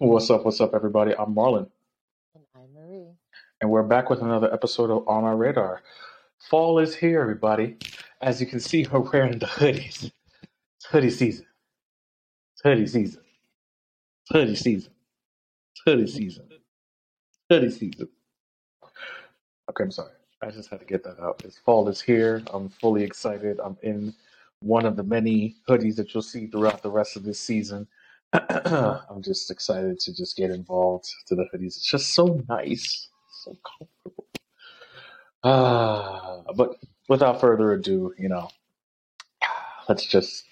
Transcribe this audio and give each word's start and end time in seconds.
What's 0.00 0.30
up? 0.30 0.46
What's 0.46 0.60
up, 0.62 0.72
everybody? 0.74 1.14
I'm 1.18 1.34
Marlon, 1.34 1.68
And 2.34 2.44
I'm 2.54 2.72
Marie. 2.72 3.08
and 3.60 3.70
we're 3.70 3.82
back 3.82 4.08
with 4.08 4.22
another 4.22 4.50
episode 4.52 4.90
of 4.90 5.06
On 5.06 5.24
Our 5.24 5.36
Radar. 5.36 5.82
Fall 6.48 6.78
is 6.78 6.94
here, 6.94 7.20
everybody. 7.20 7.76
As 8.22 8.40
you 8.40 8.46
can 8.46 8.60
see, 8.60 8.86
we're 8.92 9.00
wearing 9.00 9.38
the 9.38 9.44
hoodies. 9.46 10.10
It's 10.78 10.86
hoodie 10.90 11.10
season. 11.10 11.44
It's 12.54 12.62
hoodie 12.62 12.86
season. 12.86 13.20
It's 14.24 14.30
hoodie 14.32 14.56
season. 14.56 14.92
It's 15.74 15.82
hoodie 15.84 16.06
season. 16.06 16.48
Hoodie 17.50 17.70
season. 17.70 18.08
Okay, 19.68 19.84
I'm 19.84 19.90
sorry. 19.90 20.12
I 20.42 20.50
just 20.50 20.70
had 20.70 20.80
to 20.80 20.86
get 20.86 21.04
that 21.04 21.20
out. 21.20 21.42
It's 21.44 21.58
fall 21.58 21.86
is 21.90 22.00
here. 22.00 22.42
I'm 22.54 22.70
fully 22.70 23.02
excited. 23.04 23.60
I'm 23.62 23.76
in 23.82 24.14
one 24.62 24.86
of 24.86 24.96
the 24.96 25.02
many 25.02 25.56
hoodies 25.68 25.96
that 25.96 26.14
you'll 26.14 26.22
see 26.22 26.46
throughout 26.46 26.82
the 26.82 26.90
rest 26.90 27.16
of 27.18 27.22
this 27.22 27.38
season. 27.38 27.86
I'm 28.32 29.22
just 29.22 29.50
excited 29.50 29.98
to 30.00 30.14
just 30.14 30.36
get 30.36 30.50
involved 30.50 31.12
to 31.26 31.34
the 31.34 31.46
hoodies. 31.52 31.76
It's 31.76 31.90
just 31.90 32.14
so 32.14 32.44
nice, 32.48 33.08
so 33.42 33.56
comfortable. 33.66 34.26
Ah, 35.42 36.42
but 36.54 36.76
without 37.08 37.40
further 37.40 37.72
ado, 37.72 38.14
you 38.18 38.28
know, 38.28 38.48
let's 39.88 40.06
just 40.06 40.44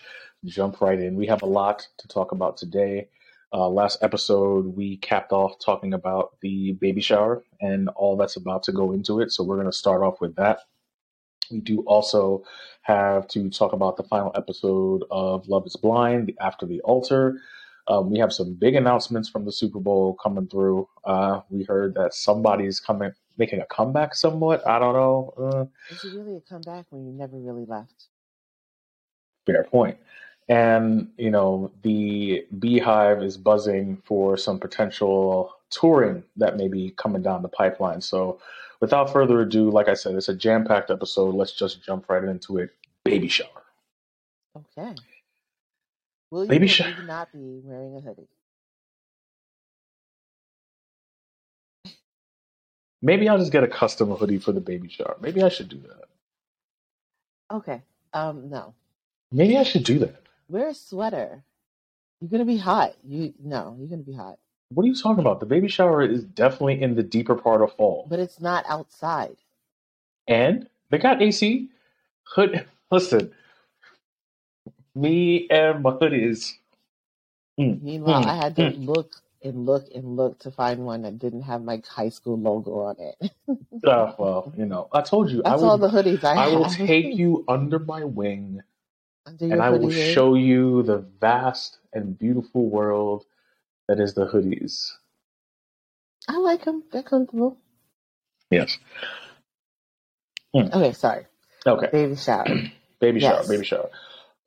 jump 0.45 0.81
right 0.81 0.99
in. 0.99 1.17
We 1.17 1.27
have 1.27 1.43
a 1.43 1.47
lot 1.47 1.87
to 1.99 2.09
talk 2.09 2.33
about 2.33 2.57
today. 2.57 3.09
Uh, 3.53 3.69
last 3.69 4.03
episode, 4.03 4.77
we 4.77 4.97
capped 4.99 5.33
off 5.33 5.59
talking 5.59 5.95
about 5.95 6.37
the 6.43 6.73
baby 6.73 7.01
shower 7.01 7.43
and 7.61 7.89
all 7.91 8.17
that's 8.17 8.37
about 8.37 8.63
to 8.65 8.73
go 8.73 8.93
into 8.93 9.21
it. 9.21 9.33
So 9.33 9.45
we're 9.45 9.57
going 9.57 9.71
to 9.71 9.73
start 9.73 10.03
off 10.03 10.21
with 10.21 10.35
that. 10.37 10.61
We 11.51 11.61
do 11.61 11.81
also 11.87 12.45
have 12.83 13.27
to 13.29 13.49
talk 13.49 13.73
about 13.73 13.97
the 13.97 14.03
final 14.03 14.33
episode 14.35 15.05
of 15.11 15.49
Love 15.49 15.67
is 15.67 15.77
Blind, 15.77 16.33
After 16.41 16.67
the 16.67 16.81
Altar. 16.83 17.41
Um, 17.89 18.11
we 18.11 18.19
have 18.19 18.33
some 18.33 18.55
big 18.55 18.75
announcements 18.75 19.29
from 19.29 19.45
the 19.45 19.53
Super 19.53 19.81
Bowl 19.81 20.15
coming 20.23 20.47
through. 20.47 20.89
Uh, 21.05 21.41
we 21.51 21.65
heard 21.65 21.95
that 21.95 22.15
somebody's 22.15 22.81
coming, 22.81 23.13
making 23.39 23.61
a 23.61 23.67
comeback 23.67 24.15
somewhat. 24.15 24.67
I 24.67 24.79
don't 24.79 24.95
know. 24.95 25.35
Uh, 25.39 25.95
Is 25.95 26.05
it 26.05 26.15
really 26.17 26.37
a 26.37 26.41
comeback 26.41 26.87
when 26.91 27.07
you 27.07 27.13
never 27.13 27.39
really 27.39 27.65
left? 27.65 28.09
fair 29.49 29.65
point. 29.65 29.97
And, 30.49 31.11
you 31.19 31.31
know, 31.31 31.71
the 31.83 32.47
Beehive 32.59 33.23
is 33.23 33.37
buzzing 33.37 34.01
for 34.05 34.37
some 34.37 34.59
potential 34.59 35.53
touring 35.71 36.23
that 36.37 36.57
may 36.57 36.69
be 36.69 36.91
coming 36.97 37.23
down 37.23 37.43
the 37.43 37.49
pipeline. 37.49 38.01
So, 38.01 38.41
without 38.81 39.13
further 39.13 39.41
ado, 39.41 39.71
like 39.71 39.89
I 39.89 39.95
said, 39.95 40.15
it's 40.15 40.29
a 40.29 40.35
jam 40.35 40.65
packed 40.65 40.91
episode. 40.91 41.35
Let's 41.35 41.53
just 41.53 41.85
jump 41.85 42.09
right 42.09 42.25
into 42.25 42.59
it. 42.59 42.71
Baby 43.05 43.29
shower. 43.29 43.65
Okay. 44.57 44.95
Will 46.31 46.45
you 46.45 46.49
Baby 46.51 46.67
or 46.67 46.69
shower. 46.69 46.91
will 46.91 47.01
you 47.03 47.07
not 47.07 47.33
be 47.33 47.61
wearing 47.65 47.97
a 47.97 48.01
hoodie? 48.01 48.29
Maybe 53.01 53.29
I'll 53.29 53.39
just 53.39 53.53
get 53.53 53.63
a 53.63 53.69
custom 53.69 54.11
hoodie 54.11 54.39
for 54.39 54.53
the 54.53 54.61
baby 54.61 54.89
shower. 54.89 55.17
Maybe 55.21 55.43
I 55.43 55.49
should 55.49 55.69
do 55.69 55.81
that. 55.87 56.09
Okay. 57.57 57.83
Um, 58.13 58.51
no. 58.51 58.75
Maybe 59.31 59.57
I 59.57 59.63
should 59.63 59.85
do 59.85 59.99
that. 60.01 60.23
Wear 60.49 60.69
a 60.69 60.75
sweater. 60.75 61.43
You're 62.21 62.31
gonna 62.31 62.45
be 62.45 62.57
hot. 62.57 62.95
You 63.07 63.33
no, 63.43 63.77
you're 63.79 63.89
gonna 63.89 64.03
be 64.03 64.15
hot. 64.15 64.39
What 64.71 64.83
are 64.83 64.87
you 64.87 64.95
talking 64.95 65.21
about? 65.21 65.41
The 65.41 65.47
baby 65.47 65.69
shower 65.69 66.03
is 66.03 66.25
definitely 66.25 66.83
in 66.83 66.95
the 66.97 67.03
deeper 67.03 67.37
part 67.37 67.63
of 67.63 67.73
fall. 67.75 68.07
But 68.11 68.19
it's 68.19 68.41
not 68.41 68.65
outside. 68.69 69.37
And 70.27 70.69
they 70.91 70.99
got 70.99 71.23
AC. 71.23 71.69
Hood. 72.35 72.67
Listen, 72.91 73.33
me 74.99 75.49
and 75.51 75.83
my 75.83 75.93
hoodies. 75.93 76.55
Mm, 77.61 77.83
Meanwhile, 77.83 78.25
mm, 78.25 78.27
I 78.27 78.37
had 78.37 78.57
to 78.57 78.63
mm. 78.63 78.87
look 78.87 79.13
and 79.43 79.67
look 79.67 79.87
and 79.95 80.17
look 80.17 80.41
to 80.41 80.51
find 80.51 80.81
one 80.87 81.03
that 81.03 81.19
didn't 81.19 81.43
have 81.43 81.63
my 81.63 81.83
high 81.89 82.11
school 82.11 82.39
logo 82.39 82.81
on 82.81 82.97
it. 82.99 83.33
Uh, 83.85 84.13
well, 84.19 84.53
you 84.57 84.67
know, 84.67 84.89
I 84.93 85.03
told 85.03 85.31
you 85.31 85.43
I 85.45 85.51
That's 85.51 85.63
all 85.63 85.79
will. 85.79 85.89
the 85.91 86.03
hoodies 86.03 86.25
I, 86.25 86.35
I 86.37 86.49
will 86.49 86.67
take 86.67 87.15
you 87.15 87.45
under 87.49 87.79
my 87.79 88.05
wing, 88.05 88.63
Under 89.27 89.47
and 89.47 89.63
I 89.63 89.71
will 89.71 89.89
ring. 89.89 90.15
show 90.15 90.35
you 90.35 90.83
the 90.85 90.99
vast 91.21 91.79
and 91.93 92.19
beautiful 92.19 92.69
world 92.69 93.25
that 93.89 94.01
is 94.01 94.15
the 94.15 94.27
hoodies. 94.27 94.93
I 96.29 96.39
like 96.39 96.65
them. 96.65 96.85
They're 96.93 97.03
comfortable. 97.03 97.59
Yes. 98.51 98.79
Okay, 100.73 100.93
sorry. 100.93 101.27
Okay. 101.67 101.89
Baby 101.93 102.17
shower. 102.17 102.47
Baby 103.01 103.21
shower. 103.21 103.45
Yes. 103.45 103.49
Baby 103.49 103.65
shower. 103.65 103.91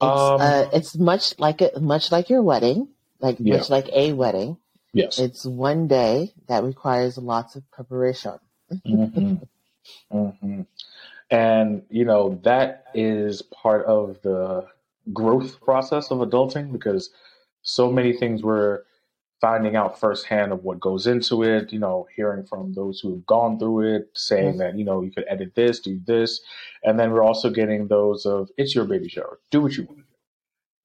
It's 0.01 0.21
Um. 0.21 0.41
uh, 0.41 0.65
it's 0.73 0.97
much 0.97 1.39
like 1.39 1.61
it, 1.61 1.81
much 1.81 2.11
like 2.11 2.29
your 2.29 2.41
wedding, 2.43 2.89
like 3.19 3.39
Yeah. 3.39 3.57
much 3.57 3.69
like 3.69 3.89
a 3.93 4.13
wedding. 4.13 4.57
Yes. 4.93 5.19
It's 5.19 5.45
one 5.45 5.87
day 5.87 6.33
that 6.47 6.63
requires 6.63 7.17
lots 7.17 7.55
of 7.55 7.69
preparation. 7.71 8.39
hmm 8.85 9.35
hmm 10.11 10.61
And 11.29 11.83
you 11.89 12.05
know 12.05 12.39
that 12.43 12.85
is 12.93 13.41
part 13.43 13.85
of 13.85 14.21
the 14.23 14.67
growth 15.13 15.61
process 15.61 16.11
of 16.11 16.19
adulting 16.19 16.71
because 16.71 17.09
so 17.63 17.91
many 17.91 18.13
things 18.13 18.43
we're 18.43 18.81
finding 19.41 19.75
out 19.75 19.99
firsthand 19.99 20.53
of 20.53 20.63
what 20.63 20.79
goes 20.79 21.07
into 21.07 21.43
it. 21.43 21.73
You 21.73 21.79
know, 21.79 22.07
hearing 22.15 22.45
from 22.45 22.73
those 22.73 22.99
who 22.99 23.11
have 23.11 23.25
gone 23.25 23.59
through 23.59 23.95
it, 23.95 24.09
saying 24.13 24.51
mm-hmm. 24.51 24.57
that 24.59 24.77
you 24.77 24.85
know 24.85 25.01
you 25.01 25.11
could 25.11 25.25
edit 25.27 25.55
this, 25.55 25.79
do 25.79 25.99
this, 26.05 26.39
and 26.83 26.99
then 26.99 27.11
we're 27.11 27.23
also 27.23 27.49
getting 27.49 27.87
those 27.87 28.25
of 28.25 28.49
it's 28.57 28.75
your 28.75 28.85
baby 28.85 29.09
shower, 29.09 29.39
do 29.49 29.61
what 29.61 29.75
you 29.75 29.83
want 29.83 29.97
to 29.97 30.03
do, 30.03 30.09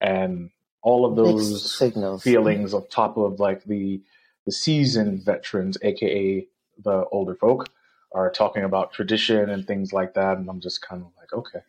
and 0.00 0.50
all 0.82 1.04
of 1.04 1.16
those 1.16 1.76
signals. 1.76 2.22
feelings 2.22 2.72
on 2.72 2.86
top 2.88 3.16
of 3.16 3.38
like 3.38 3.64
the 3.64 4.02
the 4.46 4.52
seasoned 4.52 5.24
veterans, 5.24 5.76
aka 5.82 6.46
the 6.82 7.04
older 7.12 7.34
folk, 7.34 7.68
are 8.12 8.30
talking 8.30 8.64
about 8.64 8.92
tradition 8.92 9.50
and 9.50 9.66
things 9.66 9.92
like 9.92 10.14
that, 10.14 10.38
and 10.38 10.48
I'm 10.48 10.60
just 10.60 10.80
kind 10.80 11.02
of 11.02 11.08
like, 11.18 11.32
okay, 11.32 11.64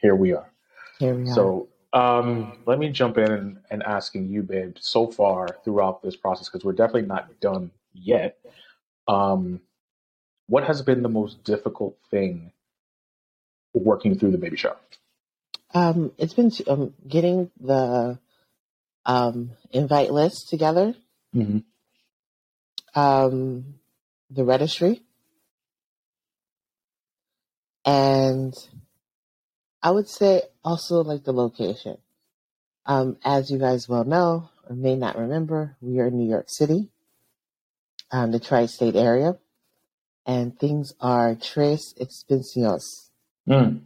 here 0.00 0.14
we 0.14 0.32
are. 0.32 0.50
Here 0.98 1.14
we 1.14 1.22
are. 1.22 1.34
So 1.34 1.68
um, 1.92 2.58
let 2.66 2.78
me 2.78 2.90
jump 2.90 3.18
in 3.18 3.30
and, 3.30 3.58
and 3.70 3.82
asking 3.82 4.28
you, 4.28 4.42
babe, 4.42 4.76
so 4.78 5.06
far 5.10 5.48
throughout 5.64 6.02
this 6.02 6.16
process, 6.16 6.48
because 6.48 6.64
we're 6.64 6.72
definitely 6.72 7.02
not 7.08 7.40
done 7.40 7.70
yet. 7.92 8.38
Um, 9.06 9.60
what 10.48 10.64
has 10.64 10.82
been 10.82 11.02
the 11.02 11.08
most 11.08 11.44
difficult 11.44 11.96
thing 12.10 12.52
working 13.74 14.18
through 14.18 14.32
the 14.32 14.38
baby 14.38 14.56
shower? 14.56 14.76
um, 15.74 16.12
it's 16.16 16.32
been 16.34 16.50
um, 16.66 16.94
getting 17.06 17.50
the 17.60 18.18
um, 19.04 19.50
invite 19.70 20.12
list 20.12 20.48
together, 20.48 20.94
Mm-hmm. 21.36 21.58
um, 22.98 23.74
the 24.30 24.44
registry, 24.44 25.02
and 27.84 28.54
I 29.82 29.90
would 29.90 30.08
say 30.08 30.42
also 30.68 31.02
like 31.02 31.24
the 31.24 31.32
location. 31.32 31.96
Um, 32.84 33.16
as 33.24 33.50
you 33.50 33.58
guys 33.58 33.88
well 33.88 34.04
know 34.04 34.50
or 34.68 34.76
may 34.76 34.96
not 34.96 35.18
remember, 35.18 35.76
we 35.80 35.98
are 35.98 36.08
in 36.08 36.18
New 36.18 36.28
York 36.28 36.50
City, 36.50 36.88
um, 38.10 38.32
the 38.32 38.38
tri-state 38.38 38.94
area, 38.94 39.38
and 40.26 40.58
things 40.58 40.92
are 41.00 41.34
tres 41.34 41.94
expensios. 41.98 43.08
Mm. 43.48 43.80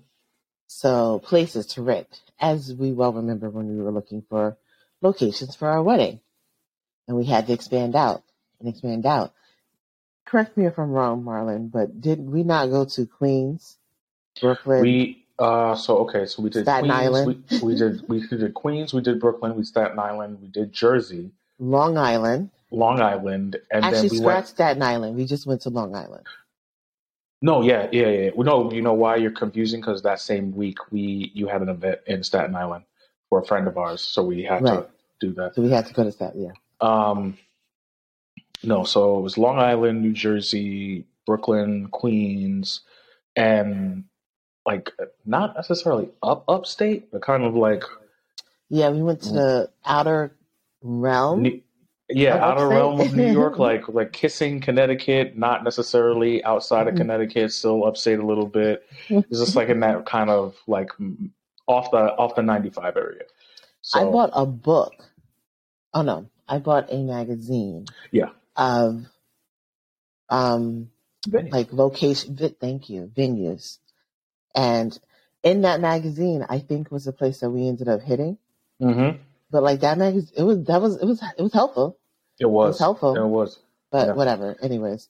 So 0.66 1.20
places 1.20 1.66
to 1.75 1.82
rent, 1.82 2.09
as 2.41 2.75
we 2.75 2.93
well 2.93 3.12
remember 3.12 3.49
when 3.49 3.69
we 3.69 3.81
were 3.81 3.93
looking 3.93 4.25
for 4.28 4.56
locations 5.00 5.54
for 5.54 5.69
our 5.69 5.82
wedding, 5.82 6.19
and 7.06 7.16
we 7.16 7.26
had 7.26 7.47
to 7.47 7.53
expand 7.53 7.94
out 7.94 8.25
and 8.59 8.69
expand 8.69 9.06
out. 9.06 9.32
Correct 10.25 10.56
me 10.56 10.66
if 10.66 10.78
I'm 10.78 10.91
wrong, 10.91 11.22
Marlon, 11.22 11.70
but 11.70 12.00
did 12.00 12.19
we 12.19 12.43
not 12.43 12.70
go 12.70 12.87
to 12.87 13.06
Queens, 13.06 13.76
Brooklyn? 14.41 14.81
We 14.82 15.22
uh 15.38 15.75
so 15.75 15.98
okay, 15.98 16.26
so 16.26 16.43
we 16.43 16.50
did 16.50 16.65
Staten 16.65 16.88
Queens, 16.91 17.03
Island. 17.06 17.44
We, 17.50 17.59
we 17.60 17.75
did 17.75 18.09
we 18.09 18.26
did 18.26 18.54
Queens, 18.54 18.93
we 18.94 19.00
did 19.00 19.20
Brooklyn, 19.20 19.54
we 19.56 19.65
Staten 19.65 19.98
Island, 19.98 20.41
we 20.41 20.48
did 20.48 20.72
Jersey, 20.72 21.31
Long 21.59 21.96
Island. 21.99 22.50
Long 22.70 23.00
Island, 23.02 23.56
and 23.70 23.84
Actually, 23.84 24.08
then 24.08 24.11
we 24.11 24.17
scratch 24.19 24.34
went. 24.37 24.49
Staten 24.49 24.82
Island. 24.82 25.17
We 25.17 25.26
just 25.26 25.46
went 25.46 25.61
to 25.62 25.70
Long 25.70 25.94
Island. 25.94 26.26
No, 27.43 27.61
yeah, 27.62 27.88
yeah, 27.93 28.08
yeah. 28.08 28.31
No, 28.37 28.73
you 28.73 28.81
know 28.82 28.94
why 28.94 29.17
you're 29.17 29.31
confusing? 29.32 29.81
Because 29.81 30.02
that 30.02 30.20
same 30.20 30.55
week 30.55 30.79
we 30.90 31.31
you 31.34 31.49
had 31.49 31.61
an 31.61 31.69
event 31.69 32.00
in 32.06 32.23
Staten 32.23 32.55
Island 32.55 32.84
for 33.29 33.40
a 33.40 33.44
friend 33.44 33.67
of 33.69 33.76
ours, 33.76 34.00
so 34.00 34.23
we 34.23 34.43
had 34.43 34.62
Right. 34.62 34.81
to 34.81 34.87
do 35.20 35.34
that. 35.34 35.55
So 35.55 35.62
we 35.62 35.70
had 35.70 35.87
to 35.87 35.93
go 35.94 36.05
to 36.05 36.12
Staten. 36.12 36.43
Yeah. 36.44 36.52
Um, 36.81 37.37
no, 38.62 38.84
so 38.84 39.19
it 39.19 39.23
was 39.23 39.37
Long 39.37 39.58
Island, 39.58 40.02
New 40.02 40.12
Jersey, 40.12 41.05
Brooklyn, 41.26 41.88
Queens, 41.88 42.81
and 43.37 44.05
like 44.67 44.93
not 45.26 45.56
necessarily 45.56 46.11
up 46.23 46.44
upstate, 46.49 47.11
but 47.12 47.23
kind 47.23 47.44
of 47.44 47.55
like 47.56 47.85
Yeah, 48.70 48.91
we 48.91 49.03
went 49.03 49.23
to 49.25 49.35
the 49.35 49.70
outer 49.85 50.37
realm. 50.82 51.43
New, 51.43 51.62
yeah, 52.11 52.38
outer 52.43 52.69
upstate? 52.69 52.69
realm 52.70 53.00
of 53.00 53.14
New 53.14 53.25
York, 53.25 53.59
like 53.61 53.88
like 53.88 54.12
kissing 54.12 54.61
Connecticut, 54.61 55.37
not 55.38 55.64
necessarily 55.64 56.44
outside 56.44 56.88
of 56.88 56.94
Mhm. 56.94 56.99
Connecticut, 56.99 57.53
still 57.53 57.87
upstate 57.87 58.19
a 58.20 58.26
little 58.26 58.47
bit. 58.47 58.87
It's 59.31 59.41
just 59.41 59.56
like 59.56 59.69
in 59.70 59.81
that 59.81 60.06
kind 60.06 60.31
of 60.31 60.56
like 60.67 60.91
off 61.69 61.91
the 61.93 61.99
off 62.17 62.37
the 62.37 62.43
ninety 62.43 62.70
five 62.70 62.97
area. 62.97 63.25
So 63.82 64.00
I 64.00 64.05
bought 64.06 64.31
a 64.35 64.47
book. 64.47 64.94
Oh 65.94 66.03
no, 66.03 66.31
I 66.49 66.58
bought 66.58 66.93
a 66.93 66.99
magazine. 67.03 67.87
Yeah. 68.12 68.31
Of 68.56 69.06
um 70.31 70.91
Venues. 71.29 71.53
like 71.53 71.73
location 71.73 72.37
thank 72.61 72.91
you 72.91 73.11
venues 73.17 73.79
and 74.54 74.99
in 75.44 75.62
that 75.62 75.81
magazine 75.81 76.44
i 76.49 76.58
think 76.60 76.90
was 76.93 77.06
the 77.06 77.12
place 77.12 77.40
that 77.40 77.50
we 77.50 77.69
ended 77.69 77.88
up 77.88 78.02
hitting 78.02 78.38
Mm-hmm. 78.82 79.22
but 79.50 79.62
like 79.62 79.81
that 79.81 79.99
magazine 79.99 80.34
it 80.37 80.44
was 80.44 80.64
that 80.66 80.82
was 80.82 80.96
it 80.96 81.06
was 81.06 81.22
it 81.38 81.43
was 81.43 81.52
helpful 81.52 81.99
It 82.40 82.50
was. 82.50 82.78
helpful. 82.78 83.14
It 83.16 83.28
was. 83.28 83.58
but 83.93 84.08
Yeah. 84.08 84.14
whatever 84.14 84.56
anyways 84.62 85.08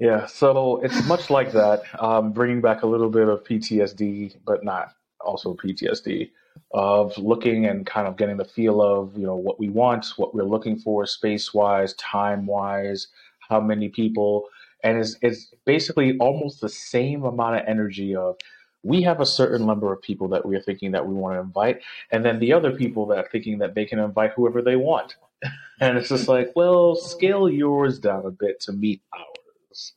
Yeah, 0.00 0.26
so 0.26 0.82
it's 0.84 1.06
much 1.08 1.30
like 1.30 1.52
that, 1.54 1.84
um, 2.02 2.32
bringing 2.34 2.60
back 2.60 2.82
a 2.84 2.88
little 2.88 3.10
bit 3.10 3.28
of 3.30 3.44
PTSD, 3.44 4.36
but 4.46 4.62
not 4.64 4.92
also 5.22 5.54
PTSD, 5.54 6.30
of 6.72 7.18
looking 7.18 7.66
and 7.66 7.86
kind 7.86 8.06
of 8.06 8.18
getting 8.18 8.36
the 8.36 8.44
feel 8.44 8.82
of 8.82 9.16
you 9.18 9.26
know 9.26 9.36
what 9.36 9.58
we 9.58 9.70
want, 9.70 10.06
what 10.18 10.34
we're 10.36 10.44
looking 10.44 10.78
for, 10.78 11.06
space 11.06 11.54
wise, 11.54 11.94
time 11.94 12.46
wise, 12.46 13.08
how 13.48 13.62
many 13.62 13.88
people, 13.88 14.48
and 14.84 14.98
it's 14.98 15.16
it's 15.22 15.54
basically 15.64 16.18
almost 16.18 16.60
the 16.60 16.68
same 16.68 17.24
amount 17.24 17.56
of 17.56 17.62
energy 17.66 18.14
of 18.14 18.36
we 18.82 19.02
have 19.02 19.20
a 19.20 19.26
certain 19.26 19.66
number 19.66 19.92
of 19.92 20.02
people 20.02 20.28
that 20.28 20.46
we're 20.46 20.62
thinking 20.62 20.92
that 20.92 21.06
we 21.06 21.14
want 21.14 21.36
to 21.36 21.40
invite, 21.40 21.82
and 22.10 22.24
then 22.24 22.38
the 22.38 22.52
other 22.52 22.72
people 22.72 23.06
that 23.06 23.18
are 23.18 23.28
thinking 23.30 23.58
that 23.58 23.74
they 23.74 23.84
can 23.86 23.98
invite 23.98 24.32
whoever 24.34 24.62
they 24.62 24.76
want, 24.76 25.16
and 25.80 25.98
it's 25.98 26.10
just 26.10 26.28
like, 26.28 26.52
well, 26.56 26.96
scale 26.96 27.48
yours 27.48 27.98
down 27.98 28.26
a 28.26 28.30
bit 28.30 28.60
to 28.62 28.72
meet 28.72 29.02
ours. 29.14 29.92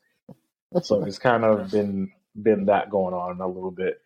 So 0.82 1.04
it's 1.06 1.20
kind 1.20 1.44
of 1.46 1.72
been 1.72 2.12
been 2.42 2.66
that 2.66 2.90
going 2.90 3.14
on 3.14 3.42
a 3.42 3.48
little 3.48 3.72
bit, 3.72 4.02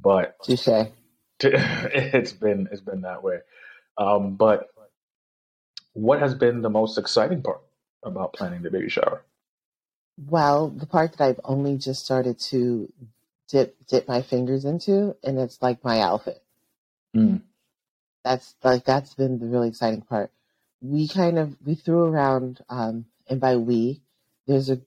but 0.00 0.36
touche 0.42 0.68
it's 1.40 2.32
been 2.32 2.68
it's 2.72 2.80
been 2.80 3.02
that 3.02 3.22
way. 3.22 3.38
Um, 3.98 4.36
but 4.36 4.68
what 5.94 6.20
has 6.20 6.34
been 6.34 6.62
the 6.62 6.70
most 6.70 6.98
exciting 6.98 7.42
part 7.42 7.60
about 8.04 8.34
planning 8.34 8.62
the 8.62 8.70
baby 8.70 8.88
shower? 8.88 9.22
well 10.18 10.68
the 10.70 10.86
part 10.86 11.12
that 11.12 11.24
i've 11.24 11.40
only 11.44 11.76
just 11.78 12.04
started 12.04 12.38
to 12.38 12.92
dip 13.48 13.76
dip 13.88 14.08
my 14.08 14.22
fingers 14.22 14.64
into 14.64 15.16
and 15.24 15.38
it's 15.38 15.60
like 15.62 15.84
my 15.84 16.00
outfit 16.00 16.42
Mm. 17.16 17.42
that's 18.24 18.54
like 18.64 18.84
that's 18.84 19.14
been 19.14 19.38
the 19.38 19.46
really 19.46 19.68
exciting 19.68 20.02
part. 20.02 20.30
We 20.82 21.08
kind 21.08 21.38
of 21.38 21.56
we 21.64 21.74
threw 21.74 22.04
around, 22.04 22.60
um, 22.68 23.06
and 23.28 23.40
by 23.40 23.56
we, 23.56 24.02
there's 24.46 24.70
a 24.70 24.80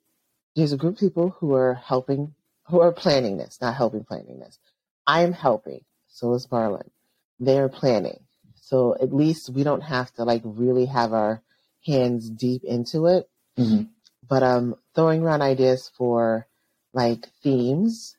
there's 0.56 0.74
a 0.74 0.78
group 0.78 0.96
of 0.96 1.00
people 1.00 1.30
who 1.40 1.54
are 1.56 1.76
helping, 1.76 2.36
who 2.68 2.82
are 2.82 2.92
planning 2.92 3.38
this, 3.38 3.60
not 3.62 3.76
helping 3.76 4.04
planning 4.06 4.40
this. 4.40 4.60
I 5.08 5.24
am 5.24 5.34
helping, 5.34 5.86
so 6.08 6.34
is 6.36 6.48
Marlon. 6.48 6.90
They 7.40 7.60
are 7.60 7.70
planning, 7.70 8.22
so 8.56 8.96
at 9.02 9.14
least 9.14 9.50
we 9.50 9.64
don't 9.64 9.82
have 9.84 10.14
to 10.16 10.24
like 10.24 10.42
really 10.46 10.86
have 10.88 11.14
our 11.14 11.42
hands 11.86 12.30
deep 12.30 12.64
into 12.64 13.08
it. 13.08 13.30
Mhm. 13.58 13.90
But 14.28 14.44
um, 14.44 14.76
throwing 14.96 15.24
around 15.24 15.42
ideas 15.42 15.92
for 15.98 16.48
like 16.94 17.28
themes, 17.44 18.16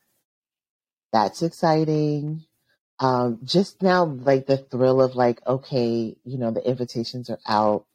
that's 1.13 1.43
exciting. 1.43 2.45
Um, 2.99 3.39
just 3.45 3.83
now 3.83 4.05
like 4.05 4.47
the 4.47 4.59
thrill 4.59 5.01
of 5.01 5.15
like 5.15 5.41
okay 5.47 6.17
you 6.25 6.39
know 6.39 6.51
the 6.51 6.67
invitations 6.69 7.31
are 7.31 7.41
out. 7.47 7.87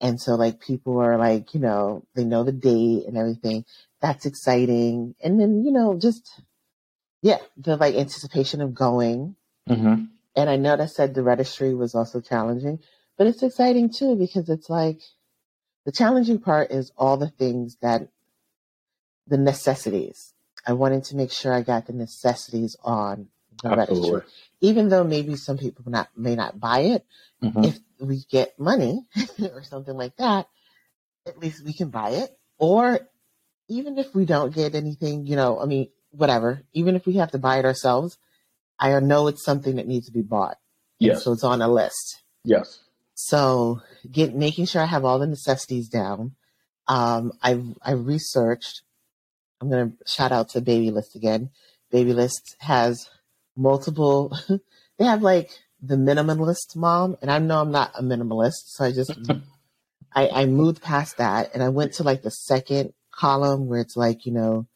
And 0.00 0.20
so 0.20 0.34
like 0.34 0.60
people 0.60 0.98
are 0.98 1.18
like 1.18 1.54
you 1.54 1.60
know 1.60 2.04
they 2.14 2.24
know 2.24 2.44
the 2.44 2.52
date 2.52 3.06
and 3.06 3.16
everything. 3.16 3.64
That's 4.00 4.26
exciting. 4.26 5.14
And 5.22 5.40
then 5.40 5.64
you 5.64 5.72
know 5.72 5.98
just 5.98 6.40
yeah 7.22 7.38
the 7.56 7.76
like 7.76 7.94
anticipation 7.94 8.60
of 8.60 8.74
going. 8.74 9.36
Mm-hmm. 9.68 10.04
and 10.34 10.50
i 10.50 10.56
know 10.56 10.76
that 10.76 10.90
said 10.90 11.14
the 11.14 11.22
registry 11.22 11.74
was 11.74 11.94
also 11.94 12.20
challenging 12.20 12.80
but 13.16 13.28
it's 13.28 13.42
exciting 13.42 13.92
too 13.92 14.16
because 14.16 14.48
it's 14.48 14.68
like 14.68 15.00
the 15.84 15.92
challenging 15.92 16.40
part 16.40 16.72
is 16.72 16.90
all 16.96 17.16
the 17.18 17.28
things 17.28 17.76
that 17.82 18.08
the 19.28 19.36
necessities 19.36 20.32
i 20.66 20.72
wanted 20.72 21.04
to 21.04 21.16
make 21.16 21.32
sure 21.32 21.52
i 21.52 21.62
got 21.62 21.86
the 21.86 21.92
necessities 21.92 22.76
on 22.82 23.28
the 23.62 23.68
registry 23.70 23.96
Absolutely. 23.98 24.30
even 24.60 24.88
though 24.88 25.04
maybe 25.04 25.36
some 25.36 25.58
people 25.58 25.84
not 25.90 26.08
may 26.16 26.34
not 26.34 26.58
buy 26.60 26.80
it, 26.80 27.04
Mhm. 27.42 27.64
if 27.66 27.78
we 27.98 28.24
get 28.30 28.58
money 28.58 29.06
or 29.54 29.62
something 29.62 29.96
like 29.96 30.16
that, 30.16 30.48
at 31.26 31.38
least 31.38 31.64
we 31.64 31.72
can 31.72 31.88
buy 31.90 32.10
it. 32.10 32.38
Or 32.58 33.00
even 33.68 33.98
if 33.98 34.14
we 34.14 34.24
don't 34.26 34.54
get 34.54 34.74
anything, 34.74 35.26
you 35.26 35.36
know, 35.36 35.60
I 35.60 35.64
mean, 35.66 35.88
whatever, 36.10 36.62
even 36.72 36.96
if 36.96 37.06
we 37.06 37.14
have 37.14 37.30
to 37.32 37.38
buy 37.38 37.58
it 37.58 37.64
ourselves, 37.64 38.18
I 38.78 38.98
know 39.00 39.26
it's 39.28 39.44
something 39.44 39.76
that 39.76 39.86
needs 39.88 40.06
to 40.06 40.12
be 40.12 40.22
bought. 40.22 40.58
And 41.00 41.08
Yes. 41.08 41.24
So 41.24 41.32
it's 41.32 41.44
on 41.44 41.62
a 41.62 41.68
list. 41.68 42.22
Yes. 42.44 42.80
So 43.14 43.80
get 44.10 44.34
making 44.34 44.66
sure 44.66 44.82
I 44.82 44.86
have 44.86 45.04
all 45.04 45.18
the 45.18 45.26
necessities 45.26 45.88
down. 45.88 46.34
Um, 46.88 47.32
I 47.42 47.62
I 47.82 47.92
researched. 47.92 48.82
I'm 49.60 49.70
gonna 49.70 49.92
shout 50.06 50.32
out 50.32 50.50
to 50.50 50.60
Babylist 50.60 51.16
again. 51.16 51.50
Babylist 51.90 52.56
has 52.60 53.08
multiple. 53.56 54.36
they 54.98 55.04
have 55.04 55.22
like 55.22 55.50
the 55.82 55.96
minimalist 55.96 56.76
mom, 56.76 57.16
and 57.22 57.30
I 57.30 57.38
know 57.38 57.60
I'm 57.60 57.70
not 57.70 57.92
a 57.94 58.02
minimalist, 58.02 58.66
so 58.66 58.84
I 58.84 58.92
just 58.92 59.12
I, 60.14 60.28
I 60.28 60.46
moved 60.46 60.82
past 60.82 61.18
that, 61.18 61.54
and 61.54 61.62
I 61.62 61.68
went 61.68 61.94
to 61.94 62.02
like 62.02 62.22
the 62.22 62.30
second 62.30 62.92
column 63.12 63.68
where 63.68 63.80
it's 63.80 63.96
like 63.96 64.26
you 64.26 64.32
know, 64.32 64.66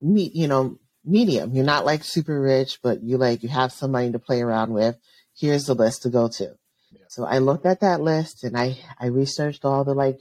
meet 0.00 0.34
you 0.34 0.48
know 0.48 0.78
medium. 1.04 1.54
You're 1.54 1.64
not 1.64 1.86
like 1.86 2.04
super 2.04 2.40
rich, 2.40 2.80
but 2.82 3.02
you 3.02 3.18
like 3.18 3.42
you 3.42 3.48
have 3.48 3.72
some 3.72 3.92
money 3.92 4.12
to 4.12 4.18
play 4.18 4.40
around 4.42 4.72
with. 4.72 4.96
Here's 5.36 5.66
the 5.66 5.74
list 5.74 6.02
to 6.02 6.10
go 6.10 6.28
to. 6.28 6.56
Yeah. 6.90 7.04
So 7.08 7.24
I 7.24 7.38
looked 7.38 7.66
at 7.66 7.80
that 7.80 8.00
list 8.00 8.44
and 8.44 8.56
I 8.56 8.78
I 8.98 9.06
researched 9.06 9.64
all 9.64 9.84
the 9.84 9.94
like 9.94 10.18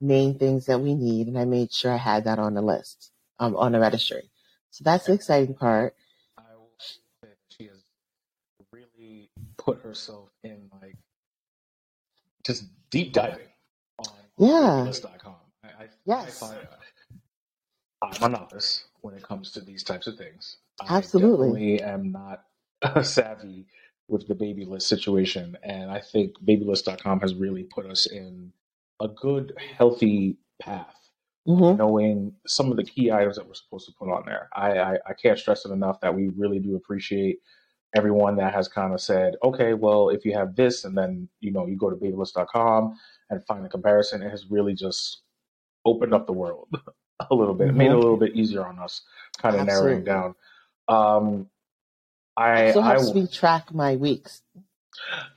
main 0.00 0.38
things 0.38 0.66
that 0.66 0.80
we 0.80 0.94
need, 0.94 1.26
and 1.26 1.38
I 1.38 1.44
made 1.44 1.72
sure 1.72 1.92
I 1.92 1.96
had 1.96 2.24
that 2.24 2.38
on 2.38 2.54
the 2.54 2.62
list, 2.62 3.10
um, 3.38 3.56
on 3.56 3.72
the 3.72 3.80
registry. 3.80 4.22
So 4.70 4.84
that's 4.84 5.06
the 5.06 5.14
exciting 5.14 5.54
part. 5.54 5.94
I 6.38 6.42
will 6.56 6.70
say 6.78 6.98
that 7.22 7.36
she 7.50 7.66
has 7.66 7.82
really 8.72 9.30
put 9.58 9.80
herself 9.82 10.30
in 10.44 10.70
like 10.82 10.96
just 12.44 12.64
deep 12.90 13.12
diving 13.12 13.48
on 14.00 14.08
Yeah. 14.38 14.84
list.com. 14.84 15.36
I, 15.64 15.68
I, 15.68 15.88
Yes. 16.06 16.42
I 16.42 16.46
find, 16.46 16.68
I'm 18.02 18.22
a 18.22 18.28
novice 18.38 18.84
when 19.00 19.14
it 19.14 19.22
comes 19.22 19.52
to 19.52 19.60
these 19.60 19.82
types 19.84 20.06
of 20.06 20.16
things. 20.16 20.56
Absolutely. 20.88 21.48
I 21.48 21.52
definitely 21.52 21.82
am 21.82 22.12
not 22.12 22.44
savvy 23.06 23.66
with 24.08 24.28
the 24.28 24.34
baby 24.34 24.64
list 24.64 24.88
situation, 24.88 25.56
and 25.62 25.90
I 25.90 26.00
think 26.00 26.34
babylist.com 26.42 27.20
has 27.20 27.34
really 27.34 27.64
put 27.64 27.86
us 27.86 28.06
in 28.06 28.52
a 29.00 29.08
good, 29.08 29.54
healthy 29.76 30.38
path 30.60 31.07
hmm 31.48 31.76
knowing 31.76 32.34
some 32.46 32.70
of 32.72 32.78
the 32.78 32.84
key 32.84 33.12
items 33.12 33.36
that 33.36 33.46
we're 33.48 33.54
supposed 33.54 33.86
to 33.86 33.94
put 33.98 34.10
on 34.10 34.24
there. 34.26 34.50
I, 34.56 34.78
I, 34.78 34.92
I 35.08 35.14
can't 35.14 35.38
stress 35.38 35.66
it 35.66 35.72
enough 35.72 36.00
that 36.02 36.14
we 36.14 36.28
really 36.30 36.60
do 36.60 36.76
appreciate 36.76 37.38
everyone 37.96 38.36
that 38.36 38.54
has 38.54 38.68
kind 38.68 38.94
of 38.94 39.00
said, 39.00 39.36
okay, 39.44 39.74
well, 39.74 40.10
if 40.10 40.24
you 40.24 40.34
have 40.34 40.56
this, 40.56 40.84
and 40.84 40.96
then 40.98 41.28
you 41.40 41.52
know 41.52 41.66
you 41.66 41.76
go 41.76 41.90
to 41.90 41.96
babylist.com 41.96 42.96
and 43.30 43.46
find 43.46 43.66
a 43.66 43.70
comparison, 43.70 44.22
it 44.22 44.30
has 44.30 44.46
really 44.50 44.74
just 44.74 45.22
opened 45.86 46.14
up 46.14 46.26
the 46.26 46.34
world 46.34 46.68
a 47.30 47.34
little 47.34 47.54
bit, 47.54 47.74
made 47.76 47.86
it 47.92 47.94
a 47.94 47.98
Mhm. 47.98 48.02
little 48.02 48.18
bit 48.18 48.36
easier 48.36 48.66
on 48.66 48.78
us, 48.80 49.02
kind 49.38 49.56
of 49.56 49.62
narrowing 49.66 50.04
down. 50.04 50.34
Um, 50.88 51.48
I, 52.36 52.74
So 52.74 52.82
I 52.82 52.94
helps 52.94 53.14
me 53.14 53.26
track 53.28 53.74
my 53.74 53.96
weeks. 53.96 54.42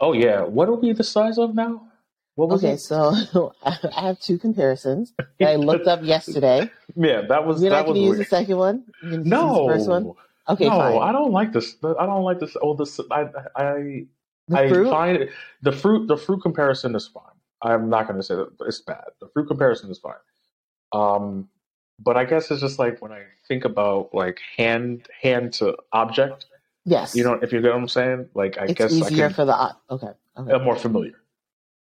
oh 0.01 0.13
yeah, 0.13 0.43
what 0.43 0.69
will 0.69 0.77
be 0.77 0.93
the 0.93 1.03
size 1.05 1.39
of 1.39 1.55
now? 1.55 1.90
What 2.35 2.49
was 2.49 2.63
Okay, 2.63 2.73
it? 2.73 2.79
so 2.79 3.13
I 3.63 4.01
have 4.01 4.19
two 4.19 4.37
comparisons 4.37 5.13
that 5.39 5.49
I 5.49 5.55
looked 5.57 5.87
up 5.87 6.03
yesterday. 6.03 6.69
yeah, 6.95 7.21
that 7.29 7.45
was 7.45 7.61
You're 7.61 7.71
not 7.71 7.85
that 7.85 7.87
was 7.87 7.93
going 7.95 7.95
to 7.95 8.01
use 8.01 8.17
the 8.17 8.25
second 8.25 8.57
one? 8.57 8.83
You're 9.01 9.11
going 9.11 9.25
use 9.25 9.27
No, 9.31 9.67
the 9.67 9.73
first 9.73 9.89
one? 9.89 10.13
Okay, 10.49 10.65
no, 10.69 10.71
fine. 10.71 10.97
I 10.97 11.11
don't 11.11 11.31
like 11.31 11.53
this. 11.53 11.75
I 11.83 12.05
don't 12.05 12.23
like 12.23 12.39
this. 12.39 12.55
Oh, 12.61 12.75
this. 12.75 12.99
I, 13.11 13.27
I, 13.55 14.05
The 14.47 14.57
I 14.59 14.69
fruit? 14.69 14.89
find 14.89 15.29
the 15.61 15.71
fruit. 15.71 16.07
The 16.07 16.17
fruit 16.17 16.41
comparison 16.41 16.95
is 16.95 17.07
fine. 17.07 17.23
I'm 17.61 17.89
not 17.89 18.07
going 18.07 18.19
to 18.19 18.23
say 18.23 18.35
that 18.35 18.49
it's 18.61 18.81
bad. 18.81 19.03
The 19.21 19.27
fruit 19.33 19.47
comparison 19.47 19.91
is 19.91 19.99
fine. 19.99 20.15
Um, 20.93 21.49
but 21.99 22.17
I 22.17 22.25
guess 22.25 22.49
it's 22.51 22.61
just 22.61 22.79
like 22.79 23.01
when 23.01 23.11
I 23.11 23.23
think 23.47 23.65
about 23.65 24.13
like 24.13 24.39
hand 24.57 25.07
hand 25.21 25.53
to 25.53 25.77
object. 25.93 26.47
Yes. 26.85 27.15
You 27.15 27.23
know, 27.23 27.33
if 27.35 27.53
you 27.53 27.61
get 27.61 27.69
what 27.73 27.79
I'm 27.81 27.87
saying. 27.87 28.29
Like 28.35 28.57
I 28.57 28.65
it's 28.65 28.73
guess 28.73 28.93
I 28.93 28.95
easier 28.95 29.27
can. 29.27 29.35
for 29.35 29.45
the. 29.45 29.75
Okay. 29.91 30.07
okay. 30.37 30.51
I'm 30.53 30.63
more 30.63 30.75
familiar. 30.77 31.20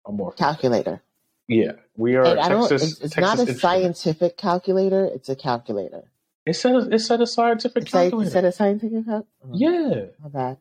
I'm 0.06 0.16
more. 0.16 0.32
Calculator. 0.32 1.02
Yeah, 1.48 1.72
we 1.96 2.16
are 2.16 2.24
And 2.24 2.40
I 2.40 2.48
don't. 2.48 2.68
Texas. 2.68 2.92
It's, 2.92 3.00
it's 3.00 3.14
Texas 3.14 3.20
not 3.20 3.38
a 3.38 3.50
Instruments. 3.50 3.60
scientific 4.00 4.36
calculator. 4.36 5.04
It's 5.06 5.28
a 5.28 5.36
calculator. 5.36 6.04
It 6.44 6.54
said 6.54 6.92
it 6.92 6.98
said 7.00 7.20
a 7.20 7.26
scientific 7.26 7.84
It's 7.84 7.94
like, 7.94 8.04
calculator. 8.10 8.26
is 8.28 8.32
that 8.34 8.44
a 8.44 8.52
scientific 8.52 9.04
calculator? 9.04 9.26
Oh, 9.44 9.50
yeah, 9.52 10.04
My 10.22 10.28
bad. 10.28 10.56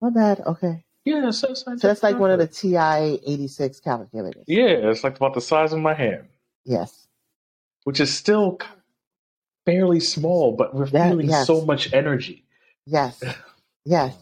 My 0.00 0.10
bad. 0.10 0.40
Okay. 0.46 0.84
yeah, 1.04 1.28
it 1.28 1.32
said 1.32 1.50
a 1.50 1.56
scientific 1.56 1.80
So 1.82 1.88
that's 1.88 2.02
like 2.02 2.18
one 2.18 2.30
of 2.30 2.38
the. 2.38 2.46
TI 2.46 3.20
eighty 3.26 3.48
six 3.48 3.80
calculators. 3.80 4.44
Yeah, 4.46 4.66
it's 4.90 5.04
like 5.04 5.16
about 5.16 5.34
the 5.34 5.40
size 5.40 5.72
of 5.72 5.78
my 5.80 5.94
hand. 5.94 6.28
Yes. 6.64 7.06
which 7.84 8.00
is 8.00 8.12
still 8.12 8.58
fairly 9.64 10.00
small, 10.00 10.52
but 10.52 10.74
we're 10.74 10.86
That- 10.88 11.10
feeling 11.10 11.28
yes. 11.30 11.46
so 11.46 11.64
much 11.64 11.92
energy. 11.92 12.44
Yes. 12.86 13.22
Yes. 13.84 14.14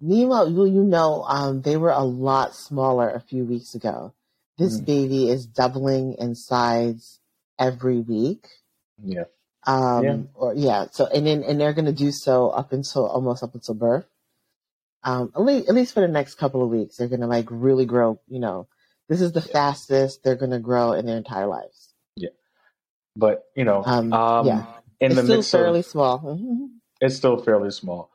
Meanwhile, 0.00 0.50
you 0.50 0.64
you 0.66 0.84
know, 0.84 1.24
um, 1.24 1.62
they 1.62 1.76
were 1.76 1.90
a 1.90 2.04
lot 2.04 2.54
smaller 2.54 3.10
a 3.10 3.20
few 3.20 3.44
weeks 3.44 3.74
ago. 3.74 4.12
this 4.58 4.80
Mm. 4.80 4.86
baby 4.86 5.30
is 5.30 5.46
doubling 5.46 6.14
in 6.14 6.34
size 6.34 7.20
every 7.60 8.00
week. 8.00 8.48
Yeah. 9.00 9.24
Um, 9.66 10.04
Yeah. 10.04 10.16
or 10.34 10.54
yeah, 10.54 10.86
so 10.90 11.06
and 11.06 11.26
then 11.26 11.44
and 11.44 11.60
they're 11.60 11.72
going 11.74 11.84
to 11.84 11.92
do 11.92 12.10
so 12.10 12.50
up 12.50 12.72
until 12.72 13.06
almost 13.06 13.44
up 13.44 13.54
until 13.54 13.74
birth. 13.76 14.06
Um, 15.04 15.30
at 15.36 15.42
least, 15.42 15.68
at 15.68 15.74
least 15.76 15.94
for 15.94 16.00
the 16.00 16.08
next 16.08 16.34
couple 16.36 16.62
of 16.64 16.70
weeks, 16.70 16.96
they're 16.96 17.06
going 17.08 17.20
to 17.20 17.28
like 17.28 17.46
really 17.50 17.86
grow. 17.86 18.18
You 18.26 18.40
know, 18.40 18.66
this 19.08 19.20
is 19.20 19.30
the 19.32 19.40
Yeah. 19.42 19.52
fastest 19.52 20.24
they're 20.24 20.34
going 20.34 20.50
to 20.50 20.58
grow 20.58 20.92
in 20.92 21.06
their 21.06 21.16
entire 21.16 21.46
lives. 21.46 21.94
Yeah. 22.16 22.30
But 23.16 23.44
you 23.54 23.64
know, 23.64 23.84
Um, 23.84 24.12
um, 24.12 24.46
yeah. 24.46 24.66
in 25.00 25.12
it's 25.12 25.16
the 25.16 25.22
still 25.22 25.36
midst 25.36 25.52
fairly 25.52 25.80
of 25.80 25.86
small. 25.86 26.18
Mhm. 26.20 26.70
it's 27.00 27.14
still 27.16 27.36
fairly 27.42 27.70
small, 27.70 28.10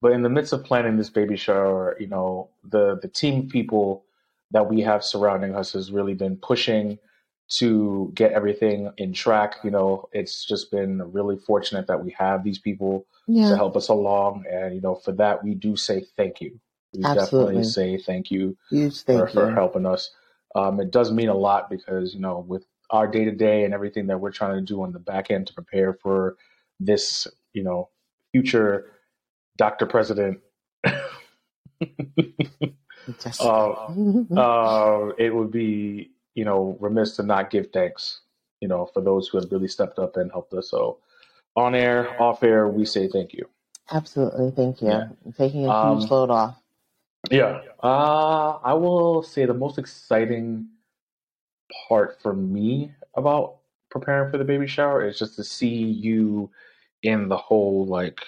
but 0.00 0.12
in 0.12 0.22
the 0.22 0.28
midst 0.28 0.52
of 0.52 0.64
planning 0.64 0.96
this 0.96 1.10
baby 1.10 1.36
shower, 1.36 1.96
you 2.00 2.06
know, 2.06 2.48
the 2.64 2.98
the 3.00 3.08
team 3.08 3.40
of 3.40 3.48
people 3.48 4.04
that 4.50 4.68
we 4.68 4.80
have 4.80 5.04
surrounding 5.04 5.54
us 5.54 5.72
has 5.72 5.92
really 5.92 6.14
been 6.14 6.36
pushing 6.36 6.98
to 7.48 8.10
get 8.14 8.32
everything 8.32 8.90
in 8.98 9.12
track. 9.12 9.56
You 9.62 9.70
know, 9.70 10.08
it's 10.12 10.44
just 10.44 10.70
been 10.70 11.12
really 11.12 11.36
fortunate 11.36 11.86
that 11.88 12.04
we 12.04 12.10
have 12.18 12.44
these 12.44 12.58
people 12.58 13.06
to 13.48 13.56
help 13.56 13.76
us 13.76 13.88
along, 13.88 14.44
and 14.50 14.74
you 14.74 14.80
know, 14.80 14.94
for 14.94 15.12
that 15.12 15.44
we 15.44 15.54
do 15.54 15.76
say 15.76 16.04
thank 16.16 16.40
you. 16.40 16.58
We 16.92 17.04
Absolutely. 17.04 17.62
definitely 17.62 17.64
say 17.64 17.98
thank 17.98 18.30
you 18.30 18.56
huge 18.70 19.02
thank 19.02 19.30
for 19.30 19.48
you. 19.48 19.54
helping 19.54 19.86
us. 19.86 20.10
Um, 20.56 20.80
it 20.80 20.90
does 20.90 21.12
mean 21.12 21.28
a 21.28 21.34
lot 21.34 21.70
because 21.70 22.14
you 22.14 22.20
know 22.20 22.40
with 22.40 22.64
our 22.90 23.06
day 23.06 23.24
to 23.24 23.30
day 23.30 23.64
and 23.64 23.72
everything 23.72 24.06
that 24.08 24.18
we're 24.18 24.32
trying 24.32 24.56
to 24.56 24.60
do 24.60 24.82
on 24.82 24.92
the 24.92 24.98
back 24.98 25.30
end 25.30 25.46
to 25.46 25.54
prepare 25.54 25.94
for 25.94 26.36
this, 26.78 27.26
you 27.52 27.62
know, 27.62 27.88
future 28.32 28.86
Dr. 29.60 29.84
President, 29.84 30.40
uh, 30.86 30.90
uh, 34.34 35.08
it 35.18 35.34
would 35.34 35.50
be 35.50 36.10
you 36.34 36.46
know 36.46 36.78
remiss 36.80 37.16
to 37.16 37.22
not 37.22 37.50
give 37.50 37.70
thanks, 37.70 38.22
you 38.62 38.68
know, 38.68 38.86
for 38.86 39.02
those 39.02 39.28
who 39.28 39.36
have 39.36 39.52
really 39.52 39.68
stepped 39.68 39.98
up 39.98 40.16
and 40.16 40.32
helped 40.32 40.54
us. 40.54 40.70
So 40.70 40.96
on 41.56 41.74
air, 41.74 42.20
off 42.22 42.42
air, 42.42 42.68
we 42.68 42.86
say 42.86 43.06
thank 43.06 43.34
you. 43.34 43.46
Absolutely, 43.92 44.50
thank 44.52 44.80
you. 44.80 44.88
Yeah. 44.88 45.08
Taking 45.36 45.66
a 45.66 45.70
Um, 45.70 45.98
load 46.00 46.30
off. 46.30 46.56
Yeah. 47.30 47.60
Uh, 47.82 48.58
I 48.64 48.72
will 48.72 49.22
say 49.22 49.44
the 49.44 49.52
most 49.52 49.76
exciting 49.76 50.68
part 51.86 52.18
for 52.22 52.32
me 52.32 52.92
about 53.14 53.56
preparing 53.90 54.30
for 54.30 54.38
the 54.38 54.44
baby 54.44 54.66
shower 54.66 55.06
is 55.06 55.18
just 55.18 55.36
to 55.36 55.44
see 55.44 55.68
you 55.84 56.50
in 57.02 57.28
the 57.28 57.36
whole 57.36 57.84
like 57.84 58.20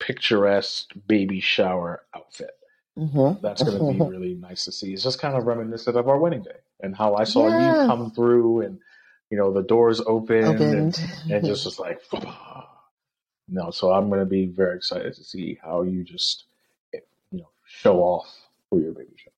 picturesque 0.00 0.90
baby 1.06 1.40
shower 1.40 2.02
outfit. 2.14 2.50
hmm 2.96 3.34
That's 3.42 3.62
going 3.62 3.78
to 3.78 3.92
be 3.92 4.10
really 4.10 4.34
nice 4.34 4.64
to 4.64 4.72
see. 4.72 4.92
It's 4.92 5.02
just 5.04 5.20
kind 5.20 5.36
of 5.36 5.44
reminiscent 5.46 5.96
of 5.96 6.08
our 6.08 6.18
wedding 6.18 6.42
day 6.42 6.58
and 6.80 6.96
how 6.96 7.14
I 7.14 7.24
saw 7.24 7.48
Yeah. 7.48 7.82
you 7.82 7.86
come 7.86 8.10
through 8.10 8.62
and 8.62 8.80
you 9.30 9.38
know 9.38 9.52
the 9.52 9.62
doors 9.62 10.00
open 10.00 10.44
and, 10.44 10.98
and 11.30 11.44
just 11.46 11.64
was 11.66 11.78
like 11.78 12.00
no. 13.48 13.70
So 13.70 13.92
I'm 13.92 14.08
going 14.08 14.20
to 14.20 14.26
be 14.26 14.46
very 14.46 14.76
excited 14.76 15.14
to 15.14 15.24
see 15.24 15.58
how 15.62 15.82
you 15.82 16.02
just 16.04 16.44
you 16.92 17.00
know 17.32 17.48
show 17.64 17.98
off 18.00 18.28
for 18.68 18.80
your 18.80 18.92
baby 18.92 19.14
shower. 19.16 19.32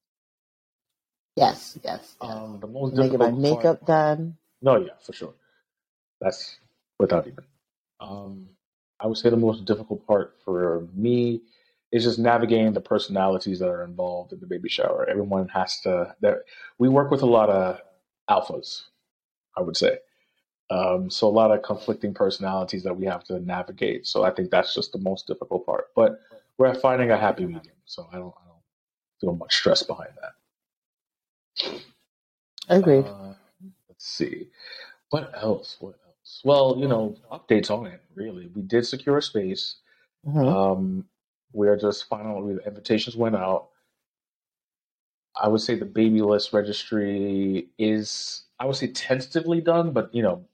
yes, 1.37 1.79
yes. 1.83 2.17
yes. 2.23 2.31
Um, 2.31 2.59
the 2.61 2.67
most 2.69 2.95
Making 2.95 3.19
my 3.19 3.31
makeup 3.31 3.85
part, 3.85 3.87
done. 3.87 4.37
no, 4.63 4.77
yeah, 4.77 4.93
for 5.05 5.13
sure. 5.13 5.35
That's 6.21 6.59
without 6.99 7.27
even. 7.27 7.45
Um, 8.01 8.49
I 9.03 9.07
would 9.07 9.17
say 9.19 9.31
the 9.31 9.37
most 9.37 9.65
difficult 9.65 10.07
part 10.07 10.37
for 10.45 10.87
me 10.95 11.43
is 11.91 12.05
just 12.05 12.19
navigating 12.19 12.73
the 12.73 12.81
personalities 12.81 13.59
that 13.59 13.69
are 13.69 13.83
involved 13.85 14.33
in 14.33 14.41
the 14.41 14.47
baby 14.47 14.69
shower. 14.69 15.07
Everyone 15.09 15.49
has 15.49 15.81
to. 15.81 16.15
We 16.79 16.89
work 16.89 17.11
with 17.11 17.23
a 17.23 17.27
lot 17.27 17.51
of 17.51 17.81
alphas, 18.31 18.85
I 19.57 19.61
would 19.61 19.77
say. 19.77 19.99
Um, 20.71 21.11
so 21.11 21.27
a 21.27 21.29
lot 21.29 21.51
of 21.51 21.63
conflicting 21.63 22.15
personalities 22.15 22.83
that 22.85 22.97
we 22.97 23.05
have 23.07 23.25
to 23.25 23.41
navigate. 23.41 24.07
So 24.07 24.25
I 24.25 24.31
think 24.31 24.51
that's 24.51 24.75
just 24.75 24.93
the 24.93 24.99
most 24.99 25.27
difficult 25.27 25.67
part. 25.67 25.89
But 25.95 26.19
we're 26.57 26.75
finding 26.75 27.11
a 27.11 27.19
happy 27.19 27.45
medium. 27.45 27.77
So 27.85 28.09
I 28.11 28.17
don't, 28.17 28.35
I 28.43 28.47
don't 28.47 28.63
feel 29.21 29.35
much 29.37 29.55
stress 29.55 29.83
behind 29.83 30.11
that. 30.23 31.73
Agreed. 32.69 33.05
Uh, 33.05 33.35
let's 33.89 34.07
see. 34.07 34.49
What 35.11 35.33
else? 35.37 35.77
What? 35.81 35.97
Well, 36.45 36.77
you 36.79 36.89
know, 36.89 37.17
updates 37.31 37.71
on 37.71 37.87
it, 37.87 38.01
really. 38.15 38.47
We 38.55 38.63
did 38.63 38.87
secure 38.87 39.19
a 39.19 39.23
space. 39.23 39.77
Mhm. 40.27 40.47
Um, 40.49 41.09
we 41.53 41.69
are 41.69 41.77
just 41.77 42.07
finally, 42.09 42.55
the 42.55 42.67
invitations 42.67 43.17
went 43.17 43.37
out. 43.37 43.69
I 45.41 45.49
would 45.49 45.61
say 45.61 45.75
the 45.75 45.85
baby 45.85 46.23
list 46.23 46.53
registry 46.53 47.69
is, 47.79 48.45
I 48.59 48.67
would 48.67 48.77
say 48.77 48.89
tentatively 48.89 49.61
done, 49.61 49.93
but, 49.93 50.15
you 50.15 50.23
know, 50.23 50.45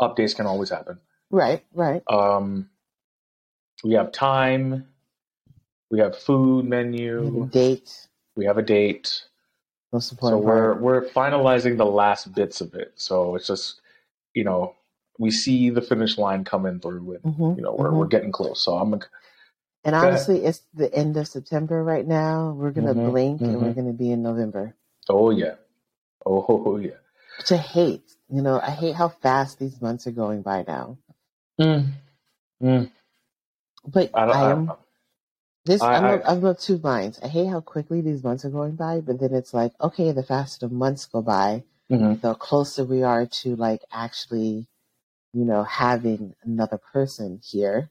updates 0.00 0.34
can 0.34 0.46
always 0.46 0.70
happen. 0.70 1.00
Right, 1.30 1.64
right. 1.74 2.02
Um, 2.08 2.70
we 3.84 3.94
have 3.94 4.12
time. 4.12 4.86
We 5.90 5.98
have 6.00 6.16
food 6.16 6.64
menu. 6.66 7.48
Date, 7.50 8.08
We 8.36 8.44
have 8.46 8.58
a 8.58 8.62
date. 8.62 9.24
most 9.92 10.18
So 10.20 10.38
we're 10.38 10.72
part. 10.74 10.82
we're 10.82 11.04
finalizing 11.08 11.76
the 11.76 11.86
last 11.86 12.32
bits 12.34 12.60
of 12.60 12.74
it. 12.74 12.92
So 12.94 13.34
it's 13.34 13.46
just 13.46 13.80
you 14.34 14.44
know 14.44 14.76
we 15.20 15.30
see 15.32 15.70
the 15.70 15.82
finish 15.82 16.18
line 16.18 16.44
coming 16.44 16.80
through, 16.80 17.14
and 17.14 17.24
Mhm, 17.26 17.56
you 17.56 17.62
know 17.62 17.76
we're 17.78 17.92
mhm. 17.92 17.98
we're 17.98 18.08
getting 18.08 18.32
close. 18.32 18.64
So 18.64 18.74
I'm 18.78 19.00
And 19.84 19.94
honestly, 19.96 20.44
it's 20.44 20.62
the 20.74 20.94
end 20.94 21.16
of 21.16 21.28
September 21.28 21.82
right 21.84 22.06
now. 22.06 22.52
We're 22.52 22.72
gonna 22.72 22.94
Mhm, 22.94 22.96
blink 22.96 23.48
and 23.48 23.60
we're 23.62 23.72
mhm. 23.72 23.74
gonna 23.74 23.94
be 23.94 24.12
in 24.12 24.22
November. 24.22 24.76
oh 25.10 25.30
yeah, 25.30 25.56
oh, 26.26 26.78
yeah. 26.78 26.98
Which 27.38 27.52
I 27.52 27.58
hate. 27.58 28.04
You 28.30 28.42
know, 28.42 28.60
I 28.60 28.70
hate 28.70 28.96
how 28.96 29.08
fast 29.10 29.58
these 29.58 29.80
months 29.82 30.06
are 30.06 30.12
going 30.12 30.42
by 30.42 30.64
now. 30.68 30.98
Mm. 31.60 31.92
Mm. 32.62 32.90
But 33.86 34.14
I 34.14 34.26
don't. 34.26 34.40
I 34.40 34.42
I, 34.42 34.52
am 34.52 34.72
this. 35.66 35.88
I- 35.88 35.94
I'm, 35.94 36.10
I- 36.10 36.10
of, 36.10 36.22
I'm 36.26 36.44
of 36.44 36.60
two 36.60 36.78
minds. 36.78 37.20
I 37.22 37.28
hate 37.28 37.48
how 37.48 37.60
quickly 37.60 38.00
these 38.02 38.24
months 38.24 38.44
are 38.46 38.50
going 38.50 38.76
by, 38.76 39.00
but 39.02 39.20
then 39.20 39.34
it's 39.34 39.54
like, 39.54 39.72
okay, 39.80 40.12
the 40.12 40.22
faster 40.24 40.68
the 40.68 40.74
months 40.74 41.06
go 41.06 41.22
by, 41.22 41.64
Mhm. 41.92 42.20
the 42.22 42.34
closer 42.34 42.84
we 42.84 43.02
are 43.04 43.26
to 43.26 43.56
like 43.56 43.82
actually, 43.92 44.68
you 45.32 45.44
know, 45.44 45.62
having 45.64 46.34
another 46.44 46.78
person 46.92 47.40
here, 47.44 47.90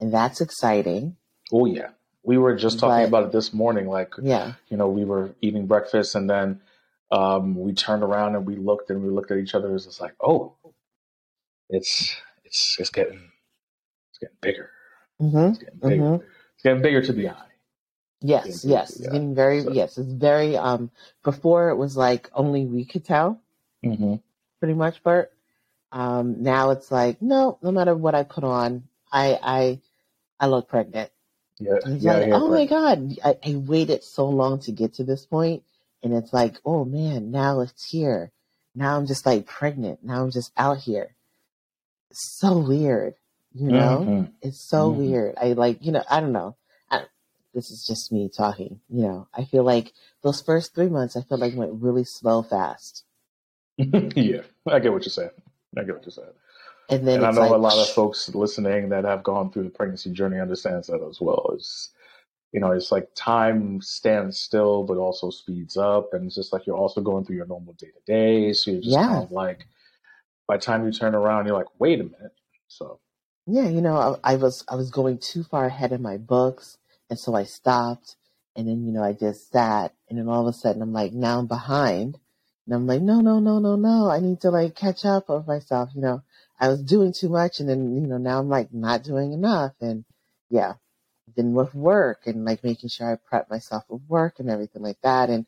and 0.00 0.12
that's 0.12 0.40
exciting. 0.40 1.16
Oh 1.52 1.66
yeah. 1.66 1.90
We 2.24 2.38
were 2.38 2.54
just 2.54 2.78
talking 2.78 3.04
But- 3.04 3.08
about 3.08 3.24
it 3.24 3.32
this 3.32 3.52
morning. 3.52 3.88
Like 3.88 4.14
Yeah, 4.22 4.54
you 4.68 4.76
know 4.76 4.88
we 4.88 5.04
were 5.04 5.34
eating 5.40 5.66
breakfast, 5.66 6.14
and 6.14 6.30
then 6.30 6.60
um, 7.10 7.56
we 7.56 7.72
turned 7.72 8.02
around 8.02 8.36
and 8.36 8.46
we 8.46 8.56
looked 8.56 8.90
and 8.90 9.02
we 9.02 9.10
looked 9.10 9.30
at 9.32 9.38
each 9.38 9.54
other. 9.54 9.68
It 9.68 9.72
was 9.72 9.86
just 9.86 10.00
like, 10.00 10.14
oh, 10.20 10.54
it's 11.68 12.14
it's 12.44 12.76
it's 12.78 12.90
getting 12.90 13.20
it's 14.10 14.18
getting 14.20 14.36
bigger. 14.40 14.70
hmm 15.18 15.36
It's 15.48 15.58
getting 15.58 15.78
bigger. 15.80 16.02
Mhm. 16.02 16.22
It's 16.54 16.62
getting 16.62 16.82
bigger 16.82 17.02
to 17.02 17.12
the 17.12 17.28
eye. 17.30 17.46
yes, 18.20 18.64
yes. 18.64 18.90
It's 18.90 19.06
getting 19.08 19.34
very 19.34 19.62
So- 19.62 19.72
yes. 19.72 19.98
It's 19.98 20.12
very 20.12 20.56
um. 20.56 20.90
Before 21.24 21.70
it 21.70 21.76
was 21.76 21.96
like 21.96 22.30
only 22.34 22.66
we 22.66 22.84
could 22.84 23.04
tell. 23.04 23.40
Mm-hmm. 23.84 24.14
pretty 24.60 24.74
much, 24.74 25.02
Bert. 25.02 25.32
Um, 25.92 26.42
now 26.42 26.70
it's 26.70 26.90
like, 26.90 27.20
no, 27.22 27.58
no 27.62 27.70
matter 27.70 27.94
what 27.94 28.14
I 28.14 28.24
put 28.24 28.44
on, 28.44 28.84
I 29.12 29.38
I 29.42 29.80
I 30.40 30.46
look 30.48 30.68
pregnant. 30.68 31.10
Yeah, 31.58 31.74
it's 31.84 32.02
yeah, 32.02 32.18
like, 32.18 32.28
yeah, 32.28 32.34
oh 32.34 32.48
my 32.48 32.66
god, 32.66 33.18
I, 33.24 33.36
I 33.44 33.54
waited 33.56 34.02
so 34.04 34.28
long 34.28 34.60
to 34.60 34.72
get 34.72 34.94
to 34.94 35.04
this 35.04 35.26
point, 35.26 35.64
and 36.02 36.14
it's 36.14 36.32
like, 36.32 36.58
oh 36.64 36.84
man, 36.84 37.30
now 37.30 37.60
it's 37.60 37.90
here. 37.90 38.32
Now 38.74 38.96
I'm 38.96 39.06
just 39.06 39.26
like 39.26 39.46
pregnant. 39.46 40.02
Now 40.04 40.22
I'm 40.24 40.30
just 40.30 40.52
out 40.56 40.78
here. 40.78 41.14
It's 42.10 42.38
so 42.40 42.58
weird, 42.58 43.14
you 43.52 43.70
know. 43.70 44.08
Mhm. 44.08 44.32
It's 44.42 44.68
so 44.68 44.90
Mhm. 44.90 44.96
weird. 44.98 45.34
I 45.40 45.52
like, 45.54 45.84
you 45.84 45.92
know, 45.92 46.04
I 46.10 46.20
don't 46.20 46.32
know. 46.32 46.56
I, 46.90 47.04
this 47.54 47.70
is 47.70 47.84
just 47.86 48.12
me 48.12 48.28
talking. 48.30 48.80
You 48.88 49.02
know, 49.02 49.28
I 49.34 49.44
feel 49.44 49.64
like 49.64 49.92
those 50.22 50.40
first 50.42 50.74
three 50.74 50.88
months, 50.88 51.16
I 51.16 51.22
feel 51.22 51.38
like 51.38 51.54
went 51.54 51.82
really 51.82 52.04
slow, 52.04 52.42
fast, 52.42 53.04
yeah, 53.78 54.42
I 54.66 54.78
get 54.80 54.92
what 54.92 55.04
you're 55.04 55.10
saying. 55.10 55.30
I 55.78 55.84
get 55.84 55.94
what 55.96 56.04
you're 56.04 56.12
saying. 56.12 56.28
and 56.90 57.06
then 57.08 57.20
and 57.20 57.26
I 57.26 57.30
know 57.32 57.54
like, 57.54 57.56
a 57.56 57.58
lot 57.58 57.78
of 57.78 57.94
folks 57.94 58.34
listening 58.34 58.90
that 58.90 59.04
have 59.04 59.22
gone 59.24 59.52
through 59.52 59.64
the 59.64 59.70
pregnancy 59.70 60.12
journey 60.12 60.40
understands 60.40 60.88
that 60.88 61.02
as 61.08 61.20
well. 61.20 61.52
It's 61.54 61.90
you 62.52 62.60
know, 62.60 62.72
it's 62.72 62.92
like 62.92 63.08
time 63.14 63.80
stands 63.82 64.38
still, 64.38 64.84
but 64.84 64.96
also 64.98 65.30
speeds 65.30 65.76
up, 65.76 66.14
and 66.14 66.26
it's 66.26 66.34
just 66.36 66.52
like 66.52 66.66
you're 66.66 66.76
also 66.76 67.00
going 67.00 67.24
through 67.24 67.36
your 67.36 67.46
normal 67.46 67.74
day 67.74 67.88
to 67.88 68.12
day. 68.12 68.52
So 68.54 68.70
you're 68.70 68.80
just 68.82 69.00
Yeah. 69.00 69.06
kind 69.06 69.22
of 69.22 69.30
like, 69.30 69.66
by 70.48 70.56
the 70.58 70.62
time 70.62 70.84
you 70.86 70.92
turn 70.92 71.14
around, 71.14 71.46
you're 71.46 71.56
like, 71.56 71.80
wait 71.80 72.00
a 72.00 72.04
minute. 72.04 72.34
So 72.68 73.00
Yeah, 73.46 73.68
you 73.68 73.80
know, 73.80 74.18
I, 74.24 74.34
I 74.34 74.36
was 74.36 74.64
I 74.68 74.76
was 74.76 74.90
going 74.90 75.18
too 75.18 75.42
far 75.44 75.66
ahead 75.66 75.92
in 75.92 76.02
my 76.02 76.16
books, 76.16 76.78
and 77.10 77.18
so 77.18 77.34
I 77.34 77.44
stopped, 77.44 78.16
and 78.56 78.68
then 78.68 78.84
you 78.86 78.92
know 78.92 79.02
I 79.02 79.12
just 79.14 79.50
sat, 79.52 79.94
and 80.08 80.18
then 80.18 80.28
all 80.28 80.46
of 80.48 80.54
a 80.54 80.56
sudden 80.56 80.80
I'm 80.82 80.92
like, 80.92 81.12
now 81.12 81.40
I'm 81.40 81.48
behind, 81.48 82.18
and 82.66 82.74
I'm 82.74 82.86
like, 82.86 83.02
no, 83.02 83.20
no, 83.20 83.40
no, 83.40 83.58
no, 83.58 83.76
no, 83.76 84.08
I 84.10 84.20
need 84.20 84.40
to 84.42 84.50
like 84.50 84.74
catch 84.74 85.04
up 85.04 85.28
of 85.28 85.46
myself. 85.46 85.90
You 85.94 86.02
know, 86.02 86.22
I 86.60 86.68
was 86.68 86.82
doing 86.82 87.12
too 87.12 87.28
much, 87.28 87.60
and 87.60 87.68
then 87.68 87.94
you 87.94 88.06
know 88.06 88.18
now 88.18 88.38
I'm 88.38 88.48
like 88.48 88.72
not 88.72 89.02
doing 89.02 89.32
enough, 89.32 89.72
and 89.80 90.04
yeah, 90.50 90.74
then 91.36 91.52
with 91.54 91.74
work 91.74 92.22
and 92.26 92.44
like 92.44 92.62
making 92.64 92.90
sure 92.90 93.12
I 93.12 93.16
prep 93.16 93.50
myself 93.50 93.84
with 93.88 94.02
work 94.08 94.38
and 94.38 94.50
everything 94.50 94.82
like 94.82 95.00
that, 95.02 95.30
and 95.30 95.46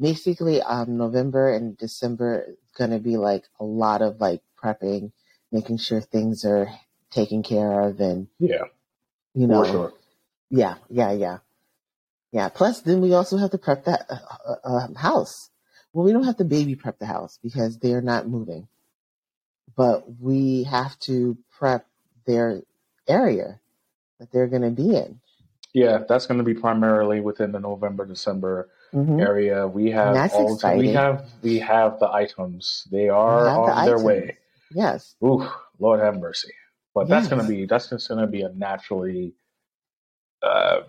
basically 0.00 0.62
um 0.62 0.96
November 0.96 1.52
and 1.54 1.76
December 1.76 2.44
is 2.48 2.56
gonna 2.76 2.98
be 3.00 3.16
like 3.16 3.44
a 3.60 3.64
lot 3.64 4.02
of 4.02 4.20
like 4.20 4.42
prepping, 4.62 5.12
making 5.52 5.78
sure 5.78 6.00
things 6.00 6.44
are 6.44 6.68
taken 7.10 7.42
care 7.42 7.80
of 7.82 8.00
and 8.00 8.28
Yeah, 8.38 8.64
you 9.34 9.46
know 9.48 9.64
sure. 9.64 9.92
yeah, 10.50 10.76
yeah, 10.88 11.12
yeah. 11.12 11.38
Yeah. 12.32 12.48
Plus 12.48 12.80
then 12.80 13.00
we 13.00 13.14
also 13.14 13.36
have 13.36 13.52
to 13.52 13.58
prep 13.58 13.84
that 13.84 14.06
uh, 14.10 14.16
uh, 14.46 14.56
uh, 14.64 14.94
house. 14.98 15.50
Well, 15.94 16.06
we 16.06 16.12
don't 16.12 16.24
have 16.26 16.38
to 16.38 16.44
baby 16.44 16.76
prep 16.76 17.00
the 17.00 17.06
house 17.06 17.40
because 17.42 17.78
they're 17.78 18.02
not 18.02 18.28
moving. 18.28 18.68
But 19.76 20.20
we 20.20 20.64
have 20.64 20.98
to 21.00 21.38
prep 21.58 21.86
their 22.26 22.62
area 23.08 23.60
that 24.20 24.32
they're 24.32 24.48
gonna 24.48 24.70
be 24.72 24.96
in. 24.96 25.20
Yeah, 25.74 26.00
that's 26.08 26.26
going 26.26 26.38
to 26.38 26.44
be 26.44 26.54
primarily 26.54 27.20
within 27.20 27.52
the 27.52 27.60
November 27.60 28.06
December 28.06 28.70
hmm 28.92 29.24
area. 29.24 29.68
We 29.68 29.90
have 29.92 30.24
That's 30.24 30.32
all 30.32 30.58
we 30.74 30.88
have 30.90 31.26
we 31.42 31.58
have 31.60 32.00
the 32.00 32.10
items. 32.10 32.88
They 32.90 33.08
are 33.08 33.52
have 33.52 33.64
the 33.64 33.76
on 33.76 33.84
their 33.84 34.00
items. 34.00 34.00
way. 34.00 34.38
Yes. 34.70 35.16
Ooh, 35.24 35.48
Lord 35.80 36.00
have 36.00 36.18
mercy. 36.18 36.52
But 36.94 37.08
that's 37.10 37.28
gonna 37.28 37.44
be 37.44 37.66
that's 37.66 37.90
just 37.90 38.08
gonna 38.08 38.26
be 38.28 38.42
a 38.42 38.50
naturally 38.50 39.34
uh 40.42 40.82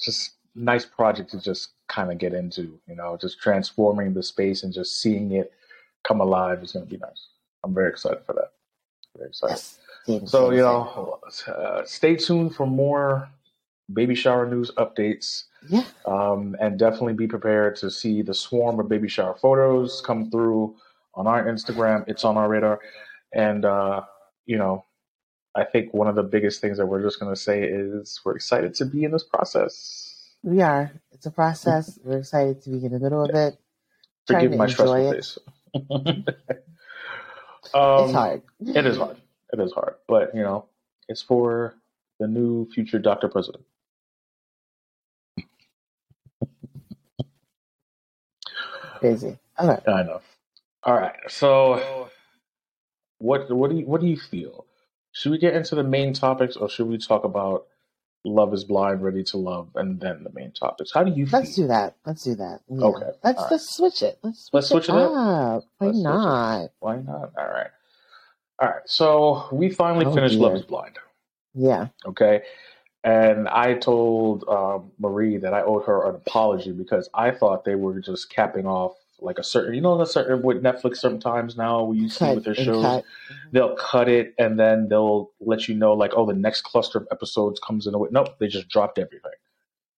just 0.00 0.32
nice 0.54 0.86
project 0.86 1.30
to 1.32 1.40
just 1.40 1.70
kind 1.90 2.10
of 2.10 2.18
get 2.18 2.32
into, 2.32 2.78
you 2.86 2.96
know, 2.96 3.18
just 3.20 3.40
transforming 3.40 4.14
the 4.14 4.22
space 4.22 4.62
and 4.62 4.72
just 4.72 5.02
seeing 5.02 5.32
it 5.32 5.52
come 6.06 6.20
alive 6.20 6.62
is 6.62 6.72
gonna 6.72 6.86
be 6.86 6.96
nice. 6.96 7.28
I'm 7.64 7.74
very 7.74 7.90
excited 7.90 8.22
for 8.24 8.32
that. 8.34 8.52
Very 9.16 9.28
excited. 9.28 9.60
Yes. 10.06 10.30
So, 10.30 10.50
you 10.50 10.62
know, 10.62 11.20
uh, 11.46 11.84
stay 11.84 12.16
tuned 12.16 12.54
for 12.54 12.66
more 12.66 13.28
baby 13.92 14.14
shower 14.14 14.46
news 14.46 14.70
updates. 14.76 15.44
Yeah. 15.68 15.84
Um, 16.06 16.56
and 16.60 16.78
definitely 16.78 17.12
be 17.12 17.26
prepared 17.26 17.76
to 17.76 17.90
see 17.90 18.22
the 18.22 18.34
swarm 18.34 18.80
of 18.80 18.88
baby 18.88 19.08
shower 19.08 19.34
photos 19.34 20.00
come 20.00 20.30
through 20.30 20.74
on 21.14 21.26
our 21.26 21.44
Instagram. 21.44 22.04
It's 22.08 22.24
on 22.24 22.36
our 22.38 22.48
radar. 22.48 22.80
And, 23.34 23.64
uh, 23.64 24.02
you 24.46 24.56
know, 24.56 24.84
I 25.54 25.64
think 25.64 25.92
one 25.92 26.08
of 26.08 26.14
the 26.14 26.22
biggest 26.22 26.60
things 26.60 26.78
that 26.78 26.86
we're 26.86 27.02
just 27.02 27.20
going 27.20 27.34
to 27.34 27.40
say 27.40 27.62
is 27.62 28.20
we're 28.24 28.36
excited 28.36 28.74
to 28.76 28.86
be 28.86 29.04
in 29.04 29.10
this 29.10 29.24
process. 29.24 30.09
We 30.42 30.62
are. 30.62 30.92
It's 31.12 31.26
a 31.26 31.32
process. 31.32 31.98
We're 32.04 32.18
excited 32.18 32.62
to 32.64 32.70
be 32.70 32.84
in 32.86 32.92
the 32.92 33.00
middle 33.00 33.24
of 33.24 33.34
it. 33.34 33.58
Forgive 34.26 34.50
Trying 34.50 34.52
to 34.52 34.58
my 34.58 34.66
enjoy 34.66 34.68
stressful 34.68 35.06
it. 35.10 35.16
face. 35.16 35.38
um, 35.90 36.26
it's 37.96 38.12
hard. 38.12 38.42
It 38.74 38.86
is 38.86 38.96
hard. 38.98 39.18
It 39.52 39.60
is 39.60 39.72
hard. 39.72 39.96
But, 40.08 40.34
you 40.34 40.42
know, 40.42 40.66
it's 41.08 41.22
for 41.22 41.74
the 42.20 42.28
new 42.28 42.68
future 42.70 42.98
Dr. 43.00 43.28
President. 43.28 43.64
Busy. 49.02 49.38
All 49.58 49.68
right. 49.68 49.82
I 49.88 50.02
know. 50.04 50.20
All 50.84 50.94
right. 50.96 51.16
So, 51.28 52.10
what 53.18 53.50
what 53.50 53.70
do 53.70 53.78
you 53.78 53.86
what 53.86 54.00
do 54.02 54.08
you 54.08 54.18
feel? 54.18 54.66
Should 55.12 55.32
we 55.32 55.38
get 55.38 55.54
into 55.54 55.74
the 55.76 55.84
main 55.84 56.14
topics, 56.14 56.56
or 56.56 56.68
should 56.70 56.88
we 56.88 56.98
talk 56.98 57.24
about 57.24 57.66
Love 58.24 58.54
Is 58.54 58.64
Blind, 58.64 59.02
Ready 59.02 59.24
to 59.24 59.36
Love, 59.38 59.70
and 59.76 60.00
then 60.00 60.24
the 60.24 60.30
main 60.32 60.52
topics? 60.52 60.92
How 60.92 61.04
do 61.04 61.12
you 61.12 61.26
Let's 61.32 61.54
feel? 61.54 61.64
do 61.64 61.68
that. 61.68 61.96
Let's 62.06 62.24
do 62.24 62.34
that. 62.36 62.60
Yeah. 62.68 62.84
Okay. 62.86 63.10
Let's 63.24 63.38
right. 63.42 63.50
let's 63.50 63.76
switch 63.76 64.02
it. 64.02 64.18
Let's 64.22 64.46
switch, 64.46 64.52
Let's 64.54 64.68
switch 64.70 64.88
it 64.88 64.94
up? 64.96 65.12
up. 65.12 65.64
Why 65.78 65.86
Let's 65.88 65.98
not? 66.02 66.70
Why 66.80 66.96
not? 66.96 67.32
All 67.38 67.48
right. 67.48 67.70
All 68.60 68.68
right. 68.68 68.82
So 68.86 69.48
we 69.52 69.70
finally 69.70 70.06
Oh, 70.06 70.14
finished 70.14 70.36
Love. 70.36 70.54
Is 70.56 70.62
Blind. 70.62 70.98
Yeah. 71.54 71.88
Okay. 72.06 72.42
And 73.04 73.48
I 73.48 73.74
told 73.74 74.44
um, 74.48 74.92
Marie 74.98 75.38
that 75.38 75.54
I 75.54 75.62
owed 75.62 75.84
her 75.86 76.08
an 76.08 76.16
apology 76.16 76.72
because 76.72 77.08
I 77.14 77.30
thought 77.30 77.64
they 77.64 77.74
were 77.76 78.00
just 78.00 78.30
capping 78.30 78.66
off 78.66 78.94
like 79.22 79.38
a 79.38 79.44
certain, 79.44 79.74
you 79.74 79.80
know, 79.80 80.00
a 80.00 80.06
certain 80.06 80.42
with 80.42 80.62
Netflix 80.62 80.96
sometimes 80.96 81.56
now 81.56 81.82
we 81.82 82.08
see 82.08 82.18
Cut 82.18 82.34
with 82.36 82.44
their 82.44 82.54
shows. 82.54 82.82
cut. 82.82 83.04
they'll 83.52 83.76
cut 83.76 84.08
it 84.08 84.34
and 84.38 84.58
then 84.58 84.88
they'll 84.88 85.30
let 85.40 85.68
you 85.68 85.74
know 85.74 85.92
like 85.92 86.12
oh 86.16 86.26
the 86.26 86.32
next 86.34 86.62
cluster 86.62 86.98
of 86.98 87.08
episodes 87.10 87.60
comes 87.60 87.86
in 87.86 87.94
a 87.94 87.98
week 87.98 88.12
nope 88.12 88.38
they 88.38 88.48
just 88.48 88.68
dropped 88.68 88.98
everything 88.98 89.32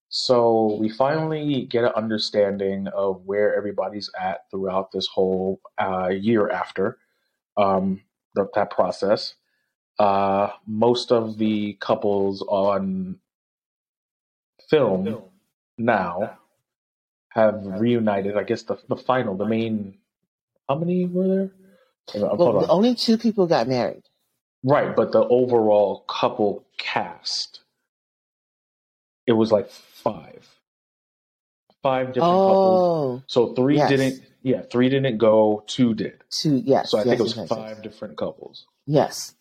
so 0.08 0.76
we 0.78 0.88
finally 0.90 1.62
get 1.66 1.84
an 1.84 1.92
understanding 1.96 2.86
of 2.88 3.22
where 3.24 3.56
everybody's 3.56 4.10
at 4.20 4.40
throughout 4.50 4.92
this 4.92 5.06
whole 5.06 5.60
uh, 5.78 6.08
year 6.08 6.50
after 6.50 6.98
um, 7.56 8.00
the, 8.34 8.46
that 8.54 8.70
process 8.70 9.34
uh, 9.98 10.50
most 10.66 11.12
of 11.12 11.38
the 11.38 11.74
couples 11.80 12.42
on 12.48 13.18
film 14.68 15.22
now 15.78 16.38
have 17.34 17.60
reunited 17.64 18.36
i 18.36 18.42
guess 18.42 18.62
the, 18.64 18.76
the 18.88 18.96
final 18.96 19.36
the 19.36 19.46
main 19.46 19.98
how 20.68 20.76
many 20.76 21.06
were 21.06 21.28
there 21.28 21.50
Well, 22.14 22.58
on. 22.58 22.66
only 22.70 22.94
two 22.94 23.18
people 23.18 23.46
got 23.46 23.68
married. 23.68 24.02
Right, 24.64 24.94
but 24.94 25.12
the 25.12 25.20
overall 25.26 26.04
couple 26.08 26.64
cast, 26.78 27.60
it 29.26 29.32
was 29.32 29.52
like 29.52 29.70
five, 29.70 30.48
five 31.82 32.12
different 32.12 32.42
couples. 32.42 32.86
Oh, 32.86 33.22
So 33.26 33.54
three 33.54 33.76
yes. 33.78 33.88
didn't, 33.90 34.22
yeah, 34.42 34.62
three 34.62 34.88
didn't 34.88 35.18
go, 35.18 35.64
two 35.66 35.94
did. 35.94 36.22
two. 36.30 36.62
Yes. 36.64 36.90
So 36.90 36.98
I 36.98 37.04
yes, 37.04 37.08
think 37.08 37.20
it 37.20 37.22
was 37.24 37.36
yes, 37.36 37.48
five 37.48 37.82
different 37.82 38.16
couples. 38.16 38.66
Yes. 38.86 39.34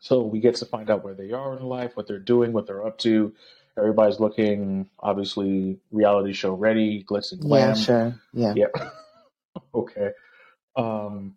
So 0.00 0.22
we 0.22 0.40
get 0.40 0.56
to 0.56 0.66
find 0.66 0.90
out 0.90 1.04
where 1.04 1.14
they 1.14 1.32
are 1.32 1.56
in 1.56 1.64
life, 1.64 1.96
what 1.96 2.06
they're 2.08 2.18
doing, 2.18 2.52
what 2.52 2.66
they're 2.66 2.86
up 2.86 2.98
to. 2.98 3.34
Everybody's 3.78 4.20
looking, 4.20 4.90
obviously, 5.00 5.78
reality 5.90 6.32
show 6.32 6.54
ready, 6.54 7.04
glitz 7.04 7.32
and 7.32 7.42
Yeah. 7.48 7.74
Sure. 7.74 8.14
Yeah. 8.32 8.54
Yep. 8.56 8.76
okay. 9.74 10.10
Um, 10.76 11.36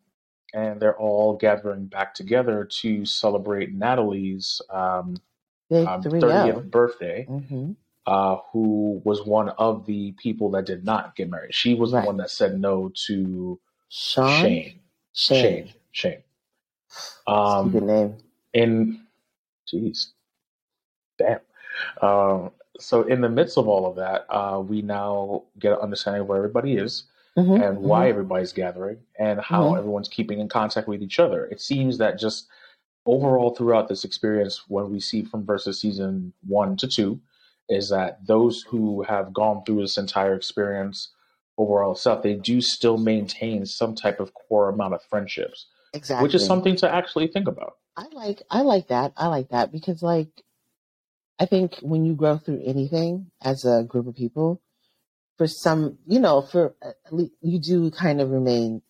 and 0.53 0.81
they're 0.81 0.97
all 0.97 1.37
gathering 1.37 1.85
back 1.87 2.13
together 2.15 2.65
to 2.81 3.05
celebrate 3.05 3.73
Natalie's 3.73 4.61
um, 4.69 5.17
um, 5.71 6.03
30th 6.03 6.71
birthday, 6.71 7.25
Mm-hmm. 7.29 7.71
uh, 8.07 8.37
who 8.51 9.01
was 9.05 9.25
one 9.25 9.49
of 9.49 9.85
the 9.85 10.13
people 10.13 10.51
that 10.51 10.65
did 10.65 10.85
not 10.85 11.15
get 11.15 11.29
married. 11.29 11.55
She 11.55 11.75
was 11.75 11.93
Right. 11.93 12.01
the 12.01 12.07
one 12.07 12.17
that 12.17 12.31
said 12.31 12.59
no 12.59 12.91
to 13.07 13.59
Sean. 13.89 14.29
Shayne. 14.41 14.79
Shayne. 15.13 15.41
Shayne. 15.41 15.73
Shayne. 15.91 16.23
Stupid 16.89 17.83
Um, 17.83 17.87
name. 17.87 18.17
in, 18.53 19.07
jeez, 19.73 20.07
damn. 21.19 21.39
Um, 22.01 22.51
so 22.79 23.03
in 23.03 23.21
the 23.21 23.29
midst 23.29 23.57
of 23.57 23.67
all 23.67 23.85
of 23.85 23.95
that, 23.97 24.25
uh, 24.29 24.59
we 24.59 24.81
now 24.81 25.43
get 25.59 25.73
an 25.73 25.79
understanding 25.79 26.21
of 26.21 26.27
where 26.27 26.37
everybody 26.37 26.75
is 26.77 27.03
Mhm, 27.37 27.61
and 27.61 27.79
why 27.79 28.09
everybody's 28.09 28.53
gathering 28.53 28.97
and 29.17 29.39
how 29.41 29.69
Mhm. 29.69 29.77
everyone's 29.79 30.09
keeping 30.09 30.39
in 30.39 30.47
contact 30.49 30.87
with 30.87 31.01
each 31.01 31.19
other. 31.19 31.45
It 31.45 31.61
seems 31.61 31.97
that 31.99 32.19
just 32.19 32.47
overall 33.05 33.51
throughout 33.51 33.87
this 33.89 34.03
experience, 34.03 34.67
what 34.69 34.89
we 34.89 34.99
see 34.99 35.23
from 35.23 35.45
versus 35.45 35.79
season 35.79 36.33
one 36.47 36.77
to 36.77 36.87
two 36.87 37.19
is 37.69 37.89
that 37.89 38.25
those 38.25 38.61
who 38.63 39.03
have 39.03 39.33
gone 39.33 39.63
through 39.65 39.81
this 39.81 39.97
entire 39.97 40.35
experience 40.35 41.09
overall 41.57 41.93
itself, 41.93 42.23
they 42.23 42.35
do 42.35 42.61
still 42.61 42.97
maintain 42.97 43.65
some 43.65 43.95
type 43.95 44.19
of 44.19 44.33
core 44.33 44.69
amount 44.69 44.93
of 44.93 45.03
friendships, 45.03 45.67
Exactly. 45.93 46.23
which 46.25 46.35
is 46.35 46.45
something 46.45 46.75
to 46.75 46.93
actually 46.93 47.27
think 47.27 47.47
about. 47.47 47.77
I 47.95 48.07
like 48.11 48.41
I 48.49 48.61
like 48.61 48.87
that. 48.87 49.13
I 49.17 49.27
like 49.27 49.49
that 49.49 49.71
because 49.71 50.01
like 50.01 50.42
I 51.43 51.45
think 51.45 51.75
when 51.81 52.05
you 52.05 52.13
grow 52.13 52.37
through 52.37 52.61
anything 52.63 53.29
as 53.41 53.65
a 53.65 53.83
group 53.83 54.07
of 54.07 54.15
people, 54.15 54.61
for 55.37 55.45
some, 55.45 55.97
you 56.07 56.21
know, 56.21 56.41
for 56.41 56.73
uh, 56.81 56.91
at 57.05 57.13
least 57.13 57.33
you 57.41 57.59
do 57.59 57.91
kind 57.91 58.21
of 58.21 58.29
remain. 58.29 58.81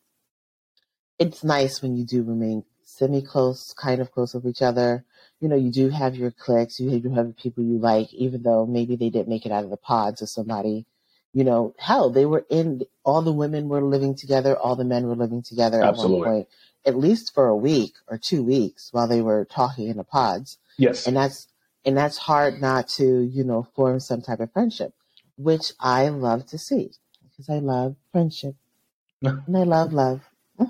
It's 1.17 1.43
nice 1.43 1.81
when 1.81 1.97
you 1.97 2.05
do 2.05 2.21
remain 2.21 2.63
semi 2.83 3.23
close, 3.23 3.73
kind 3.73 4.01
of 4.01 4.11
close 4.11 4.35
with 4.35 4.45
each 4.45 4.61
other. 4.61 5.03
You 5.39 5.47
know, 5.49 5.55
you 5.55 5.71
do 5.71 5.89
have 5.89 6.15
your 6.15 6.29
cliques, 6.29 6.79
you 6.79 6.99
do 6.99 7.09
have 7.15 7.35
people 7.37 7.63
you 7.63 7.79
like, 7.79 8.13
even 8.13 8.43
though 8.43 8.67
maybe 8.67 8.97
they 8.97 9.09
didn't 9.09 9.29
make 9.29 9.47
it 9.47 9.51
out 9.51 9.63
of 9.63 9.71
the 9.71 9.77
pods 9.77 10.21
or 10.21 10.27
somebody. 10.27 10.85
You 11.33 11.45
know, 11.45 11.73
hell, 11.79 12.11
they 12.11 12.27
were 12.27 12.45
in. 12.51 12.83
All 13.03 13.23
the 13.23 13.33
women 13.33 13.67
were 13.67 13.81
living 13.81 14.15
together. 14.15 14.55
All 14.55 14.75
the 14.75 14.85
men 14.85 15.07
were 15.07 15.15
living 15.15 15.41
together 15.41 15.81
at 15.83 15.95
one 15.95 16.23
point, 16.23 16.47
at 16.85 16.95
least 16.95 17.33
for 17.33 17.47
a 17.47 17.55
week 17.55 17.93
or 18.07 18.19
two 18.19 18.43
weeks 18.43 18.89
while 18.91 19.07
they 19.07 19.21
were 19.21 19.43
talking 19.45 19.87
in 19.87 19.97
the 19.97 20.03
pods 20.03 20.59
Yes. 20.77 21.07
and 21.07 21.15
that's 21.15 21.47
and 21.85 21.97
that's 21.97 22.17
hard 22.17 22.61
not 22.61 22.87
to 22.87 23.21
you 23.21 23.43
know 23.43 23.63
form 23.75 23.99
some 23.99 24.21
type 24.21 24.39
of 24.39 24.51
friendship 24.51 24.93
which 25.37 25.71
i 25.79 26.09
love 26.09 26.45
to 26.45 26.57
see 26.57 26.91
because 27.23 27.49
i 27.49 27.59
love 27.59 27.95
friendship 28.11 28.55
and 29.21 29.57
i 29.57 29.63
love 29.63 29.93
love 29.93 30.21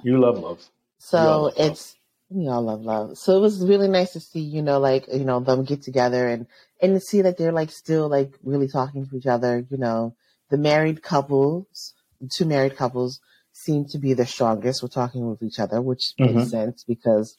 you 0.03 0.17
love 0.19 0.37
love. 0.39 0.69
so 0.97 1.17
love 1.17 1.41
love. 1.41 1.53
it's 1.57 1.95
we 2.29 2.47
all 2.47 2.63
love 2.63 2.81
love 2.81 3.17
so 3.17 3.37
it 3.37 3.41
was 3.41 3.65
really 3.65 3.87
nice 3.87 4.13
to 4.13 4.19
see 4.19 4.39
you 4.39 4.61
know 4.61 4.79
like 4.79 5.05
you 5.13 5.23
know 5.25 5.39
them 5.39 5.63
get 5.63 5.81
together 5.83 6.27
and 6.27 6.47
and 6.81 6.95
to 6.95 6.99
see 6.99 7.21
that 7.21 7.37
they're 7.37 7.51
like 7.51 7.69
still 7.69 8.07
like 8.09 8.33
really 8.43 8.67
talking 8.67 9.05
to 9.07 9.15
each 9.15 9.27
other 9.27 9.65
you 9.69 9.77
know 9.77 10.15
the 10.49 10.57
married 10.57 11.03
couples 11.03 11.93
two 12.35 12.45
married 12.45 12.75
couples 12.75 13.19
seem 13.51 13.85
to 13.85 13.99
be 13.99 14.13
the 14.13 14.25
strongest 14.25 14.81
we're 14.81 14.89
talking 14.89 15.29
with 15.29 15.43
each 15.43 15.59
other 15.59 15.79
which 15.81 16.13
Mhm. 16.19 16.35
makes 16.35 16.49
sense 16.49 16.83
because 16.87 17.37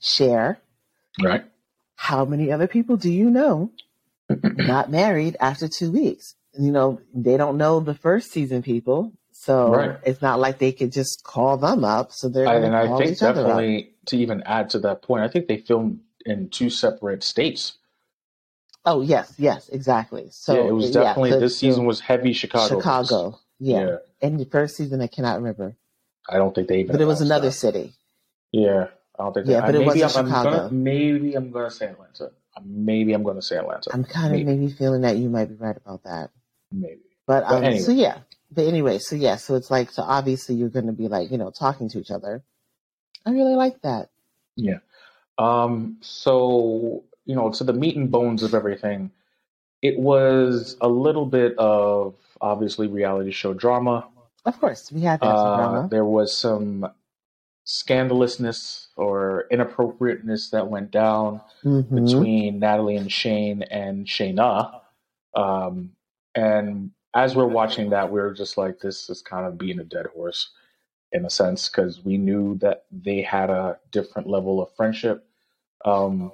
share 0.00 0.60
Right. 1.20 1.44
How 2.00 2.24
many 2.24 2.50
other 2.52 2.68
people 2.68 2.96
do 2.96 3.10
you 3.10 3.28
know 3.28 3.72
not 4.30 4.88
married 4.90 5.36
after 5.40 5.68
two 5.68 5.90
weeks? 5.90 6.34
you 6.58 6.72
know, 6.72 6.98
they 7.14 7.36
don't 7.36 7.56
know 7.56 7.78
the 7.78 7.94
first 7.94 8.32
season 8.32 8.62
people, 8.62 9.12
so 9.30 9.70
Right. 9.70 9.96
it's 10.04 10.20
not 10.22 10.40
like 10.40 10.58
they 10.58 10.72
could 10.72 10.90
just 10.90 11.22
call 11.22 11.56
them 11.56 11.84
up. 11.84 12.10
So 12.12 12.28
they're 12.28 12.46
and 12.48 12.74
I 12.74 12.86
think 12.98 13.12
each 13.12 13.22
other 13.22 13.42
up. 13.42 13.46
definitely 13.48 13.92
to 14.06 14.16
even 14.16 14.42
add 14.44 14.70
to 14.70 14.78
that 14.80 15.02
point, 15.02 15.22
I 15.22 15.28
think 15.28 15.46
they 15.46 15.58
filmed 15.58 16.00
in 16.26 16.48
two 16.48 16.68
separate 16.70 17.22
states. 17.22 17.74
Oh 18.84 19.02
yes, 19.02 19.34
yes, 19.38 19.68
exactly. 19.68 20.28
So 20.32 20.54
yeah, 20.54 20.68
it 20.68 20.72
was 20.72 20.86
yeah, 20.86 21.02
definitely 21.02 21.30
the- 21.32 21.40
this 21.40 21.58
season 21.58 21.84
was 21.84 22.00
heavy 22.00 22.32
Chicago. 22.32 22.78
Chicago. 22.78 23.38
Yeah. 23.60 23.78
Yeah. 23.86 23.96
and 24.22 24.40
the 24.40 24.46
first 24.46 24.76
season 24.76 25.00
I 25.00 25.06
cannot 25.08 25.36
remember, 25.36 25.76
I 26.28 26.38
don't 26.38 26.54
think 26.54 26.66
they 26.68 26.80
even. 26.80 26.92
but 26.92 27.00
it 27.00 27.06
was 27.06 27.20
another 27.20 27.48
that. 27.48 27.52
city. 27.52 27.92
Yeah, 28.50 28.88
I 29.18 29.24
don't 29.24 29.34
think. 29.34 29.46
Yeah, 29.46 29.60
but 29.62 29.74
it 29.74 29.78
maybe 29.86 30.02
wasn't 30.02 30.16
I'm, 30.16 30.24
I'm 30.26 30.30
Chicago. 30.30 30.56
gonna 30.56 30.72
maybe 30.72 31.34
I'm 31.34 31.50
gonna 31.50 31.70
say 31.70 31.86
Atlanta. 31.86 32.30
Maybe 32.64 33.12
I'm 33.12 33.22
gonna 33.22 33.42
say 33.42 33.56
Atlanta. 33.56 33.90
I'm 33.92 34.04
kind 34.04 34.26
of 34.26 34.32
Maybe. 34.32 34.44
maybe 34.44 34.72
feeling 34.72 35.02
that 35.02 35.16
you 35.16 35.28
might 35.28 35.48
be 35.48 35.54
right 35.54 35.76
about 35.76 36.02
that. 36.04 36.30
maybe. 36.72 37.00
But 37.26 37.44
But 37.48 37.56
um, 37.56 37.64
anyway. 37.64 37.80
so 37.82 37.92
yeah. 37.92 38.18
But 38.50 38.66
anyway, 38.66 38.98
so 38.98 39.14
yeah, 39.16 39.36
so 39.36 39.54
it's 39.56 39.70
like 39.70 39.90
so 39.90 40.02
obviously 40.02 40.54
you're 40.54 40.70
going 40.70 40.86
to 40.86 40.92
be 40.92 41.08
like 41.08 41.30
you 41.30 41.38
know 41.38 41.50
talking 41.50 41.88
to 41.90 41.98
each 41.98 42.10
other. 42.10 42.42
I 43.26 43.30
really 43.32 43.54
like 43.54 43.82
that. 43.82 44.08
Yeah. 44.56 44.78
Um. 45.36 45.98
So 46.00 47.04
you 47.26 47.34
know, 47.36 47.50
to 47.52 47.64
the 47.64 47.72
meat 47.74 47.96
and 47.96 48.10
bones 48.10 48.42
of 48.42 48.54
everything, 48.54 49.10
it 49.82 49.98
was 49.98 50.76
a 50.80 50.88
little 50.88 51.26
bit 51.26 51.56
of 51.58 52.14
obviously 52.40 52.86
reality 52.88 53.30
show 53.32 53.52
drama. 53.52 54.08
Of 54.46 54.58
course, 54.58 54.90
we 54.90 55.02
had 55.02 55.20
that 55.20 55.26
Uh, 55.26 55.56
drama. 55.56 55.88
there 55.90 56.04
was 56.06 56.34
some 56.34 56.88
scandalousness 57.68 58.86
or 58.96 59.44
inappropriateness 59.50 60.48
that 60.50 60.68
went 60.68 60.90
down 60.90 61.38
Mhm. 61.64 62.06
between 62.06 62.58
Natalie 62.58 62.96
and 62.96 63.12
Shayne 63.12 63.62
and 63.64 64.06
Shaina. 64.06 64.80
Um, 65.34 65.94
and 66.34 66.92
as 67.12 67.36
we're 67.36 67.46
watching 67.46 67.90
that, 67.90 68.10
we 68.10 68.20
are 68.20 68.32
just 68.32 68.56
like, 68.56 68.80
this 68.80 69.10
is 69.10 69.20
kind 69.20 69.44
of 69.46 69.58
being 69.58 69.78
a 69.80 69.84
dead 69.84 70.06
horse 70.06 70.48
in 71.12 71.26
a 71.26 71.30
sense, 71.30 71.68
because 71.68 72.02
we 72.04 72.16
knew 72.16 72.54
that 72.56 72.86
they 72.90 73.20
had 73.20 73.50
a 73.50 73.78
different 73.90 74.28
level 74.28 74.62
of 74.62 74.74
friendship 74.74 75.26
um, 75.84 76.32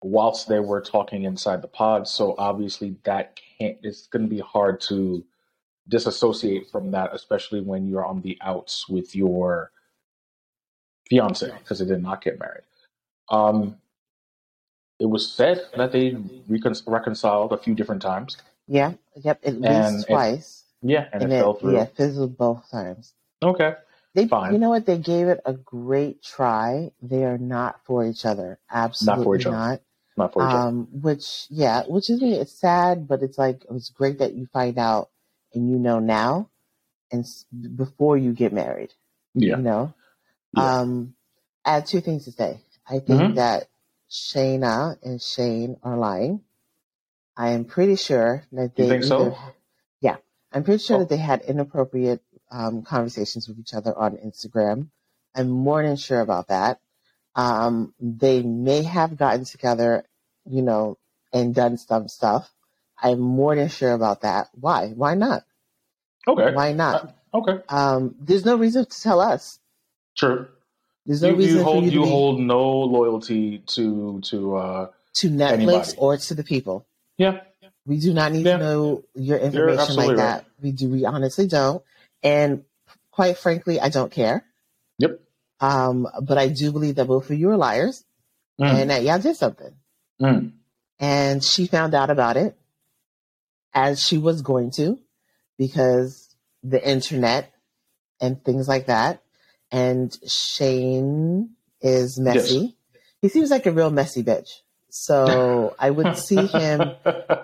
whilst 0.00 0.48
they 0.48 0.60
were 0.60 0.80
talking 0.80 1.24
inside 1.24 1.60
the 1.60 1.68
pod. 1.68 2.06
So 2.06 2.34
obviously, 2.38 2.96
that 3.02 3.38
can't, 3.58 3.78
it's 3.82 4.06
going 4.06 4.22
to 4.22 4.28
be 4.30 4.40
hard 4.40 4.80
to 4.82 5.24
disassociate 5.88 6.68
from 6.70 6.92
that, 6.92 7.12
especially 7.14 7.60
when 7.60 7.86
you're 7.88 8.04
on 8.06 8.22
the 8.22 8.38
outs 8.42 8.88
with 8.88 9.14
your 9.16 9.72
fiance, 11.16 11.50
because 11.58 11.78
they 11.78 11.84
did 11.84 12.02
not 12.02 12.22
get 12.24 12.38
married. 12.40 12.62
Um, 13.28 13.76
it 14.98 15.06
was 15.06 15.30
said 15.30 15.60
that 15.76 15.92
they 15.92 16.16
recon- 16.48 16.74
reconciled 16.86 17.52
a 17.52 17.58
few 17.58 17.74
different 17.74 18.00
times. 18.00 18.36
Yeah, 18.66 18.92
yep, 19.16 19.40
at 19.44 19.54
least 19.60 19.66
And 19.66 20.00
it- 20.00 20.06
twice, 20.06 20.64
Yeah, 20.80 21.08
and, 21.12 21.22
and, 21.24 21.32
it 21.32 21.36
it 21.36 21.40
fell 21.40 21.54
through. 21.54 21.74
yeah 21.74 21.84
fizzled 21.84 22.38
both 22.38 22.70
times. 22.70 23.12
Okay. 23.42 23.74
They, 24.14 24.26
Fine. 24.26 24.52
you 24.52 24.58
know 24.58 24.68
what? 24.70 24.84
They 24.86 24.98
gave 24.98 25.28
it 25.28 25.40
a 25.46 25.52
great 25.54 26.22
try. 26.22 26.92
They 27.02 27.24
are 27.24 27.38
not 27.38 27.80
for 27.84 28.04
each 28.04 28.24
other. 28.26 28.58
Absolutely 28.70 29.18
not. 29.18 29.24
For 29.24 29.36
each 29.36 29.46
other. 29.46 29.56
not. 29.56 29.80
Not 30.18 30.32
for 30.34 30.42
each 30.42 30.54
other. 30.54 30.68
Um, 30.68 30.88
which 30.92 31.46
yeah, 31.50 31.82
which 31.88 32.08
is 32.10 32.22
it's 32.22 32.52
sad, 32.52 33.08
but 33.08 33.22
it's 33.22 33.38
like 33.38 33.64
it's 33.70 33.88
great 33.90 34.18
that 34.18 34.34
you 34.34 34.46
find 34.52 34.78
out 34.78 35.08
and 35.54 35.70
you 35.70 35.78
know 35.78 35.98
now, 35.98 36.48
and 37.10 37.24
s- 37.24 37.46
before 37.76 38.16
you 38.18 38.32
get 38.32 38.52
married. 38.52 38.92
Yeah. 39.34 39.56
You 39.56 39.62
know. 39.62 39.94
Yeah. 40.54 40.80
Um, 40.80 41.14
I 41.64 41.74
have 41.74 41.86
two 41.86 42.00
things 42.00 42.24
to 42.26 42.32
say. 42.32 42.60
I 42.88 42.98
think 42.98 43.20
Mhm. 43.20 43.34
that 43.36 43.68
Shaina 44.10 44.98
and 45.02 45.20
Shayne 45.22 45.76
are 45.82 45.96
lying. 45.96 46.42
I 47.36 47.50
am 47.50 47.64
pretty 47.64 47.96
sure 47.96 48.44
that 48.52 48.74
they 48.76 48.84
You 48.84 48.90
think 48.90 49.04
so? 49.04 49.36
yeah, 50.00 50.16
I'm 50.52 50.64
pretty 50.64 50.82
sure 50.82 50.96
Oh. 50.96 50.98
that 51.00 51.08
they 51.08 51.16
had 51.16 51.42
inappropriate 51.42 52.22
um, 52.50 52.82
conversations 52.82 53.48
with 53.48 53.58
each 53.58 53.72
other 53.72 53.96
on 53.96 54.18
Instagram. 54.18 54.90
I'm 55.34 55.48
more 55.48 55.82
than 55.82 55.96
sure 55.96 56.20
about 56.20 56.48
that. 56.48 56.80
Um, 57.34 57.94
they 57.98 58.42
may 58.42 58.82
have 58.82 59.16
gotten 59.16 59.46
together, 59.46 60.04
you 60.44 60.60
know, 60.60 60.98
and 61.32 61.54
done 61.54 61.78
some 61.78 62.08
stuff. 62.08 62.52
I'm 63.02 63.20
more 63.20 63.56
than 63.56 63.68
sure 63.70 63.92
about 63.94 64.20
that. 64.20 64.50
Why? 64.52 64.88
Why 64.90 65.14
not? 65.14 65.44
Okay. 66.28 66.52
Why 66.52 66.74
not? 66.74 67.14
Okay. 67.32 67.62
Um, 67.70 68.14
there's 68.20 68.44
no 68.44 68.56
reason 68.56 68.84
to 68.84 69.00
tell 69.02 69.20
us. 69.20 69.58
True. 70.16 70.48
There's 71.06 71.22
no 71.22 71.30
you, 71.30 71.36
reason 71.36 71.56
you 71.58 71.62
hold 71.64 71.78
for 71.78 71.84
you 71.84 71.90
to 71.90 71.96
you 71.96 72.06
hold 72.06 72.40
no 72.40 72.70
loyalty 72.70 73.58
to 73.58 74.20
to 74.24 74.56
uh 74.56 74.86
to 75.14 75.30
Netflix 75.30 75.52
anybody. 75.52 75.92
or 75.98 76.16
to 76.16 76.34
the 76.34 76.44
people. 76.44 76.86
yeah 77.18 77.40
We 77.86 77.98
do 77.98 78.14
not 78.14 78.32
need 78.32 78.46
Yeah. 78.46 78.58
to 78.58 78.62
know 78.62 79.04
your 79.14 79.38
information 79.38 79.96
like 79.96 80.16
that. 80.16 80.44
We 80.62 80.72
do. 80.72 80.88
We 80.88 81.04
honestly 81.04 81.46
don't. 81.48 81.82
And 82.22 82.64
quite 83.10 83.36
frankly, 83.38 83.80
I 83.80 83.88
don't 83.88 84.12
care. 84.12 84.44
Yep. 84.98 85.20
Um, 85.60 86.06
but 86.22 86.38
I 86.38 86.48
do 86.48 86.70
believe 86.72 86.94
that 86.96 87.06
both 87.06 87.30
of 87.30 87.38
you 87.38 87.50
are 87.50 87.56
liars 87.56 88.04
Mm. 88.60 88.66
and 88.82 88.90
that 88.90 89.02
y'all 89.02 89.18
did 89.18 89.34
something. 89.36 89.74
Mm. 90.20 90.52
And 91.00 91.42
she 91.42 91.66
found 91.66 91.94
out 91.94 92.10
about 92.10 92.36
it 92.36 92.56
as 93.74 94.00
she 94.00 94.18
was 94.18 94.42
going 94.42 94.70
to 94.72 94.98
because 95.58 96.28
the 96.62 96.86
internet 96.86 97.50
and 98.20 98.42
things 98.44 98.68
like 98.68 98.86
that. 98.86 99.21
And 99.72 100.16
Shayne 100.26 101.50
is 101.80 102.20
messy. 102.20 102.76
He 103.22 103.28
seems 103.28 103.50
like 103.50 103.66
a 103.66 103.72
real 103.72 103.90
messy 103.90 104.22
bitch. 104.22 104.48
So 104.90 105.74
I 105.78 105.90
would 105.90 106.14
see 106.16 106.46
him 106.46 106.92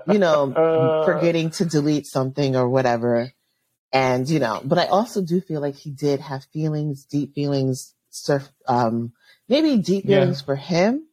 you 0.09 0.19
know, 0.19 0.55
Uh, 0.79 1.05
forgetting 1.05 1.51
to 1.51 1.65
delete 1.65 2.07
something 2.07 2.57
or 2.57 2.69
whatever. 2.69 3.33
And, 3.93 4.29
you 4.29 4.39
know, 4.39 4.61
but 4.65 4.79
I 4.79 4.87
also 4.87 5.23
do 5.23 5.41
feel 5.41 5.61
like 5.61 5.77
he 5.77 5.91
did 5.91 6.21
have 6.21 6.45
feelings, 6.53 7.05
deep 7.05 7.35
feelings, 7.35 7.95
surf, 8.11 8.49
um, 8.67 9.13
maybe 9.49 9.77
deep 9.79 10.05
Yeah. 10.07 10.21
feelings 10.21 10.43
for 10.43 10.57
him, 10.57 11.07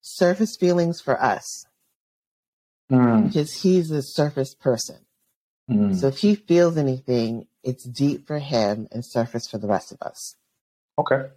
surface 0.00 0.56
feelings 0.56 1.00
for 1.00 1.20
us, 1.22 1.66
mm, 2.90 3.26
because 3.26 3.52
he's 3.62 3.90
a 3.90 4.02
surface 4.02 4.54
person. 4.54 4.98
mm. 5.70 5.94
So 5.94 6.08
if 6.08 6.18
he 6.18 6.34
feels 6.34 6.76
anything, 6.76 7.46
it's 7.62 7.84
deep 7.84 8.26
for 8.26 8.38
him 8.38 8.88
and 8.90 9.04
surface 9.04 9.46
for 9.48 9.58
the 9.58 9.68
rest 9.68 9.92
of 9.92 10.00
us. 10.02 10.36
Okay. 10.98 11.28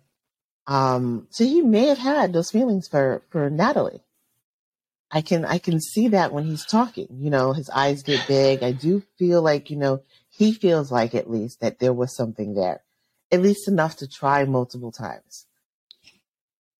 Um, 0.67 1.27
so 1.29 1.45
he 1.45 1.61
may 1.61 1.87
have 1.87 1.97
had 1.97 2.33
those 2.33 2.51
feelings 2.51 2.87
for, 2.87 3.23
for 3.29 3.49
Natalie. 3.49 4.03
I 5.09 5.21
can, 5.21 5.45
I 5.45 5.57
can 5.57 5.79
see 5.79 6.09
that 6.09 6.33
when 6.33 6.43
he's 6.43 6.65
talking, 6.65 7.07
you 7.21 7.29
know, 7.29 7.53
his 7.53 7.69
eyes 7.69 8.03
get 8.03 8.27
big. 8.27 8.61
I 8.61 8.73
do 8.73 9.01
feel 9.17 9.41
like, 9.41 9.69
you 9.69 9.77
know, 9.77 10.01
he 10.29 10.51
feels 10.51 10.91
like 10.91 11.15
at 11.15 11.29
least 11.29 11.61
that 11.61 11.79
there 11.79 11.93
was 11.93 12.13
something 12.15 12.53
there, 12.53 12.83
at 13.31 13.41
least 13.41 13.69
enough 13.69 13.95
to 13.97 14.07
try 14.07 14.43
multiple 14.43 14.91
times. 14.91 15.45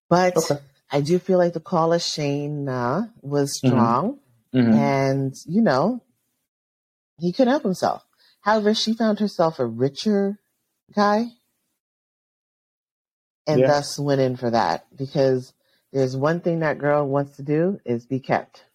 But 0.09 0.35
Okay. 0.35 0.59
I 0.91 0.99
do 1.01 1.19
feel 1.19 1.37
like 1.37 1.53
the 1.53 1.61
call 1.61 1.93
of 1.93 2.01
Shane 2.01 2.67
uh, 2.67 3.07
was 3.21 3.51
Mhm. 3.63 3.67
strong 3.67 4.19
Mhm. 4.53 4.73
and, 4.77 5.35
you 5.45 5.61
know, 5.61 6.03
he 7.19 7.31
couldn't 7.31 7.51
help 7.51 7.63
himself. 7.63 8.05
However, 8.41 8.73
she 8.73 8.93
found 8.93 9.19
herself 9.19 9.59
a 9.59 9.65
richer 9.65 10.39
guy 10.93 11.31
and 13.47 13.62
Yeah. 13.62 13.67
thus 13.67 13.97
went 13.99 14.21
in 14.21 14.36
for 14.36 14.51
that 14.51 14.86
because 14.95 15.53
there's 15.93 16.15
one 16.17 16.41
thing 16.41 16.60
that 16.60 16.77
girl 16.79 17.07
wants 17.07 17.38
to 17.38 17.43
do 17.43 17.79
is 17.86 18.05
be 18.05 18.19
kept. 18.19 18.65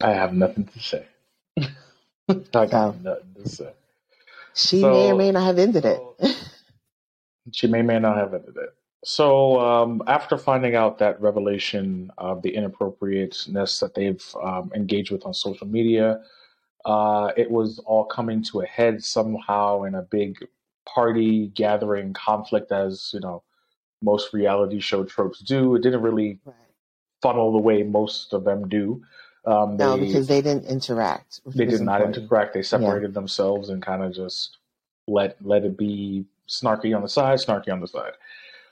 I 0.00 0.12
have 0.12 0.32
nothing 0.32 0.66
to 0.66 0.78
say. 0.80 1.06
I 1.58 2.66
got 2.66 2.70
So. 2.70 2.96
nothing 3.02 3.34
to 3.42 3.48
say. 3.48 3.72
She 4.54 4.80
So- 4.80 4.90
may 4.92 5.12
or 5.12 5.16
may 5.16 5.32
not 5.32 5.44
have 5.44 5.58
ended 5.58 5.84
it. 5.84 6.00
She 7.52 7.66
may 7.66 7.80
or 7.80 7.84
may 7.84 7.98
not 7.98 8.16
have 8.16 8.34
ended 8.34 8.56
it. 8.56 8.70
So 9.04 9.58
um, 9.60 10.02
after 10.06 10.36
finding 10.36 10.74
out 10.76 10.98
that 10.98 11.20
revelation 11.20 12.10
of 12.18 12.42
the 12.42 12.54
inappropriateness 12.54 13.80
that 13.80 13.94
they've 13.94 14.22
um, 14.42 14.70
engaged 14.74 15.10
with 15.10 15.24
on 15.24 15.32
social 15.34 15.66
media, 15.66 16.20
uh, 16.84 17.32
it 17.36 17.50
was 17.50 17.78
all 17.80 18.04
coming 18.04 18.42
to 18.44 18.60
a 18.60 18.66
head 18.66 19.02
somehow 19.04 19.82
in 19.84 19.94
a 19.94 20.02
big 20.02 20.38
party 20.86 21.48
gathering 21.48 22.12
conflict, 22.12 22.72
as 22.72 23.10
you 23.14 23.20
know 23.20 23.42
most 24.02 24.32
reality 24.32 24.80
show 24.80 25.04
tropes 25.04 25.40
do. 25.40 25.74
It 25.74 25.82
didn't 25.82 26.02
really 26.02 26.38
funnel 27.22 27.52
the 27.52 27.58
way 27.58 27.82
most 27.82 28.32
of 28.32 28.44
them 28.44 28.68
do. 28.68 29.02
Um, 29.44 29.76
no, 29.76 29.96
because 29.96 30.26
they 30.26 30.42
didn't 30.42 30.66
interact. 30.66 31.40
they 31.46 31.64
did 31.64 31.80
not 31.80 32.00
important. 32.00 32.24
interact. 32.24 32.54
They 32.54 32.62
separated 32.62 33.14
themselves 33.14 33.68
and 33.70 33.82
kind 33.82 34.02
of 34.02 34.14
just 34.14 34.58
let 35.06 35.36
let 35.44 35.64
it 35.64 35.76
be 35.76 36.24
snarky 36.48 36.94
on 36.96 37.02
the 37.02 37.08
side, 37.08 37.38
snarky 37.38 37.70
on 37.72 37.80
the 37.80 37.88
side. 37.88 38.12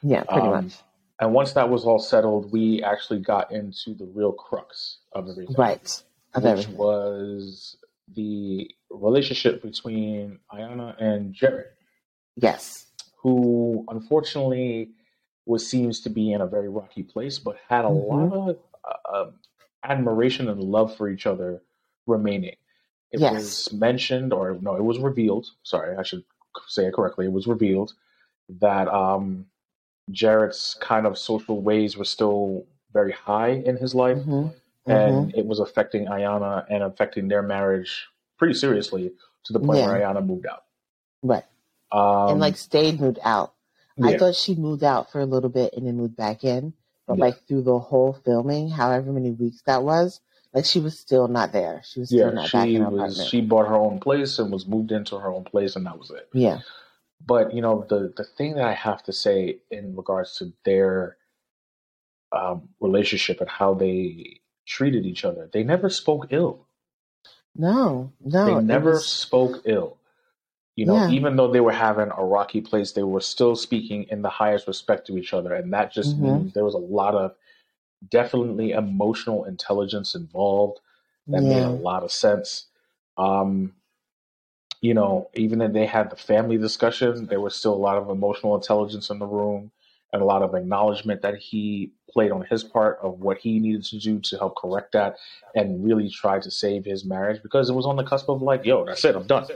Yeah, 0.03 0.25
pretty 0.25 0.47
Um, 0.47 0.65
much. 0.65 0.75
And 1.21 1.33
once 1.35 1.53
that 1.55 1.69
was 1.69 1.85
all 1.85 1.99
settled, 1.99 2.53
we 2.53 2.83
actually 2.83 3.19
got 3.21 3.51
into 3.51 3.93
the 3.95 4.05
real 4.05 4.31
crux 4.33 4.99
of 5.13 5.29
everything, 5.29 5.57
Right. 5.59 6.03
Of 6.35 6.43
which 6.45 6.51
everything. 6.53 6.77
was 6.77 7.77
the 8.15 8.71
relationship 8.91 9.63
between 9.63 10.39
Iyanna 10.53 11.01
and 11.03 11.35
Jarrette, 11.35 11.73
Yes. 12.37 12.87
who 13.23 13.85
unfortunately 13.89 14.91
was 15.47 15.67
seems 15.69 16.01
to 16.03 16.11
be 16.11 16.33
in 16.33 16.41
a 16.41 16.47
very 16.47 16.69
rocky 16.69 17.03
place, 17.03 17.39
but 17.39 17.57
had 17.69 17.85
a 17.85 17.89
Mhm. 17.89 18.09
lot 18.09 18.33
of 18.33 18.59
uh, 18.85 19.17
um, 19.23 19.35
admiration 19.85 20.49
and 20.49 20.63
love 20.63 20.97
for 20.97 21.09
each 21.09 21.27
other 21.27 21.63
remaining. 22.07 22.57
It 23.13 23.21
Yes. 23.21 23.33
was 23.33 23.73
mentioned, 23.73 24.33
or 24.33 24.59
no, 24.61 24.77
it 24.77 24.85
was 24.85 24.99
revealed. 24.99 25.47
Sorry, 25.63 25.97
I 25.97 26.03
should 26.03 26.25
say 26.69 26.87
it 26.87 26.95
correctly. 26.95 27.27
It 27.27 27.33
was 27.33 27.47
revealed 27.47 27.95
that 28.61 28.89
um, 28.89 29.47
Jarrette's 30.13 30.75
kind 30.81 31.07
of 31.07 31.19
social 31.19 31.61
ways 31.63 31.97
were 31.97 32.05
still 32.05 32.67
very 32.93 33.13
high 33.13 33.51
in 33.51 33.77
his 33.77 33.95
life, 33.95 34.23
hmm 34.23 34.49
and 34.87 35.35
it 35.35 35.45
was 35.47 35.61
affecting 35.61 36.07
Iyanna 36.07 36.65
and 36.71 36.83
affecting 36.83 37.29
their 37.29 37.43
marriage 37.43 38.07
pretty 38.39 38.55
seriously 38.55 39.13
to 39.45 39.53
the 39.53 39.61
point 39.61 39.79
Yeah. 39.81 39.87
where 39.89 40.01
Iyanna 40.01 40.25
moved 40.25 40.47
out. 40.47 40.65
Right. 41.23 41.45
Um, 41.93 42.31
and 42.33 42.41
like 42.41 42.57
stayed 42.57 43.01
moved 43.01 43.19
out. 43.23 43.55
I 44.03 44.17
thought 44.17 44.37
she 44.37 44.55
moved 44.55 44.85
out 44.85 45.11
for 45.11 45.21
a 45.21 45.27
little 45.27 45.51
bit 45.51 45.75
and 45.77 45.87
then 45.87 45.97
moved 45.97 46.17
back 46.17 46.45
in. 46.45 46.73
But 47.07 47.19
Yeah. 47.19 47.25
like 47.25 47.47
through 47.49 47.63
the 47.63 47.79
whole 47.79 48.13
filming, 48.25 48.69
however 48.69 49.13
many 49.13 49.31
weeks 49.33 49.63
that 49.67 49.83
was, 49.83 50.21
like 50.55 50.65
she 50.65 50.79
was 50.81 50.99
still 50.99 51.27
not 51.27 51.53
there. 51.53 51.83
She 51.85 52.01
was 52.01 52.09
still 52.11 52.29
yeah, 52.29 52.31
not 52.31 52.53
back 52.53 52.69
in 52.69 52.77
her 52.83 52.91
was. 52.91 52.95
apartment. 53.15 53.29
She 53.29 53.41
bought 53.41 53.67
her 53.69 53.77
own 53.77 53.99
place 54.01 54.39
and 54.39 54.53
was 54.53 54.67
moved 54.67 54.93
into 54.93 55.19
her 55.19 55.29
own 55.31 55.45
place, 55.45 55.75
and 55.77 55.85
that 55.87 55.99
was 55.99 56.11
it. 56.11 56.29
yeah. 56.33 56.61
But 57.27 57.53
you 57.53 57.61
know, 57.63 57.85
the 57.89 58.13
the 58.17 58.23
thing 58.25 58.55
that 58.55 58.65
I 58.65 58.75
have 58.75 59.03
to 59.05 59.13
say 59.13 59.59
in 59.71 59.97
regards 59.97 60.37
to 60.37 60.53
their 60.65 61.17
um, 62.31 62.69
relationship 62.81 63.41
and 63.41 63.51
how 63.51 63.75
they 63.75 64.41
treated 64.69 65.07
each 65.07 65.25
other, 65.25 65.49
they 65.53 65.65
never 65.65 65.89
spoke 65.91 66.27
ill. 66.31 66.67
No, 67.57 68.13
no. 68.21 68.45
They 68.45 68.65
never 68.65 68.93
was- 68.93 69.09
spoke 69.11 69.63
ill. 69.65 69.97
You 70.77 70.87
know, 70.87 70.95
Yeah. 70.95 71.11
even 71.11 71.35
though 71.35 71.51
they 71.51 71.61
were 71.61 71.73
having 71.73 72.11
a 72.17 72.25
rocky 72.25 72.61
place, 72.61 72.93
they 72.93 73.03
were 73.03 73.21
still 73.21 73.57
speaking 73.57 74.05
in 74.05 74.23
the 74.23 74.29
highest 74.31 74.69
respect 74.69 75.09
to 75.09 75.19
each 75.19 75.35
other, 75.35 75.53
and 75.55 75.73
that 75.73 75.91
just 75.91 76.17
Mhm. 76.17 76.21
means 76.21 76.53
there 76.53 76.65
was 76.65 76.75
a 76.75 76.79
lot 76.79 77.17
of 77.17 77.35
definitely 78.09 78.71
emotional 78.71 79.43
intelligence 79.45 80.15
involved. 80.15 80.79
That 81.27 81.43
made 81.43 81.65
a 81.65 81.71
lot 81.71 82.05
of 82.05 82.13
sense. 82.13 82.67
Um, 83.17 83.75
you 84.81 84.95
know, 84.95 85.29
even 85.35 85.61
if 85.61 85.73
they 85.73 85.87
had 85.87 86.11
the 86.11 86.17
family 86.17 86.57
discussion, 86.59 87.27
there 87.27 87.41
was 87.41 87.57
still 87.57 87.75
a 87.75 87.85
lot 87.89 87.97
of 87.99 88.09
emotional 88.09 88.55
intelligence 88.55 89.11
in 89.11 89.19
the 89.19 89.27
room 89.27 89.73
and 90.13 90.23
a 90.23 90.25
lot 90.25 90.43
of 90.43 90.55
acknowledgement 90.55 91.23
that 91.23 91.37
he 91.37 91.93
played 92.11 92.33
on 92.33 92.43
his 92.43 92.65
part 92.65 92.99
of 93.03 93.21
what 93.21 93.39
he 93.39 93.59
needed 93.61 93.85
to 93.85 93.99
do 93.99 94.19
to 94.21 94.39
help 94.39 94.57
correct 94.57 94.93
that 94.93 95.17
and 95.55 95.85
really 95.85 96.09
try 96.09 96.39
to 96.41 96.51
save 96.51 96.85
his 96.85 97.05
marriage 97.05 97.43
because 97.43 97.69
it 97.69 97.75
was 97.75 97.85
on 97.87 97.97
the 97.97 98.05
cusp 98.05 98.29
of 98.29 98.41
like, 98.41 98.65
yo, 98.65 98.85
that's 98.85 99.05
it, 99.05 99.15
I'm 99.15 99.27
done. 99.27 99.47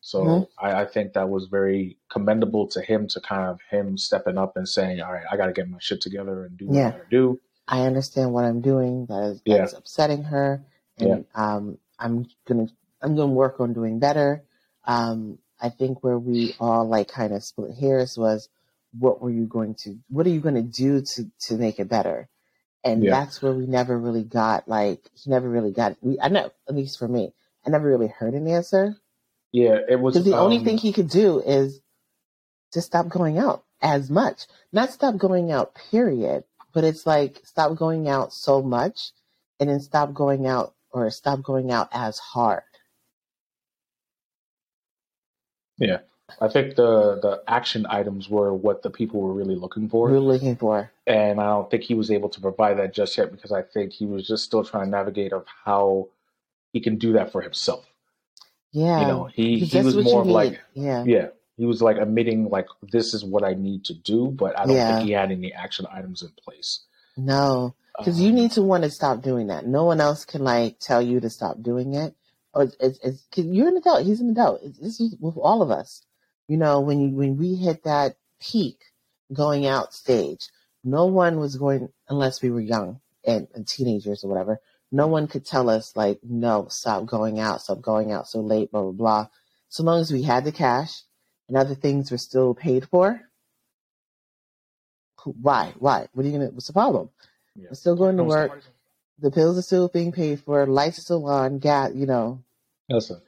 So 0.00 0.20
Mhm. 0.20 0.48
I, 0.58 0.82
I 0.82 0.84
think 0.86 1.12
that 1.14 1.28
was 1.28 1.46
very 1.46 1.96
commendable 2.10 2.66
to 2.68 2.82
him 2.82 3.06
to 3.08 3.20
kind 3.20 3.44
of 3.48 3.60
him 3.70 3.96
stepping 3.96 4.36
up 4.36 4.56
and 4.56 4.68
saying, 4.68 5.00
all 5.00 5.12
right, 5.12 5.24
I 5.30 5.36
got 5.36 5.46
to 5.46 5.52
get 5.52 5.68
my 5.68 5.78
shit 5.80 6.00
together 6.00 6.44
and 6.44 6.56
do 6.58 6.66
what 6.66 6.76
Yeah. 6.76 6.88
I 6.88 6.90
got 6.90 6.98
to 7.04 7.10
do. 7.10 7.40
I 7.68 7.80
understand 7.86 8.32
what 8.34 8.44
I'm 8.44 8.60
doing. 8.60 9.06
That 9.06 9.22
is 9.30 9.42
Yeah. 9.46 9.66
upsetting 9.74 10.24
her, 10.24 10.62
and 10.98 11.24
um, 11.34 11.78
I'm 11.98 12.26
gonna 12.44 12.66
I'm 13.00 13.16
gonna 13.16 13.32
work 13.32 13.58
on 13.60 13.72
doing 13.72 13.98
better. 13.98 14.42
Um, 14.84 15.38
I 15.62 15.70
think 15.70 16.04
where 16.04 16.18
we 16.18 16.54
all 16.60 16.86
like 16.86 17.08
kind 17.08 17.32
of 17.32 17.42
split 17.42 17.74
hairs 17.78 18.18
was, 18.18 18.50
what 18.98 19.20
were 19.20 19.30
you 19.30 19.46
going 19.46 19.74
to 19.76 19.98
what 20.08 20.26
are 20.26 20.30
you 20.30 20.40
going 20.40 20.56
to 20.56 20.62
do 20.62 21.02
to 21.02 21.30
to 21.48 21.56
make 21.56 21.80
it 21.80 21.88
better? 21.88 22.28
And 22.84 23.02
Yeah. 23.04 23.12
that's 23.12 23.42
where 23.42 23.52
we 23.52 23.66
never 23.66 23.98
really 23.98 24.24
got 24.24 24.68
like 24.68 25.00
he 25.14 25.30
never 25.30 25.48
really 25.48 25.72
got 25.72 25.96
we 26.02 26.20
I 26.20 26.28
know 26.28 26.50
at 26.68 26.74
least 26.74 26.98
for 26.98 27.08
me 27.08 27.34
I 27.66 27.70
never 27.70 27.88
really 27.88 28.08
heard 28.08 28.34
an 28.34 28.48
answer 28.48 28.96
Yeah, 29.52 29.78
it 29.88 30.00
was 30.00 30.14
the 30.24 30.36
only 30.36 30.58
um, 30.58 30.64
thing 30.64 30.78
he 30.78 30.92
could 30.92 31.08
do 31.10 31.40
is 31.40 31.80
to 32.72 32.82
stop 32.82 33.08
going 33.08 33.38
out 33.38 33.64
as 33.80 34.10
much. 34.10 34.46
Not 34.72 34.92
stop 34.92 35.16
going 35.16 35.52
out, 35.52 35.74
period. 35.90 36.44
But 36.72 36.84
it's 36.84 37.06
like 37.06 37.40
stop 37.44 37.76
going 37.76 38.08
out 38.08 38.32
so 38.32 38.62
much 38.62 39.12
and 39.60 39.70
then 39.70 39.80
stop 39.80 40.12
going 40.14 40.46
out 40.46 40.74
or 40.90 41.10
stop 41.10 41.42
going 41.42 41.70
out 41.72 41.88
as 41.92 42.18
hard. 42.18 42.62
Yeah, 45.78 45.98
I 46.40 46.48
think 46.48 46.74
the 46.76 47.18
the 47.20 47.42
action 47.46 47.86
items 47.88 48.28
were 48.28 48.52
what 48.52 48.82
the 48.82 48.90
people 48.90 49.20
were 49.20 49.32
really 49.32 49.54
looking 49.56 49.88
for, 49.88 50.10
We're 50.10 50.18
looking 50.20 50.56
for. 50.56 50.90
and 51.06 51.38
I 51.40 51.44
don't 51.46 51.70
think 51.70 51.82
he 51.84 51.94
was 51.94 52.10
able 52.10 52.28
to 52.30 52.40
provide 52.40 52.78
that 52.78 52.94
just 52.94 53.16
yet 53.18 53.30
because 53.30 53.52
I 53.52 53.62
think 53.62 53.92
he 53.92 54.06
was 54.06 54.26
just 54.26 54.44
still 54.44 54.64
trying 54.64 54.86
to 54.86 54.90
navigate 54.90 55.32
of 55.32 55.44
how 55.64 56.08
he 56.72 56.80
can 56.80 56.96
do 56.96 57.12
that 57.12 57.30
for 57.30 57.42
himself. 57.42 57.84
Yeah. 58.72 59.00
you 59.02 59.06
know, 59.06 59.24
he 59.24 59.58
he 59.60 59.80
was 59.82 59.96
more 59.96 60.22
of 60.22 60.26
need. 60.26 60.32
like 60.32 60.60
yeah. 60.72 61.04
yeah, 61.06 61.26
he 61.56 61.66
was 61.66 61.82
like 61.82 61.98
admitting 61.98 62.48
like 62.48 62.66
this 62.90 63.12
is 63.14 63.22
what 63.24 63.44
I 63.44 63.52
need 63.54 63.84
to 63.84 63.94
do, 63.94 64.28
but 64.30 64.58
I 64.58 64.64
don't 64.66 64.76
Yeah. 64.76 64.96
think 64.96 65.06
he 65.06 65.12
had 65.12 65.30
any 65.30 65.52
action 65.52 65.86
items 65.92 66.22
in 66.22 66.30
place. 66.42 66.80
No. 67.16 67.74
Because 67.98 68.18
you 68.20 68.30
Um, 68.30 68.34
need 68.34 68.50
to 68.52 68.62
want 68.62 68.82
to 68.82 68.90
stop 68.90 69.22
doing 69.22 69.46
that. 69.48 69.66
No 69.66 69.84
one 69.84 70.00
else 70.00 70.24
can 70.24 70.42
like 70.42 70.78
tell 70.80 71.00
you 71.02 71.20
to 71.20 71.30
stop 71.30 71.62
doing 71.62 71.94
it. 71.94 72.14
Or 72.54 72.64
it's, 72.64 72.76
it's, 72.80 72.98
it's 73.04 73.22
you're 73.38 73.68
an 73.68 73.76
adult. 73.76 74.04
He's 74.04 74.20
an 74.20 74.30
adult. 74.30 74.62
This 74.80 75.00
is 75.00 75.14
with 75.20 75.36
all 75.36 75.62
of 75.62 75.70
us. 75.70 76.02
You 76.48 76.56
know, 76.56 76.80
when 76.80 77.00
you, 77.00 77.08
when 77.16 77.36
we 77.36 77.54
hit 77.54 77.84
that 77.84 78.16
peak 78.40 78.78
going 79.32 79.66
out 79.66 79.94
stage, 79.94 80.48
no 80.82 81.06
one 81.06 81.38
was 81.38 81.56
going 81.56 81.88
unless 82.08 82.42
we 82.42 82.50
were 82.50 82.60
young 82.60 83.00
and, 83.26 83.48
and 83.54 83.66
teenagers 83.66 84.24
or 84.24 84.28
whatever. 84.28 84.60
No 84.92 85.06
one 85.06 85.26
could 85.26 85.44
tell 85.46 85.70
us 85.70 85.96
like, 85.96 86.20
no, 86.22 86.66
stop 86.68 87.06
going 87.06 87.40
out, 87.40 87.62
stop 87.62 87.80
going 87.80 88.12
out 88.12 88.28
so 88.28 88.40
late, 88.40 88.70
blah 88.70 88.82
blah 88.82 88.92
blah. 88.92 89.26
So 89.68 89.82
long 89.82 90.00
as 90.00 90.12
we 90.12 90.22
had 90.22 90.44
the 90.44 90.52
cash 90.52 91.02
and 91.48 91.56
other 91.56 91.74
things 91.74 92.10
were 92.10 92.18
still 92.18 92.54
paid 92.54 92.86
for. 92.88 93.20
Why? 95.24 95.72
Why? 95.78 96.06
What 96.12 96.24
are 96.24 96.28
you 96.28 96.38
gonna? 96.38 96.50
What's 96.50 96.66
the 96.66 96.74
problem? 96.74 97.08
yeah. 97.56 97.68
We're 97.70 97.74
still 97.74 97.96
going 97.96 98.16
to 98.18 98.24
work. 98.24 98.62
The 99.20 99.30
pills 99.30 99.56
are 99.58 99.62
still 99.62 99.88
being 99.88 100.12
paid 100.12 100.40
for. 100.40 100.66
Lights 100.66 100.98
are 100.98 101.02
still 101.02 101.26
on. 101.26 101.58
Gas, 101.58 101.92
you 101.94 102.06
know. 102.06 102.42
Listen, 102.88 103.20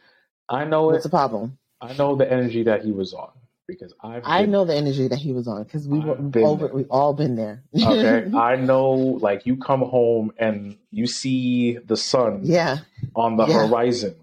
I 0.48 0.64
know 0.64 0.86
What's 0.86 1.04
it. 1.04 1.08
the 1.08 1.16
problem? 1.16 1.58
I 1.90 1.92
know 1.96 2.16
the 2.16 2.30
energy 2.30 2.62
that 2.64 2.84
he 2.84 2.92
was 2.92 3.12
on 3.14 3.30
because 3.68 3.92
I've 4.02 4.22
I 4.24 4.42
been 4.42 4.50
know 4.52 4.64
the 4.64 4.74
energy 4.76 5.08
that 5.08 5.18
he 5.18 5.32
was 5.32 5.46
on 5.48 5.62
because 5.64 5.86
we 5.88 5.98
were 6.00 6.16
I've 6.16 6.30
been 6.30 6.44
over. 6.44 6.66
there. 6.68 6.76
We've 6.76 6.90
all 6.90 7.14
been 7.14 7.36
there. 7.36 7.62
Okay, 7.74 8.30
I 8.36 8.56
know. 8.56 8.90
Like 9.28 9.46
you 9.46 9.56
come 9.56 9.80
home 9.82 10.32
and 10.38 10.76
you 10.90 11.06
see 11.06 11.78
the 11.78 11.96
sun 11.96 12.40
yeah. 12.44 12.78
on 13.14 13.36
the 13.36 13.46
Yeah. 13.46 13.66
horizon. 13.66 14.14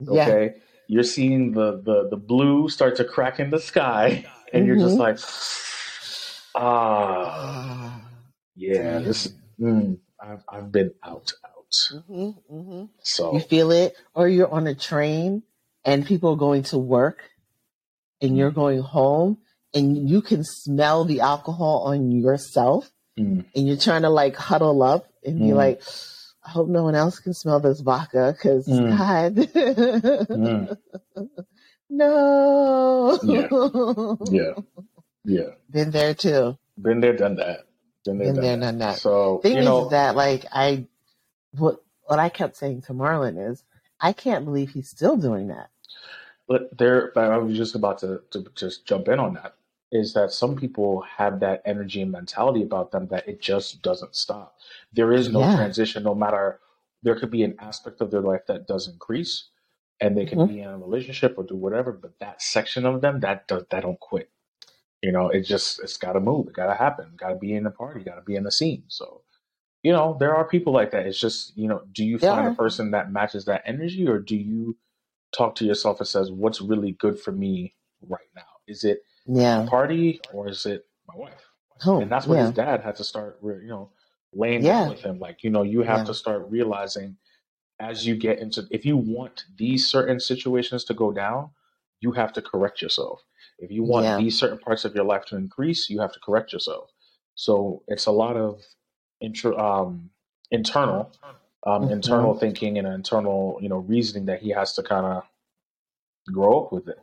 Yeah. 0.00 0.12
Okay, 0.22 0.54
you're 0.88 1.04
seeing 1.16 1.52
the 1.52 1.80
the 1.88 2.08
the 2.10 2.16
blue 2.16 2.68
start 2.68 2.96
to 2.96 3.04
crack 3.04 3.38
in 3.40 3.50
the 3.50 3.60
sky, 3.60 4.24
and 4.52 4.66
you're 4.66 4.76
just 4.76 4.96
Mhm. 4.96 5.06
like, 5.06 5.18
ah, 6.54 7.24
Ah. 7.26 8.08
yeah. 8.56 8.98
This, 9.00 9.32
mm, 9.60 9.98
I've 10.20 10.42
I've 10.48 10.72
been 10.72 10.92
out, 11.02 11.32
out. 11.44 11.50
Mhm, 12.08 12.34
mhm. 12.52 12.88
So 13.02 13.32
You 13.34 13.40
feel 13.40 13.70
it, 13.70 13.94
or 14.14 14.28
you're 14.28 14.50
on 14.52 14.66
a 14.66 14.74
train 14.74 15.42
and 15.84 16.06
people 16.06 16.32
are 16.32 16.36
going 16.36 16.62
to 16.64 16.78
work, 16.78 17.18
and 18.20 18.36
you're 18.36 18.50
going 18.50 18.80
home, 18.80 19.38
and 19.74 20.08
you 20.08 20.22
can 20.22 20.44
smell 20.44 21.04
the 21.04 21.20
alcohol 21.20 21.82
on 21.86 22.10
yourself, 22.12 22.90
mm, 23.18 23.44
and 23.54 23.66
you're 23.68 23.76
trying 23.76 24.02
to 24.02 24.10
like 24.10 24.36
huddle 24.36 24.82
up 24.82 25.06
and 25.24 25.38
be 25.40 25.46
Mm. 25.48 25.56
like, 25.56 25.82
I 26.44 26.50
hope 26.50 26.68
no 26.68 26.82
one 26.82 26.94
else 26.96 27.18
can 27.20 27.34
smell 27.34 27.60
this 27.60 27.80
vodka 27.80 28.32
because 28.36 28.66
Mm. 28.68 28.90
God, 28.96 29.34
mm, 29.36 30.76
no. 31.90 33.18
yeah, 34.30 34.54
yeah. 35.24 35.50
Been 35.70 35.90
there 35.90 36.14
too. 36.14 36.58
Been 36.80 37.00
there, 37.00 37.14
done 37.16 37.36
that. 37.36 37.60
Been 38.04 38.18
there, 38.18 38.26
Been 38.28 38.34
done 38.36 38.42
there, 38.44 38.56
that. 38.56 38.60
done 38.66 38.78
that. 38.78 38.96
So 38.98 39.38
Thing 39.38 39.52
you 39.54 39.60
is 39.60 39.64
know, 39.64 39.88
that 39.90 40.16
like 40.16 40.46
I, 40.52 40.86
what 41.56 41.82
what 42.04 42.18
I 42.18 42.28
kept 42.28 42.56
saying 42.56 42.82
to 42.82 42.92
Marlon 42.94 43.50
is, 43.50 43.62
I 44.00 44.12
can't 44.12 44.44
believe 44.44 44.70
he's 44.70 44.88
still 44.90 45.16
doing 45.16 45.48
that. 45.48 45.70
But 46.48 46.76
there, 46.76 47.12
but 47.14 47.30
I 47.30 47.38
was 47.38 47.56
just 47.56 47.74
about 47.74 47.98
to, 48.00 48.22
to 48.32 48.46
just 48.54 48.86
jump 48.86 49.08
in 49.08 49.18
on 49.18 49.34
that. 49.34 49.54
Is 49.92 50.14
that 50.14 50.32
some 50.32 50.56
people 50.56 51.02
have 51.02 51.40
that 51.40 51.62
energy 51.66 52.02
and 52.02 52.10
mentality 52.10 52.62
about 52.62 52.92
them 52.92 53.08
that 53.08 53.28
it 53.28 53.40
just 53.40 53.82
doesn't 53.82 54.16
stop. 54.16 54.56
There 54.92 55.12
is 55.12 55.30
no 55.30 55.40
Yeah. 55.40 55.54
transition, 55.56 56.02
no 56.02 56.14
matter. 56.14 56.60
There 57.02 57.14
could 57.18 57.30
be 57.30 57.42
an 57.44 57.56
aspect 57.60 58.00
of 58.00 58.10
their 58.10 58.22
life 58.22 58.46
that 58.46 58.66
does 58.66 58.88
increase, 58.88 59.50
and 60.00 60.16
they 60.16 60.26
can 60.26 60.38
Mhm. 60.38 60.48
be 60.48 60.60
in 60.60 60.68
a 60.70 60.78
relationship 60.78 61.36
or 61.38 61.44
do 61.44 61.56
whatever. 61.56 61.92
But 61.92 62.18
that 62.20 62.42
section 62.42 62.86
of 62.86 63.00
them 63.02 63.20
that 63.20 63.48
does 63.48 63.64
that 63.70 63.82
don't 63.82 64.00
quit. 64.00 64.30
You 65.02 65.12
know, 65.12 65.28
it 65.30 65.42
just 65.42 65.80
it's 65.82 65.96
got 65.96 66.14
to 66.14 66.20
move. 66.20 66.48
It 66.48 66.54
got 66.54 66.66
to 66.68 66.74
happen. 66.74 67.14
Got 67.16 67.30
to 67.30 67.36
be 67.36 67.54
in 67.54 67.64
the 67.64 67.70
party. 67.70 68.04
Got 68.04 68.16
to 68.16 68.22
be 68.22 68.36
in 68.36 68.44
the 68.44 68.52
scene. 68.52 68.84
So, 68.88 69.22
you 69.82 69.92
know, 69.92 70.16
there 70.20 70.34
are 70.36 70.46
people 70.48 70.72
like 70.72 70.92
that. 70.92 71.06
It's 71.06 71.20
just 71.20 71.56
you 71.58 71.68
know, 71.68 71.82
do 71.92 72.04
you 72.04 72.18
There 72.18 72.30
find 72.30 72.46
a 72.46 72.52
person 72.56 72.92
that 72.92 73.12
matches 73.12 73.46
that 73.46 73.62
energy, 73.66 74.08
or 74.08 74.18
do 74.20 74.36
you 74.36 74.76
talk 75.32 75.54
to 75.56 75.64
yourself 75.64 76.00
and 76.00 76.08
says, 76.08 76.30
"What's 76.32 76.60
really 76.60 76.92
good 76.92 77.20
for 77.20 77.32
me 77.32 77.74
right 78.08 78.28
now? 78.36 78.42
Is 78.66 78.84
it 78.84 79.00
Yeah. 79.26 79.66
party 79.66 80.20
or 80.32 80.48
is 80.48 80.66
it 80.66 80.86
my 81.08 81.16
wife?" 81.16 81.48
Home. 81.82 82.02
And 82.02 82.12
that's 82.12 82.26
what 82.26 82.38
yeah. 82.38 82.46
his 82.46 82.52
dad 82.54 82.80
had 82.82 82.96
to 82.96 83.04
start, 83.04 83.40
you 83.42 83.68
know, 83.68 83.90
laying 84.32 84.62
Yeah. 84.62 84.80
down 84.82 84.90
with 84.90 85.00
him. 85.02 85.18
Like, 85.18 85.42
you 85.42 85.50
know, 85.50 85.62
you 85.62 85.82
have 85.82 86.00
Yeah. 86.00 86.04
to 86.04 86.14
start 86.14 86.46
realizing 86.50 87.16
as 87.80 88.06
you 88.06 88.16
get 88.16 88.38
into, 88.38 88.66
if 88.70 88.84
you 88.86 88.96
want 88.96 89.44
these 89.56 89.90
certain 89.90 90.20
situations 90.20 90.84
to 90.84 90.94
go 90.94 91.12
down, 91.12 91.50
you 92.00 92.12
have 92.12 92.32
to 92.34 92.42
correct 92.42 92.82
yourself. 92.82 93.22
If 93.58 93.70
you 93.70 93.82
want 93.84 94.06
these 94.18 94.38
certain 94.38 94.58
parts 94.58 94.84
of 94.84 94.94
your 94.94 95.04
life 95.04 95.24
to 95.26 95.36
increase, 95.36 95.90
you 95.90 96.00
have 96.00 96.12
to 96.12 96.20
correct 96.20 96.52
yourself. 96.52 96.90
So 97.34 97.82
it's 97.88 98.06
a 98.06 98.12
lot 98.12 98.36
of 98.36 98.62
intro, 99.20 99.58
um, 99.58 100.10
internal 100.50 101.12
um, 101.64 101.84
Mhm. 101.88 101.92
internal 101.92 102.34
thinking 102.34 102.78
and 102.78 102.86
internal, 102.86 103.58
you 103.60 103.68
know, 103.68 103.78
reasoning 103.78 104.26
that 104.26 104.40
he 104.42 104.50
has 104.50 104.74
to 104.74 104.82
kind 104.82 105.06
of 105.06 105.24
grow 106.32 106.64
up 106.64 106.72
with 106.72 106.88
it. 106.88 106.98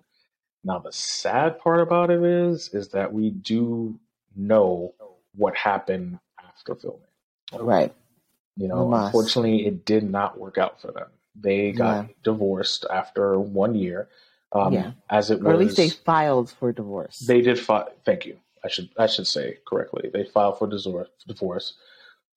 Now, 0.63 0.80
the 0.80 0.91
sad 0.91 1.60
part 1.60 1.80
about 1.80 2.10
it 2.10 2.22
is, 2.22 2.74
is 2.74 2.89
that 2.89 3.13
we 3.13 3.30
do 3.30 4.00
know 4.36 4.93
what 5.36 5.56
happened 5.56 6.19
after 6.38 6.76
filming. 6.76 7.02
Right. 7.58 7.93
You 8.58 8.67
know, 8.67 8.93
unfortunately, 8.93 9.65
it 9.65 9.86
did 9.86 10.04
not 10.04 10.38
work 10.38 10.58
out 10.58 10.82
for 10.82 10.91
them. 10.91 11.08
They 11.36 11.72
got 11.72 12.08
Yeah. 12.08 12.13
divorced 12.24 12.86
after 12.89 13.39
one 13.39 13.76
year, 13.76 14.10
um, 14.52 14.74
Yeah. 14.74 14.91
as 15.10 15.32
it 15.32 15.41
Or 15.41 15.54
at 15.54 15.60
least 15.60 15.78
they 15.78 15.89
filed 15.89 16.50
for 16.52 16.74
divorce. 16.74 17.19
They 17.19 17.41
did 17.41 17.58
file. 17.58 17.89
Thank 18.04 18.26
you. 18.26 18.38
I 18.63 18.67
should 18.67 18.89
I 18.98 19.06
should 19.08 19.28
say 19.28 19.60
correctly. 19.65 20.10
They 20.10 20.26
filed 20.26 20.58
for 20.60 20.67
divorce. 20.67 21.78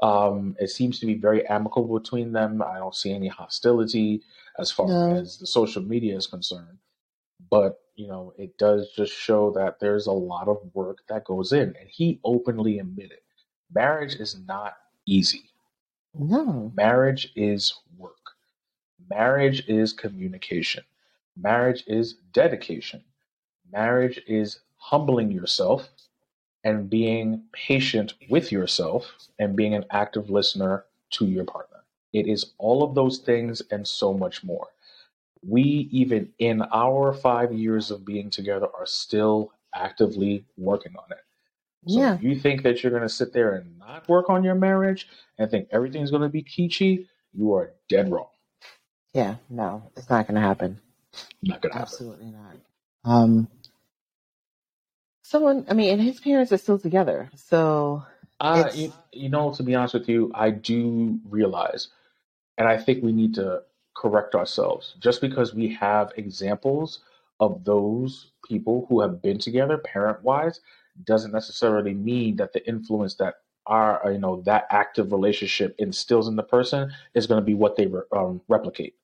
Um, 0.03 0.57
it 0.59 0.69
seems 0.71 0.99
to 1.01 1.07
be 1.07 1.15
very 1.15 1.47
amicable 1.49 1.99
between 1.99 2.33
them. 2.33 2.61
I 2.63 2.79
don't 2.79 2.95
see 2.95 3.13
any 3.13 3.29
hostility 3.29 4.23
as 4.59 4.71
far 4.71 4.89
No. 4.89 5.15
as 5.17 5.39
the 5.39 5.47
social 5.47 5.83
media 5.83 6.17
is 6.17 6.27
concerned. 6.27 6.79
But 7.51 7.79
you 7.95 8.09
know, 8.09 8.33
it 8.39 8.57
does 8.59 8.91
just 8.97 9.13
show 9.13 9.51
that 9.53 9.79
there's 9.79 10.07
a 10.07 10.13
lot 10.13 10.49
of 10.49 10.59
work 10.75 10.99
that 11.09 11.25
goes 11.25 11.53
in, 11.53 11.75
and 11.79 11.89
he 11.89 12.21
openly 12.25 12.79
admitted 12.79 13.19
marriage 13.75 14.17
is 14.17 14.39
not 14.47 14.75
easy. 15.07 15.51
no. 16.15 16.73
Marriage 16.75 17.33
is 17.37 17.75
work. 17.97 18.33
Marriage 19.11 19.67
is 19.69 19.93
communication. 19.93 20.85
Marriage 21.37 21.85
is 21.87 22.17
dedication. 22.33 23.03
Marriage 23.71 24.21
is 24.27 24.61
humbling 24.77 25.31
yourself 25.31 25.89
and 26.65 26.89
being 26.91 27.45
patient 27.53 28.15
with 28.31 28.53
yourself 28.53 29.13
and 29.39 29.57
being 29.57 29.75
an 29.75 29.85
active 29.91 30.31
listener 30.31 30.85
to 31.11 31.27
your 31.27 31.45
partner. 31.45 31.79
It 32.13 32.27
is 32.29 32.53
all 32.59 32.83
of 32.83 32.95
those 32.95 33.19
things 33.19 33.63
and 33.71 33.87
so 33.87 34.13
much 34.15 34.45
more. 34.45 34.69
We, 35.45 35.89
even 35.91 36.33
in 36.39 36.63
our 36.73 37.13
five 37.13 37.53
years 37.53 37.91
of 37.91 38.05
being 38.05 38.31
together, 38.31 38.67
are 38.79 38.87
still 38.87 39.53
actively 39.75 40.45
working 40.57 40.95
on 40.97 41.11
it. 41.11 41.19
So 41.89 41.99
Yeah. 41.99 42.15
if 42.15 42.23
you 42.23 42.39
think 42.39 42.63
that 42.63 42.83
you're 42.83 42.91
going 42.93 43.03
to 43.03 43.09
sit 43.09 43.33
there 43.33 43.55
and 43.55 43.79
not 43.79 44.09
work 44.09 44.31
on 44.31 44.45
your 44.45 44.55
marriage 44.55 45.09
and 45.39 45.51
think 45.51 45.69
everything's 45.73 46.11
going 46.11 46.23
to 46.23 46.29
be 46.29 46.43
peachy, 46.43 47.09
you 47.33 47.55
are 47.55 47.73
dead 47.89 48.11
wrong. 48.11 48.29
Yeah. 49.15 49.37
No, 49.51 49.91
it's 49.97 50.09
not 50.09 50.27
going 50.29 50.37
to 50.37 50.47
happen. 50.47 50.81
Not 51.43 51.61
going 51.61 51.73
to 51.73 51.79
happen. 51.79 51.93
Absolutely 51.93 52.31
not. 52.31 52.57
Um, 53.05 53.49
someone, 55.33 55.65
I 55.69 55.75
mean, 55.75 55.91
and 55.93 56.01
his 56.01 56.21
parents 56.21 56.53
are 56.53 56.59
still 56.59 56.79
together. 56.79 57.31
So, 57.35 58.05
Uh, 58.41 58.65
It's- 58.67 58.77
you, 58.77 58.93
you 59.13 59.29
know, 59.29 59.53
to 59.55 59.63
be 59.63 59.75
honest 59.75 59.95
with 59.95 60.09
you, 60.09 60.31
I 60.35 60.51
do 60.51 61.21
realize, 61.29 61.89
and 62.59 62.67
I 62.69 62.77
think 62.77 63.03
we 63.05 63.13
need 63.13 63.35
to 63.37 63.63
correct 63.97 64.35
ourselves. 64.35 64.97
Just 64.99 65.21
because 65.21 65.55
we 65.55 65.69
have 65.75 66.13
examples 66.17 67.01
of 67.39 67.65
those 67.65 68.33
people 68.49 68.87
who 68.89 69.01
have 69.01 69.23
been 69.23 69.39
together 69.39 69.79
parent 69.79 70.25
wise 70.25 70.61
doesn't 71.05 71.31
necessarily 71.33 71.95
mean 71.95 72.37
that 72.37 72.53
the 72.53 72.67
influence 72.67 73.15
that 73.17 73.35
our, 73.67 74.11
you 74.11 74.19
know, 74.19 74.41
that 74.43 74.67
active 74.71 75.13
relationship 75.13 75.77
instills 75.79 76.27
in 76.27 76.35
the 76.35 76.43
person 76.43 76.91
is 77.15 77.29
going 77.29 77.41
to 77.41 77.47
be 77.47 77.55
what 77.55 77.77
they 77.77 77.87
re- 77.87 78.03
um, 78.13 78.41
replicate. 78.49 78.97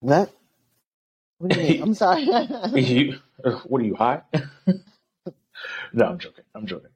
what? 0.00 0.30
What 1.38 1.52
do 1.52 1.60
you 1.60 1.62
mean? 1.62 1.82
I'm 1.82 1.94
sorry. 1.94 2.22
you, 2.74 3.18
what 3.66 3.82
are 3.82 3.84
you 3.84 3.94
high? 3.96 4.22
no, 5.92 6.06
I'm 6.06 6.18
joking. 6.18 6.44
I'm 6.54 6.66
joking. 6.66 6.90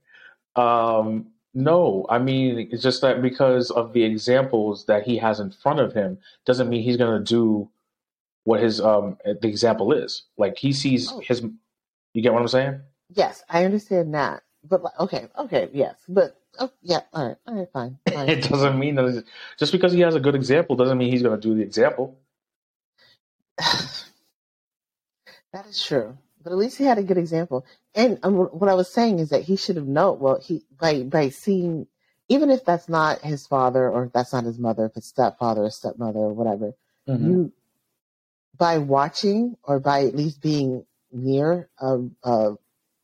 Um, 0.56 1.28
no, 1.54 2.06
I 2.10 2.18
mean 2.18 2.68
it's 2.72 2.82
just 2.82 3.02
that 3.02 3.22
because 3.22 3.70
of 3.70 3.92
the 3.92 4.04
examples 4.04 4.86
that 4.86 5.04
he 5.04 5.18
has 5.18 5.40
in 5.40 5.50
front 5.52 5.80
of 5.80 5.92
him 5.94 6.18
doesn't 6.46 6.68
mean 6.68 6.82
he's 6.82 6.96
going 6.96 7.22
to 7.22 7.24
do 7.24 7.70
what 8.44 8.60
his 8.60 8.80
um 8.80 9.18
the 9.24 9.48
example 9.48 9.92
is. 9.92 10.24
Like 10.38 10.58
he 10.58 10.72
sees 10.72 11.10
Oh. 11.12 11.20
his. 11.20 11.42
You 12.14 12.22
get 12.22 12.32
what 12.32 12.42
I'm 12.42 12.48
saying? 12.48 12.80
yes, 13.14 13.42
I 13.48 13.64
understand 13.64 14.14
that. 14.14 14.42
But, 14.68 14.82
like, 14.82 14.98
okay, 15.00 15.28
okay, 15.38 15.68
yes. 15.72 15.96
But, 16.08 16.36
oh, 16.58 16.70
yeah, 16.82 17.00
all 17.12 17.28
right, 17.28 17.36
all 17.46 17.54
right, 17.56 17.68
fine. 17.72 17.98
fine. 18.12 18.28
It 18.28 18.48
doesn't 18.48 18.78
mean 18.78 18.94
that 18.96 19.24
just 19.58 19.72
because 19.72 19.92
he 19.92 20.00
has 20.00 20.14
a 20.14 20.20
good 20.20 20.34
example 20.34 20.76
doesn't 20.76 20.98
mean 20.98 21.10
he's 21.12 21.22
going 21.22 21.40
to 21.40 21.48
do 21.48 21.54
the 21.56 21.62
example. 21.62 22.18
that 25.52 25.66
is 25.66 25.82
true. 25.82 26.16
But 26.42 26.52
at 26.52 26.58
least 26.58 26.78
he 26.78 26.84
had 26.84 26.98
a 26.98 27.02
good 27.02 27.18
example. 27.18 27.64
And 27.94 28.18
um, 28.22 28.34
what 28.34 28.68
I 28.68 28.74
was 28.74 28.92
saying 28.92 29.20
is 29.20 29.30
that 29.30 29.42
he 29.42 29.56
should 29.56 29.76
have 29.76 29.86
known. 29.86 30.18
Well, 30.18 30.40
he 30.40 30.64
by 30.78 31.02
by 31.04 31.28
seeing, 31.28 31.86
even 32.28 32.50
if 32.50 32.64
that's 32.64 32.88
not 32.88 33.20
his 33.20 33.46
father 33.46 33.88
or 33.88 34.04
if 34.04 34.12
that's 34.12 34.32
not 34.32 34.44
his 34.44 34.58
mother, 34.58 34.86
if 34.86 34.96
it's 34.96 35.08
stepfather 35.08 35.62
or 35.62 35.70
stepmother 35.70 36.18
or 36.18 36.32
whatever, 36.32 36.72
you 37.26 37.52
by 38.56 38.78
watching 38.78 39.56
or 39.62 39.78
by 39.80 40.04
at 40.04 40.16
least 40.16 40.40
being 40.40 40.84
near 41.12 41.68
a, 41.78 41.98
a 42.24 42.54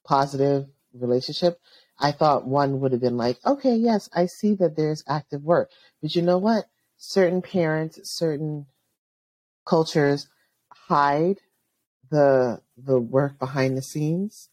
positive 0.04 0.66
relationship, 0.94 1.61
I 1.98 2.12
thought 2.12 2.46
one 2.46 2.80
would 2.80 2.92
have 2.92 3.00
been 3.00 3.16
like, 3.16 3.38
okay, 3.44 3.76
yes, 3.76 4.08
I 4.12 4.26
see 4.26 4.54
that 4.56 4.76
there's 4.76 5.04
active 5.06 5.42
work. 5.42 5.70
But 6.00 6.14
you 6.14 6.22
know 6.22 6.38
what? 6.38 6.66
Certain 6.96 7.42
parents, 7.42 8.00
certain 8.11 8.66
cultures 9.66 10.28
hide 10.70 11.38
the 12.10 12.60
the 12.76 12.98
work 13.00 13.38
behind 13.38 13.76
the 13.76 13.82
scenes 13.82 14.48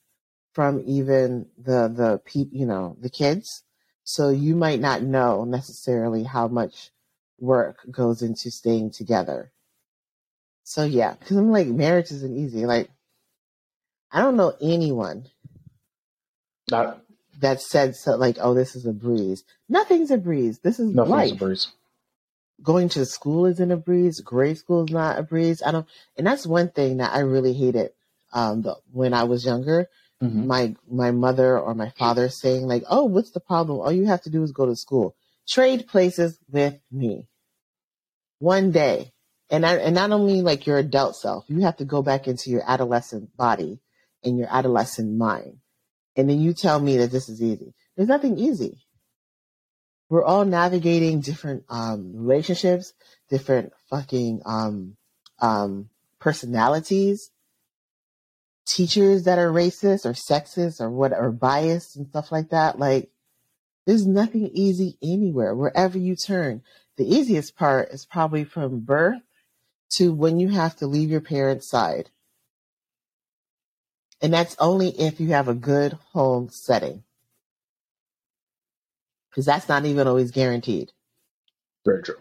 from 0.53 0.83
even 0.85 1.47
the 1.57 1.87
the 1.89 2.21
peop, 2.25 2.49
you 2.51 2.65
know, 2.65 2.97
the 3.01 3.09
kids. 3.09 3.63
So 4.03 4.29
you 4.29 4.55
might 4.55 4.79
not 4.79 5.03
know 5.03 5.45
necessarily 5.45 6.23
how 6.23 6.47
much 6.47 6.91
work 7.39 7.79
goes 7.91 8.21
into 8.21 8.51
staying 8.51 8.91
together. 8.91 9.51
So 10.63 10.83
yeah, 10.85 11.15
because 11.19 11.37
I'm 11.37 11.51
like, 11.51 11.67
marriage 11.67 12.11
isn't 12.11 12.37
easy. 12.37 12.65
Like, 12.65 12.89
I 14.11 14.21
don't 14.21 14.37
know 14.37 14.55
anyone 14.61 15.27
Not 16.71 17.01
that 17.41 17.61
said 17.61 17.95
so 17.95 18.15
like, 18.15 18.37
oh, 18.41 18.53
this 18.53 18.75
is 18.75 18.85
a 18.85 18.93
breeze. 18.93 19.43
Nothing's 19.69 20.11
a 20.11 20.17
breeze. 20.17 20.59
This 20.59 20.79
is 20.79 20.93
nothing's 20.93 21.09
life. 21.11 21.31
a 21.31 21.35
breeze. 21.35 21.67
Going 22.63 22.89
to 22.89 23.05
school 23.05 23.45
isn't 23.47 23.71
a 23.71 23.77
breeze. 23.77 24.21
Grade 24.21 24.57
school 24.57 24.85
is 24.85 24.91
not 24.91 25.19
a 25.19 25.23
breeze. 25.23 25.61
I 25.65 25.71
don't, 25.71 25.87
and 26.17 26.25
that's 26.25 26.47
one 26.47 26.69
thing 26.69 26.97
that 26.97 27.13
I 27.13 27.19
really 27.19 27.53
hated. 27.53 27.91
Um, 28.33 28.61
the, 28.61 28.75
when 28.91 29.13
I 29.13 29.23
was 29.25 29.45
younger, 29.45 29.89
Mhm. 30.21 30.45
my 30.45 30.75
my 30.89 31.11
mother 31.11 31.59
or 31.59 31.75
my 31.75 31.89
father 31.91 32.29
saying 32.29 32.65
like, 32.67 32.83
"Oh, 32.89 33.03
what's 33.05 33.31
the 33.31 33.39
problem? 33.41 33.79
All 33.79 33.91
you 33.91 34.05
have 34.05 34.21
to 34.23 34.29
do 34.29 34.41
is 34.43 34.51
go 34.53 34.65
to 34.65 34.75
school. 34.75 35.15
Trade 35.47 35.87
places 35.87 36.39
with 36.49 36.79
me." 36.91 37.27
One 38.39 38.71
day. 38.71 39.11
And 39.49 39.63
I 39.65 39.75
and 39.75 39.99
I 39.99 40.07
don't 40.07 40.25
mean 40.25 40.43
like 40.43 40.65
your 40.65 40.77
adult 40.77 41.15
self. 41.15 41.45
You 41.49 41.61
have 41.61 41.77
to 41.77 41.85
go 41.85 42.01
back 42.01 42.27
into 42.27 42.49
your 42.49 42.63
adolescent 42.65 43.35
body 43.37 43.79
and 44.23 44.39
your 44.39 44.47
adolescent 44.49 45.15
mind. 45.15 45.59
And 46.15 46.27
then 46.29 46.39
you 46.39 46.53
tell 46.53 46.79
me 46.79 46.97
that 46.97 47.11
this 47.11 47.29
is 47.29 47.43
easy. 47.43 47.75
There's 47.95 48.09
nothing 48.09 48.39
easy. 48.39 48.79
We're 50.09 50.23
all 50.23 50.45
navigating 50.45 51.21
different 51.21 51.63
um 51.69 52.13
relationships, 52.15 52.93
different 53.29 53.73
fucking 53.89 54.41
um 54.45 54.97
um 55.39 55.89
personalities 56.19 57.31
teachers 58.65 59.23
that 59.23 59.39
are 59.39 59.51
racist 59.51 60.05
or 60.05 60.13
sexist 60.13 60.81
or 60.81 60.89
what 60.89 61.13
or 61.13 61.31
biased 61.31 61.95
and 61.95 62.07
stuff 62.07 62.31
like 62.31 62.49
that. 62.49 62.79
Like 62.79 63.09
there's 63.85 64.07
nothing 64.07 64.49
easy 64.53 64.97
anywhere, 65.01 65.55
wherever 65.55 65.97
you 65.97 66.15
turn. 66.15 66.63
The 66.97 67.07
easiest 67.07 67.55
part 67.55 67.89
is 67.89 68.05
probably 68.05 68.43
from 68.43 68.79
birth 68.79 69.21
to 69.97 70.13
when 70.13 70.39
you 70.39 70.49
have 70.49 70.75
to 70.77 70.87
leave 70.87 71.09
your 71.09 71.21
parents' 71.21 71.69
side. 71.69 72.09
And 74.21 74.33
that's 74.33 74.55
only 74.59 74.89
if 74.89 75.19
you 75.19 75.29
have 75.29 75.47
a 75.47 75.53
good 75.53 75.93
home 76.13 76.49
setting. 76.49 77.03
Because 79.36 79.45
that's 79.45 79.67
not 79.67 79.84
even 79.84 80.08
always 80.08 80.31
guaranteed. 80.31 80.94
Very 81.86 82.02
true. 82.04 82.15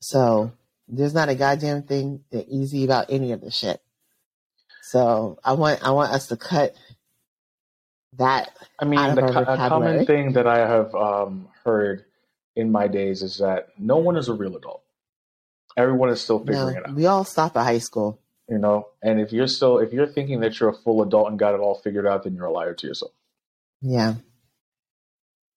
So 0.00 0.52
there's 0.88 1.12
not 1.12 1.28
a 1.28 1.34
goddamn 1.34 1.82
thing 1.82 2.24
that 2.30 2.48
easy 2.48 2.84
about 2.84 3.10
any 3.10 3.32
of 3.32 3.42
the 3.42 3.50
shit. 3.50 3.82
So 4.82 5.38
I 5.44 5.52
want 5.52 5.86
I 5.86 5.90
want 5.90 6.10
us 6.12 6.28
to 6.28 6.38
cut 6.38 6.74
that 8.16 8.50
I 8.78 8.86
mean, 8.86 8.98
out 8.98 9.10
of 9.10 9.16
the, 9.16 9.22
our 9.22 9.44
co- 9.44 9.52
a 9.52 9.56
common 9.68 10.06
thing 10.06 10.32
that 10.32 10.46
I 10.46 10.58
have 10.66 10.94
um, 10.94 11.48
heard 11.64 12.06
in 12.56 12.72
my 12.72 12.88
days 12.88 13.20
is 13.22 13.36
that 13.38 13.68
no 13.78 13.98
one 13.98 14.16
is 14.16 14.28
a 14.28 14.32
real 14.34 14.56
adult. 14.56 14.82
Everyone 15.76 16.08
is 16.08 16.20
still 16.22 16.38
figuring 16.40 16.60
No, 16.60 16.68
it 16.68 16.88
out, 16.88 16.94
we 16.94 17.06
all 17.06 17.24
stop 17.24 17.56
at 17.58 17.64
high 17.64 17.78
school. 17.78 18.18
you 18.48 18.58
know. 18.58 18.88
And 19.02 19.20
if 19.20 19.32
you're 19.32 19.46
still, 19.46 19.78
if 19.78 19.92
you're 19.92 20.06
thinking 20.08 20.40
that 20.40 20.58
you're 20.58 20.70
a 20.70 20.74
full 20.74 21.02
adult 21.02 21.28
and 21.28 21.38
got 21.38 21.54
it 21.54 21.60
all 21.60 21.74
figured 21.76 22.06
out, 22.06 22.24
then 22.24 22.34
you're 22.34 22.46
a 22.46 22.52
liar 22.52 22.72
to 22.74 22.86
yourself. 22.86 23.12
Yeah. 23.82 24.14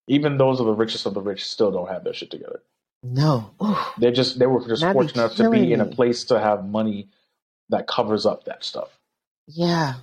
Even 0.07 0.37
those 0.37 0.59
of 0.59 0.65
the 0.65 0.73
richest 0.73 1.05
of 1.05 1.13
the 1.13 1.21
rich 1.21 1.45
still 1.45 1.71
don't 1.71 1.89
have 1.89 2.03
their 2.03 2.13
shit 2.13 2.31
together. 2.31 2.61
No. 3.03 3.51
They're 3.97 4.11
just 4.11 4.39
they 4.39 4.45
were 4.47 4.65
just 4.67 4.81
That'd 4.81 4.93
fortunate 4.93 5.21
enough 5.23 5.35
to 5.37 5.49
be 5.49 5.57
killing 5.57 5.71
in 5.71 5.81
a 5.81 5.85
place 5.85 6.25
to 6.25 6.39
have 6.39 6.65
money 6.65 7.09
that 7.69 7.87
covers 7.87 8.25
up 8.25 8.45
that 8.45 8.63
stuff. 8.63 8.89
yeah. 9.47 9.95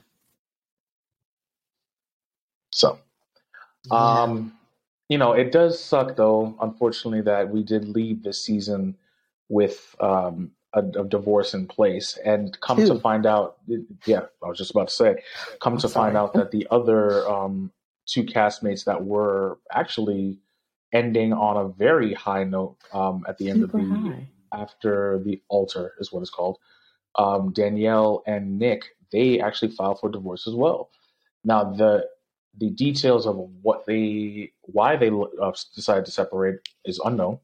So, 2.73 2.99
yeah. 3.91 4.23
um, 4.23 4.57
you 5.09 5.19
know, 5.19 5.33
it 5.33 5.53
does 5.53 5.83
suck 5.83 6.17
though, 6.17 6.57
unfortunately, 6.61 7.23
that 7.23 7.51
we 7.51 7.63
did 7.63 7.89
leave 7.89 8.23
this 8.23 8.41
season 8.45 8.97
with 9.49 9.97
um, 10.01 10.53
a, 10.73 10.81
a 10.81 11.05
divorce 11.05 11.53
in 11.55 11.67
place, 11.67 12.17
and 12.25 12.59
come 12.61 12.79
to 12.79 13.01
find 13.01 13.27
out, 13.27 13.57
yeah, 14.07 14.27
I 14.43 14.49
was 14.49 14.59
just 14.59 14.71
about 14.71 14.89
to 14.89 14.95
say, 14.95 15.23
come 15.61 15.79
to 15.79 15.89
find 15.89 16.17
out 16.17 16.35
that 16.35 16.53
the 16.53 16.69
other 16.71 17.29
um, 17.29 17.73
two 18.11 18.25
castmates 18.25 18.85
that 18.85 19.05
were 19.05 19.59
actually 19.73 20.39
ending 20.93 21.33
on 21.33 21.57
a 21.57 21.69
very 21.69 22.15
high 22.15 22.45
note 22.45 22.77
um, 22.93 23.25
at 23.29 23.39
the 23.39 23.49
end 23.51 23.63
of 23.63 23.73
the 23.73 23.83
high. 23.83 24.29
after 24.53 25.21
the 25.25 25.41
altar 25.49 25.95
is 26.01 26.13
what 26.13 26.21
it's 26.21 26.31
called. 26.31 26.59
Um, 27.17 27.53
Danielle 27.53 28.23
and 28.27 28.59
Nick, 28.59 28.85
they 29.13 29.41
actually 29.41 29.73
filed 29.73 30.01
for 30.01 30.11
divorce 30.11 30.47
as 30.47 30.55
well. 30.55 30.91
Now 31.45 31.65
the 31.73 32.09
the 32.59 32.71
details 32.71 33.27
of 33.27 33.37
what 33.63 33.87
they 33.87 34.53
why 34.63 34.97
they 34.97 35.11
uh, 35.11 35.53
decided 35.75 36.05
to 36.07 36.11
separate 36.13 36.61
is 36.85 37.01
unknown. 37.05 37.39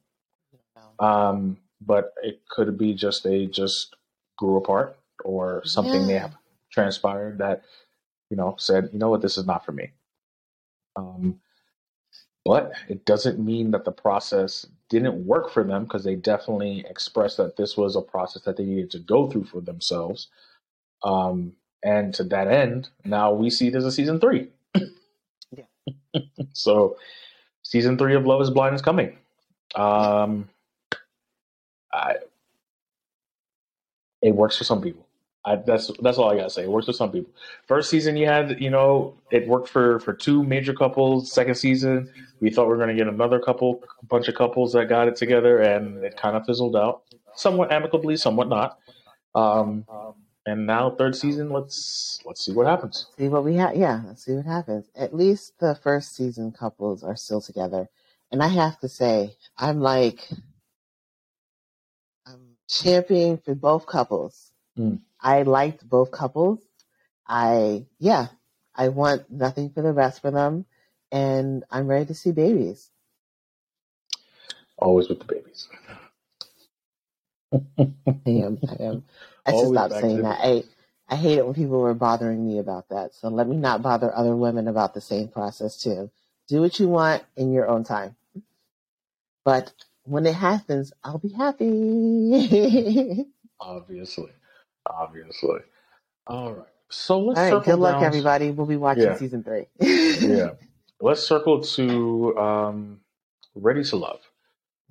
Um, 0.99 1.59
but 1.81 2.13
it 2.23 2.41
could 2.49 2.79
be 2.79 2.95
just 2.95 3.25
they 3.25 3.47
just 3.47 3.95
grew 4.39 4.57
apart 4.57 4.99
or 5.25 5.63
something 5.65 6.07
may 6.07 6.15
Yeah. 6.15 6.21
have 6.23 6.37
transpired 6.73 7.39
that 7.39 7.63
you 8.31 8.37
know 8.37 8.57
said 8.59 8.91
you 8.93 8.99
know 8.99 9.11
what 9.11 9.23
this 9.23 9.39
is 9.39 9.47
not 9.47 9.65
for 9.65 9.73
me. 9.73 9.93
Um, 10.97 11.41
but 12.45 12.73
it 12.89 13.05
doesn't 13.05 13.39
mean 13.45 13.73
that 13.73 13.85
the 13.85 13.93
process 13.93 14.67
didn't 14.89 15.27
work 15.27 15.51
for 15.51 15.65
them 15.65 15.85
because 15.85 16.05
they 16.05 16.15
definitely 16.17 16.85
expressed 16.89 17.39
that 17.39 17.57
this 17.57 17.77
was 17.77 17.97
a 17.97 18.03
process 18.03 18.43
that 18.43 18.57
they 18.57 18.65
needed 18.65 18.91
to 18.93 19.01
go 19.01 19.29
through 19.31 19.45
for 19.45 19.61
themselves. 19.61 20.29
Um, 21.05 21.55
and 21.85 22.15
to 22.15 22.25
that 22.25 22.49
end, 22.49 22.91
now 23.05 23.33
we 23.33 23.51
see 23.51 23.71
there's 23.71 23.85
a 23.85 23.93
season 23.93 24.21
three. 24.21 24.49
Yeah. 25.53 25.65
so, 26.53 26.99
season 27.63 27.99
three 27.99 28.15
of 28.15 28.27
Love 28.27 28.43
Is 28.43 28.51
Blind 28.51 28.75
is 28.75 28.83
coming. 28.83 29.19
Um, 29.75 30.49
I, 31.93 32.17
it 34.23 34.35
works 34.35 34.59
for 34.59 34.65
some 34.65 34.83
people. 34.83 35.06
I, 35.47 35.57
that's 35.57 35.91
that's 36.03 36.19
all 36.19 36.31
I 36.31 36.37
gotta 36.37 36.51
say. 36.51 36.65
It 36.65 36.71
works 36.71 36.87
for 36.87 36.93
some 36.93 37.13
people. 37.13 37.31
First 37.69 37.89
season, 37.89 38.17
you 38.17 38.27
had 38.27 38.61
you 38.61 38.69
know 38.69 39.15
it 39.31 39.47
worked 39.47 39.69
for 39.69 40.01
for 40.01 40.13
two 40.13 40.43
major 40.43 40.75
couples. 40.75 41.31
Second 41.33 41.55
season, 41.55 42.11
we 42.41 42.51
thought 42.51 42.65
we 42.65 42.71
were 42.71 42.79
gonna 42.79 42.97
get 42.97 43.07
another 43.07 43.39
couple, 43.39 43.83
bunch 44.09 44.29
of 44.29 44.35
couples 44.35 44.73
that 44.73 44.89
got 44.89 45.09
it 45.09 45.17
together, 45.17 45.61
and 45.61 46.05
it 46.05 46.17
kind 46.17 46.37
of 46.37 46.45
fizzled 46.47 46.77
out, 46.77 47.03
somewhat 47.37 47.73
amicably, 47.73 48.17
somewhat 48.17 48.49
not. 48.49 48.81
Um, 49.37 49.87
and 50.47 50.67
now 50.67 50.91
third 50.91 51.15
season, 51.17 51.51
let's 51.51 52.21
let's 52.27 52.45
see 52.45 52.53
what 52.53 52.67
happens. 52.67 53.07
See 53.17 53.29
what 53.29 53.45
we 53.45 53.55
have. 53.57 53.77
Yeah, 53.77 54.03
let's 54.07 54.25
see 54.25 54.35
what 54.35 54.47
happens. 54.47 54.87
At 54.97 55.15
least 55.15 55.59
the 55.61 55.77
first 55.77 56.17
season 56.17 56.53
couples 56.53 57.05
are 57.05 57.17
still 57.17 57.41
together, 57.41 57.89
and 58.33 58.43
I 58.43 58.49
have 58.49 58.81
to 58.81 58.89
say, 58.89 59.37
I'm 59.57 59.81
like, 59.81 60.29
I'm 62.27 62.57
championing 62.69 63.39
for 63.39 63.55
both 63.55 63.87
couples. 63.87 64.53
Mm. 64.79 65.01
I 65.21 65.43
liked 65.43 65.89
both 65.89 66.11
couples. 66.11 66.61
I 67.27 67.87
yeah, 67.99 68.29
I 68.75 68.89
want 68.89 69.31
nothing 69.31 69.71
for 69.71 69.83
the 69.83 69.93
rest 69.93 70.23
for 70.23 70.31
them, 70.31 70.67
and 71.13 71.65
I'm 71.71 71.89
ready 71.89 72.07
to 72.07 72.15
see 72.15 72.33
babies. 72.33 72.91
Always 74.79 75.09
with 75.09 75.21
the 75.21 75.27
babies. 75.27 75.69
I 78.27 78.31
am. 78.31 78.61
I 78.69 78.75
am. 78.83 79.05
I 79.47 79.53
should 79.53 79.71
stop 79.71 79.93
saying 79.93 80.23
that. 80.23 80.41
I 80.43 80.65
I 81.09 81.17
hate 81.17 81.39
it 81.39 81.47
when 81.47 81.55
people 81.55 81.81
were 81.81 81.95
bothering 81.95 82.47
me 82.47 82.59
about 82.59 82.89
that. 82.91 83.15
So 83.15 83.29
let 83.29 83.49
me 83.49 83.57
not 83.57 83.83
bother 83.83 84.15
other 84.15 84.37
women 84.37 84.69
about 84.69 84.95
the 84.95 85.01
same 85.03 85.29
process 85.29 85.79
too. 85.79 86.11
Do 86.49 86.61
what 86.63 86.81
you 86.81 86.89
want 86.89 87.25
in 87.37 87.53
your 87.53 87.69
own 87.69 87.85
time. 87.85 88.17
But 89.45 89.73
when 90.05 90.27
it 90.27 90.35
happens, 90.35 90.93
I'll 91.05 91.19
be 91.19 91.31
happy. 91.31 93.27
Obviously, 93.61 94.31
obviously. 94.95 95.61
All 96.27 96.53
right. 96.53 96.67
So 96.89 97.19
let's 97.19 97.39
All 97.39 97.45
right. 97.45 97.51
circle 97.51 97.73
Good 97.75 97.81
luck, 97.81 97.95
down- 97.97 98.05
everybody. 98.05 98.51
We'll 98.51 98.67
be 98.67 98.77
watching 98.77 99.05
Yeah. 99.05 99.17
season 99.17 99.43
three. 99.43 99.67
yeah. 99.81 100.51
Let's 101.01 101.23
circle 101.23 101.61
to 101.63 102.39
um, 102.39 103.01
Ready 103.55 103.85
to 103.85 103.97
Love. 103.97 104.21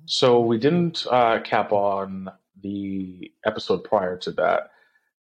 So 0.04 0.38
we 0.38 0.56
didn't 0.56 1.04
uh, 1.10 1.40
cap 1.40 1.72
on 1.72 2.30
the 2.62 3.32
episode 3.44 3.82
prior 3.82 4.16
to 4.18 4.30
that, 4.32 4.70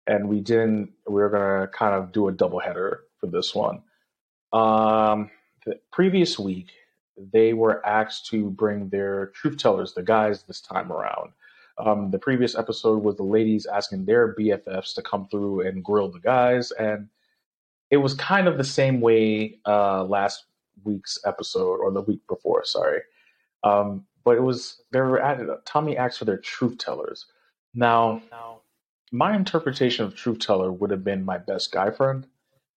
and 0.06 0.30
we 0.30 0.42
didn't. 0.42 0.92
We 1.08 1.16
were 1.16 1.30
gonna 1.30 1.68
kind 1.70 1.96
of 1.96 2.12
do 2.12 2.28
a 2.28 2.32
double 2.32 2.60
header 2.60 3.02
for 3.20 3.26
this 3.26 3.56
one. 3.56 3.82
Um, 4.54 5.32
the 5.66 5.80
previous 5.92 6.38
week, 6.38 6.68
they 7.18 7.54
were 7.54 7.84
asked 7.84 8.28
to 8.28 8.52
bring 8.52 8.90
their 8.90 9.28
truth 9.28 9.58
tellers, 9.58 9.94
the 9.94 10.04
guys, 10.04 10.44
this 10.44 10.62
time 10.62 10.92
around. 10.92 11.32
Um, 11.78 12.10
the 12.12 12.20
previous 12.20 12.56
episode 12.56 13.04
was 13.04 13.16
the 13.18 13.24
ladies 13.24 13.66
asking 13.66 14.06
their 14.06 14.34
BFFs 14.36 14.94
to 14.96 15.02
come 15.02 15.28
through 15.28 15.62
and 15.68 15.84
grill 15.84 16.10
the 16.10 16.20
guys, 16.20 16.72
and 16.72 17.10
it 17.92 17.98
was 17.98 18.14
kind 18.14 18.48
of 18.48 18.58
the 18.58 18.64
same 18.64 19.02
way 19.02 19.60
uh, 19.66 20.04
last 20.06 20.46
week's 20.84 21.20
episode 21.26 21.80
or 21.80 21.92
the 21.92 22.02
week 22.02 22.22
before. 22.28 22.64
Sorry, 22.64 23.02
um, 23.64 24.06
but 24.24 24.38
it 24.38 24.42
was 24.42 24.82
they 24.92 25.00
were 25.02 25.22
at 25.22 25.66
Tommy 25.66 25.98
asked 25.98 26.20
for 26.20 26.26
their 26.26 26.38
truth 26.38 26.78
tellers. 26.78 27.26
Now, 27.74 28.22
my 29.12 29.36
interpretation 29.36 30.06
of 30.06 30.16
truth 30.16 30.40
teller 30.40 30.72
would 30.72 30.92
have 30.92 31.04
been 31.04 31.26
my 31.26 31.38
best 31.38 31.72
guy 31.72 31.92
friend 31.92 32.26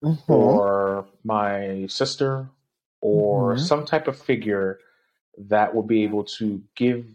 Mhm. 0.03 0.29
or 0.29 1.07
my 1.25 1.87
sister 1.89 2.49
or 3.01 3.55
Mhm. 3.55 3.61
some 3.61 3.85
type 3.87 4.09
of 4.09 4.17
figure 4.19 4.81
that 5.37 5.73
will 5.75 5.83
be 5.85 6.03
able 6.03 6.25
to 6.25 6.63
give 6.75 7.07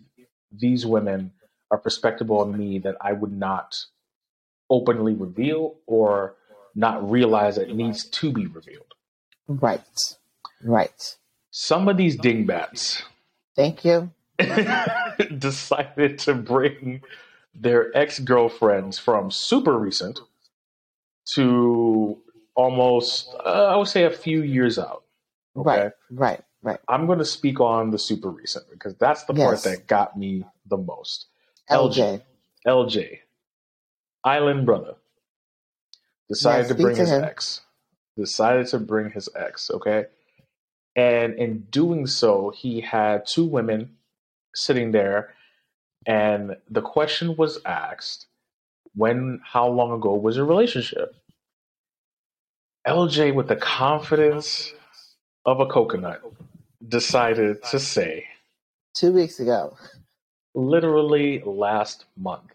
these 0.52 0.86
women 0.86 1.32
a 1.74 1.78
perspective 1.78 2.32
on 2.32 2.58
me 2.58 2.80
that 2.80 2.96
I 3.02 3.14
would 3.14 3.32
not 3.32 3.76
openly 4.70 5.14
reveal 5.14 5.76
or 5.86 6.36
not 6.76 7.10
realize 7.10 7.58
it 7.58 7.76
needs 7.76 8.08
to 8.10 8.32
be 8.32 8.48
revealed. 8.48 8.94
Right. 9.48 9.82
Right. 10.64 11.16
Some 11.52 11.88
of 11.88 11.98
these 11.98 12.16
dingbats 12.16 13.04
Thank 13.56 13.86
you. 13.86 14.12
decided 15.38 16.18
to 16.20 16.34
bring 16.34 17.02
their 17.54 17.96
ex 17.96 18.20
girlfriends 18.20 18.98
from 18.98 19.30
super 19.30 19.78
recent 19.78 20.20
to 21.36 22.18
almost, 22.56 23.30
uh, 23.46 23.68
I 23.68 23.76
would 23.76 23.88
say, 23.88 24.04
a 24.04 24.10
few 24.10 24.42
years 24.42 24.80
out. 24.80 25.04
Okay. 25.56 25.70
Right. 25.70 25.92
Right. 26.10 26.42
Right. 26.64 26.80
I'm 26.88 27.06
going 27.08 27.20
to 27.20 27.26
speak 27.26 27.60
on 27.60 27.92
the 27.92 28.00
super 28.00 28.30
recent 28.30 28.70
because 28.72 28.96
that's 28.96 29.26
the 29.26 29.34
part 29.34 29.62
that 29.64 29.86
got 29.86 30.18
me 30.18 30.46
the 30.66 30.78
most. 30.78 31.28
LJ. 31.70 32.22
LJ, 32.68 33.20
Island 34.24 34.66
Brother, 34.66 34.96
decided 36.30 36.68
Yes, 36.68 36.68
to 36.70 36.76
bring 36.82 36.96
to 36.96 37.02
his 37.02 37.12
him. 37.12 37.24
ex. 37.24 37.62
Decided 38.18 38.68
to 38.68 38.80
bring 38.80 39.12
his 39.12 39.28
ex, 39.36 39.70
okay? 39.72 40.06
And 40.96 41.34
in 41.36 41.62
doing 41.72 42.06
so, 42.08 42.52
he 42.52 42.82
had 42.82 43.26
two 43.26 43.46
women 43.46 43.98
sitting 44.56 44.92
there, 44.92 45.34
and 46.06 46.56
the 46.70 46.82
question 46.82 47.36
was 47.36 47.60
asked 47.66 48.28
when, 48.96 49.42
how 49.44 49.68
long 49.68 49.92
ago 49.92 50.14
was 50.16 50.38
your 50.38 50.46
relationship? 50.46 51.16
LJ, 52.88 53.34
with 53.34 53.48
the 53.48 53.56
confidence 53.56 54.72
of 55.46 55.60
a 55.60 55.66
coconut, 55.66 56.22
decided 56.88 57.64
to 57.72 57.80
say, 57.80 58.26
Two 58.96 59.12
weeks 59.14 59.40
ago. 59.40 59.76
Literally 60.56 61.42
last 61.46 62.06
month. 62.18 62.52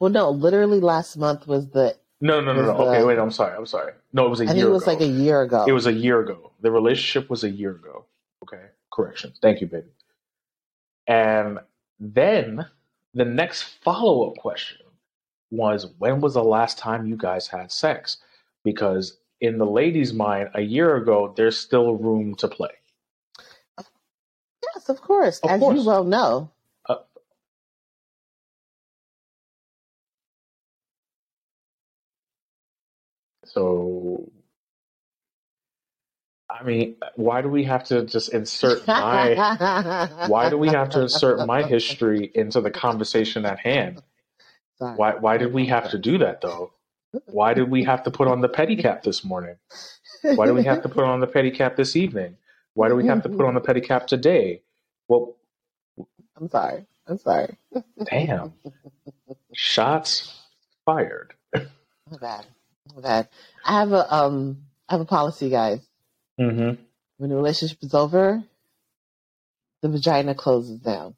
Well, 0.00 0.10
no, 0.10 0.30
literally 0.30 0.80
last 0.80 1.16
month 1.16 1.46
was 1.46 1.68
the. 1.70 1.96
No, 2.20 2.40
no, 2.40 2.52
no, 2.54 2.62
no. 2.62 2.74
Was 2.74 2.88
Okay, 2.88 3.04
wait. 3.04 3.18
I'm 3.18 3.30
sorry. 3.32 3.56
I'm 3.56 3.66
sorry. 3.66 3.94
No, 4.12 4.26
it 4.26 4.30
was 4.30 4.40
a 4.40 4.44
I 4.44 4.48
think 4.48 4.58
it 4.58 4.68
was 4.68 4.82
ago. 4.82 4.92
like 4.92 5.00
a 5.02 5.06
year 5.06 5.42
ago. 5.42 5.64
It 5.66 5.72
was 5.72 5.86
a 5.86 5.92
year 5.92 6.20
ago. 6.20 6.52
The 6.62 6.70
relationship 6.70 7.30
was 7.30 7.44
a 7.44 7.50
year 7.50 7.72
ago. 7.72 8.06
Okay, 8.44 8.66
correction. 8.92 9.32
Thank 9.42 9.60
you, 9.60 9.68
baby. 9.68 9.88
And 11.08 11.58
then 12.00 12.66
the 13.14 13.24
next 13.24 13.62
follow 13.84 14.30
up 14.30 14.36
question 14.38 14.78
was, 15.50 15.88
when 15.98 16.20
was 16.20 16.34
the 16.34 16.44
last 16.44 16.78
time 16.78 17.06
you 17.06 17.16
guys 17.16 17.46
had 17.48 17.72
sex? 17.72 18.18
Because 18.64 19.18
in 19.40 19.58
the 19.58 19.66
lady's 19.66 20.12
mind, 20.12 20.50
a 20.54 20.62
year 20.62 20.96
ago, 20.96 21.34
there's 21.36 21.58
still 21.58 21.96
room 21.96 22.34
to 22.36 22.48
play. 22.48 22.70
Yes, 24.74 24.88
of 24.88 25.00
course. 25.02 25.40
Of 25.40 25.50
As 25.50 25.60
course. 25.60 25.76
you 25.76 25.82
well 25.82 26.04
know. 26.04 26.50
So, 33.52 34.30
I 36.48 36.62
mean, 36.62 36.96
why 37.16 37.42
do 37.42 37.48
we 37.48 37.64
have 37.64 37.84
to 37.84 38.04
just 38.04 38.32
insert 38.32 38.86
my 38.86 39.34
why 40.28 40.48
do 40.48 40.56
we 40.56 40.68
have 40.68 40.90
to 40.90 41.02
insert 41.02 41.46
my 41.46 41.62
history 41.62 42.30
into 42.34 42.60
the 42.60 42.70
conversation 42.70 43.44
at 43.44 43.58
hand? 43.58 44.02
Sorry. 44.78 44.96
Why 44.96 45.14
why 45.16 45.36
did 45.36 45.52
we 45.52 45.66
have 45.66 45.90
to 45.90 45.98
do 45.98 46.18
that 46.18 46.40
though? 46.40 46.72
Why 47.26 47.52
did 47.52 47.70
we 47.70 47.84
have 47.84 48.02
to 48.04 48.10
put 48.10 48.26
on 48.26 48.40
the 48.40 48.48
pedicab 48.48 49.02
this 49.02 49.22
morning? 49.22 49.56
Why 50.22 50.46
do 50.46 50.54
we 50.54 50.64
have 50.64 50.82
to 50.82 50.88
put 50.88 51.04
on 51.04 51.20
the 51.20 51.26
pedicab 51.26 51.76
this 51.76 51.94
evening? 51.94 52.36
Why 52.74 52.88
do 52.88 52.96
we 52.96 53.06
have 53.06 53.22
to 53.24 53.28
put 53.28 53.44
on 53.44 53.52
the 53.54 53.60
pedicab 53.60 54.06
today? 54.06 54.62
Well, 55.08 55.36
I'm 56.36 56.48
sorry. 56.48 56.86
I'm 57.06 57.18
sorry. 57.18 57.58
damn. 58.04 58.54
Shots 59.52 60.40
fired. 60.86 61.34
My 61.54 62.16
bad. 62.18 62.46
Bad. 63.00 63.28
I 63.64 63.80
have 63.80 63.92
a 63.92 64.14
um 64.14 64.64
I 64.88 64.94
have 64.94 65.00
a 65.00 65.06
policy, 65.06 65.50
guys. 65.50 65.80
Mm-hmm. 66.38 66.82
When 67.18 67.30
the 67.30 67.36
relationship 67.36 67.78
is 67.82 67.94
over, 67.94 68.42
the 69.82 69.88
vagina 69.88 70.34
closes 70.34 70.80
down. 70.80 71.14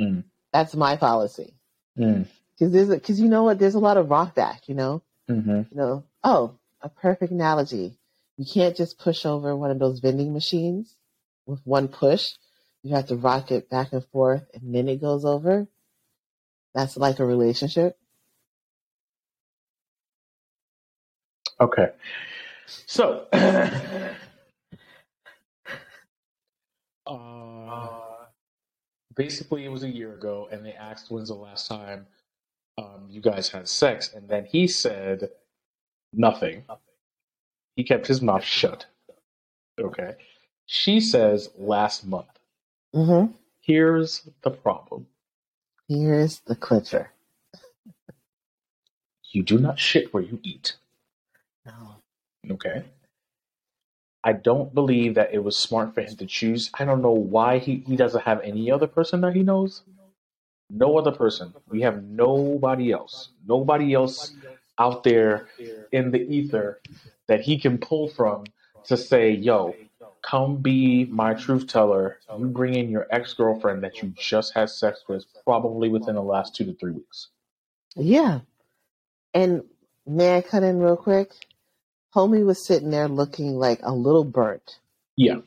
Mm. 0.00 0.24
That's 0.52 0.74
my 0.74 0.96
policy. 0.96 1.54
Mm. 1.98 2.26
Because 2.58 2.72
there's 2.72 2.88
because 2.88 3.20
you 3.20 3.28
know 3.28 3.44
what? 3.44 3.58
There's 3.58 3.74
a 3.74 3.80
lot 3.80 3.96
of 3.96 4.10
rock 4.10 4.34
back. 4.34 4.68
You 4.68 4.74
know. 4.74 5.02
Mm-hmm. 5.28 5.50
You 5.50 5.76
know. 5.76 6.04
Oh, 6.22 6.58
a 6.80 6.88
perfect 6.88 7.32
analogy. 7.32 7.98
You 8.36 8.46
can't 8.46 8.76
just 8.76 8.98
push 8.98 9.26
over 9.26 9.56
one 9.56 9.70
of 9.70 9.78
those 9.78 10.00
vending 10.00 10.32
machines 10.32 10.94
with 11.46 11.60
one 11.64 11.88
push. 11.88 12.32
You 12.82 12.94
have 12.94 13.08
to 13.08 13.16
rock 13.16 13.50
it 13.50 13.68
back 13.68 13.92
and 13.92 14.04
forth, 14.06 14.44
and 14.54 14.74
then 14.74 14.88
it 14.88 15.00
goes 15.00 15.24
over. 15.24 15.66
That's 16.74 16.96
like 16.96 17.18
a 17.18 17.26
relationship. 17.26 17.98
Okay. 21.60 21.88
So, 22.86 23.26
uh, 27.06 28.00
basically, 29.14 29.64
it 29.64 29.68
was 29.70 29.84
a 29.84 29.88
year 29.88 30.14
ago, 30.14 30.48
and 30.50 30.64
they 30.64 30.72
asked 30.72 31.10
when's 31.10 31.28
the 31.28 31.34
last 31.34 31.68
time 31.68 32.06
um, 32.78 33.06
you 33.08 33.20
guys 33.20 33.48
had 33.48 33.68
sex, 33.68 34.12
and 34.14 34.28
then 34.28 34.44
he 34.44 34.66
said 34.66 35.30
nothing. 36.12 36.64
He 37.76 37.84
kept 37.84 38.06
his 38.06 38.22
mouth 38.22 38.44
shut. 38.44 38.86
Okay. 39.80 40.16
She 40.66 41.00
says 41.00 41.50
last 41.56 42.06
month. 42.06 42.28
Mm-hmm. 42.94 43.32
Here's 43.60 44.28
the 44.42 44.50
problem 44.50 45.06
Here's 45.88 46.40
the 46.40 46.56
clincher. 46.56 47.10
you 49.32 49.42
do 49.42 49.58
not 49.58 49.78
shit 49.78 50.12
where 50.14 50.22
you 50.22 50.40
eat. 50.42 50.74
No. 51.66 51.96
Okay. 52.52 52.84
I 54.24 54.32
don't 54.32 54.74
believe 54.74 55.14
that 55.14 55.34
it 55.34 55.44
was 55.44 55.56
smart 55.56 55.94
for 55.94 56.02
him 56.02 56.16
to 56.16 56.26
choose. 56.26 56.70
I 56.74 56.84
don't 56.84 57.02
know 57.02 57.12
why 57.12 57.58
he, 57.58 57.84
he 57.86 57.96
doesn't 57.96 58.24
have 58.24 58.40
any 58.42 58.70
other 58.70 58.88
person 58.88 59.20
that 59.22 59.34
he 59.34 59.42
knows. 59.42 59.82
No 60.70 60.98
other 60.98 61.12
person. 61.12 61.54
We 61.68 61.82
have 61.82 62.02
nobody 62.02 62.92
else. 62.92 63.30
Nobody 63.46 63.94
else 63.94 64.32
out 64.78 65.04
there 65.04 65.48
in 65.92 66.10
the 66.10 66.20
ether 66.20 66.80
that 67.28 67.42
he 67.42 67.58
can 67.58 67.78
pull 67.78 68.08
from 68.08 68.44
to 68.84 68.96
say, 68.96 69.30
yo, 69.30 69.74
come 70.22 70.56
be 70.56 71.04
my 71.06 71.34
truth 71.34 71.68
teller. 71.68 72.18
You 72.38 72.46
bring 72.46 72.74
in 72.74 72.90
your 72.90 73.06
ex 73.10 73.34
girlfriend 73.34 73.84
that 73.84 74.02
you 74.02 74.12
just 74.16 74.54
had 74.54 74.70
sex 74.70 75.04
with, 75.08 75.24
probably 75.44 75.88
within 75.88 76.16
the 76.16 76.22
last 76.22 76.56
two 76.56 76.64
to 76.64 76.74
three 76.74 76.92
weeks. 76.92 77.28
Yeah. 77.96 78.40
And 79.34 79.64
may 80.06 80.36
I 80.36 80.42
cut 80.42 80.64
in 80.64 80.80
real 80.80 80.96
quick? 80.96 81.32
Homie 82.16 82.44
was 82.46 82.64
sitting 82.64 82.88
there 82.90 83.08
looking 83.08 83.56
like 83.58 83.80
a 83.82 83.92
little 83.92 84.24
burnt. 84.24 84.78
Yeah. 85.16 85.40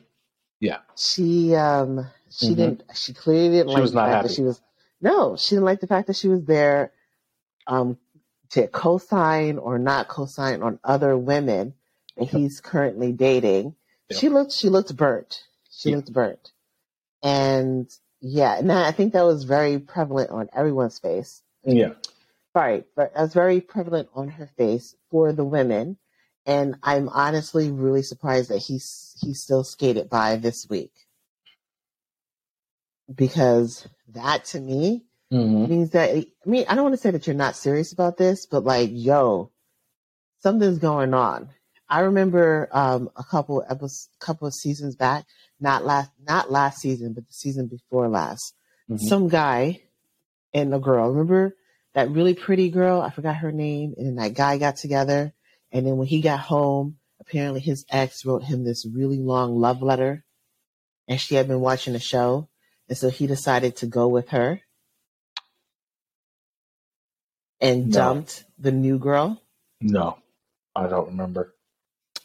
Yeah. 0.60 0.78
She 0.96 1.54
um 1.56 2.06
she 2.30 2.50
Mhm. 2.50 2.56
didn't 2.56 2.82
she 2.94 3.12
clearly 3.12 3.48
didn't 3.56 3.70
She 3.70 3.74
like 3.74 3.82
was 3.82 3.90
the 3.92 3.96
not 3.96 4.06
fact 4.06 4.14
happy. 4.16 4.28
that 4.28 4.34
she 4.34 4.42
was 4.42 4.60
no, 5.00 5.36
she 5.36 5.56
didn't 5.56 5.64
like 5.64 5.80
the 5.80 5.86
fact 5.88 6.06
that 6.06 6.16
she 6.16 6.28
was 6.28 6.44
there 6.44 6.92
um 7.66 7.98
to 8.50 8.68
co-sign 8.68 9.58
or 9.58 9.78
not 9.78 10.06
co-sign 10.08 10.62
on 10.62 10.78
other 10.84 11.16
women 11.18 11.74
that 12.16 12.26
Yep. 12.32 12.40
he's 12.40 12.60
currently 12.60 13.12
dating. 13.12 13.74
Yep. 14.10 14.20
She 14.20 14.28
looked 14.28 14.52
she 14.52 14.68
looked 14.68 14.94
burnt. 14.96 15.42
She 15.70 15.90
Yeah. 15.90 15.96
looked 15.96 16.12
burnt. 16.12 16.52
And 17.22 17.90
yeah, 18.20 18.58
and 18.58 18.70
I 18.70 18.92
think 18.92 19.12
that 19.14 19.24
was 19.24 19.44
very 19.44 19.78
prevalent 19.80 20.30
on 20.30 20.48
everyone's 20.52 20.98
face. 21.00 21.42
Yeah. 21.64 21.94
Right, 22.54 22.86
but 22.96 23.12
that's 23.14 23.34
very 23.34 23.60
prevalent 23.60 24.08
on 24.14 24.28
her 24.28 24.48
face 24.58 24.94
for 25.10 25.32
the 25.32 25.44
women, 25.44 25.96
and 26.50 26.76
I'm 26.82 27.08
honestly 27.08 27.70
really 27.70 28.02
surprised 28.02 28.50
that 28.50 28.58
he's 28.58 29.16
he 29.20 29.34
still 29.34 29.62
skated 29.62 30.10
by 30.10 30.36
this 30.36 30.66
week 30.68 30.92
because 33.14 33.86
that 34.08 34.44
to 34.46 34.60
me 34.60 35.04
hmm 35.30 35.66
means 35.66 35.90
that 35.90 36.10
I 36.10 36.26
mean 36.44 36.64
I 36.68 36.74
don't 36.74 36.82
want 36.84 36.94
to 36.94 37.00
say 37.00 37.12
that 37.12 37.26
you're 37.26 37.36
not 37.36 37.54
serious 37.56 37.92
about 37.92 38.16
this, 38.16 38.46
but 38.46 38.64
like 38.64 38.90
yo, 38.92 39.52
something's 40.40 40.78
going 40.78 41.14
on. 41.14 41.50
I 41.88 42.00
remember 42.00 42.68
um, 42.72 43.10
a 43.16 43.24
couple 43.24 43.62
episodes, 43.68 44.08
couple 44.20 44.46
of 44.48 44.54
seasons 44.54 44.96
back, 44.96 45.26
not 45.60 45.84
last 45.84 46.10
not 46.26 46.50
last 46.50 46.80
season, 46.80 47.12
but 47.12 47.26
the 47.26 47.32
season 47.32 47.68
before 47.68 48.08
last 48.08 48.54
Mhm. 48.90 48.98
some 49.08 49.28
guy 49.28 49.82
and 50.52 50.74
a 50.74 50.80
girl. 50.80 51.10
Remember 51.10 51.54
that 51.94 52.10
really 52.10 52.34
pretty 52.34 52.70
girl? 52.70 53.00
I 53.00 53.10
forgot 53.10 53.36
her 53.36 53.52
name. 53.52 53.94
And 53.96 54.06
then 54.06 54.14
that 54.16 54.34
guy 54.34 54.58
got 54.58 54.76
together. 54.76 55.32
And 55.72 55.86
then 55.86 55.96
when 55.96 56.06
he 56.08 56.20
got 56.20 56.40
home, 56.40 56.96
apparently 57.20 57.60
his 57.60 57.84
ex 57.90 58.24
wrote 58.24 58.42
him 58.42 58.64
this 58.64 58.86
really 58.86 59.18
long 59.18 59.56
love 59.60 59.82
letter. 59.82 60.24
And 61.08 61.20
she 61.20 61.34
had 61.34 61.48
been 61.48 61.60
watching 61.60 61.92
the 61.92 61.98
show. 61.98 62.48
And 62.88 62.98
so 62.98 63.08
he 63.08 63.26
decided 63.26 63.76
to 63.76 63.86
go 63.86 64.08
with 64.08 64.30
her 64.30 64.60
and 67.60 67.88
No. 67.88 67.92
dumped 67.92 68.44
the 68.58 68.72
new 68.72 68.98
girl. 68.98 69.40
No, 69.80 70.18
I 70.74 70.86
don't 70.88 71.08
remember. 71.08 71.54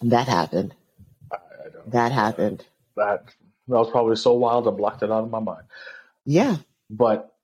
That 0.01 0.27
happened. 0.27 0.73
I, 1.31 1.35
I 1.35 1.69
don't. 1.69 1.91
That 1.91 2.11
happened. 2.11 2.65
That 2.95 3.25
that 3.67 3.79
was 3.79 3.89
probably 3.89 4.15
so 4.15 4.33
wild 4.33 4.67
I 4.67 4.71
blocked 4.71 5.03
it 5.03 5.11
out 5.11 5.23
of 5.23 5.29
my 5.29 5.39
mind. 5.39 5.63
Yeah. 6.25 6.57
But 6.89 7.34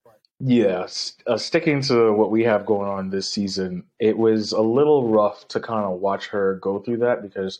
yeah, 0.44 0.88
uh, 1.28 1.38
sticking 1.38 1.82
to 1.84 2.12
what 2.14 2.32
we 2.32 2.44
have 2.44 2.66
going 2.66 2.90
on 2.90 3.10
this 3.10 3.30
season, 3.30 3.84
it 4.00 4.18
was 4.18 4.52
a 4.52 4.62
little 4.62 5.08
rough 5.10 5.48
to 5.50 5.60
kind 5.60 5.86
of 5.86 6.00
watch 6.00 6.28
her 6.28 6.56
go 6.56 6.80
through 6.80 6.98
that 6.98 7.22
because 7.22 7.60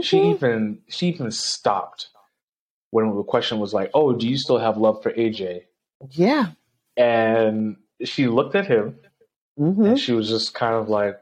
she 0.00 0.18
Mhm. 0.18 0.34
even 0.34 0.82
she 0.88 1.08
even 1.08 1.30
stopped 1.30 2.08
when 2.90 3.14
the 3.16 3.22
question 3.24 3.58
was 3.58 3.74
like, 3.74 3.90
"Oh, 3.94 4.12
do 4.12 4.28
you 4.28 4.36
still 4.36 4.58
have 4.58 4.76
love 4.76 5.02
for 5.02 5.12
AJ?" 5.12 5.66
Yeah. 6.10 6.52
And 6.96 7.76
she 8.04 8.28
looked 8.28 8.54
at 8.54 8.66
him 8.66 8.98
hmm 9.56 9.84
and 9.86 9.98
she 9.98 10.12
was 10.12 10.28
just 10.28 10.54
kind 10.54 10.74
of 10.74 10.88
like, 10.88 11.20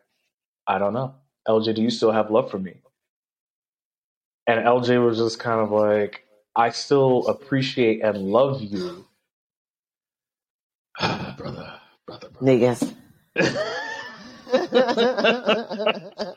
"I 0.67 0.79
don't 0.79 0.93
know, 0.95 1.15
LJ, 1.49 1.75
do 1.75 1.83
you 1.83 1.91
still 1.91 2.13
have 2.13 2.31
love 2.31 2.51
for 2.51 2.59
me?" 2.59 2.83
And 4.47 4.61
LJ 4.67 4.99
was 5.05 5.19
just 5.19 5.39
kind 5.39 5.61
of 5.61 5.71
like, 5.71 6.27
"I 6.57 6.71
still 6.71 7.27
appreciate 7.29 8.03
and 8.03 8.19
love 8.31 8.61
you." 8.61 9.07
brother, 11.37 11.81
brother, 12.07 12.29
Niggas. 12.41 12.95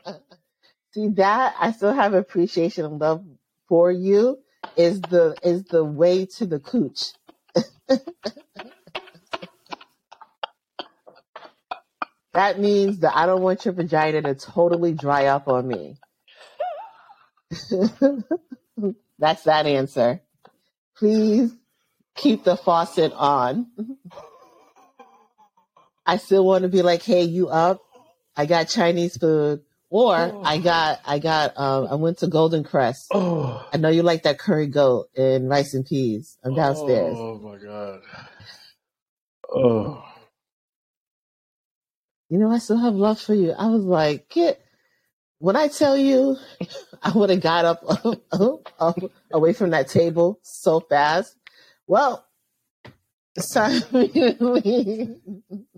See 0.93 1.09
that 1.09 1.55
I 1.59 1.71
still 1.73 1.93
have 1.93 2.13
appreciation 2.13 2.85
and 2.85 2.99
love 2.99 3.23
for 3.67 3.91
you 3.91 4.39
is 4.77 5.01
the 5.01 5.35
is 5.43 5.65
the 5.65 5.83
way 5.83 6.25
to 6.25 6.45
the 6.45 6.59
cooch. 6.59 7.11
that 12.33 12.59
means 12.59 12.99
that 12.99 13.15
I 13.15 13.25
don't 13.25 13.41
want 13.41 13.65
your 13.65 13.73
vagina 13.73 14.21
to 14.21 14.35
totally 14.35 14.93
dry 14.93 15.25
up 15.25 15.49
on 15.49 15.67
me. 15.67 15.97
That's 19.19 19.43
that 19.43 19.65
answer. 19.65 20.21
Please 20.97 21.53
keep 22.15 22.43
the 22.43 22.57
faucet 22.57 23.13
on. 23.13 23.67
I 26.05 26.17
still 26.17 26.45
want 26.45 26.63
to 26.63 26.69
be 26.69 26.81
like, 26.81 27.03
hey, 27.03 27.23
you 27.23 27.49
up? 27.49 27.81
I 28.35 28.45
got 28.45 28.67
Chinese 28.67 29.17
food. 29.17 29.61
Or 29.89 30.41
I 30.43 30.57
got 30.57 30.99
I 31.05 31.19
got 31.19 31.57
um 31.57 31.87
I 31.89 31.95
went 31.95 32.17
to 32.17 32.27
Golden 32.27 32.63
Krust. 32.63 33.05
oh, 33.13 33.65
I 33.71 33.77
know 33.77 33.89
you 33.89 34.03
like 34.03 34.23
that 34.23 34.39
curry 34.39 34.67
goat 34.67 35.07
and 35.15 35.47
rice 35.47 35.73
and 35.73 35.85
peas. 35.85 36.37
I'm 36.43 36.53
downstairs. 36.55 37.15
Oh 37.17 37.39
my 37.39 37.57
god. 37.57 38.01
Oh. 39.53 40.03
You 42.29 42.39
know, 42.39 42.51
I 42.51 42.57
still 42.57 42.79
have 42.79 42.95
love 42.95 43.21
for 43.21 43.35
you. 43.35 43.51
I 43.51 43.67
was 43.67 43.83
like, 43.83 44.27
get 44.29 44.59
when 45.37 45.55
I 45.55 45.67
tell 45.67 45.95
you 45.95 46.35
I 47.03 47.11
would 47.11 47.29
have 47.29 47.41
got 47.41 47.65
up 48.79 48.97
away 49.31 49.53
from 49.53 49.69
that 49.69 49.87
table 49.87 50.39
so 50.41 50.79
fast. 50.79 51.35
Well, 51.87 52.25
it's 53.35 53.53
time 53.53 53.81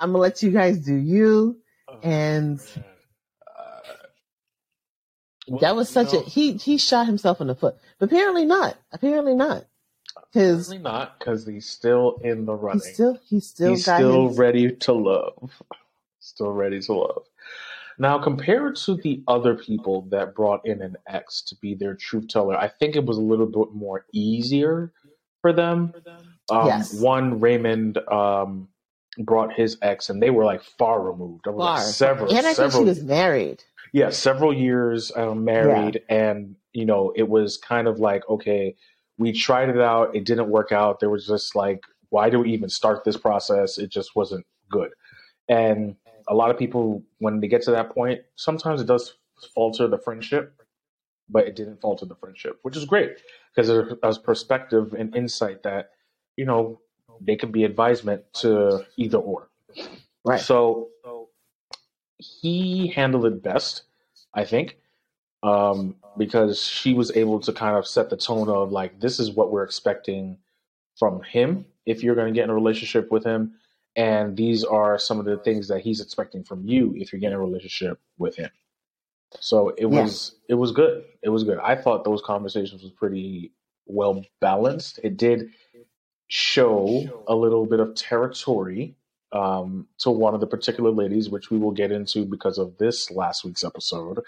I'm 0.00 0.10
gonna 0.10 0.18
let 0.18 0.42
you 0.42 0.50
guys 0.50 0.78
do 0.78 0.94
you. 0.94 1.58
And 2.02 2.60
Uh, 5.50 5.58
that 5.60 5.76
was 5.76 5.88
such 5.88 6.12
no, 6.12 6.20
a 6.20 6.22
he 6.22 6.54
he 6.54 6.78
shot 6.78 7.06
himself 7.06 7.40
in 7.40 7.46
the 7.46 7.54
foot. 7.54 7.76
But 7.98 8.06
apparently 8.06 8.46
not. 8.46 8.76
Apparently 8.92 9.34
not. 9.34 9.66
Because 10.32 10.68
Apparently 10.68 10.78
not, 10.78 11.18
because 11.18 11.46
he's 11.46 11.68
still 11.68 12.18
in 12.22 12.46
the 12.46 12.54
running. 12.54 12.80
he's 12.80 12.94
still 12.94 13.18
he's 13.24 13.46
still 13.48 13.70
he's 13.70 13.86
got 13.86 13.98
still 13.98 14.28
his 14.28 14.38
ready 14.38 14.70
to 14.76 14.92
love. 14.92 15.62
Still 16.20 16.52
ready 16.52 16.80
to 16.80 16.92
love. 16.92 17.24
Now, 17.98 18.18
compared 18.18 18.76
to 18.76 18.94
the 18.94 19.22
other 19.28 19.54
people 19.54 20.02
that 20.10 20.34
brought 20.34 20.64
in 20.64 20.80
an 20.80 20.96
ex 21.06 21.42
to 21.42 21.56
be 21.56 21.74
their 21.74 21.94
truth 21.94 22.28
teller, 22.28 22.56
I 22.56 22.68
think 22.68 22.96
it 22.96 23.04
was 23.04 23.18
a 23.18 23.22
little 23.22 23.46
bit 23.46 23.74
more 23.74 24.06
easier 24.12 24.92
for 25.42 25.52
them. 25.52 25.92
Um, 26.50 26.66
Yes. 26.66 26.94
One, 26.94 27.40
Raymond 27.40 27.98
um, 28.10 28.68
brought 29.24 29.52
his 29.52 29.76
ex, 29.82 30.08
and 30.10 30.22
they 30.22 30.30
were 30.30 30.44
like 30.44 30.62
far 30.62 31.00
removed. 31.02 31.42
There 31.44 31.52
were 31.52 31.60
like 31.60 31.78
Far. 31.82 31.86
several, 31.86 32.36
and 32.36 32.46
I 32.46 32.54
think 32.54 32.72
she 32.72 32.84
was 32.84 33.02
married. 33.02 33.64
yeah, 33.92 34.10
several 34.10 34.52
years 34.52 35.12
uh, 35.14 35.34
married, 35.34 36.02
and 36.08 36.56
you 36.72 36.84
know, 36.84 37.12
it 37.16 37.28
was 37.28 37.56
kind 37.56 37.88
of 37.88 37.98
like, 37.98 38.28
okay, 38.28 38.76
we 39.18 39.32
tried 39.32 39.68
it 39.68 39.80
out, 39.80 40.14
it 40.14 40.24
didn't 40.24 40.48
work 40.48 40.72
out. 40.72 41.00
There 41.00 41.10
was 41.10 41.26
just 41.26 41.54
like, 41.54 41.84
why 42.10 42.30
do 42.30 42.40
we 42.40 42.52
even 42.52 42.68
start 42.70 43.04
this 43.04 43.16
process? 43.16 43.78
It 43.78 43.90
just 43.90 44.16
wasn't 44.16 44.46
good, 44.70 44.90
and 45.48 45.96
a 46.28 46.34
lot 46.34 46.50
of 46.50 46.58
people, 46.58 47.02
when 47.18 47.40
they 47.40 47.48
get 47.48 47.62
to 47.62 47.72
that 47.72 47.90
point, 47.90 48.20
sometimes 48.36 48.80
it 48.80 48.86
does 48.86 49.14
falter 49.54 49.88
the 49.88 49.98
friendship, 49.98 50.54
but 51.28 51.46
it 51.46 51.56
didn't 51.56 51.80
falter 51.80 52.06
the 52.06 52.14
friendship, 52.14 52.58
which 52.62 52.76
is 52.76 52.84
great 52.84 53.16
because 53.54 53.68
there's 53.68 54.18
perspective 54.18 54.94
and 54.94 55.14
insight 55.16 55.62
that 55.64 55.90
you 56.36 56.44
know 56.44 56.80
they 57.20 57.36
can 57.36 57.50
be 57.50 57.64
advisement 57.64 58.24
to 58.34 58.84
either 58.96 59.18
or. 59.18 59.48
Right. 60.24 60.40
So 60.40 60.88
he 62.18 62.88
handled 62.88 63.26
it 63.26 63.42
best, 63.42 63.82
I 64.34 64.44
think, 64.44 64.76
um, 65.42 65.96
because 66.18 66.62
she 66.62 66.94
was 66.94 67.10
able 67.16 67.40
to 67.40 67.52
kind 67.52 67.76
of 67.76 67.86
set 67.86 68.10
the 68.10 68.16
tone 68.16 68.48
of 68.48 68.72
like, 68.72 69.00
this 69.00 69.18
is 69.18 69.30
what 69.30 69.50
we're 69.50 69.64
expecting 69.64 70.38
from 70.98 71.22
him 71.22 71.64
if 71.86 72.02
you're 72.02 72.14
going 72.14 72.32
to 72.32 72.36
get 72.38 72.44
in 72.44 72.50
a 72.50 72.54
relationship 72.54 73.10
with 73.10 73.24
him. 73.24 73.54
And 73.96 74.36
these 74.36 74.62
are 74.64 74.98
some 74.98 75.18
of 75.18 75.24
the 75.24 75.38
things 75.38 75.68
that 75.68 75.80
he's 75.80 76.00
expecting 76.00 76.44
from 76.44 76.64
you 76.64 76.94
if 76.96 77.12
you're 77.12 77.20
getting 77.20 77.36
a 77.36 77.40
relationship 77.40 77.98
with 78.18 78.36
him. 78.36 78.50
So 79.40 79.72
it 79.78 79.86
was 79.86 80.34
it 80.48 80.54
was 80.54 80.72
good. 80.72 81.04
It 81.22 81.28
was 81.28 81.44
good. 81.44 81.58
I 81.58 81.76
thought 81.76 82.04
those 82.04 82.22
conversations 82.22 82.82
was 82.82 82.90
pretty 82.92 83.52
well 83.86 84.24
balanced. 84.40 85.00
It 85.02 85.16
did 85.16 85.50
show 86.30 87.24
a 87.26 87.34
little 87.34 87.66
bit 87.66 87.80
of 87.80 87.92
territory 87.96 88.94
um, 89.32 89.88
to 89.98 90.10
one 90.12 90.32
of 90.32 90.40
the 90.40 90.46
particular 90.46 90.90
ladies, 90.90 91.28
which 91.28 91.50
we 91.50 91.58
will 91.58 91.72
get 91.72 91.90
into 91.90 92.24
because 92.24 92.56
of 92.56 92.78
this 92.78 93.10
last 93.10 93.44
week's 93.44 93.64
episode. 93.64 94.20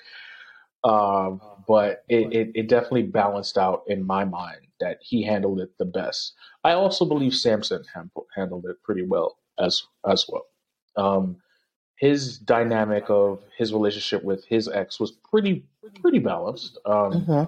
Um, 0.83 1.41
but 1.69 2.03
it, 2.09 2.33
it, 2.33 2.51
it 2.57 2.69
definitely 2.69 3.05
balanced 3.05 3.57
out 3.57 3.85
in 3.87 4.05
my 4.05 4.25
mind 4.25 4.67
that 4.81 4.99
he 5.01 5.23
handled 5.23 5.61
it 5.61 5.71
the 5.79 5.85
best. 5.85 6.35
I 6.65 6.73
also 6.73 7.05
believe 7.05 7.35
Samson 7.35 7.85
ham- 7.95 8.11
handled 8.35 8.67
it 8.67 8.83
pretty 8.83 9.07
well 9.07 9.39
as 9.61 9.85
as 10.05 10.27
well. 10.29 10.47
Um, 10.97 11.37
his 11.97 12.37
dynamic 12.37 13.05
of 13.11 13.45
his 13.57 13.73
relationship 13.73 14.25
with 14.25 14.45
his 14.47 14.67
ex 14.67 14.99
was 14.99 15.13
pretty 15.13 15.65
pretty 16.01 16.19
balanced. 16.19 16.79
Um, 16.85 17.13
hmm 17.23 17.45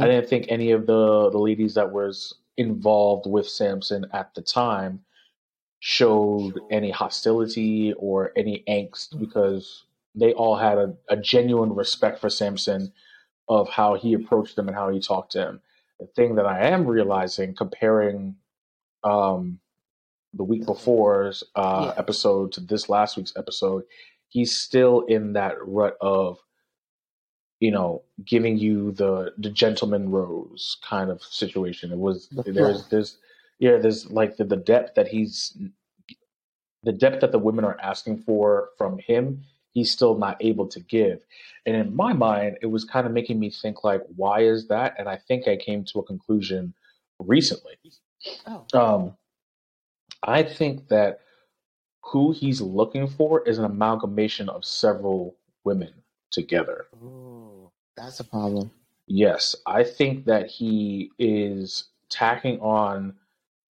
I 0.00 0.06
didn't 0.06 0.28
think 0.28 0.46
any 0.48 0.72
of 0.72 0.86
the 0.86 1.30
the 1.30 1.38
ladies 1.38 1.74
that 1.74 1.92
was 1.92 2.34
involved 2.62 3.26
with 3.28 3.48
Samson 3.48 4.06
at 4.12 4.34
the 4.34 4.42
time 4.42 5.00
showed 5.80 6.60
any 6.70 6.90
hostility 6.90 7.92
or 7.94 8.32
any 8.36 8.62
angst 8.68 9.18
because 9.18 9.84
they 10.14 10.32
all 10.32 10.56
had 10.56 10.78
a, 10.78 10.94
a 11.08 11.16
genuine 11.16 11.74
respect 11.74 12.20
for 12.20 12.30
Samson 12.30 12.92
of 13.48 13.68
how 13.68 13.94
he 13.94 14.14
approached 14.14 14.56
them 14.56 14.68
and 14.68 14.76
how 14.76 14.90
he 14.90 15.00
talked 15.00 15.32
to 15.32 15.40
him. 15.42 15.60
The 15.98 16.06
thing 16.06 16.36
that 16.36 16.46
I 16.46 16.68
am 16.68 16.86
realizing 16.86 17.54
comparing 17.54 18.36
um, 19.02 19.58
the 20.34 20.44
week 20.44 20.64
before's 20.66 21.42
uh, 21.56 21.86
Yeah. 21.88 21.94
episode 21.98 22.52
to 22.52 22.60
this 22.60 22.88
last 22.88 23.16
week's 23.16 23.36
episode, 23.36 23.82
he's 24.28 24.56
still 24.60 25.00
in 25.02 25.32
that 25.34 25.56
rut 25.66 25.96
of 26.00 26.38
you 27.62 27.70
know, 27.70 28.02
giving 28.24 28.58
you 28.58 28.90
the 28.90 29.32
the 29.38 29.48
gentleman 29.48 30.10
rose 30.10 30.78
kind 30.82 31.10
of 31.10 31.22
situation. 31.22 31.92
It 31.92 31.98
was 31.98 32.28
The 32.30 32.50
there's 32.50 32.88
there's 32.88 33.18
yeah 33.60 33.76
there's 33.76 34.10
like 34.10 34.36
the, 34.36 34.42
the 34.42 34.56
depth 34.56 34.96
that 34.96 35.06
he's 35.06 35.56
the 36.82 36.92
depth 36.92 37.20
that 37.20 37.30
the 37.30 37.38
women 37.38 37.64
are 37.64 37.78
asking 37.80 38.18
for 38.24 38.70
from 38.76 38.98
him. 38.98 39.44
He's 39.70 39.92
still 39.92 40.18
not 40.18 40.38
able 40.40 40.66
to 40.66 40.80
give, 40.80 41.24
and 41.64 41.76
in 41.76 41.94
my 41.94 42.12
mind, 42.12 42.58
it 42.62 42.66
was 42.66 42.84
kind 42.84 43.06
of 43.06 43.12
making 43.12 43.38
me 43.38 43.48
think 43.48 43.84
like, 43.84 44.02
why 44.16 44.40
is 44.40 44.66
that? 44.66 44.96
And 44.98 45.08
I 45.08 45.16
think 45.28 45.46
I 45.46 45.56
came 45.56 45.84
to 45.84 46.00
a 46.00 46.04
conclusion 46.04 46.74
recently. 47.20 47.78
Oh. 48.44 48.66
Um, 48.74 49.16
I 50.24 50.42
think 50.42 50.88
that 50.88 51.20
who 52.02 52.32
he's 52.32 52.60
looking 52.60 53.06
for 53.06 53.48
is 53.48 53.58
an 53.58 53.64
amalgamation 53.64 54.48
of 54.48 54.64
several 54.64 55.36
women 55.62 56.01
together. 56.32 56.86
Ooh, 57.02 57.70
that's 57.96 58.20
a 58.20 58.24
problem. 58.24 58.70
Yes, 59.06 59.54
I 59.66 59.84
think 59.84 60.24
that 60.24 60.48
he 60.48 61.10
is 61.18 61.84
tacking 62.08 62.60
on 62.60 63.14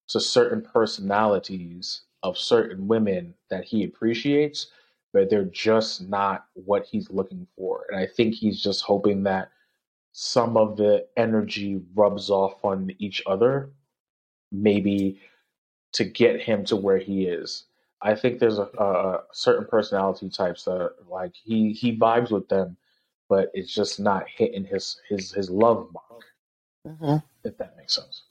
to 0.09 0.21
certain 0.21 0.63
personalities 0.63 2.03
of 2.23 2.37
certain 2.37 2.89
women 2.89 3.35
that 3.51 3.65
he 3.65 3.85
appreciates, 3.85 4.69
but 5.13 5.31
they're 5.31 5.45
just 5.45 6.09
not 6.09 6.47
what 6.55 6.87
he's 6.87 7.11
looking 7.11 7.47
for. 7.57 7.85
And 7.91 7.99
I 7.99 8.07
think 8.07 8.35
he's 8.35 8.61
just 8.61 8.83
hoping 8.83 9.23
that 9.25 9.51
some 10.13 10.57
of 10.57 10.77
the 10.77 11.07
energy 11.17 11.81
rubs 11.95 12.31
off 12.31 12.65
on 12.65 12.91
each 12.99 13.23
other, 13.27 13.71
maybe 14.51 15.21
to 15.93 16.05
get 16.05 16.41
him 16.41 16.65
to 16.65 16.77
where 16.77 16.99
he 16.99 17.27
is. 17.27 17.65
I 18.03 18.14
think 18.14 18.38
there's 18.40 18.59
a, 18.59 18.64
a 18.78 19.22
certain 19.32 19.66
personality 19.66 20.30
types 20.30 20.64
that 20.64 20.72
are 20.72 20.94
like 21.09 21.34
he 21.34 21.72
he 21.72 21.96
vibes 21.96 22.30
with 22.30 22.49
them, 22.49 22.76
but 23.28 23.51
it's 23.55 23.74
just 23.74 24.01
not 24.01 24.26
hitting 24.28 24.64
his 24.64 25.01
his 25.09 25.32
his 25.32 25.51
love 25.51 25.88
mark. 25.92 26.24
hmm 26.86 27.16
If 27.44 27.59
that 27.59 27.76
makes 27.76 27.94
sense, 27.96 28.22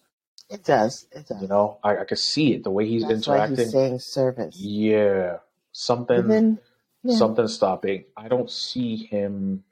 It 0.49 0.63
does. 0.63 1.07
It 1.11 1.27
does. 1.27 1.41
you 1.41 1.47
know, 1.47 1.79
I, 1.83 1.97
I 1.99 2.05
could 2.05 2.19
see 2.19 2.53
it 2.53 2.63
the 2.63 2.71
way 2.71 2.87
he's 2.87 3.03
That's 3.03 3.27
why 3.27 3.37
interacting. 3.37 3.57
he's 3.57 3.71
saying 3.71 3.99
service. 3.99 4.57
yeah, 4.57 5.37
something 5.73 6.27
then, 6.29 6.59
yeah. 7.03 7.17
something 7.17 7.47
stopping. 7.47 8.05
I 8.17 8.27
don't 8.29 8.51
see 8.51 8.97
him 8.97 9.63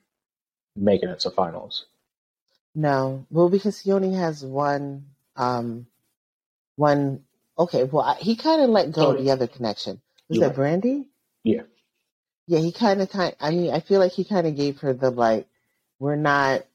making 0.76 1.10
it 1.10 1.22
to 1.22 1.32
finals. 1.32 1.88
No, 2.76 3.26
well, 3.32 3.50
because 3.50 3.80
he 3.82 3.92
only 3.94 4.14
has 4.14 4.46
one, 4.46 5.08
um, 5.38 5.88
one. 6.78 7.25
Okay, 7.58 7.84
well, 7.86 8.04
I, 8.04 8.16
he 8.16 8.36
kind 8.36 8.62
of 8.62 8.70
let 8.70 8.92
go 8.92 9.12
of 9.12 9.24
the 9.24 9.32
other 9.32 9.48
connection. 9.48 10.02
Was 10.30 10.40
You're 10.40 10.50
that 10.50 10.56
Brandy? 10.56 11.08
Yeah. 11.44 11.62
Yeah, 12.48 12.60
he 12.60 12.72
kind 12.72 13.02
of, 13.02 13.10
kind. 13.10 13.36
I 13.40 13.52
mean, 13.52 13.74
I 13.74 13.80
feel 13.80 14.00
like 14.00 14.12
he 14.12 14.24
kind 14.24 14.46
of 14.46 14.56
gave 14.56 14.80
her 14.80 14.94
the 14.94 15.10
like, 15.10 15.48
we're 16.00 16.16
not 16.16 16.66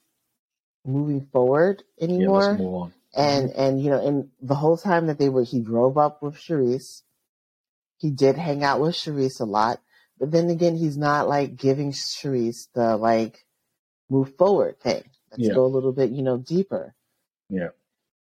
moving 0.85 1.27
forward 1.33 1.83
anymore. 2.01 2.43
Yeah, 2.43 2.49
let's 2.49 2.61
move 2.61 2.75
on. 2.75 2.93
and 3.15 3.51
mm-hmm. 3.51 3.61
and 3.61 3.83
you 3.83 3.91
know, 3.91 4.07
and 4.07 4.31
the 4.41 4.55
whole 4.55 4.77
time 4.77 5.07
that 5.09 5.19
they 5.19 5.29
were, 5.29 5.45
he 5.45 5.61
drove 5.61 5.99
up 5.99 6.23
with 6.23 6.37
Sharice. 6.37 7.03
He 7.99 8.11
did 8.11 8.37
hang 8.37 8.65
out 8.65 8.81
with 8.81 8.95
Sharice 8.95 9.41
a 9.41 9.45
lot, 9.45 9.81
but 10.19 10.31
then 10.31 10.49
again, 10.49 10.77
he's 10.77 10.97
not 10.97 11.29
like 11.29 11.57
giving 11.57 11.93
Sharice 11.93 12.69
the 12.75 12.97
like 12.97 13.45
move 14.09 14.35
forward 14.37 14.81
thing. 14.81 15.05
Let's 15.31 15.43
Yeah. 15.45 15.55
go 15.55 15.65
a 15.65 15.69
little 15.75 15.93
bit, 15.93 16.11
you 16.11 16.23
know, 16.23 16.39
deeper. 16.39 16.95
Yeah. 17.49 17.71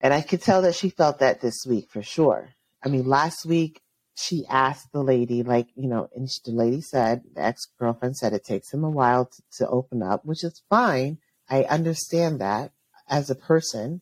And 0.00 0.14
I 0.14 0.20
could 0.20 0.42
tell 0.42 0.62
that 0.62 0.74
she 0.74 0.90
felt 0.90 1.18
that 1.18 1.40
this 1.40 1.64
week 1.66 1.90
for 1.90 2.02
sure. 2.02 2.54
I 2.84 2.88
mean, 2.88 3.06
last 3.06 3.44
week 3.44 3.82
she 4.14 4.44
asked 4.48 4.92
the 4.92 5.02
lady, 5.02 5.42
like, 5.42 5.68
you 5.74 5.88
know, 5.88 6.08
and 6.14 6.28
the 6.44 6.52
lady 6.52 6.80
said, 6.80 7.22
the 7.34 7.42
ex 7.42 7.66
girlfriend 7.78 8.16
said 8.16 8.32
it 8.32 8.44
takes 8.44 8.72
him 8.72 8.84
a 8.84 8.90
while 8.90 9.26
to, 9.26 9.42
to 9.58 9.68
open 9.68 10.02
up, 10.02 10.24
which 10.24 10.44
is 10.44 10.62
fine. 10.68 11.18
I 11.48 11.64
understand 11.64 12.40
that 12.40 12.72
as 13.08 13.30
a 13.30 13.34
person, 13.34 14.00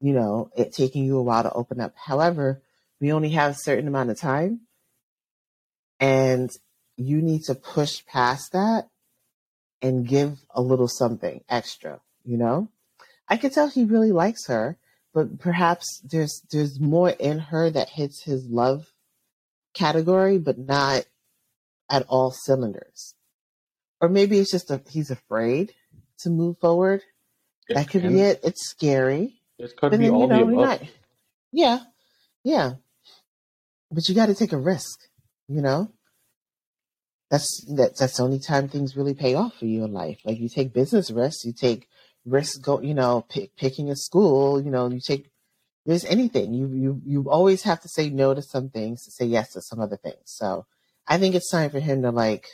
you 0.00 0.12
know, 0.12 0.50
it 0.56 0.72
taking 0.72 1.04
you 1.04 1.18
a 1.18 1.22
while 1.22 1.44
to 1.44 1.52
open 1.52 1.80
up. 1.80 1.94
However, 1.96 2.62
we 3.00 3.12
only 3.12 3.30
have 3.30 3.52
a 3.52 3.58
certain 3.58 3.88
amount 3.88 4.10
of 4.10 4.18
time 4.18 4.62
and 6.00 6.50
you 6.96 7.22
need 7.22 7.42
to 7.44 7.54
push 7.54 8.04
past 8.06 8.52
that 8.52 8.88
and 9.80 10.06
give 10.06 10.38
a 10.50 10.60
little 10.60 10.88
something 10.88 11.42
extra, 11.48 12.00
you 12.24 12.36
know? 12.36 12.68
I 13.28 13.36
could 13.36 13.52
tell 13.52 13.68
he 13.68 13.84
really 13.84 14.12
likes 14.12 14.46
her, 14.46 14.76
but 15.14 15.38
perhaps 15.38 16.00
there's 16.04 16.42
there's 16.50 16.80
more 16.80 17.10
in 17.10 17.38
her 17.38 17.70
that 17.70 17.90
hits 17.90 18.22
his 18.22 18.46
love 18.46 18.92
category, 19.74 20.38
but 20.38 20.58
not 20.58 21.04
at 21.90 22.04
all 22.08 22.30
cylinders. 22.30 23.14
Or 24.00 24.08
maybe 24.08 24.38
it's 24.38 24.50
just 24.50 24.70
a, 24.70 24.80
he's 24.90 25.10
afraid 25.10 25.72
to 26.20 26.30
move 26.30 26.58
forward. 26.58 27.02
It 27.68 27.74
that 27.74 27.88
could 27.88 28.02
can- 28.02 28.12
be 28.14 28.20
it. 28.20 28.40
It's 28.42 28.68
scary. 28.68 29.40
It 29.58 29.76
could 29.76 29.90
But 29.92 29.98
be 30.00 30.06
then, 30.06 30.14
all 30.14 30.22
you 30.22 30.26
know, 30.28 30.46
the 30.46 30.52
above. 30.52 30.80
not, 30.80 30.82
yeah, 31.52 31.78
yeah. 32.42 32.72
But 33.92 34.08
you 34.08 34.14
got 34.14 34.26
to 34.26 34.34
take 34.34 34.52
a 34.52 34.58
risk, 34.58 34.98
you 35.48 35.60
know? 35.62 35.92
That's, 37.30 37.64
that, 37.76 37.96
that's 37.96 38.16
the 38.16 38.22
only 38.24 38.40
time 38.40 38.68
things 38.68 38.96
really 38.96 39.14
pay 39.14 39.34
off 39.34 39.54
for 39.58 39.66
you 39.66 39.84
in 39.84 39.92
life. 39.92 40.18
Like 40.24 40.38
you 40.40 40.48
take 40.48 40.72
business 40.74 41.10
risks, 41.10 41.44
you 41.44 41.52
take 41.52 41.86
risks, 42.24 42.56
go, 42.58 42.80
you 42.80 42.94
know, 42.94 43.24
pick, 43.28 43.56
picking 43.56 43.90
a 43.90 43.96
school, 43.96 44.60
you 44.62 44.70
know, 44.70 44.88
you 44.88 45.00
take, 45.00 45.30
there's 45.86 46.04
anything. 46.04 46.54
You, 46.54 46.68
you, 46.68 47.02
you 47.04 47.30
always 47.30 47.62
have 47.62 47.80
to 47.82 47.88
say 47.88 48.10
no 48.10 48.34
to 48.34 48.42
some 48.42 48.70
things 48.70 49.04
to 49.04 49.10
say 49.10 49.24
yes 49.26 49.52
to 49.52 49.62
some 49.62 49.80
other 49.80 49.96
things. 49.96 50.22
So 50.24 50.66
I 51.06 51.18
think 51.18 51.34
it's 51.34 51.50
time 51.50 51.70
for 51.70 51.80
him 51.80 52.02
to 52.02 52.10
like 52.10 52.46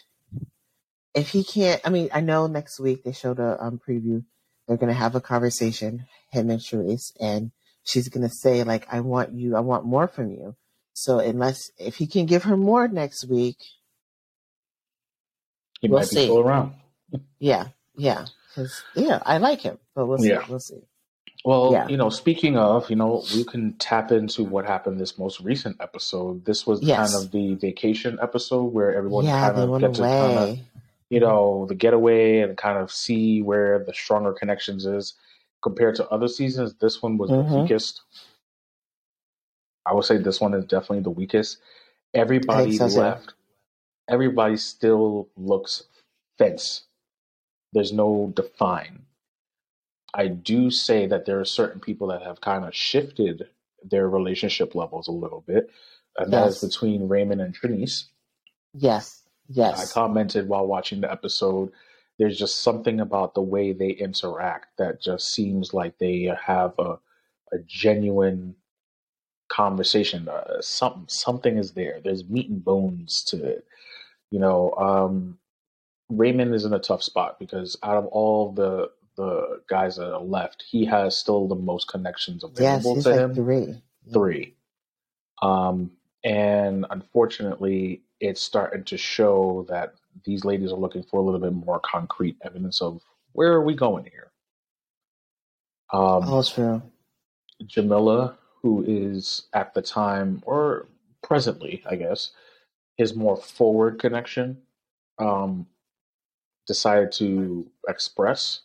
if 1.15 1.31
he 1.31 1.43
can't, 1.45 1.81
I 1.85 1.91
mean, 1.91 2.09
I 2.13 2.21
know 2.21 2.47
next 2.47 2.79
week 2.79 3.03
they 3.05 3.13
showed 3.13 3.39
a 3.39 3.63
um, 3.63 3.81
preview. 3.87 4.25
They're 4.67 4.77
going 4.77 4.93
to 4.93 4.99
have 4.99 5.15
a 5.15 5.21
conversation, 5.21 6.07
him 6.31 6.51
and 6.51 6.61
Charisse, 6.61 7.13
and 7.21 7.51
she's 7.85 8.09
going 8.09 8.29
to 8.29 8.33
say, 8.33 8.63
like, 8.63 8.87
I 8.93 9.01
want 9.01 9.33
you, 9.33 9.57
I 9.57 9.61
want 9.61 9.85
more 9.85 10.07
from 10.07 10.31
you. 10.31 10.55
So 10.93 11.19
unless, 11.19 11.59
if 11.79 11.97
he 11.97 12.07
can 12.07 12.27
give 12.27 12.45
her 12.45 12.57
more 12.57 12.87
next 12.87 13.27
week, 13.29 13.57
He 15.81 15.89
We'll 15.89 16.01
might 16.01 16.11
be 16.11 16.17
see. 16.17 16.25
still 16.25 16.41
around. 16.41 16.75
yeah, 17.39 17.69
yeah. 17.97 18.27
'Cause, 18.59 18.83
yeah, 18.95 19.23
I 19.25 19.39
like 19.39 19.61
him, 19.61 19.79
but 19.95 20.07
we'll 20.07 20.19
see. 20.19 20.31
Yeah. 20.31 20.45
We'll 20.49 20.59
see. 20.61 20.83
Well, 21.45 21.71
Yeah. 21.73 21.87
you 21.89 21.97
know, 21.97 22.11
speaking 22.11 22.57
of, 22.59 22.91
you 22.91 22.97
know, 22.97 23.23
we 23.35 23.45
can 23.45 23.75
tap 23.75 24.11
into 24.11 24.43
what 24.43 24.65
happened 24.67 24.99
this 24.99 25.17
most 25.19 25.41
recent 25.41 25.77
episode. 25.81 26.45
This 26.45 26.67
was 26.67 26.83
Yes. 26.83 27.13
kind 27.13 27.25
of 27.25 27.31
the 27.31 27.55
vacation 27.55 28.19
episode 28.21 28.73
where 28.73 28.93
everyone 28.95 29.25
yeah, 29.25 29.49
kind 29.53 29.63
of 29.63 29.71
went 29.71 29.83
get 29.83 29.95
to 29.95 30.03
kind 30.03 30.39
of, 30.39 30.59
you 31.11 31.21
know, 31.21 31.67
the 31.69 31.77
getaway 31.77 32.41
and 32.41 32.57
kind 32.59 32.77
of 32.79 32.91
see 32.91 33.41
where 33.41 33.85
the 33.85 33.95
stronger 33.95 34.33
connections 34.33 34.85
is 34.85 35.15
compared 35.63 35.95
to 35.95 36.09
other 36.09 36.27
seasons. 36.29 36.75
This 36.75 37.01
one 37.03 37.17
was 37.19 37.31
the 37.31 37.37
Mhm. 37.37 37.63
weakest. 37.63 38.03
I 39.87 39.95
would 39.95 40.05
say 40.05 40.17
this 40.19 40.41
one 40.41 40.55
is 40.55 40.65
definitely 40.65 41.01
the 41.05 41.11
weakest. 41.11 41.59
Everybody 42.15 42.77
so, 42.77 42.87
left. 42.87 43.33
Everybody 44.09 44.57
still 44.57 45.29
looks 45.37 45.85
fence. 46.37 46.88
There's 47.73 47.93
no 47.93 48.33
define. 48.35 49.03
I 50.15 50.29
do 50.29 50.71
say 50.71 51.07
that 51.07 51.27
there 51.27 51.39
are 51.41 51.45
certain 51.45 51.81
people 51.81 52.09
that 52.09 52.23
have 52.23 52.41
kind 52.41 52.65
of 52.65 52.75
shifted 52.75 53.49
their 53.83 54.09
relationship 54.09 54.75
levels 54.75 55.07
a 55.09 55.13
little 55.13 55.43
bit, 55.43 55.71
and 56.17 56.33
that 56.33 56.49
is 56.49 56.63
Yes. 56.63 56.73
between 56.73 57.09
Raymond 57.09 57.41
and 57.41 57.55
Trinice. 57.55 58.05
Yes, 58.75 59.23
Yes. 59.49 59.79
I 59.79 59.81
yes. 59.83 59.93
commented 59.93 60.49
while 60.49 60.67
watching 60.67 61.01
the 61.01 61.11
episode. 61.13 61.73
There's 62.19 62.39
just 62.39 62.61
something 62.63 63.01
about 63.01 63.35
the 63.35 63.43
way 63.43 63.73
they 63.73 63.91
interact 63.91 64.77
that 64.79 65.01
just 65.01 65.33
seems 65.33 65.73
like 65.73 65.99
they 65.99 66.25
have 66.45 66.75
a, 66.79 66.99
a 67.53 67.59
genuine 67.67 68.57
conversation. 69.49 70.29
Uh, 70.29 70.61
something 70.61 71.05
something 71.09 71.57
is 71.59 71.73
there. 71.73 72.01
There's 72.03 72.29
meat 72.29 72.49
and 72.51 72.65
bones 72.65 73.23
to 73.29 73.43
it. 73.45 73.67
You 74.31 74.41
know, 74.41 74.73
um, 74.75 75.39
Raymond 76.09 76.55
is 76.55 76.65
in 76.65 76.73
a 76.73 76.79
tough 76.79 77.03
spot 77.03 77.39
because 77.39 77.77
out 77.83 77.97
of 77.97 78.07
all 78.07 78.53
the 78.53 78.91
the 79.17 79.61
guys 79.69 79.97
that 79.97 80.13
are 80.13 80.23
left, 80.23 80.65
he 80.69 80.85
has 80.85 81.17
still 81.17 81.49
the 81.49 81.55
most 81.57 81.89
connections 81.89 82.45
Yes, 82.57 82.85
available 82.85 82.95
he's 82.95 83.05
to 83.05 83.11
like 83.11 83.19
him 83.19 83.35
three. 83.35 83.83
three. 84.13 84.55
Um, 85.43 85.91
and 86.25 86.87
unfortunately, 86.91 88.03
it's 88.21 88.41
starting 88.41 88.85
to 88.85 88.97
show 88.97 89.67
that 89.69 89.95
these 90.25 90.45
ladies 90.45 90.73
are 90.73 90.79
looking 90.79 91.03
for 91.03 91.19
a 91.21 91.23
little 91.23 91.41
bit 91.41 91.53
more 91.53 91.81
concrete 91.81 92.37
evidence 92.43 92.81
of 92.81 93.03
where 93.33 93.53
are 93.53 93.65
we 93.65 93.75
going 93.75 94.05
here. 94.05 94.31
Um, 95.93 96.29
All 96.29 96.43
true. 96.45 96.83
Jamila, 97.67 98.37
who 98.63 98.85
is 98.87 99.47
at 99.53 99.75
the 99.75 99.83
time 99.83 100.43
or 100.47 100.87
presently, 101.23 101.83
I 101.89 101.97
guess, 101.97 102.31
his 102.97 103.15
more 103.15 103.37
forward 103.37 103.99
connection, 103.99 104.59
um, 105.19 105.67
decided 106.69 107.11
to 107.11 107.67
express 107.89 108.61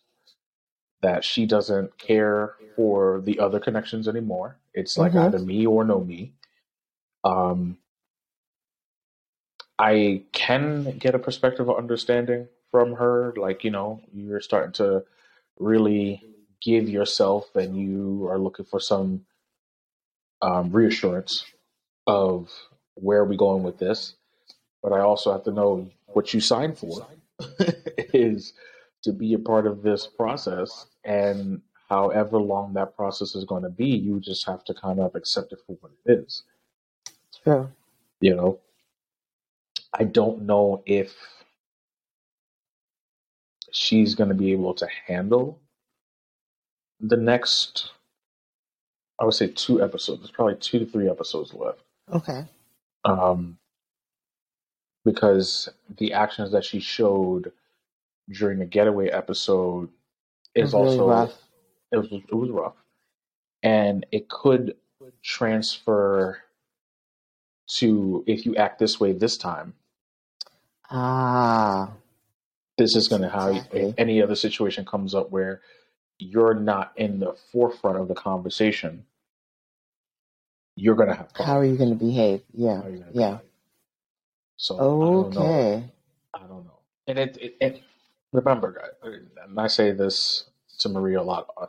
that 1.02 1.24
she 1.24 1.46
doesn't 1.48 1.98
care 1.98 2.54
for 2.76 3.22
the 3.22 3.40
other 3.40 3.60
connections 3.60 4.08
anymore. 4.08 4.58
It's 4.74 4.98
like 4.98 5.14
Mhm. 5.14 5.26
either 5.26 5.40
me 5.40 5.66
or 5.66 5.84
no 5.84 6.00
me. 6.02 6.34
Um, 7.24 7.78
I 9.80 10.24
can 10.34 10.98
get 10.98 11.16
a 11.16 11.20
perspective 11.20 11.68
of 11.68 11.78
understanding 11.78 12.48
from 12.72 12.94
her. 12.94 13.34
Like, 13.36 13.64
you 13.64 13.72
know, 13.72 14.02
you're 14.14 14.42
starting 14.42 14.74
to 14.74 15.06
really 15.60 16.24
give 16.62 16.88
yourself 16.90 17.56
and 17.56 17.76
you 17.76 18.28
are 18.30 18.38
looking 18.38 18.66
for 18.66 18.80
some 18.80 19.26
um, 20.42 20.72
reassurance 20.72 21.46
of 22.06 22.52
where 22.96 23.20
are 23.20 23.26
we 23.26 23.38
going 23.38 23.64
with 23.64 23.78
this. 23.78 24.16
But 24.82 24.92
I 24.94 25.00
also 25.00 25.32
have 25.32 25.44
to 25.46 25.52
know 25.52 25.90
what 26.08 26.34
you 26.34 26.42
signed 26.42 26.78
for 26.78 27.08
is 28.14 28.54
to 29.04 29.12
be 29.12 29.34
a 29.34 29.40
part 29.40 29.68
of 29.68 29.82
this 29.82 30.08
process. 30.08 30.88
And 31.04 31.62
however 31.90 32.38
long 32.38 32.74
that 32.74 32.96
process 32.96 33.36
is 33.36 33.46
going 33.46 33.64
to 33.64 33.70
be, 33.70 33.88
you 33.88 34.20
just 34.20 34.46
have 34.46 34.64
to 34.66 34.74
kind 34.74 35.00
of 35.00 35.16
accept 35.16 35.52
it 35.52 35.60
for 35.66 35.78
what 35.82 35.92
it 36.06 36.20
is. 36.20 36.44
True. 37.44 37.70
You 38.22 38.36
know, 38.36 38.60
I 39.94 40.06
don't 40.06 40.44
know 40.44 40.82
if 40.86 41.14
she's 43.72 44.16
going 44.16 44.30
to 44.30 44.36
be 44.36 44.52
able 44.52 44.74
to 44.76 44.88
handle 45.08 45.60
the 47.00 47.18
next, 47.18 47.92
I 49.20 49.26
would 49.26 49.34
say, 49.34 49.48
two 49.48 49.84
episodes. 49.84 50.22
There's 50.22 50.32
probably 50.32 50.56
two 50.56 50.80
to 50.80 50.86
three 50.86 51.10
episodes 51.10 51.54
left. 51.54 51.82
Okay. 52.12 52.46
Um, 53.04 53.58
because 55.06 55.70
the 55.98 56.14
actions 56.14 56.52
that 56.52 56.64
she 56.66 56.80
showed 56.80 57.52
during 58.30 58.60
the 58.60 58.66
getaway 58.66 59.10
episode 59.10 59.90
is 60.56 60.74
really 60.74 60.86
also 60.88 61.10
rough. 61.10 61.34
it 61.92 61.98
was 61.98 62.12
it 62.12 62.34
was 62.36 62.50
rough, 62.50 62.76
and 63.62 64.06
it 64.12 64.30
could 64.30 64.76
transfer 65.22 66.38
to 67.68 68.24
if 68.28 68.46
you 68.46 68.56
act 68.56 68.80
this 68.80 69.00
way 69.00 69.12
this 69.14 69.38
time. 69.38 69.74
Ah, 70.90 71.92
This 72.78 72.96
is 72.96 73.08
going 73.08 73.22
to 73.22 73.30
how 73.30 73.50
Exactly. 73.50 73.94
any 73.98 74.22
other 74.22 74.36
situation 74.36 74.86
comes 74.86 75.16
up 75.16 75.32
where 75.32 75.62
you're 76.20 76.54
not 76.54 76.94
in 76.96 77.20
the 77.20 77.34
forefront 77.52 77.98
of 77.98 78.08
the 78.08 78.14
conversation, 78.16 79.06
you're 80.76 80.96
going 80.96 81.10
to 81.10 81.16
have 81.16 81.32
how 81.36 81.58
are 81.58 81.66
you 81.66 81.76
going 81.78 81.90
to 81.90 81.96
behave? 81.96 82.42
Yeah. 82.54 82.82
How 82.82 82.88
are 82.88 82.90
you 82.90 82.98
gonna 83.00 83.12
Yeah. 83.14 83.32
behave? 83.32 83.50
So 84.58 84.90
I 85.02 85.12
don't 85.12 85.34
know. 85.36 85.60
Okay. 85.60 85.92
I 86.34 86.40
don't 86.42 86.66
know. 86.66 86.80
And 87.08 87.20
it, 87.20 87.38
it, 87.42 87.58
it 87.62 87.82
remember, 88.34 88.74
guys, 88.74 88.92
and 89.04 89.60
I 89.60 89.68
say 89.68 89.92
this 89.94 90.46
to 90.80 90.90
Maria 90.90 91.22
a 91.22 91.24
lot. 91.24 91.50
uh, 91.58 91.68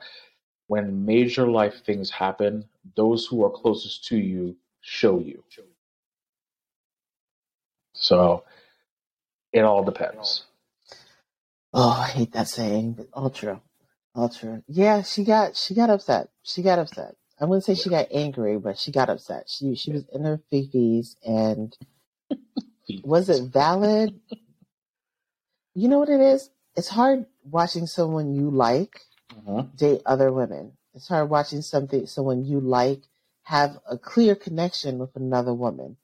When 0.69 1.05
major 1.07 1.49
life 1.49 1.85
things 1.85 2.11
happen, 2.11 2.67
those 2.97 3.27
who 3.27 3.45
are 3.45 3.51
closest 3.51 4.07
to 4.09 4.19
you 4.19 4.57
show 4.83 5.21
you. 5.21 5.45
So 7.95 8.45
it 9.53 9.63
all 9.63 9.85
depends. 9.85 10.45
Oh, 11.73 11.91
I 11.91 12.09
hate 12.09 12.33
that 12.33 12.49
saying, 12.49 12.95
but 12.95 13.09
all 13.13 13.31
true. 13.31 13.61
All 14.15 14.29
true. 14.29 14.65
Yeah, 14.69 15.03
she 15.03 15.25
got 15.25 15.57
she 15.57 15.75
got 15.75 15.91
upset. 15.91 16.31
She 16.43 16.63
got 16.63 16.81
upset. 16.81 17.17
I 17.41 17.47
wouldn't 17.47 17.65
say 17.65 17.75
she 17.77 17.91
got 17.91 18.09
angry, 18.13 18.59
but 18.59 18.79
she 18.79 18.93
got 18.93 19.11
upset. 19.11 19.47
She 19.49 19.77
she 19.77 19.93
was 19.93 20.05
in 20.13 20.25
her 20.25 20.41
fifties 20.51 21.17
and 21.25 21.77
was 23.03 23.29
it 23.29 23.45
valid? 23.45 24.21
You 25.75 25.89
know 25.89 25.99
what 25.99 26.09
it 26.09 26.21
is? 26.21 26.51
It's 26.77 26.89
hard 26.89 27.27
watching 27.45 27.87
someone 27.87 28.35
you 28.35 28.51
like 28.51 29.01
Mhm. 29.33 29.77
date 29.77 30.03
other 30.07 30.33
women. 30.33 30.77
It's 30.95 31.09
hard 31.09 31.29
watching 31.31 31.63
something 31.63 32.07
someone 32.07 32.45
you 32.45 32.61
like 32.61 33.03
have 33.43 33.79
a 33.89 33.99
clear 33.99 34.35
connection 34.35 34.99
with 34.99 35.15
another 35.17 35.53
woman. 35.53 35.97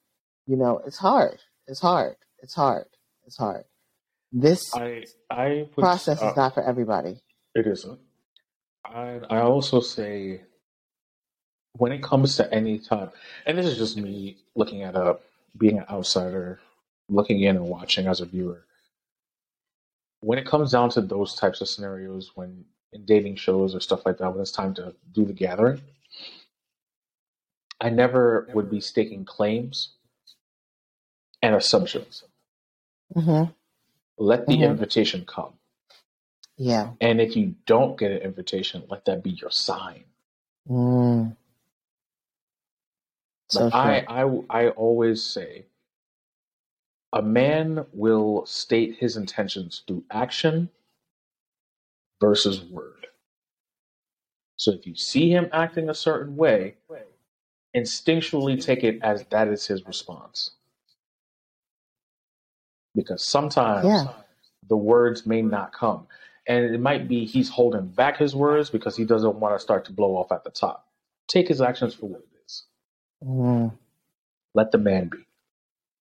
You 0.47 0.57
know, 0.57 0.79
it's 0.79 0.99
hard. 0.99 1.39
It's 1.67 1.81
hard. 1.81 2.17
It's 2.43 2.55
hard. 2.55 2.87
It's 3.27 3.37
hard. 3.37 3.65
This 4.33 4.75
I 4.75 5.05
I 5.31 5.69
would, 5.77 5.83
process 5.83 6.23
uh, 6.23 6.31
is 6.31 6.37
not 6.37 6.55
for 6.55 6.63
everybody. 6.63 7.21
It 7.55 7.67
isn't. 7.67 8.01
I 8.85 9.21
I 9.31 9.41
also 9.41 9.81
say 9.81 10.43
when 11.77 11.93
it 11.93 12.03
comes 12.03 12.37
to 12.37 12.53
any 12.53 12.79
time, 12.79 13.11
and 13.47 13.57
this 13.57 13.67
is 13.67 13.79
just 13.79 13.97
me 13.97 14.39
looking 14.55 14.83
at 14.83 14.97
a 14.97 15.19
being 15.57 15.79
an 15.79 15.85
outsider, 15.89 16.61
looking 17.11 17.43
in 17.43 17.57
and 17.57 17.67
watching 17.67 18.09
as 18.09 18.23
a 18.23 18.27
viewer. 18.27 18.65
When 20.21 20.39
it 20.39 20.47
comes 20.47 20.73
down 20.73 20.91
to 20.93 21.03
those 21.03 21.35
types 21.37 21.61
of 21.63 21.69
scenarios, 21.69 22.33
when 22.37 22.65
in 22.93 23.07
dating 23.07 23.37
shows 23.37 23.75
or 23.75 23.81
stuff 23.81 24.07
like 24.07 24.19
that, 24.19 24.33
when 24.33 24.41
it's 24.43 24.53
time 24.53 24.75
to 24.75 24.95
do 25.13 25.25
the 25.27 25.35
gathering, 25.35 25.83
I 27.81 27.91
never 27.91 28.49
would 28.55 28.71
be 28.71 28.81
staking 28.81 29.25
claims 29.27 29.95
and 31.43 31.55
assumptions. 31.55 32.25
hmm 33.15 33.45
Let 34.19 34.49
the 34.49 34.57
Mhm. 34.57 34.65
invitation 34.65 35.25
come. 35.27 35.55
Yeah. 36.59 36.93
And 37.01 37.21
if 37.21 37.37
you 37.37 37.57
don't 37.67 37.99
get 37.99 38.13
an 38.13 38.19
invitation, 38.19 38.85
let 38.89 39.07
that 39.07 39.23
be 39.25 39.31
your 39.31 39.51
sign. 39.53 40.05
Mm. 40.69 41.37
So 43.49 43.67
Like 43.67 43.75
I, 43.75 44.03
I, 44.09 44.23
I 44.51 44.69
always 44.71 45.23
say, 45.25 45.67
a 47.13 47.23
man 47.23 47.87
will 47.93 48.47
state 48.47 48.97
his 49.01 49.17
intentions 49.17 49.83
through 49.87 50.05
action 50.11 50.71
versus 52.21 52.63
word. 52.63 53.09
So 54.57 54.73
if 54.73 54.87
you 54.87 54.97
see 54.97 55.31
him 55.31 55.49
acting 55.53 55.91
a 55.91 55.95
certain 55.95 56.37
way, 56.37 56.77
instinctually 57.77 58.63
take 58.63 58.85
it 58.85 59.01
as 59.03 59.25
that 59.31 59.49
is 59.49 59.67
his 59.67 59.87
response. 59.87 60.53
Because 62.95 63.25
sometimes 63.27 63.87
Yeah. 63.87 64.15
the 64.69 64.77
words 64.77 65.27
may 65.27 65.43
not 65.43 65.73
come. 65.73 66.09
And 66.47 66.65
it 66.75 66.81
might 66.81 67.09
be 67.09 67.27
he's 67.27 67.51
holding 67.51 67.89
back 67.89 68.19
his 68.19 68.37
words 68.37 68.71
because 68.71 68.97
he 68.97 69.05
doesn't 69.05 69.37
want 69.41 69.55
to 69.57 69.61
start 69.61 69.87
to 69.87 69.93
blow 69.93 70.17
off 70.17 70.33
at 70.33 70.45
the 70.45 70.51
top. 70.51 70.89
Take 71.29 71.49
his 71.49 71.61
actions 71.61 71.95
for 71.95 72.07
what 72.07 72.21
it 72.23 72.29
is. 72.47 72.65
Mm, 73.25 73.73
Let 74.55 74.73
the 74.73 74.79
man 74.79 75.09
be. 75.09 75.19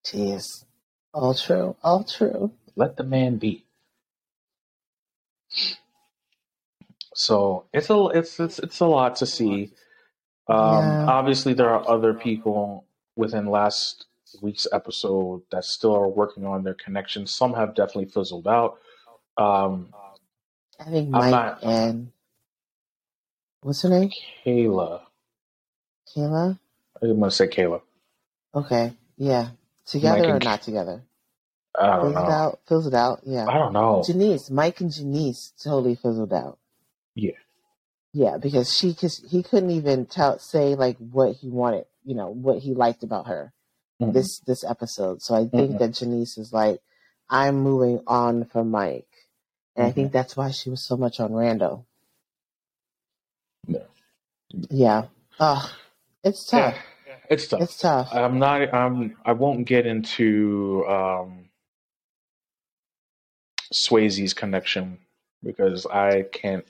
Jeez. 0.06 0.66
All 1.14 1.34
true. 1.34 1.76
All 1.84 2.04
true. 2.04 2.52
Let 2.76 2.98
the 2.98 3.04
man 3.04 3.38
be. 3.38 3.66
So 7.14 7.66
it's 7.74 7.90
a 7.90 8.06
it's 8.14 8.40
it's 8.40 8.60
it's 8.60 8.80
a 8.80 8.86
lot 8.86 9.16
to 9.18 9.26
see. 9.26 9.72
Um, 10.48 10.58
Yeah. 10.84 11.06
Obviously, 11.08 11.54
there 11.54 11.70
are 11.70 11.88
other 11.88 12.14
people 12.14 12.86
within 13.16 13.48
last 13.48 14.06
week's 14.42 14.68
episode 14.72 15.42
that 15.52 15.66
still 15.66 15.96
are 15.96 16.08
working 16.08 16.46
on 16.46 16.64
their 16.64 16.76
connections. 16.76 17.32
Some 17.32 17.54
have 17.56 17.76
definitely 17.76 18.06
fizzled 18.06 18.48
out. 18.48 18.78
Um, 19.38 19.94
I 20.80 20.86
think 20.86 21.10
Mike 21.10 21.32
not- 21.32 21.64
and 21.64 22.12
what's 23.62 23.82
her 23.82 23.90
name? 23.90 24.12
Kayla, 24.46 25.02
Kayla? 26.16 26.60
I'm 27.02 27.20
gonna 27.20 27.32
say 27.32 27.48
Kayla. 27.48 27.82
Okay. 28.54 28.94
Yeah. 29.18 29.50
Together 29.90 30.20
Mike 30.20 30.30
or 30.30 30.36
and- 30.36 30.44
not 30.46 30.62
together? 30.62 31.04
I 31.80 31.86
don't 31.98 32.08
Fizzled 32.08 32.14
know. 32.28 32.32
out. 32.32 32.60
Fizzled 32.68 32.96
out. 32.96 33.20
Yeah. 33.26 33.46
I 33.48 33.54
don't 33.54 33.74
know. 33.74 34.04
Janice, 34.06 34.50
Mike 34.50 34.82
and 34.82 34.92
Janice 34.92 35.54
totally 35.64 35.96
fizzled 35.96 36.34
out. 36.34 36.58
Yeah. 37.16 37.32
Yeah, 38.14 38.38
because 38.38 38.76
she 38.76 38.94
cause 38.96 39.24
he 39.30 39.44
couldn't 39.44 39.70
even 39.72 40.06
tell 40.08 40.40
say 40.40 40.76
like 40.76 40.98
what 40.98 41.36
he 41.36 41.50
wanted, 41.50 41.86
you 42.04 42.16
know, 42.16 42.30
what 42.30 42.58
he 42.60 42.74
liked 42.74 43.04
about 43.04 43.28
her 43.28 43.54
Mhm. 44.02 44.14
this 44.14 44.40
this 44.48 44.64
episode. 44.64 45.22
So 45.22 45.36
I 45.36 45.46
think 45.48 45.74
Mhm. 45.74 45.80
that 45.80 45.92
Janice 45.94 46.38
is 46.38 46.52
like, 46.52 46.82
I'm 47.30 47.60
moving 47.60 48.02
on 48.08 48.46
from 48.46 48.72
Mike. 48.72 49.06
And 49.76 49.86
I 49.86 49.90
Mm-hmm. 49.90 49.96
think 49.96 50.12
that's 50.12 50.36
why 50.36 50.50
she 50.52 50.70
was 50.72 50.86
so 50.86 50.98
much 50.98 51.20
on 51.20 51.32
Rando. 51.32 51.86
Yeah. 53.68 53.84
Yeah. 54.70 55.06
Oh, 55.40 55.72
it's 56.24 56.46
tough. 56.46 56.74
Yeah, 56.76 56.82
it's 57.30 57.48
tough. 57.48 57.62
It's 57.62 57.78
tough. 57.78 58.10
I'm 58.12 58.40
not. 58.40 58.74
I'm. 58.74 59.16
I 59.26 59.34
won't 59.34 59.66
get 59.66 59.86
into 59.86 60.86
um, 60.88 61.50
Swayze's 63.74 64.34
connection 64.34 64.98
because 65.44 65.86
I 65.86 66.24
can't. 66.24 66.66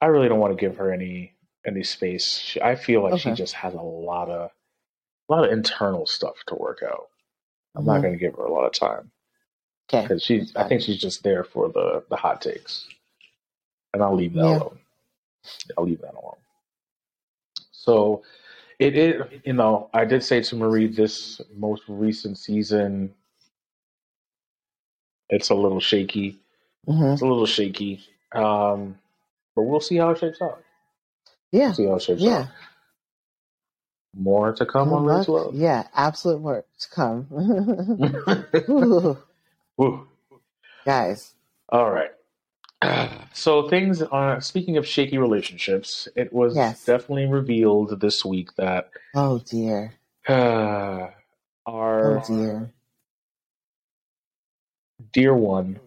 I 0.00 0.06
really 0.06 0.28
don't 0.28 0.38
want 0.40 0.56
to 0.56 0.60
give 0.60 0.76
her 0.76 0.92
any 0.92 1.32
any 1.66 1.82
space. 1.82 2.38
She, 2.38 2.60
I 2.62 2.74
feel 2.76 3.02
like 3.02 3.20
she 3.20 3.32
just 3.32 3.54
has 3.54 3.74
a 3.74 3.80
lot 3.80 4.28
of 4.30 4.50
a 5.28 5.32
lot 5.32 5.44
of 5.44 5.52
internal 5.52 6.06
stuff 6.06 6.36
to 6.46 6.54
work 6.54 6.82
out. 6.82 7.08
I'm 7.76 7.84
not 7.84 7.98
Mhm. 7.98 8.02
going 8.02 8.12
to 8.14 8.18
give 8.18 8.34
her 8.36 8.44
a 8.44 8.52
lot 8.52 8.64
of 8.64 8.72
time 8.72 9.10
Okay. 9.92 10.02
because 10.02 10.22
she's. 10.22 10.54
I 10.56 10.66
think 10.68 10.82
she's 10.82 10.98
just 10.98 11.22
there 11.22 11.44
for 11.44 11.68
the 11.68 12.02
the 12.08 12.16
hot 12.16 12.40
takes, 12.40 12.86
and 13.92 14.02
I'll 14.02 14.14
leave 14.16 14.32
that 14.34 14.44
Yeah. 14.44 14.56
alone. 14.58 14.78
I'll 15.76 15.84
leave 15.84 16.00
that 16.00 16.14
alone. 16.14 16.36
So, 17.72 18.22
it 18.78 18.96
is. 18.96 19.22
You 19.44 19.54
know, 19.54 19.90
I 19.94 20.04
did 20.06 20.24
say 20.24 20.42
to 20.42 20.56
Marie 20.56 20.88
this 20.88 21.40
most 21.56 21.84
recent 21.88 22.38
season. 22.38 23.14
It's 25.30 25.50
a 25.50 25.54
little 25.56 25.80
shaky. 25.80 26.38
hmm 26.86 27.14
It's 27.14 27.22
a 27.22 27.26
little 27.26 27.46
shaky. 27.46 28.02
Um, 28.34 28.98
but 29.56 29.62
we'll 29.64 29.80
see 29.80 29.96
how 29.96 30.10
it 30.10 30.18
shapes 30.18 30.42
out. 30.42 30.62
Yeah. 31.52 31.74
See 31.74 31.86
how 31.86 31.96
it 31.96 32.02
shapes 32.02 32.26
Yeah. 32.26 32.28
out. 32.28 32.48
More 34.16 34.52
to 34.54 34.66
come 34.66 34.92
on 34.92 35.04
Red 35.04 35.28
luck. 35.28 35.54
Yeah, 35.54 35.88
absolute 35.94 36.40
work 36.42 36.66
to 36.80 36.88
come. 36.90 37.28
Ooh, 38.70 39.18
Woo. 39.78 40.08
guys. 40.86 41.34
All 41.70 41.90
right. 41.90 42.10
So 43.34 43.68
things 43.68 44.02
are 44.02 44.40
speaking 44.40 44.76
of 44.78 44.86
shaky 44.86 45.18
relationships, 45.18 46.08
it 46.16 46.32
was 46.32 46.74
Yes. 46.74 46.84
definitely 46.86 47.26
revealed 47.26 48.00
this 48.00 48.24
week 48.24 48.54
that 48.56 48.90
Oh 49.14 49.40
dear. 49.40 49.94
uh, 50.28 51.08
our 51.66 51.94
Oh 52.02 52.18
dear. 52.26 52.72
dear 55.12 55.34
one, 55.34 55.80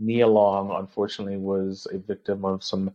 Nia 0.00 0.26
Long, 0.28 0.70
unfortunately 0.72 1.38
was 1.38 1.86
a 1.92 1.98
victim 1.98 2.44
of 2.44 2.64
some 2.64 2.92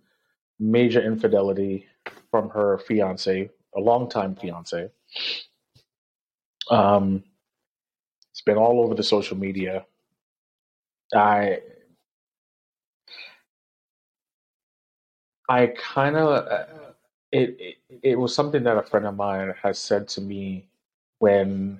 major 0.59 1.01
infidelity 1.01 1.87
from 2.31 2.49
her 2.51 2.79
fiance, 2.79 3.49
a 3.75 3.79
longtime 3.79 4.35
fiance. 4.35 4.89
Um, 6.71 7.23
it's 8.31 8.41
been 8.41 8.57
all 8.57 8.81
over 8.81 8.95
the 8.95 9.03
social 9.03 9.37
media. 9.37 9.85
I 11.15 11.59
I 15.51 15.67
kind 15.67 16.15
of 16.15 16.47
it, 17.33 17.57
it 17.59 17.77
it 18.03 18.15
was 18.19 18.33
something 18.33 18.63
that 18.63 18.77
a 18.77 18.83
friend 18.83 19.05
of 19.05 19.17
mine 19.17 19.53
has 19.63 19.79
said 19.79 20.07
to 20.09 20.21
me 20.21 20.69
when 21.19 21.79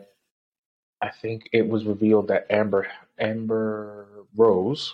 I 1.02 1.10
think 1.10 1.50
it 1.54 1.68
was 1.68 1.86
revealed 1.86 2.28
that 2.30 2.48
Amber 2.50 2.88
Amber 3.20 4.08
Rose 4.36 4.94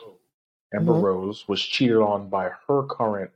Amber 0.74 0.94
Mhm. 0.94 1.04
Rose 1.04 1.48
was 1.48 1.62
cheated 1.62 1.98
on 1.98 2.30
by 2.30 2.50
her 2.68 2.84
current 2.84 3.32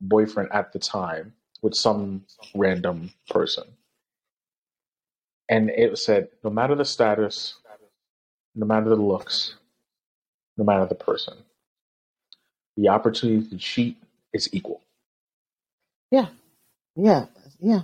boyfriend 0.00 0.50
at 0.52 0.72
the 0.72 0.80
time 0.80 1.34
with 1.62 1.74
some 1.74 2.26
random 2.54 3.12
person. 3.28 3.76
And 5.48 5.70
it 5.70 5.98
said 5.98 6.30
no 6.44 6.50
matter 6.50 6.74
the 6.74 6.84
status, 6.84 7.56
no 8.54 8.66
matter 8.66 8.88
the 8.90 8.96
looks, 8.96 9.56
no 10.56 10.64
matter 10.64 10.86
the 10.86 10.94
person, 10.96 11.44
the 12.76 12.88
opportunity 12.88 13.48
to 13.50 13.58
cheat 13.58 13.96
is 14.34 14.48
equal. 14.54 14.82
Yeah. 16.10 16.28
Yeah. 16.96 17.26
Yeah. 17.60 17.82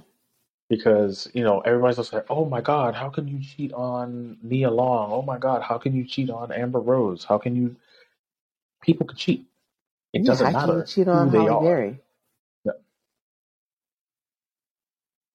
Because 0.71 1.29
you 1.35 1.45
know 1.45 1.61
everybody's 1.61 1.97
just 1.99 2.13
like, 2.13 2.27
"Oh 2.31 2.47
my 2.47 2.61
God, 2.63 2.95
how 2.95 3.11
can 3.11 3.29
you 3.29 3.41
cheat 3.43 3.73
on 3.73 4.39
Nia 4.43 4.71
Long? 4.71 5.13
Oh 5.13 5.23
my 5.23 5.39
God, 5.39 5.63
how 5.63 5.79
can 5.79 5.95
you 5.95 6.05
cheat 6.07 6.31
on 6.31 6.53
Amber 6.53 6.81
Rose? 6.81 7.25
How 7.25 7.39
can 7.39 7.57
you?" 7.57 7.77
People 8.83 9.07
can 9.07 9.17
cheat. 9.19 9.47
It 10.15 10.25
yeah, 10.25 10.27
doesn't 10.27 10.53
how 10.53 10.55
can 10.55 10.75
matter 10.75 10.79
you 10.79 10.83
cheat 10.83 11.09
on 11.09 11.31
who 11.31 11.47
Halle. 11.49 11.57
Berry? 11.57 12.01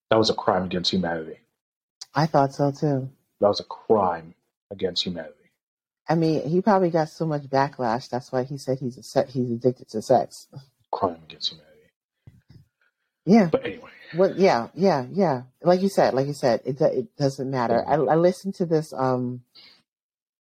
That 0.10 0.18
was 0.20 0.30
a 0.30 0.36
crime 0.36 0.64
against 0.66 0.92
humanity. 0.92 1.40
I 2.16 2.28
thought 2.28 2.54
so 2.54 2.72
too. 2.72 3.10
That 3.42 3.50
was 3.50 3.60
a 3.62 3.66
crime 3.66 4.36
against 4.72 5.06
humanity. 5.06 5.36
I 6.10 6.16
mean, 6.16 6.48
he 6.50 6.62
probably 6.62 6.92
got 6.92 7.10
so 7.10 7.26
much 7.26 7.44
backlash. 7.44 8.10
That's 8.10 8.32
why 8.32 8.44
he 8.44 8.58
said 8.58 8.80
he's 8.80 8.98
a 8.98 9.04
se- 9.04 9.28
he's 9.30 9.52
addicted 9.52 9.90
to 9.90 10.02
sex. 10.02 10.48
Crime 10.92 11.18
against 11.28 11.50
humanity. 11.50 11.68
Yeah. 13.26 13.50
But 13.52 13.66
anyway, 13.66 13.90
Well, 14.14 14.34
yeah, 14.36 14.68
yeah, 14.74 15.06
yeah. 15.12 15.44
Like 15.62 15.82
you 15.82 15.90
said, 15.90 16.14
like 16.14 16.28
you 16.28 16.34
said, 16.34 16.62
it 16.66 16.82
it 16.82 17.16
doesn't 17.18 17.50
matter. 17.50 17.84
I, 17.88 17.96
I 17.96 18.16
listened 18.16 18.56
to 18.56 18.66
this 18.66 18.94
um 18.94 19.44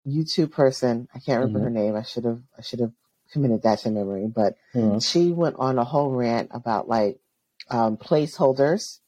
YouTube 0.07 0.51
person. 0.51 1.07
I 1.13 1.19
can't 1.19 1.39
remember 1.39 1.59
Mhm. 1.59 1.63
her 1.63 1.69
name. 1.69 1.95
I 1.95 2.03
should 2.03 2.25
have 2.25 2.41
I 2.57 2.61
should 2.61 2.79
have 2.79 2.93
committed 3.31 3.61
that 3.63 3.79
to 3.79 3.91
memory. 3.91 4.27
But 4.27 4.57
Mhm. 4.73 5.03
she 5.03 5.31
went 5.31 5.57
on 5.59 5.77
a 5.77 5.83
whole 5.83 6.11
rant 6.11 6.49
about 6.53 6.87
like 6.87 7.19
um, 7.69 7.97
placeholders 7.97 8.99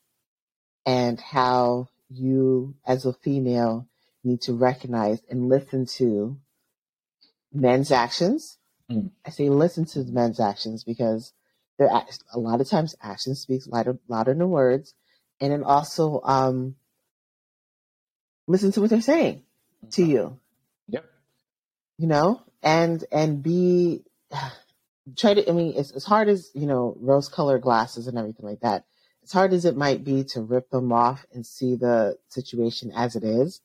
and 0.85 1.19
how 1.19 1.87
you, 2.11 2.75
as 2.85 3.05
a 3.05 3.13
female, 3.13 3.87
need 4.23 4.41
to 4.41 4.53
recognize 4.53 5.21
and 5.29 5.49
listen 5.49 5.85
to 5.87 6.37
men's 7.51 7.91
actions. 7.91 8.57
Mm. 8.91 9.11
I 9.25 9.29
say 9.31 9.49
listen 9.49 9.85
to 9.85 10.03
the 10.03 10.11
men's 10.11 10.39
actions 10.39 10.83
because 10.83 11.33
they're 11.79 11.91
act- 11.91 12.23
a 12.33 12.39
lot 12.39 12.61
of 12.61 12.69
times 12.69 12.95
action 13.01 13.35
speaks 13.35 13.67
louder, 13.67 13.97
louder 14.07 14.33
than 14.33 14.49
words, 14.49 14.93
and 15.39 15.51
then 15.51 15.63
also 15.63 16.21
um, 16.23 16.75
listen 18.47 18.71
to 18.73 18.81
what 18.81 18.89
they're 18.89 19.01
saying 19.01 19.43
to 19.91 20.03
you 20.03 20.39
Yep. 20.89 21.05
you 21.97 22.07
know, 22.07 22.41
and 22.63 23.03
and 23.11 23.41
be 23.41 24.03
try 25.17 25.33
to. 25.33 25.49
I 25.49 25.53
mean, 25.53 25.73
it's 25.75 25.91
as 25.91 26.05
hard 26.05 26.29
as 26.29 26.51
you 26.53 26.67
know, 26.67 26.95
rose 26.99 27.29
colored 27.29 27.61
glasses 27.61 28.07
and 28.07 28.17
everything 28.17 28.45
like 28.45 28.61
that. 28.61 28.85
As 29.23 29.31
hard 29.31 29.53
as 29.53 29.65
it 29.65 29.77
might 29.77 30.03
be 30.03 30.23
to 30.25 30.41
rip 30.41 30.69
them 30.71 30.91
off 30.91 31.25
and 31.33 31.45
see 31.45 31.75
the 31.75 32.17
situation 32.29 32.91
as 32.95 33.15
it 33.15 33.23
is, 33.23 33.61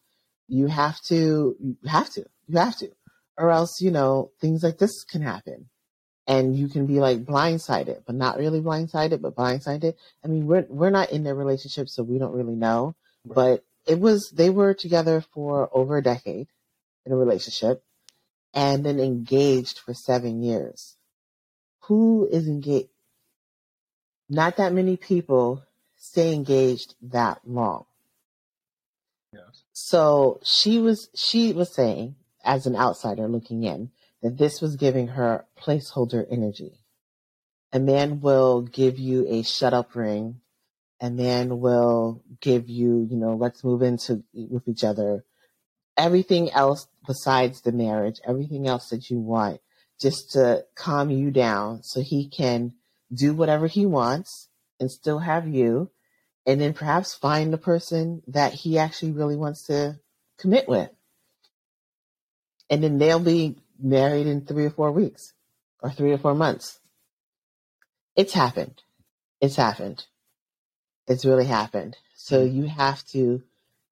you 0.49 0.67
have 0.67 1.01
to, 1.03 1.57
you 1.59 1.77
have 1.87 2.11
to, 2.11 2.27
you 2.47 2.59
have 2.59 2.77
to, 2.79 2.91
or 3.39 3.51
else 3.51 3.81
you 3.81 3.91
know 3.91 4.31
things 4.41 4.63
like 4.63 4.79
this 4.79 5.05
can 5.05 5.23
happen, 5.23 5.69
and 6.27 6.57
you 6.57 6.69
can 6.69 6.87
be 6.87 7.01
like 7.01 7.25
blindsided, 7.25 8.03
but 8.07 8.15
not 8.15 8.39
really 8.39 8.61
blindsided, 8.61 9.21
but 9.21 9.37
blindsided. 9.37 9.95
I 10.25 10.29
mean, 10.29 10.47
we're 10.47 10.67
we're 10.69 10.91
not 10.91 11.11
in 11.11 11.25
their 11.25 11.35
relationship, 11.35 11.89
so 11.89 12.03
we 12.03 12.19
don't 12.19 12.35
really 12.35 12.57
know. 12.57 12.95
But 13.25 13.65
it 13.87 14.01
was 14.01 14.31
they 14.31 14.51
were 14.51 14.75
together 14.75 15.25
for 15.33 15.69
over 15.73 15.99
a 15.99 16.03
decade 16.03 16.49
in 17.05 17.13
a 17.13 17.17
relationship 17.17 17.83
and 18.53 18.85
then 18.85 18.99
engaged 18.99 19.79
for 19.79 19.95
seven 19.95 20.43
years. 20.43 20.97
Who 21.83 22.29
is 22.31 22.49
engaged? 22.49 22.89
Not 24.29 24.57
that 24.57 24.73
many 24.73 24.97
people 24.97 25.63
stay 25.97 26.33
engaged 26.33 26.95
that 27.03 27.41
long. 27.45 27.85
Yes. 29.33 29.63
So 29.73 30.41
she 30.43 30.79
was 30.79 31.09
she 31.15 31.53
was 31.53 31.73
saying, 31.73 32.17
as 32.47 32.67
an 32.67 32.77
outsider 32.77 33.29
looking 33.29 33.65
in, 33.65 33.91
that 34.23 34.39
this 34.39 34.63
was 34.63 34.77
giving 34.77 35.09
her 35.09 35.45
placeholder 35.61 36.25
energy. 36.31 36.81
A 37.73 37.79
man 37.79 38.21
will 38.21 38.63
give 38.63 38.99
you 38.99 39.27
a 39.29 39.43
shut 39.43 39.75
up 39.75 39.95
ring. 39.95 40.41
A 41.01 41.11
man 41.11 41.61
will 41.61 42.23
give 42.41 42.71
you, 42.71 43.07
you 43.11 43.17
know, 43.17 43.35
let's 43.35 43.63
move 43.63 43.83
into 43.83 44.23
with 44.33 44.67
each 44.67 44.85
other. 44.85 45.25
Everything 45.99 46.51
else 46.53 46.87
besides 47.07 47.61
the 47.61 47.73
marriage, 47.73 48.21
everything 48.27 48.67
else 48.67 48.89
that 48.89 49.11
you 49.11 49.19
want, 49.19 49.61
just 50.01 50.33
to 50.33 50.65
calm 50.75 51.11
you 51.11 51.31
down 51.31 51.83
so 51.83 52.01
he 52.01 52.29
can 52.29 52.73
do 53.13 53.35
whatever 53.35 53.67
he 53.67 53.85
wants 53.85 54.49
and 54.81 54.91
still 54.91 55.19
have 55.19 55.47
you, 55.49 55.91
and 56.47 56.61
then 56.61 56.73
perhaps 56.73 57.15
find 57.15 57.53
the 57.53 57.59
person 57.59 58.23
that 58.29 58.53
he 58.53 58.79
actually 58.79 59.13
really 59.13 59.37
wants 59.37 59.67
to 59.67 59.99
commit 60.39 60.69
with. 60.69 60.91
And 62.69 62.83
then 62.83 62.99
they'll 62.99 63.21
be 63.21 63.57
married 63.79 64.27
in 64.27 64.45
three 64.45 64.67
or 64.67 64.71
four 64.71 64.93
weeks 64.93 65.33
or 65.81 65.91
three 65.91 66.13
or 66.13 66.19
four 66.19 66.35
months. 66.35 66.81
It's 68.17 68.33
happened. 68.33 68.83
It's 69.41 69.57
happened. 69.57 70.07
It's 71.07 71.25
really 71.25 71.45
happened. 71.45 71.97
So 72.17 72.47
hmm. 72.47 72.57
you 72.57 72.65
have 72.67 73.05
to, 73.09 73.43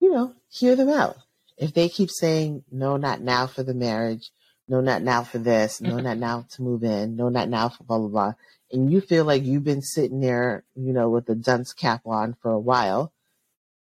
you 0.00 0.12
know, 0.12 0.34
hear 0.48 0.76
them 0.76 0.88
out. 0.88 1.16
If 1.56 1.72
they 1.72 1.88
keep 1.88 2.10
saying, 2.10 2.64
no, 2.72 2.96
not 2.96 3.20
now 3.20 3.46
for 3.46 3.62
the 3.62 3.74
marriage, 3.74 4.30
no, 4.66 4.80
not 4.80 5.02
now 5.02 5.22
for 5.22 5.38
this, 5.38 5.80
no, 5.80 5.96
not 6.00 6.18
now 6.18 6.46
to 6.50 6.62
move 6.62 6.82
in, 6.82 7.16
no, 7.16 7.28
not 7.28 7.48
now 7.48 7.68
for 7.68 7.84
blah, 7.84 7.98
blah, 7.98 8.08
blah, 8.08 8.32
and 8.72 8.90
you 8.90 9.00
feel 9.00 9.24
like 9.24 9.44
you've 9.44 9.64
been 9.64 9.82
sitting 9.82 10.20
there, 10.20 10.64
you 10.74 10.92
know, 10.92 11.08
with 11.08 11.26
the 11.26 11.34
dunce 11.36 11.72
cap 11.72 12.02
on 12.06 12.34
for 12.42 12.50
a 12.50 12.58
while, 12.58 13.12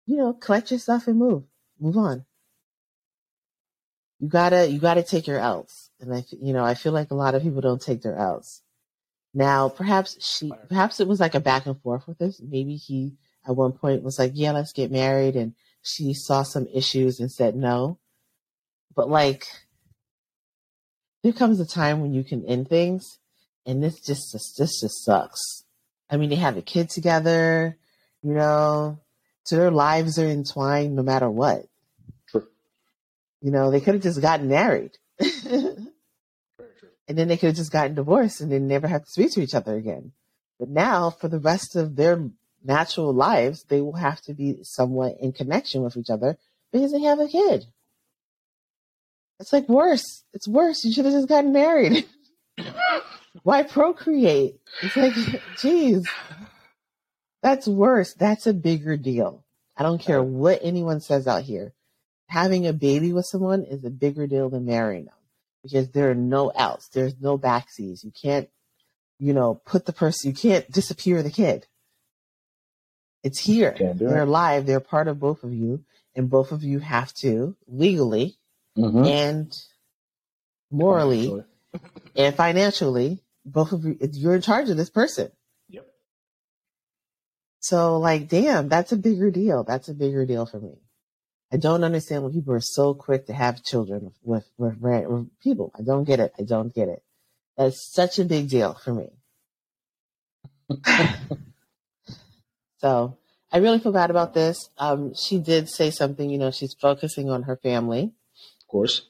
you 0.07 0.17
know, 0.17 0.33
collect 0.33 0.71
your 0.71 0.81
stuff 0.81 1.07
and 1.07 1.19
move. 1.19 1.45
Move 1.79 1.99
on. 1.99 2.25
You 4.21 4.29
gotta, 4.29 4.69
you 4.69 4.79
gotta 4.79 5.03
take 5.03 5.27
your 5.27 5.39
L's. 5.39 5.91
And 6.01 6.15
I, 6.15 6.25
you 6.31 6.53
know, 6.53 6.65
I 6.65 6.75
feel 6.75 6.93
like 6.93 7.11
a 7.11 7.17
lot 7.17 7.35
of 7.35 7.43
people 7.43 7.61
don't 7.61 7.81
take 7.81 8.03
their 8.03 8.17
L's. 8.17 8.63
Now, 9.35 9.69
perhaps 9.69 10.17
she, 10.25 10.53
perhaps 10.69 11.01
it 11.01 11.09
was 11.09 11.21
like 11.21 11.35
a 11.35 11.41
back 11.41 11.67
and 11.67 11.81
forth 11.81 12.09
with 12.09 12.19
this. 12.19 12.41
Maybe 12.41 12.77
he 12.77 13.15
at 13.47 13.55
one 13.55 13.73
point 13.73 14.03
was 14.03 14.19
like, 14.19 14.33
yeah, 14.35 14.53
let's 14.53 14.73
get 14.73 14.91
married. 14.91 15.37
And 15.37 15.55
she 15.83 16.15
saw 16.15 16.43
some 16.43 16.67
issues 16.73 17.21
and 17.21 17.31
said 17.31 17.55
no. 17.55 17.99
But 18.97 19.09
like, 19.09 19.45
there 21.23 21.33
comes 21.33 21.61
a 21.61 21.67
time 21.67 22.01
when 22.01 22.13
you 22.13 22.25
can 22.25 22.45
end 22.45 22.69
things. 22.69 23.19
And 23.67 23.83
this 23.83 24.01
just, 24.01 24.33
this 24.33 24.81
just 24.81 25.05
sucks. 25.05 25.65
I 26.11 26.17
mean, 26.17 26.31
they 26.31 26.37
have 26.37 26.57
a 26.57 26.63
kid 26.63 26.89
together, 26.89 27.77
you 28.23 28.33
know, 28.33 28.99
so 29.45 29.57
their 29.57 29.71
lives 29.71 30.19
are 30.19 30.27
entwined 30.27 30.97
no 30.97 31.03
matter 31.03 31.31
what. 31.31 31.68
You 33.41 33.51
know, 33.51 33.71
they 33.71 33.81
could 33.81 33.95
have 33.95 34.03
just 34.03 34.21
gotten 34.21 34.49
married. 34.49 34.99
And 37.09 37.17
then 37.17 37.29
they 37.29 37.39
could 37.39 37.49
have 37.49 37.57
just 37.57 37.73
gotten 37.73 37.95
divorced 37.95 38.43
and 38.43 38.53
then 38.53 38.69
never 38.69 38.87
have 38.87 39.05
to 39.05 39.11
speak 39.11 39.33
to 39.33 39.41
each 39.41 39.55
other 39.55 39.75
again. 39.75 40.13
But 40.61 40.69
now, 40.69 41.09
for 41.09 41.29
the 41.29 41.39
rest 41.39 41.75
of 41.75 41.97
their 41.97 42.29
natural 42.63 43.15
lives, 43.15 43.65
they 43.65 43.81
will 43.81 43.97
have 43.97 44.21
to 44.23 44.35
be 44.35 44.59
somewhat 44.63 45.17
in 45.19 45.33
connection 45.33 45.83
with 45.83 45.97
each 45.97 46.11
other 46.11 46.37
because 46.71 46.93
they 46.93 47.01
have 47.03 47.19
a 47.19 47.29
kid. 47.29 47.65
It's 49.41 49.53
like 49.53 49.69
worse. 49.69 50.25
It's 50.35 50.47
worse. 50.47 50.85
You 50.85 50.93
should 50.93 51.07
have 51.07 51.15
just 51.15 51.29
gotten 51.29 51.53
married. 51.53 52.05
Why 53.43 53.63
procreate? 53.63 54.57
It's 54.83 54.97
like, 54.97 55.15
geez, 55.59 56.07
that's 57.41 57.67
worse. 57.67 58.13
That's 58.15 58.47
a 58.47 58.53
bigger 58.53 58.97
deal. 58.99 59.45
I 59.77 59.83
don't 59.83 60.01
care 60.01 60.23
what 60.23 60.59
anyone 60.63 61.01
says 61.01 61.27
out 61.27 61.45
here. 61.45 61.73
Having 62.29 62.67
a 62.67 62.73
baby 62.73 63.13
with 63.13 63.27
someone 63.27 63.65
is 63.65 63.85
a 63.85 63.91
bigger 63.91 64.27
deal 64.27 64.51
than 64.51 64.67
marrying 64.67 65.07
them 65.07 65.15
because 65.63 65.91
there 65.91 66.11
are 66.11 66.15
no 66.15 66.53
outs. 66.57 66.89
There's 66.89 67.19
no 67.21 67.39
backseas. 67.39 68.05
You 68.05 68.13
can't, 68.13 68.49
you 69.19 69.33
know, 69.33 69.55
put 69.65 69.87
the 69.87 69.93
person, 69.93 70.31
you 70.31 70.37
can't 70.37 70.71
disappear 70.71 71.23
the 71.23 71.31
kid. 71.31 71.67
It's 73.25 73.39
here. 73.41 73.75
They're 73.79 74.19
it. 74.23 74.29
alive. 74.29 74.67
They're 74.67 74.79
part 74.81 75.09
of 75.09 75.19
both 75.19 75.43
of 75.43 75.53
you. 75.53 75.85
And 76.15 76.29
both 76.29 76.53
of 76.53 76.63
you 76.65 76.79
have 76.81 77.13
to 77.21 77.57
legally 77.67 78.37
Mm-hmm. 78.77 79.05
and 79.07 79.53
morally 80.71 81.43
and 82.15 82.35
financially, 82.37 83.19
both 83.45 83.73
of 83.73 83.85
you, 83.85 83.93
it's- 84.01 84.17
you're 84.17 84.37
in 84.37 84.41
charge 84.43 84.71
of 84.71 84.77
this 84.77 84.91
person. 84.91 85.33
Yep. 85.69 85.85
So, 87.59 87.99
like, 87.99 88.29
damn, 88.29 88.69
that's 88.69 88.93
a 88.93 88.97
bigger 88.97 89.33
deal. 89.33 89.65
That's 89.65 89.89
a 89.89 89.95
bigger 89.95 90.25
deal 90.27 90.47
for 90.47 90.61
me. 90.61 90.77
I 91.51 91.57
don't 91.57 91.85
understand 91.85 92.23
when 92.23 92.33
people 92.33 92.55
are 92.55 92.61
so 92.61 92.93
quick 92.95 93.27
to 93.27 93.33
have 93.33 93.65
children 93.65 94.13
with 94.23 94.49
with, 94.59 94.79
with, 94.81 95.31
people. 95.43 95.73
I 95.79 95.83
don't 95.83 96.05
get 96.05 96.21
it. 96.21 96.33
I 96.39 96.43
don't 96.43 96.75
get 96.75 96.89
it. 96.89 97.03
That's 97.57 97.91
such 97.93 98.19
a 98.19 98.25
big 98.25 98.49
deal 98.49 98.75
for 98.75 98.93
me. 98.95 99.09
so, 102.79 103.17
I 103.51 103.59
really 103.59 103.79
feel 103.79 103.93
bad 103.93 104.11
about 104.11 104.35
this. 104.35 104.69
Um, 104.77 105.15
she 105.15 105.39
did 105.39 105.69
say 105.69 105.91
something. 105.91 106.29
You 106.29 106.39
know, 106.39 106.51
she's 106.51 106.75
focusing 106.75 107.31
on 107.31 107.45
her 107.45 107.57
family 107.57 108.13
Of 108.61 108.69
course. 108.69 109.09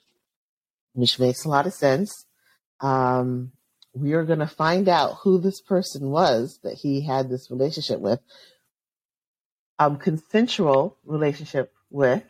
which 0.93 1.19
makes 1.19 1.45
a 1.45 1.49
lot 1.49 1.67
of 1.67 1.75
sense. 1.75 2.27
Um, 2.81 3.51
we 3.93 4.13
are 4.13 4.25
going 4.25 4.39
to 4.39 4.47
find 4.47 4.89
out 4.89 5.19
who 5.23 5.41
this 5.41 5.61
person 5.61 6.11
was 6.11 6.61
that 6.63 6.75
he 6.75 7.05
had 7.05 7.29
this 7.29 7.51
relationship 7.51 7.99
with, 7.99 8.21
um, 9.81 9.97
consensual 9.97 10.97
relationship 11.05 11.73
with, 11.91 12.23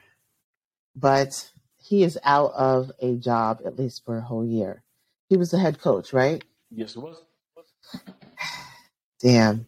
but 0.96 1.50
he 1.78 2.02
is 2.02 2.18
out 2.24 2.52
of 2.52 2.90
a 3.00 3.16
job 3.16 3.60
at 3.64 3.78
least 3.78 4.04
for 4.04 4.18
a 4.18 4.22
whole 4.22 4.44
year. 4.44 4.82
He 5.28 5.36
was 5.36 5.50
the 5.50 5.58
head 5.58 5.80
coach, 5.80 6.12
right? 6.12 6.42
Yes, 6.70 6.96
it 6.96 7.00
was. 7.00 7.16
Damn. 9.20 9.66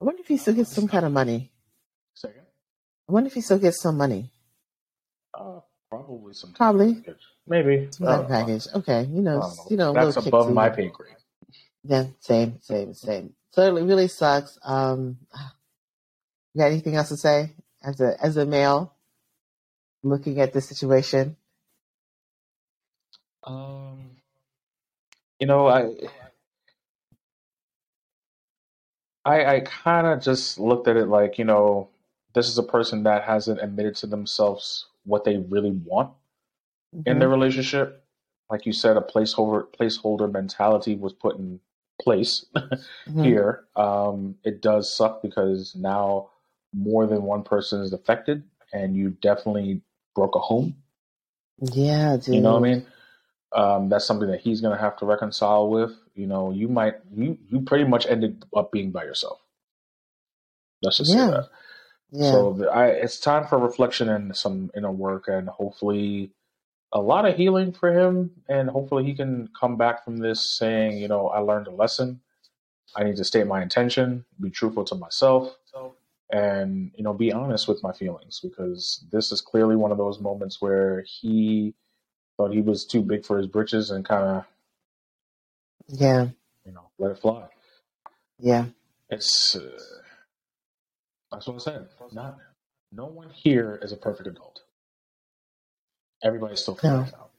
I 0.00 0.04
wonder 0.04 0.20
if 0.20 0.28
he 0.28 0.36
still 0.36 0.54
gets 0.54 0.72
some 0.72 0.88
kind 0.88 1.04
of 1.04 1.12
money. 1.12 1.50
Second. 2.14 2.42
I 3.08 3.12
wonder 3.12 3.28
if 3.28 3.34
he 3.34 3.40
still 3.40 3.58
gets 3.58 3.80
some 3.80 3.96
money. 3.96 4.30
Uh, 5.34 5.60
probably 5.90 6.34
some. 6.34 6.52
Probably. 6.52 6.94
package. 6.94 7.22
Maybe. 7.46 7.88
Some 7.90 8.06
I 8.06 8.10
kind 8.10 8.16
don't 8.16 8.24
of 8.24 8.30
know. 8.30 8.36
package. 8.46 8.66
Okay, 8.74 9.02
you 9.12 9.22
know, 9.22 9.38
know. 9.38 9.54
you 9.70 9.76
know, 9.76 9.92
That's 9.92 10.16
above 10.26 10.52
my 10.52 10.68
you. 10.68 10.72
pay 10.74 10.88
grade. 10.88 11.16
Yeah, 11.84 12.06
same, 12.20 12.58
same, 12.60 12.94
same. 12.94 13.34
So 13.50 13.76
it 13.76 13.82
really 13.82 14.08
sucks. 14.08 14.58
Um, 14.64 15.18
you 16.54 16.60
got 16.60 16.70
anything 16.70 16.96
else 16.96 17.08
to 17.08 17.16
say 17.16 17.52
as 17.82 18.00
a 18.00 18.16
as 18.22 18.36
a 18.36 18.46
male 18.46 18.91
looking 20.02 20.40
at 20.40 20.52
this 20.52 20.68
situation? 20.68 21.36
Um, 23.44 24.12
you 25.40 25.46
know, 25.46 25.68
I, 25.68 25.90
I, 29.24 29.56
I 29.56 29.60
kind 29.60 30.06
of 30.08 30.22
just 30.22 30.58
looked 30.58 30.88
at 30.88 30.96
it 30.96 31.06
like, 31.08 31.38
you 31.38 31.46
know, 31.46 31.90
this 32.34 32.48
is 32.48 32.58
a 32.58 32.62
person 32.64 33.04
that 33.04 33.24
hasn't 33.24 33.62
admitted 33.62 33.96
to 33.96 34.08
themselves 34.08 34.86
what 35.04 35.24
they 35.24 35.38
really 35.38 35.72
want 35.72 36.12
in 37.06 37.18
their 37.18 37.28
relationship. 37.28 38.04
Like 38.50 38.66
you 38.66 38.72
said, 38.72 38.96
a 38.96 39.00
placeholder 39.00 39.66
placeholder 39.78 40.30
mentality 40.30 40.96
was 40.96 41.12
put 41.12 41.38
in 41.38 41.60
place 42.00 42.44
Mhm. 43.08 43.22
here. 43.22 43.64
Um, 43.76 44.36
it 44.44 44.60
does 44.60 44.92
suck 44.94 45.22
because 45.22 45.74
now 45.74 46.30
more 46.74 47.06
than 47.06 47.22
one 47.22 47.42
person 47.42 47.80
is 47.82 47.92
affected, 47.92 48.42
and 48.72 48.96
you 48.96 49.10
definitely 49.10 49.80
broke 50.14 50.36
a 50.36 50.40
home. 50.40 50.76
Yeah, 51.60 52.16
dude. 52.18 52.26
You 52.30 52.40
know 52.42 52.52
what 52.54 52.60
I 52.68 52.74
mean? 52.74 52.86
Um, 53.52 53.88
that's 53.90 54.06
something 54.06 54.30
that 54.30 54.40
he's 54.40 54.60
gonna 54.60 54.78
have 54.80 54.96
to 54.98 55.06
reconcile 55.06 55.68
with. 55.70 55.92
You 56.14 56.26
know, 56.26 56.52
you 56.52 56.68
might 56.68 56.96
you 57.14 57.38
you 57.50 57.62
pretty 57.62 57.84
much 57.84 58.06
ended 58.06 58.44
up 58.56 58.72
being 58.72 58.92
by 58.92 59.04
yourself. 59.04 59.40
Let's 60.82 60.98
just 60.98 61.12
Yeah. 61.12 61.14
say 61.14 61.24
that. 61.26 61.48
Yeah, 62.12 62.44
So 62.44 62.54
the, 62.54 62.66
I, 62.70 62.88
it's 62.88 63.20
time 63.20 63.46
for 63.46 63.58
reflection 63.58 64.08
and 64.08 64.36
some 64.36 64.70
inner 64.76 64.92
work, 64.92 65.28
and 65.28 65.48
hopefully 65.48 66.32
a 66.92 67.00
lot 67.00 67.26
of 67.26 67.36
healing 67.36 67.72
for 67.72 67.92
him. 67.92 68.32
And 68.48 68.70
hopefully 68.70 69.04
he 69.04 69.14
can 69.14 69.48
come 69.58 69.76
back 69.76 70.04
from 70.04 70.18
this 70.18 70.58
saying, 70.58 70.98
you 70.98 71.08
know, 71.08 71.28
I 71.28 71.40
learned 71.40 71.68
a 71.68 71.72
lesson. 71.72 72.20
I 72.96 73.04
need 73.04 73.16
to 73.18 73.24
state 73.24 73.46
my 73.46 73.62
intention, 73.62 74.24
be 74.40 74.50
truthful 74.50 74.84
to 74.86 74.94
myself, 74.96 75.56
and 76.32 76.92
you 76.96 77.04
know, 77.04 77.14
be 77.14 77.32
honest 77.32 77.68
with 77.68 77.82
my 77.84 77.92
feelings 77.92 78.40
because 78.42 79.04
this 79.12 79.32
is 79.32 79.42
clearly 79.42 79.76
one 79.76 79.92
of 79.92 79.98
those 79.98 80.20
moments 80.20 80.62
where 80.62 81.04
he 81.06 81.74
thought 82.36 82.52
he 82.52 82.62
was 82.62 82.86
too 82.86 83.02
big 83.02 83.24
for 83.26 83.38
his 83.38 83.46
britches 83.48 83.90
and 83.90 84.04
kind 84.04 84.24
of, 84.24 84.44
yeah, 85.88 86.28
you 86.66 86.72
know, 86.72 86.90
let 86.98 87.12
it 87.12 87.18
fly. 87.20 87.46
yeah. 88.38 88.66
It's 89.10 89.56
uh, 89.56 89.78
that's 91.32 91.46
what 91.48 91.56
I 91.56 91.58
said. 91.60 91.88
Not 92.12 92.38
no 92.92 93.06
one 93.06 93.30
here 93.30 93.78
is 93.82 93.92
a 93.92 93.96
perfect 93.96 94.28
adult. 94.28 94.62
Everybody's 96.24 96.60
still 96.62 96.76
figuring 96.76 97.06
it 97.06 97.14
out, 97.14 97.30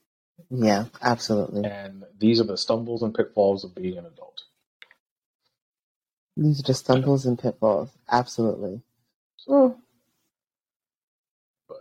Yeah, 0.51 0.85
absolutely. 1.01 1.63
and 1.63 2.05
these 2.19 2.41
are 2.41 2.45
the 2.45 2.57
stumbles 2.57 3.03
and 3.03 3.13
pitfalls 3.15 3.63
of 3.63 3.75
being 3.75 3.97
an 3.97 4.05
adult. 4.05 4.43
These 6.37 6.61
are 6.61 6.63
just 6.63 6.85
stumbles 6.85 7.25
and 7.25 7.39
pitfalls. 7.39 7.91
Absolutely. 8.11 8.81
Oh. 9.47 9.77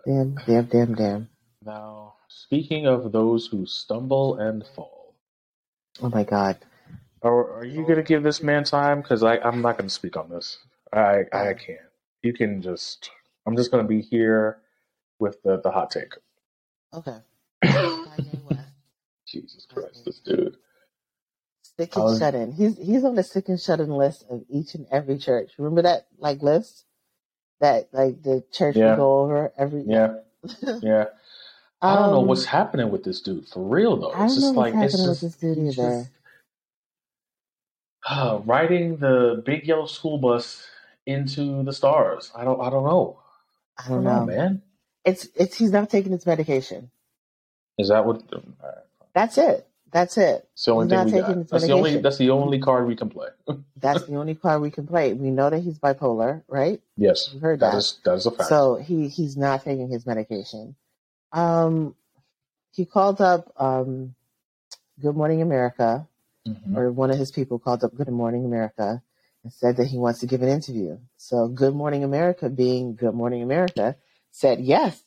Damn, 0.07 0.37
damn, 0.47 0.67
damn, 0.67 0.95
damn. 0.95 1.29
Now, 1.65 2.15
speaking 2.29 2.87
of 2.87 3.13
those 3.13 3.47
who 3.47 3.67
stumble 3.67 4.37
and 4.39 4.65
fall, 4.75 5.15
Oh 6.03 6.09
my 6.11 6.25
God. 6.25 6.59
Or 7.23 7.59
are 7.59 7.65
you 7.65 7.87
gonna 7.87 8.03
give 8.03 8.23
this 8.23 8.43
man 8.43 8.65
time? 8.65 9.03
Because 9.03 9.23
I 9.23 9.39
I'm 9.39 9.63
not 9.63 9.79
gonna 9.79 9.91
speak 9.91 10.17
on 10.17 10.29
this. 10.29 10.59
I 10.93 11.23
I 11.33 11.55
can't. 11.55 11.81
You 12.23 12.33
can 12.33 12.63
just. 12.63 13.11
I'm 13.47 13.57
just 13.57 13.71
gonna 13.71 13.85
be 13.89 14.03
here 14.03 14.59
with 15.19 15.43
the 15.43 15.61
the 15.63 15.71
hot 15.71 15.91
take. 15.91 16.15
Okay. 16.95 17.19
Kanye 17.65 18.43
West. 18.45 18.61
Jesus 19.27 19.67
Christ, 19.73 20.05
this 20.05 20.21
dude. 20.21 20.57
Sick 21.79 21.97
and 21.97 22.05
was- 22.05 22.19
shut 22.19 22.35
in. 22.35 22.53
He's 22.53 22.79
he's 22.79 23.05
on 23.05 23.15
the 23.17 23.23
sick 23.25 23.49
and 23.49 23.61
shut 23.61 23.81
in 23.81 23.91
list 23.91 24.25
of 24.31 24.45
each 24.51 24.75
and 24.75 24.87
every 24.93 25.19
church. 25.19 25.53
Remember 25.59 25.83
that 25.83 26.07
like 26.19 26.43
list 26.43 26.85
that 27.61 27.89
like 27.93 28.23
the 28.23 28.45
church 28.53 28.77
Yeah. 28.77 28.91
would 28.91 28.97
go 28.97 29.21
over 29.23 29.53
every. 29.59 29.85
Yeah, 29.87 30.15
yeah. 30.83 31.07
I 31.83 31.97
don't 31.97 32.13
know 32.13 32.21
Um, 32.21 32.27
what's 32.27 32.45
happening 32.47 32.91
with 32.91 33.05
this 33.05 33.21
dude 33.23 33.49
for 33.49 33.63
real 33.65 33.97
though. 33.97 34.13
I 34.13 34.27
It's 34.27 34.35
don't 34.35 34.43
just 34.43 34.43
know 34.43 34.53
what's 34.53 34.75
like 34.75 34.75
it's 34.77 34.99
just 35.05 35.21
this 35.23 35.37
dude 35.37 35.59
either. 35.59 35.75
just 35.75 36.11
uh, 38.09 38.41
riding 38.45 38.99
the 38.99 39.43
big 39.45 39.67
yellow 39.67 39.87
school 39.87 40.19
bus 40.19 40.67
into 41.07 41.63
the 41.65 41.73
stars. 41.73 42.33
I 42.35 42.45
don't. 42.45 42.61
I 42.61 42.71
don't 42.71 42.85
know. 42.85 43.21
I 43.79 43.85
I 43.87 43.89
don't 43.89 44.05
don't 44.05 44.05
know, 44.05 44.21
know. 44.21 44.27
man. 44.27 44.63
It's 45.05 45.29
it's 45.37 45.57
he's 45.59 45.73
not 45.73 45.91
taking 45.91 46.13
his 46.13 46.27
medication. 46.27 46.91
Is 47.79 47.89
that 47.91 48.07
what? 48.07 48.23
right. 48.63 48.75
That's 49.15 49.39
it. 49.39 49.67
That's 49.93 50.17
it. 50.19 50.49
Only 50.69 50.85
He's 50.87 50.91
thing 50.91 50.99
not 50.99 51.07
we 51.07 51.13
taking 51.13 51.43
got. 51.43 51.49
That's 51.51 51.67
the 51.67 51.73
only. 51.73 51.97
That's 51.99 52.19
the 52.19 52.31
only 52.31 52.59
card 52.59 52.87
we 52.87 52.97
can 52.97 53.11
play. 53.11 53.29
That's 53.77 54.03
the 54.05 54.17
only 54.17 54.35
card 54.35 54.63
we 54.63 54.71
can 54.71 54.87
play. 54.87 55.13
We 55.13 55.31
know 55.31 55.51
that 55.51 55.61
he's 55.61 55.79
bipolar, 55.79 56.43
right? 56.49 56.81
yes, 56.97 57.35
heard 57.41 57.61
that 57.61 57.73
that. 57.73 57.79
is 57.79 57.99
that 58.05 58.15
is 58.15 58.27
a 58.27 58.31
fact. 58.31 58.49
So 58.49 58.77
he 58.77 59.09
he's 59.09 59.37
not 59.37 59.65
taking 59.65 59.89
his 59.89 60.07
medication. 60.07 60.77
Um, 61.33 61.95
he 62.73 62.85
called 62.87 63.21
up 63.21 63.53
um, 63.57 64.15
Good 65.01 65.17
Morning 65.17 65.43
America, 65.43 66.07
Mhm. 66.47 66.77
or 66.77 66.93
one 66.93 67.11
of 67.11 67.19
his 67.19 67.31
people 67.33 67.59
called 67.59 67.83
up 67.85 67.95
Good 67.95 68.09
Morning 68.09 68.45
America 68.45 69.03
and 69.43 69.53
said 69.53 69.77
that 69.79 69.87
he 69.87 69.99
wants 69.99 70.21
to 70.21 70.27
give 70.27 70.43
an 70.43 70.49
interview. 70.49 70.99
So 71.17 71.49
Good 71.49 71.75
Morning 71.75 72.05
America, 72.05 72.49
being 72.49 72.95
Good 72.95 73.15
Morning 73.15 73.43
America, 73.43 73.97
said 74.31 74.61
yes, 74.61 75.03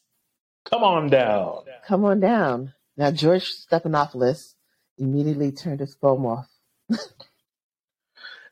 Come 0.65 0.83
on 0.83 1.09
down. 1.09 1.63
come 1.87 2.03
on 2.05 2.19
down. 2.19 2.73
Now 2.97 3.11
George 3.11 3.45
Stephanopoulos 3.53 4.54
immediately 4.97 5.51
turned 5.51 5.79
his 5.79 5.95
phone 5.95 6.25
off. 6.25 6.47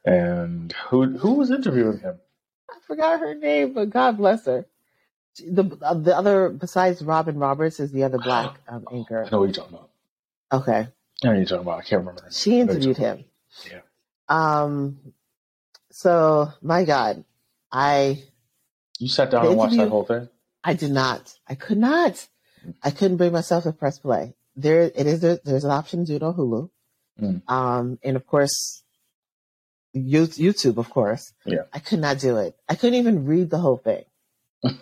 And 0.05 0.71
who 0.89 1.17
who 1.17 1.35
was 1.35 1.49
interviewing 1.51 1.99
him? 1.99 2.19
I 2.69 2.75
forgot 2.85 3.19
her 3.21 3.33
name, 3.35 3.73
but 3.73 3.89
God 3.89 4.17
bless 4.17 4.45
her. 4.45 4.65
The 5.39 5.77
uh, 5.81 5.93
the 5.93 6.15
other 6.15 6.49
besides 6.49 7.01
Robin 7.01 7.37
Roberts 7.39 7.79
is 7.79 7.91
the 7.91 8.03
other 8.03 8.17
black 8.19 8.59
um, 8.67 8.85
I 8.91 8.95
anchor. 8.95 9.29
know 9.31 9.39
what 9.39 9.45
you're 9.45 9.53
talking 9.53 9.77
about. 9.77 9.89
Okay, 10.51 10.71
I 10.73 10.87
know 11.23 11.29
what 11.31 11.35
you're 11.37 11.45
talking 11.45 11.61
about. 11.61 11.79
I 11.79 11.81
can't 11.83 12.01
remember. 12.01 12.21
her 12.21 12.27
name. 12.27 12.33
she 12.33 12.51
I 12.51 12.55
know 12.55 12.61
interviewed 12.73 12.97
you're 12.97 13.07
talking 13.07 13.25
him. 13.69 13.81
Yeah. 14.29 14.61
Um, 14.61 14.99
so 15.91 16.51
my 16.61 16.83
God, 16.83 17.23
I. 17.71 18.23
You 18.99 19.07
sat 19.07 19.31
down 19.31 19.43
The 19.45 19.49
and 19.51 19.57
watched 19.57 19.71
that 19.71 19.75
interview- 19.77 19.89
whole 19.89 20.05
thing. 20.05 20.29
I 20.65 20.73
did 20.75 20.91
not. 20.91 21.33
I 21.47 21.55
could 21.55 21.77
not. 21.77 22.27
I 22.83 22.91
couldn't 22.91 23.17
bring 23.17 23.31
myself 23.33 23.63
to 23.63 23.71
press 23.73 23.99
play. 23.99 24.33
There, 24.55 24.81
it 24.83 25.07
is. 25.07 25.23
A, 25.23 25.39
there's 25.43 25.63
an 25.63 25.71
option 25.71 26.05
to 26.05 26.05
do 26.05 26.15
it 26.17 26.23
on 26.23 26.33
Hulu, 26.35 26.69
Mm. 27.21 27.41
um, 27.47 27.99
and 28.03 28.15
of 28.15 28.25
course, 28.27 28.83
You- 29.93 30.27
YouTube. 30.27 30.77
Of 30.77 30.89
course, 30.89 31.33
Yeah. 31.45 31.63
I 31.71 31.79
could 31.79 31.99
not 31.99 32.19
do 32.19 32.37
it. 32.37 32.55
I 32.67 32.75
couldn't 32.75 32.99
even 32.99 33.25
read 33.25 33.49
the 33.51 33.59
whole 33.59 33.77
thing 33.77 34.03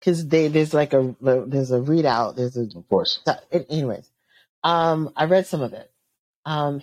because 0.00 0.26
they 0.28 0.48
there's 0.48 0.72
like 0.74 0.92
a 0.94 1.14
there's 1.20 1.70
a 1.72 1.80
readout. 1.80 2.36
There's 2.36 2.56
a 2.56 2.62
Of 2.78 2.88
course. 2.88 3.20
Anyways, 3.52 4.10
um, 4.62 5.12
I 5.16 5.24
read 5.26 5.46
some 5.46 5.60
of 5.62 5.72
it. 5.74 5.90
Um, 6.46 6.80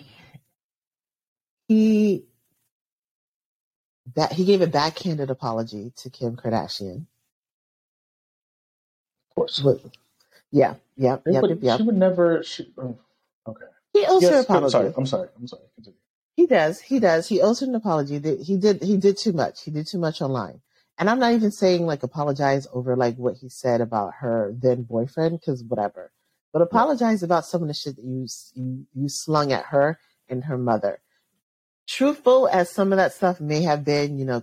he 1.68 2.24
that 4.16 4.32
he 4.32 4.44
gave 4.44 4.60
a 4.62 4.66
backhanded 4.66 5.30
apology 5.30 5.92
to 5.96 6.10
Kim 6.10 6.36
Kardashian. 6.36 7.06
Of 9.30 9.34
course. 9.34 9.62
Yeah, 10.52 10.74
yeah, 10.96 11.16
Yeah, 11.26 11.32
yep, 11.32 11.40
but 11.40 11.62
yep. 11.62 11.78
She 11.78 11.82
would 11.82 11.96
never. 11.96 12.42
She, 12.42 12.72
oh, 12.78 12.98
okay. 13.48 13.64
He 13.92 14.04
owes 14.06 14.22
her 14.22 14.36
Yes, 14.36 14.50
I'm 14.50 14.68
sorry. 14.68 14.92
I'm 14.96 15.06
sorry. 15.06 15.28
I'm 15.36 15.48
sorry. 15.48 15.62
Continue. 15.74 15.98
He 16.36 16.46
does. 16.46 16.80
He 16.80 17.00
does. 17.00 17.28
He 17.28 17.40
owes 17.40 17.60
her 17.60 17.66
an 17.66 17.74
apology. 17.74 18.18
That 18.18 18.40
he 18.40 18.56
did. 18.58 18.82
He 18.82 18.96
did 18.96 19.18
too 19.18 19.32
much. 19.32 19.64
He 19.64 19.70
did 19.70 19.86
too 19.86 19.98
much 19.98 20.20
online. 20.22 20.60
And 20.98 21.10
I'm 21.10 21.18
not 21.18 21.32
even 21.32 21.50
saying 21.50 21.86
like 21.86 22.02
apologize 22.02 22.66
over 22.72 22.96
like 22.96 23.16
what 23.16 23.36
he 23.36 23.48
said 23.48 23.80
about 23.80 24.14
her 24.20 24.54
then 24.56 24.82
boyfriend 24.82 25.40
because 25.40 25.64
whatever. 25.64 26.12
But 26.52 26.62
apologize 26.62 27.22
about 27.22 27.46
some 27.46 27.62
of 27.62 27.68
the 27.68 27.74
shit 27.74 27.96
that 27.96 28.04
you 28.04 28.26
you 28.54 28.86
you 28.94 29.08
slung 29.08 29.52
at 29.52 29.66
her 29.66 29.98
and 30.28 30.44
her 30.44 30.58
mother. 30.58 31.00
Truthful 31.88 32.48
as 32.48 32.70
some 32.70 32.92
of 32.92 32.98
that 32.98 33.14
stuff 33.14 33.40
may 33.40 33.62
have 33.62 33.84
been, 33.84 34.18
you 34.18 34.24
know, 34.24 34.42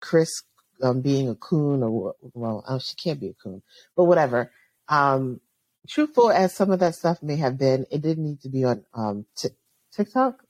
Kris 0.00 0.42
um, 0.82 1.00
being 1.00 1.28
a 1.28 1.34
coon 1.34 1.82
or 1.82 2.14
well, 2.34 2.64
oh, 2.68 2.78
she 2.78 2.94
can't 2.96 3.20
be 3.20 3.28
a 3.28 3.34
coon, 3.34 3.62
but 3.96 4.04
whatever. 4.04 4.50
Um, 4.88 5.40
truthful 5.88 6.30
as 6.30 6.54
some 6.54 6.70
of 6.70 6.80
that 6.80 6.94
stuff 6.94 7.22
may 7.22 7.36
have 7.36 7.58
been, 7.58 7.86
it 7.90 8.02
didn't 8.02 8.24
need 8.24 8.40
to 8.42 8.48
be 8.48 8.64
on 8.64 8.84
um, 8.94 9.26
Tik 9.36 9.52
TikTok, 9.92 10.42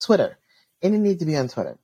Twitter. 0.00 0.38
It 0.80 0.88
didn't 0.90 1.02
need 1.02 1.18
to 1.20 1.26
be 1.26 1.36
on 1.36 1.48
Twitter. 1.48 1.78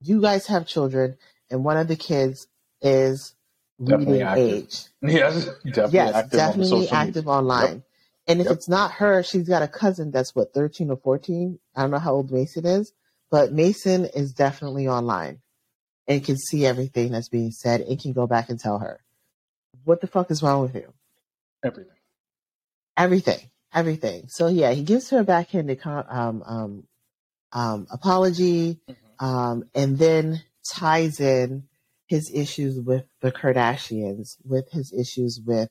You 0.00 0.20
guys 0.20 0.46
have 0.46 0.66
children, 0.66 1.16
and 1.50 1.64
one 1.64 1.76
of 1.76 1.88
the 1.88 1.96
kids 1.96 2.46
is 2.80 3.34
Definitely 3.80 4.12
reading 4.12 4.26
active. 4.26 4.48
age. 4.50 4.84
Yes, 5.02 5.44
definitely 5.64 5.90
yes, 5.92 6.14
active 6.14 6.40
on 6.40 6.46
definitely 6.46 6.66
social 6.82 6.96
active 6.96 7.14
media. 7.26 7.30
online. 7.30 7.82
And 8.28 8.40
if 8.40 8.46
Yep. 8.46 8.54
it's 8.54 8.68
not 8.68 8.92
her, 8.92 9.22
she's 9.24 9.48
got 9.48 9.62
a 9.62 9.68
cousin 9.68 10.10
that's 10.12 10.34
what, 10.34 10.54
13 10.54 10.90
or 10.90 10.96
14? 10.96 11.58
I 11.74 11.82
don't 11.82 11.90
know 11.90 11.98
how 11.98 12.14
old 12.14 12.30
Mason 12.30 12.64
is, 12.64 12.92
but 13.30 13.52
Mason 13.52 14.04
is 14.04 14.32
definitely 14.32 14.86
online 14.86 15.40
and 16.06 16.24
can 16.24 16.36
see 16.36 16.64
everything 16.66 17.10
that's 17.12 17.28
being 17.28 17.50
said 17.50 17.80
and 17.80 17.98
can 18.00 18.12
go 18.12 18.26
back 18.28 18.48
and 18.48 18.60
tell 18.60 18.78
her. 18.78 19.00
What 19.84 20.00
the 20.00 20.06
fuck 20.06 20.30
is 20.30 20.42
wrong 20.42 20.62
with 20.62 20.74
you? 20.76 20.92
Everything. 21.62 21.96
Everything. 22.96 23.50
Everything. 23.74 24.28
So 24.28 24.48
yeah, 24.48 24.72
he 24.72 24.82
gives 24.82 25.10
her 25.10 25.20
a 25.20 25.24
backhanded 25.24 25.80
con- 25.80 26.04
um, 26.08 26.42
um, 26.44 26.86
um, 27.52 27.86
apology 27.90 28.80
um, 29.18 29.64
and 29.74 29.98
then 29.98 30.42
ties 30.68 31.20
in 31.20 31.64
his 32.06 32.30
issues 32.34 32.78
with 32.78 33.04
the 33.20 33.32
Kardashians, 33.32 34.36
with 34.44 34.70
his 34.70 34.92
issues 34.92 35.40
with 35.44 35.68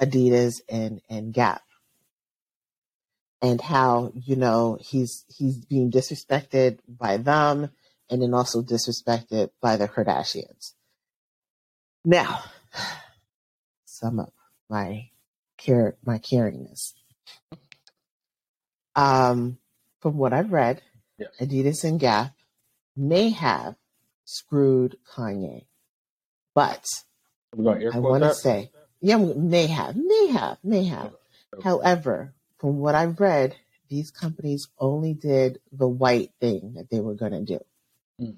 Adidas 0.00 0.60
and 0.68 1.00
and 1.08 1.32
Gap, 1.32 1.62
and 3.40 3.60
how 3.60 4.12
you 4.14 4.36
know 4.36 4.78
he's 4.80 5.24
he's 5.28 5.64
being 5.64 5.90
disrespected 5.90 6.78
by 6.88 7.18
them, 7.18 7.70
and 8.10 8.22
then 8.22 8.34
also 8.34 8.62
disrespected 8.62 9.50
by 9.60 9.76
the 9.76 9.88
Kardashians. 9.88 10.72
Now, 12.04 12.42
sum 13.84 14.20
up 14.20 14.32
my 14.68 15.10
care 15.66 15.96
my 16.04 16.18
caringness. 16.18 16.94
Um, 18.94 19.58
from 20.00 20.16
what 20.16 20.32
I've 20.32 20.52
read, 20.52 20.80
Yes. 21.18 21.30
Adidas 21.40 21.84
and 21.84 21.98
Gap 21.98 22.34
may 22.94 23.30
have 23.30 23.76
screwed 24.24 24.98
Kanye, 25.10 25.64
but 26.54 26.84
We're 27.54 27.64
going 27.64 27.80
to 27.80 27.86
air 27.86 27.94
I 27.94 27.98
want 27.98 28.22
to 28.22 28.34
say, 28.34 28.70
yeah, 29.00 29.16
may 29.16 29.66
have, 29.66 29.96
may 29.96 30.28
have, 30.28 30.58
may 30.62 30.84
have. 30.84 31.12
Okay. 31.54 31.62
However, 31.62 32.34
from 32.58 32.78
what 32.78 32.94
I've 32.94 33.18
read, 33.18 33.56
these 33.88 34.10
companies 34.10 34.68
only 34.78 35.14
did 35.14 35.60
the 35.72 35.88
white 35.88 36.32
thing 36.40 36.74
that 36.74 36.90
they 36.90 37.00
were 37.00 37.14
going 37.14 37.32
to 37.32 37.40
do. 37.40 37.60
Mm. 38.20 38.36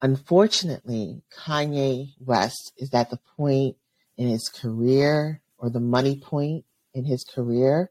Unfortunately, 0.00 1.22
Kanye 1.36 2.14
West 2.20 2.72
is 2.78 2.92
at 2.94 3.10
the 3.10 3.18
point 3.36 3.76
in 4.16 4.28
his 4.28 4.48
career 4.48 5.40
or 5.58 5.70
the 5.70 5.80
money 5.80 6.20
point 6.20 6.64
in 6.94 7.04
his 7.04 7.24
career 7.24 7.90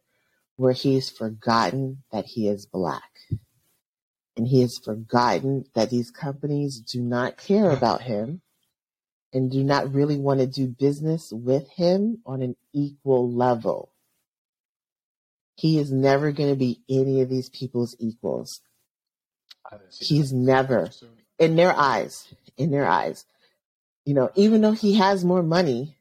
where 0.56 0.74
he's 0.74 1.10
forgotten 1.10 2.04
that 2.12 2.26
he 2.26 2.48
is 2.48 2.66
black. 2.66 3.12
And 4.36 4.48
he 4.48 4.62
has 4.62 4.78
forgotten 4.78 5.66
that 5.74 5.90
these 5.90 6.12
companies 6.12 6.80
do 6.80 7.02
not 7.02 7.38
care 7.38 7.72
about 7.72 8.02
him 8.04 8.42
and 9.34 9.52
do 9.52 9.64
not 9.64 9.94
really 9.94 10.18
want 10.18 10.40
to 10.40 10.48
do 10.48 10.68
business 10.68 11.32
with 11.32 11.70
him 11.72 12.20
on 12.26 12.42
an 12.42 12.56
equal 12.74 13.32
level. 13.32 13.92
He 15.56 15.80
is 15.80 15.92
never 15.92 16.32
going 16.32 16.50
to 16.50 16.56
be 16.56 16.82
any 16.90 17.22
of 17.22 17.30
these 17.30 17.50
people's 17.50 17.96
equals. 18.00 18.62
I 19.70 19.78
didn't 19.78 19.94
see 19.94 20.16
He's 20.16 20.30
that. 20.30 20.36
never, 20.38 20.90
in 21.40 21.56
their 21.56 21.76
eyes, 21.76 22.34
in 22.58 22.72
their 22.72 22.88
eyes. 22.88 23.26
You 24.06 24.14
know, 24.14 24.32
even 24.36 24.62
though 24.62 24.72
he 24.72 24.96
has 24.96 25.26
more 25.26 25.44
money 25.44 25.97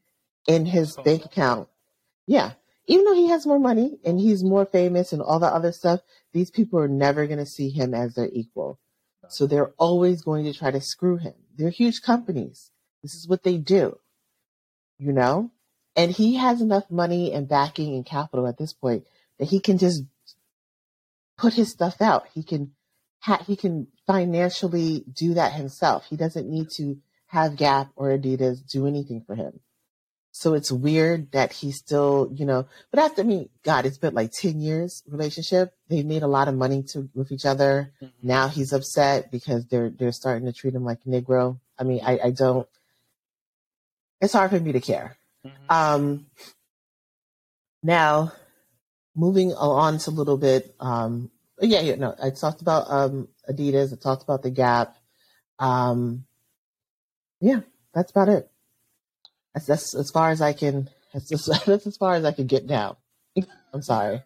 in 0.47 0.65
his 0.65 0.97
oh, 0.97 1.03
bank 1.03 1.25
account, 1.25 1.67
yeah, 2.25 2.53
even 2.87 3.05
though 3.05 3.13
he 3.13 3.29
has 3.29 3.45
more 3.45 3.59
money 3.59 3.99
and 4.03 4.19
he's 4.19 4.43
more 4.43 4.65
famous 4.65 5.11
and 5.13 5.21
all 5.21 5.39
that 5.39 5.53
other 5.53 5.71
stuff, 5.71 5.99
these 6.33 6.49
people 6.49 6.79
are 6.79 6.87
never 6.87 7.27
going 7.27 7.39
to 7.39 7.45
see 7.45 7.69
him 7.69 7.93
as 7.93 8.15
their 8.15 8.29
equal. 8.31 8.79
So 9.29 9.45
they're 9.45 9.73
always 9.77 10.21
going 10.21 10.45
to 10.45 10.53
try 10.53 10.71
to 10.71 10.79
screw 10.79 11.17
him. 11.17 11.33
They're 11.57 11.69
huge 11.69 12.01
companies. 12.01 12.71
This 13.03 13.13
is 13.13 13.27
what 13.27 13.43
they 13.43 13.57
do, 13.57 13.97
you 14.97 15.11
know? 15.11 15.51
And 15.95 16.11
he 16.11 16.35
has 16.35 16.61
enough 16.61 16.89
money 16.89 17.33
and 17.33 17.47
backing 17.47 17.93
and 17.93 18.05
capital 18.05 18.47
at 18.47 18.57
this 18.57 18.71
point 18.71 19.05
that 19.39 19.49
he 19.49 19.59
can 19.59 19.77
just 19.77 20.03
put 21.37 21.53
his 21.53 21.71
stuff 21.71 22.01
out. 22.01 22.27
He 22.33 22.43
can 22.43 22.71
ha- 23.19 23.43
he 23.45 23.55
can 23.55 23.87
financially 24.05 25.03
do 25.11 25.33
that 25.33 25.53
himself. 25.53 26.05
He 26.09 26.15
doesn't 26.15 26.49
need 26.49 26.69
to 26.77 26.97
have 27.27 27.57
Gap 27.57 27.91
or 27.95 28.17
Adidas 28.17 28.65
do 28.65 28.87
anything 28.87 29.23
for 29.25 29.35
him. 29.35 29.59
So 30.39 30.53
it's 30.53 30.71
weird 30.71 31.31
that 31.31 31.51
he's 31.51 31.77
still, 31.77 32.29
you 32.31 32.45
know, 32.45 32.67
but 32.91 32.99
after 32.99 33.23
I 33.23 33.25
mean, 33.25 33.49
God, 33.63 33.87
it's 33.87 33.97
been 33.97 34.13
like 34.13 34.31
10 34.31 34.61
years 34.61 35.01
relationship. 35.07 35.73
They 35.89 36.03
made 36.03 36.21
a 36.21 36.27
lot 36.27 36.47
of 36.47 36.53
money 36.53 36.83
to 36.89 37.09
with 37.15 37.31
each 37.31 37.47
other. 37.47 37.91
Mm-hmm. 37.99 38.27
Now 38.27 38.47
he's 38.47 38.71
upset 38.71 39.31
because 39.31 39.65
they're, 39.65 39.89
they're 39.89 40.11
starting 40.11 40.45
to 40.45 40.53
treat 40.53 40.75
him 40.75 40.83
like 40.83 40.99
a 41.07 41.09
Negro. 41.09 41.59
I 41.79 41.85
mean, 41.85 42.01
I, 42.05 42.19
I 42.25 42.29
don't, 42.29 42.67
it's 44.21 44.33
hard 44.33 44.51
for 44.51 44.59
me 44.59 44.73
to 44.73 44.79
care. 44.79 45.17
Mhm. 45.43 45.73
Um, 45.73 46.25
now 47.81 48.31
moving 49.15 49.53
on 49.53 49.97
to 49.97 50.11
a 50.11 50.11
little 50.11 50.37
bit, 50.37 50.75
um, 50.79 51.31
yeah, 51.59 51.81
yeah, 51.81 51.95
no, 51.95 52.13
I 52.21 52.29
talked 52.29 52.61
about, 52.61 52.85
um, 52.91 53.27
Adidas. 53.49 53.91
I 53.91 53.95
talked 53.95 54.21
about 54.21 54.43
the 54.43 54.51
Gap. 54.51 54.97
Um, 55.57 56.25
yeah, 57.41 57.61
that's 57.91 58.11
about 58.11 58.29
it. 58.29 58.51
That's, 59.57 59.65
that's 59.65 59.95
as 59.95 60.11
far 60.11 60.29
as 60.29 60.41
I 60.41 60.53
can. 60.53 60.89
That's 61.13 61.29
just, 61.29 61.49
that's 61.65 61.87
as 61.87 61.97
far 61.97 62.13
as 62.13 62.25
I 62.25 62.31
can 62.31 62.47
get 62.47 62.65
now. 62.65 62.97
I'm 63.73 63.81
sorry. 63.81 64.23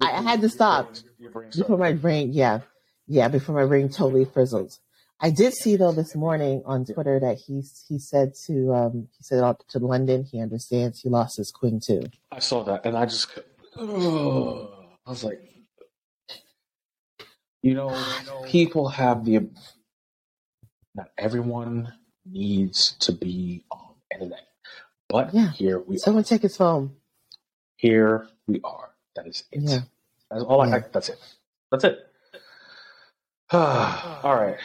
I, 0.00 0.10
I 0.12 0.22
had 0.22 0.40
to 0.40 0.48
stop 0.48 0.94
before 1.56 1.78
my 1.78 1.92
brain. 1.92 2.32
Yeah, 2.32 2.60
yeah, 3.06 3.28
before 3.28 3.54
my 3.54 3.66
brain 3.66 3.88
totally 3.88 4.24
frizzled. 4.24 4.78
I 5.20 5.30
did 5.30 5.54
see 5.54 5.76
though 5.76 5.92
this 5.92 6.14
morning 6.14 6.62
on 6.66 6.84
Twitter 6.84 7.20
that 7.20 7.38
he 7.38 7.62
he 7.88 7.98
said 7.98 8.34
to 8.46 8.74
um 8.74 9.08
he 9.16 9.22
said 9.22 9.56
to 9.70 9.78
London 9.78 10.24
he 10.24 10.40
understands 10.40 11.00
he 11.00 11.08
lost 11.08 11.36
his 11.38 11.50
queen 11.50 11.80
too. 11.80 12.02
I 12.32 12.40
saw 12.40 12.64
that, 12.64 12.84
and 12.84 12.96
I 12.96 13.06
just, 13.06 13.28
ugh. 13.78 14.70
I 15.06 15.10
was 15.10 15.22
like, 15.22 15.40
you 17.62 17.74
know, 17.74 17.96
people 18.46 18.88
have 18.88 19.24
the. 19.24 19.48
Not 20.94 21.08
everyone 21.18 21.92
needs 22.24 22.92
to 23.00 23.12
be 23.12 23.64
on 23.70 23.94
internet, 24.12 24.46
but 25.08 25.34
Yeah. 25.34 25.50
here 25.52 25.78
we 25.78 25.96
are. 25.96 25.98
Someone 25.98 26.24
take 26.24 26.42
his 26.42 26.56
phone. 26.56 26.96
Here 27.76 28.26
we 28.46 28.60
are. 28.64 28.90
That 29.16 29.26
is 29.26 29.44
it. 29.52 29.62
Yeah. 29.62 29.80
That's 30.30 30.44
all 30.44 30.60
I. 30.62 30.68
Yeah. 30.68 30.76
I 30.76 30.84
that's 30.92 31.08
it. 31.08 31.18
That's 31.70 31.84
it. 31.84 31.98
all 33.52 34.34
right. 34.36 34.56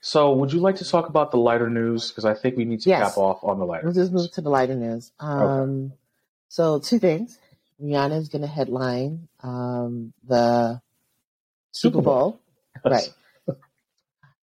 So, 0.00 0.34
would 0.34 0.52
you 0.52 0.60
like 0.60 0.76
to 0.76 0.84
talk 0.88 1.08
about 1.08 1.30
the 1.32 1.38
lighter 1.38 1.68
news? 1.70 2.10
Because 2.10 2.24
I 2.24 2.34
think 2.34 2.56
we 2.56 2.64
need 2.64 2.80
to 2.82 2.88
Yes. 2.90 3.08
cap 3.14 3.18
off 3.18 3.42
on 3.42 3.58
the 3.58 3.64
lighter. 3.64 3.84
We'll 3.86 3.94
just 3.94 4.12
move 4.12 4.30
to 4.32 4.40
the 4.40 4.50
lighter 4.50 4.76
news. 4.76 5.10
Um, 5.18 5.92
so 6.48 6.78
two 6.78 6.98
things. 7.00 7.38
Rihanna 7.82 8.16
is 8.18 8.28
going 8.28 8.42
to 8.42 8.48
headline 8.48 9.28
um, 9.42 10.12
the 10.26 10.80
Super. 11.72 12.00
Bowl. 12.02 12.40
Right. 12.84 13.12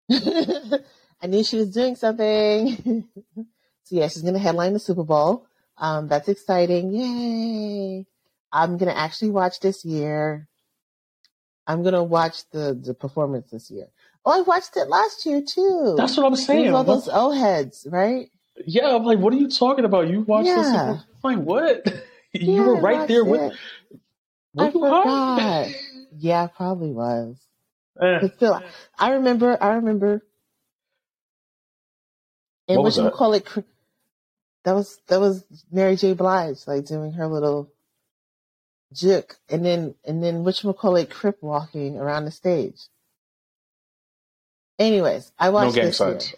I 0.10 1.26
knew 1.26 1.44
she 1.44 1.56
was 1.58 1.70
doing 1.70 1.96
something. 1.96 3.04
so 3.92 3.98
yeah, 3.98 4.08
she's 4.08 4.22
going 4.22 4.32
to 4.34 4.40
headline 4.40 4.72
the 4.72 4.78
Super 4.78 5.04
Bowl. 5.04 5.46
Um, 5.76 6.08
that's 6.08 6.28
exciting. 6.28 6.92
Yay. 6.92 8.06
I'm 8.50 8.78
going 8.78 8.90
to 8.90 8.98
actually 8.98 9.30
watch 9.30 9.60
this 9.60 9.84
year. 9.84 10.48
I'm 11.66 11.82
going 11.82 11.94
to 11.94 12.02
watch 12.02 12.48
the, 12.52 12.78
the 12.80 12.94
performance 12.94 13.50
this 13.50 13.70
year. 13.70 13.88
Oh, 14.24 14.38
I 14.38 14.42
watched 14.42 14.76
it 14.76 14.88
last 14.88 15.26
year 15.26 15.42
too. 15.42 15.94
That's 15.96 16.16
what 16.16 16.24
I'm 16.26 16.36
saying. 16.36 16.72
all 16.72 16.84
those 16.84 17.08
O 17.12 17.32
heads, 17.32 17.86
right? 17.90 18.30
yeah, 18.64 18.94
I'm 18.94 19.04
like, 19.04 19.18
what 19.18 19.34
are 19.34 19.36
you 19.36 19.50
talking 19.50 19.84
about? 19.84 20.08
You 20.08 20.20
watched 20.22 20.46
this? 20.46 20.56
Yeah. 20.56 21.00
I'm 21.24 21.36
like, 21.36 21.38
what? 21.46 21.86
you 22.32 22.52
Yeah, 22.52 22.66
were 22.66 22.76
right 22.80 23.08
there 23.08 23.24
with. 23.24 23.52
Were 24.54 24.64
I 24.64 24.70
you 24.70 24.80
high? 24.84 25.02
forgot. 25.02 25.68
Yeah, 26.18 26.46
probably 26.46 26.92
was. 26.92 27.36
Eh, 28.00 28.18
But 28.20 28.36
still, 28.36 28.62
I 28.98 29.12
remember. 29.12 29.58
I 29.60 29.74
remember. 29.74 30.22
And 32.68 32.76
What 32.76 32.82
what 32.82 32.84
was 32.84 32.96
you 32.96 33.02
that? 33.04 33.12
call 33.14 33.32
it? 33.34 33.46
That 34.64 34.74
was 34.74 35.00
that 35.08 35.20
was 35.20 35.44
Mary 35.70 35.96
J. 35.96 36.12
Blige, 36.14 36.58
like 36.66 36.84
doing 36.86 37.12
her 37.12 37.26
little 37.26 37.72
juke, 38.92 39.36
and 39.48 39.64
then 39.64 39.94
and 40.04 40.22
then 40.22 40.44
you 40.44 40.72
call 40.72 40.96
it? 40.96 41.10
Crip 41.10 41.38
walking 41.42 41.98
around 41.98 42.24
the 42.26 42.30
stage. 42.30 42.80
Anyways, 44.78 45.32
I 45.38 45.50
watched 45.50 45.76
no 45.76 45.82
gang 45.82 45.84
this 45.86 45.96
signs. 45.96 46.34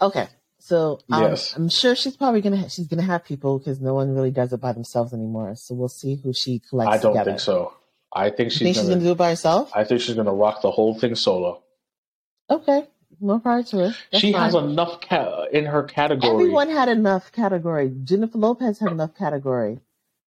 Okay, 0.00 0.28
so 0.58 1.00
um, 1.10 1.22
Yes. 1.22 1.54
I'm 1.56 1.68
sure 1.68 1.94
she's 1.94 2.16
probably 2.16 2.40
gonna 2.40 2.56
ha- 2.58 2.68
she's 2.68 2.86
gonna 2.88 3.02
have 3.02 3.24
people 3.24 3.58
because 3.58 3.80
no 3.80 3.94
one 3.94 4.14
really 4.14 4.30
does 4.30 4.52
it 4.52 4.60
by 4.60 4.72
themselves 4.72 5.12
anymore. 5.14 5.54
So 5.56 5.74
we'll 5.74 5.88
see 5.88 6.16
who 6.16 6.32
she 6.32 6.58
collects 6.68 6.94
I 6.94 6.98
don't 6.98 7.12
together. 7.12 7.30
think 7.32 7.40
so. 7.40 7.72
I 8.12 8.30
think 8.30 8.50
she's 8.52 8.60
think 8.60 8.74
she's 8.76 8.84
gonna. 8.84 8.96
gonna 8.96 9.06
do 9.06 9.12
it 9.12 9.18
by 9.18 9.30
herself? 9.30 9.70
I 9.74 9.84
think 9.84 10.00
she's 10.00 10.14
gonna 10.16 10.34
rock 10.34 10.62
the 10.62 10.70
whole 10.70 10.98
thing 10.98 11.14
solo. 11.14 11.62
Okay, 12.50 12.86
to 13.20 13.78
her. 13.78 13.94
That's 14.12 14.20
she 14.20 14.32
fine. 14.32 14.42
has 14.42 14.54
enough 14.54 15.00
ca- 15.00 15.46
in 15.52 15.64
her 15.66 15.82
category. 15.84 16.30
Everyone 16.30 16.68
had 16.70 16.88
enough 16.88 17.32
category. 17.32 17.92
Jennifer 18.04 18.38
Lopez 18.38 18.78
had 18.78 18.92
enough 18.92 19.14
category. 19.16 19.80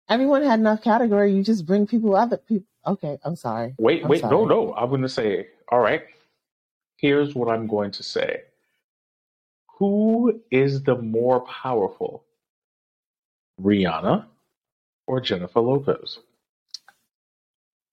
Everyone 0.10 0.44
had 0.44 0.60
enough 0.60 0.82
category. 0.84 1.34
You 1.34 1.44
just 1.44 1.66
bring 1.66 1.88
people 1.88 2.16
other 2.16 2.38
people. 2.38 2.68
Okay, 2.86 3.20
I'm 3.24 3.36
sorry. 3.36 3.76
Wait, 3.80 4.04
I'm 4.04 4.10
wait, 4.10 4.24
no, 4.24 4.46
no. 4.46 4.74
I'm 4.76 4.90
going 4.90 5.02
to 5.04 5.10
say, 5.10 5.48
all 5.70 5.80
right. 5.80 6.04
Here's 6.98 7.36
what 7.36 7.50
I'm 7.50 7.68
going 7.68 7.92
to 7.92 8.04
say. 8.04 8.42
Who 9.80 10.42
is 10.52 10.84
the 10.84 10.96
more 10.98 11.42
powerful, 11.42 12.24
Rihanna 13.62 14.26
or 15.08 15.22
Jennifer 15.22 15.62
Lopez? 15.62 16.20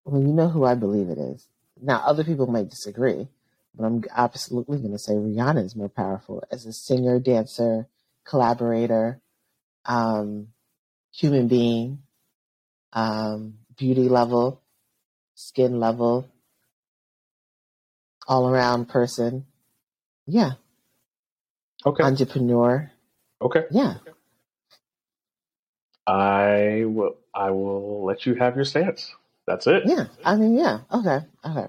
Well, 0.04 0.20
you 0.22 0.32
know 0.32 0.48
who 0.48 0.64
I 0.64 0.74
believe 0.74 1.10
it 1.10 1.18
is. 1.18 1.48
Now, 1.80 2.02
other 2.06 2.24
people 2.24 2.46
might 2.48 2.70
disagree, 2.70 3.28
but 3.76 3.84
I'm 3.86 4.04
absolutely 4.16 4.78
going 4.78 4.92
to 4.92 4.98
say 4.98 5.14
Rihanna 5.14 5.64
is 5.64 5.76
more 5.76 5.88
powerful 5.90 6.44
as 6.50 6.66
a 6.66 6.72
singer, 6.72 7.20
dancer, 7.20 7.88
collaborator, 8.26 9.20
um, 9.86 10.48
human 11.14 11.48
being, 11.48 12.00
um, 12.92 13.54
beauty 13.78 14.08
level, 14.08 14.62
skin 15.34 15.80
level, 15.80 16.28
all 18.28 18.48
around 18.48 18.88
person. 18.88 19.46
Yeah, 20.26 20.52
Okay, 21.86 22.04
entrepreneur. 22.04 22.90
okay. 23.42 23.64
Yeah. 23.70 23.94
I 26.06 26.84
will. 26.86 27.16
I 27.34 27.50
will 27.52 28.04
let 28.06 28.26
you 28.26 28.34
have 28.36 28.56
your 28.56 28.64
stance. 28.66 29.14
That's 29.46 29.66
it. 29.68 29.84
Yeah, 29.84 30.06
I 30.24 30.36
mean, 30.36 30.56
yeah. 30.56 30.80
Okay, 30.92 31.20
okay. 31.44 31.68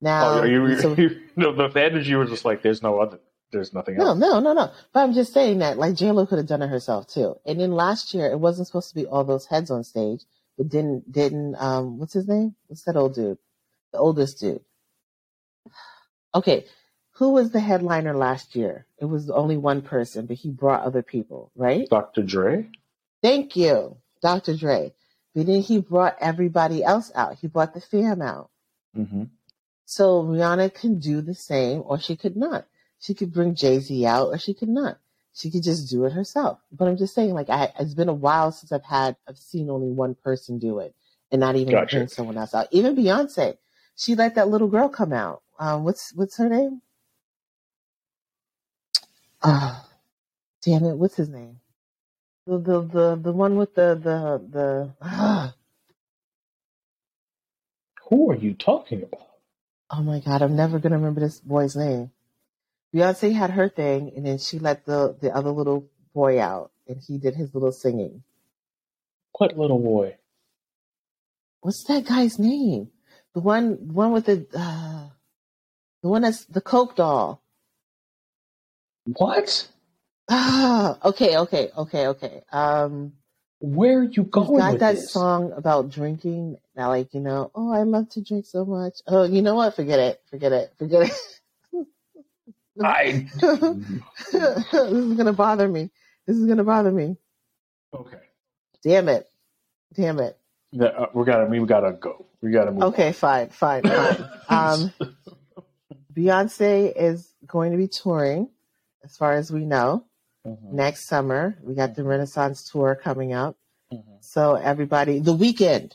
Now, 0.00 0.40
Oh, 0.40 0.44
you, 0.44 0.66
you, 0.68 0.76
so- 0.80 0.94
you, 0.98 1.20
no, 1.36 1.52
the 1.68 1.82
energy 1.82 2.14
was 2.14 2.30
just 2.30 2.44
like, 2.44 2.62
there's 2.62 2.82
no 2.82 3.00
other, 3.00 3.18
there's 3.50 3.72
nothing 3.74 3.96
no, 3.96 4.08
else. 4.10 4.18
no, 4.18 4.40
no, 4.40 4.52
no. 4.52 4.70
But 4.92 5.00
I'm 5.00 5.12
just 5.12 5.32
saying 5.32 5.58
that, 5.58 5.78
like, 5.78 5.94
J 5.94 6.12
Lo 6.12 6.26
could 6.26 6.38
have 6.38 6.46
done 6.46 6.62
it 6.62 6.68
herself 6.68 7.08
too. 7.08 7.36
And 7.46 7.58
then 7.60 7.72
last 7.72 8.14
year, 8.14 8.26
it 8.30 8.38
wasn't 8.38 8.66
supposed 8.68 8.90
to 8.90 8.94
be 8.94 9.06
all 9.06 9.24
those 9.24 9.46
heads 9.46 9.70
on 9.70 9.82
stage, 9.84 10.22
but 10.56 10.68
didn't 10.68 11.10
didn't 11.10 11.56
um, 11.58 11.98
what's 11.98 12.12
his 12.14 12.28
name? 12.28 12.54
What's 12.68 12.82
that 12.84 12.96
old 12.96 13.14
dude? 13.14 13.38
The 13.92 13.98
oldest 13.98 14.38
dude. 14.40 14.60
Okay, 16.34 16.66
who 17.12 17.30
was 17.32 17.50
the 17.50 17.60
headliner 17.60 18.14
last 18.14 18.54
year? 18.54 18.86
It 18.98 19.06
was 19.06 19.30
only 19.30 19.56
one 19.56 19.82
person, 19.82 20.26
but 20.26 20.36
he 20.36 20.50
brought 20.50 20.84
other 20.84 21.02
people, 21.02 21.50
right? 21.56 21.88
Dr. 21.88 22.22
Dre. 22.22 22.68
Thank 23.22 23.56
you, 23.56 23.96
Dr. 24.22 24.56
Dre. 24.56 24.92
But 25.34 25.46
then 25.46 25.60
he 25.60 25.80
brought 25.80 26.16
everybody 26.20 26.84
else 26.84 27.10
out. 27.14 27.36
He 27.40 27.46
brought 27.46 27.74
the 27.74 27.80
fam 27.80 28.20
out. 28.22 28.50
Mm-hmm. 28.96 29.24
So 29.88 30.24
Rihanna 30.24 30.74
can 30.74 31.00
do 31.00 31.22
the 31.22 31.34
same, 31.34 31.82
or 31.86 32.00
she 32.00 32.16
could 32.16 32.36
not. 32.36 32.66
She 33.00 33.14
could 33.14 33.32
bring 33.34 33.56
Jay 33.56 33.80
Z 33.80 34.06
out, 34.06 34.28
or 34.28 34.38
she 34.38 34.54
could 34.54 34.70
not. 34.70 34.98
She 35.34 35.50
could 35.50 35.64
just 35.64 35.90
do 35.90 36.06
it 36.06 36.12
herself. 36.14 36.60
But 36.72 36.88
I'm 36.88 36.98
just 36.98 37.14
saying, 37.16 37.34
like, 37.34 37.50
I, 37.50 37.72
it's 37.80 37.94
been 37.94 38.10
a 38.10 38.14
while 38.14 38.52
since 38.52 38.72
I've 38.72 38.84
had, 38.84 39.16
I've 39.28 39.38
seen 39.38 39.70
only 39.70 39.90
one 39.92 40.16
person 40.16 40.60
do 40.60 40.80
it, 40.80 40.94
and 41.32 41.40
not 41.40 41.56
even 41.56 41.72
Gotcha. 41.72 41.86
bring 41.86 42.08
someone 42.08 42.38
else 42.38 42.54
out. 42.54 42.68
Even 42.72 42.96
Beyonce, 42.96 43.58
she 43.96 44.16
let 44.16 44.36
that 44.36 44.50
little 44.50 44.68
girl 44.68 44.90
come 44.90 45.14
out. 45.14 45.42
Um, 45.60 45.84
what's 45.84 46.14
what's 46.16 46.38
her 46.38 46.50
name? 46.50 46.82
Ah, 49.42 49.88
damn 50.64 50.84
it, 50.84 50.96
what's 50.96 51.16
his 51.16 51.30
name? 51.30 51.60
The 52.46 52.58
the 52.58 52.82
the 52.82 53.16
the 53.22 53.32
one 53.32 53.56
with 53.56 53.74
the 53.76 53.94
the 53.96 54.42
the. 54.50 54.94
Ah, 55.02 55.54
Who 58.10 58.30
are 58.32 58.36
you 58.36 58.54
talking 58.54 59.04
about? 59.04 59.27
Oh 59.90 60.02
my 60.02 60.20
god, 60.20 60.42
I'm 60.42 60.56
never 60.56 60.78
gonna 60.78 60.96
remember 60.96 61.20
this 61.20 61.40
boy's 61.40 61.76
name. 61.76 62.10
Beyonce 62.94 63.34
had 63.34 63.50
her 63.50 63.68
thing, 63.68 64.12
and 64.16 64.26
then 64.26 64.38
she 64.38 64.58
let 64.58 64.86
the 64.86 65.16
the 65.20 65.34
other 65.34 65.50
little 65.50 65.88
boy 66.14 66.40
out, 66.40 66.72
and 66.86 67.00
he 67.06 67.18
did 67.18 67.34
his 67.34 67.54
little 67.54 67.72
singing. 67.72 68.22
What 69.38 69.56
little 69.56 69.78
boy? 69.78 70.16
What's 71.60 71.84
that 71.84 72.06
guy's 72.06 72.38
name? 72.38 72.90
The 73.34 73.40
one, 73.40 73.92
one 73.92 74.12
with 74.12 74.26
the, 74.26 74.46
uh, 74.54 75.08
the 76.02 76.08
one 76.08 76.22
that's 76.22 76.44
the 76.46 76.60
Coke 76.60 76.96
doll. 76.96 77.42
What? 79.06 79.68
Ah, 80.28 80.98
okay, 81.04 81.38
okay, 81.38 81.70
okay, 81.76 82.06
okay. 82.08 82.42
Um, 82.52 83.14
Where 83.60 84.00
are 84.00 84.04
you 84.04 84.22
going 84.24 84.58
got 84.58 84.72
with 84.72 84.80
that 84.80 84.96
this? 84.96 85.12
song 85.12 85.52
about 85.52 85.90
drinking. 85.90 86.58
Now, 86.76 86.88
like 86.90 87.12
you 87.14 87.20
know, 87.20 87.50
oh, 87.54 87.72
I 87.72 87.82
love 87.82 88.08
to 88.10 88.22
drink 88.22 88.46
so 88.46 88.64
much. 88.64 89.00
Oh, 89.06 89.24
you 89.24 89.42
know 89.42 89.54
what? 89.56 89.74
Forget 89.74 89.98
it. 89.98 90.22
Forget 90.30 90.52
it. 90.52 90.72
Forget 90.78 91.10
it. 91.10 91.86
I 92.82 93.26
this 93.40 94.92
is 94.92 95.14
gonna 95.16 95.32
bother 95.32 95.66
me. 95.68 95.90
This 96.26 96.36
is 96.36 96.46
gonna 96.46 96.64
bother 96.64 96.92
me. 96.92 97.16
okay. 97.92 98.18
Damn 98.82 99.08
it. 99.08 99.28
Damn 99.94 100.20
it. 100.20 100.38
Yeah, 100.70 100.86
uh, 100.86 101.06
we 101.14 101.24
gotta. 101.24 101.46
We 101.46 101.58
gotta 101.66 101.92
go. 101.92 102.26
We 102.40 102.52
gotta 102.52 102.70
move. 102.70 102.82
Okay, 102.84 103.12
fine, 103.12 103.48
fine, 103.48 103.82
fine. 103.82 104.28
Um, 104.48 104.92
Beyonce 106.14 106.92
is 106.96 107.32
going 107.46 107.72
to 107.72 107.78
be 107.78 107.88
touring, 107.88 108.48
as 109.04 109.16
far 109.16 109.34
as 109.34 109.52
we 109.52 109.64
know, 109.64 110.04
Mhm, 110.48 110.72
next 110.72 111.06
summer. 111.06 111.58
We 111.62 111.74
got 111.74 111.94
the 111.96 112.04
Renaissance 112.04 112.64
tour 112.70 112.96
coming 112.96 113.32
up. 113.34 113.56
mhm. 113.92 114.02
So 114.20 114.54
everybody, 114.56 115.20
the 115.20 115.36
Weeknd. 115.36 115.94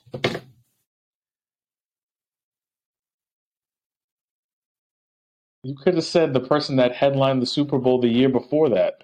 You 5.63 5.75
could 5.75 5.95
have 5.95 6.05
said 6.05 6.34
the 6.34 6.41
person 6.41 6.77
that 6.77 6.93
headlined 6.95 7.41
the 7.41 7.45
Super 7.47 7.80
Bowl 7.80 7.99
the 8.01 8.09
year 8.09 8.30
before 8.30 8.69
that. 8.69 9.03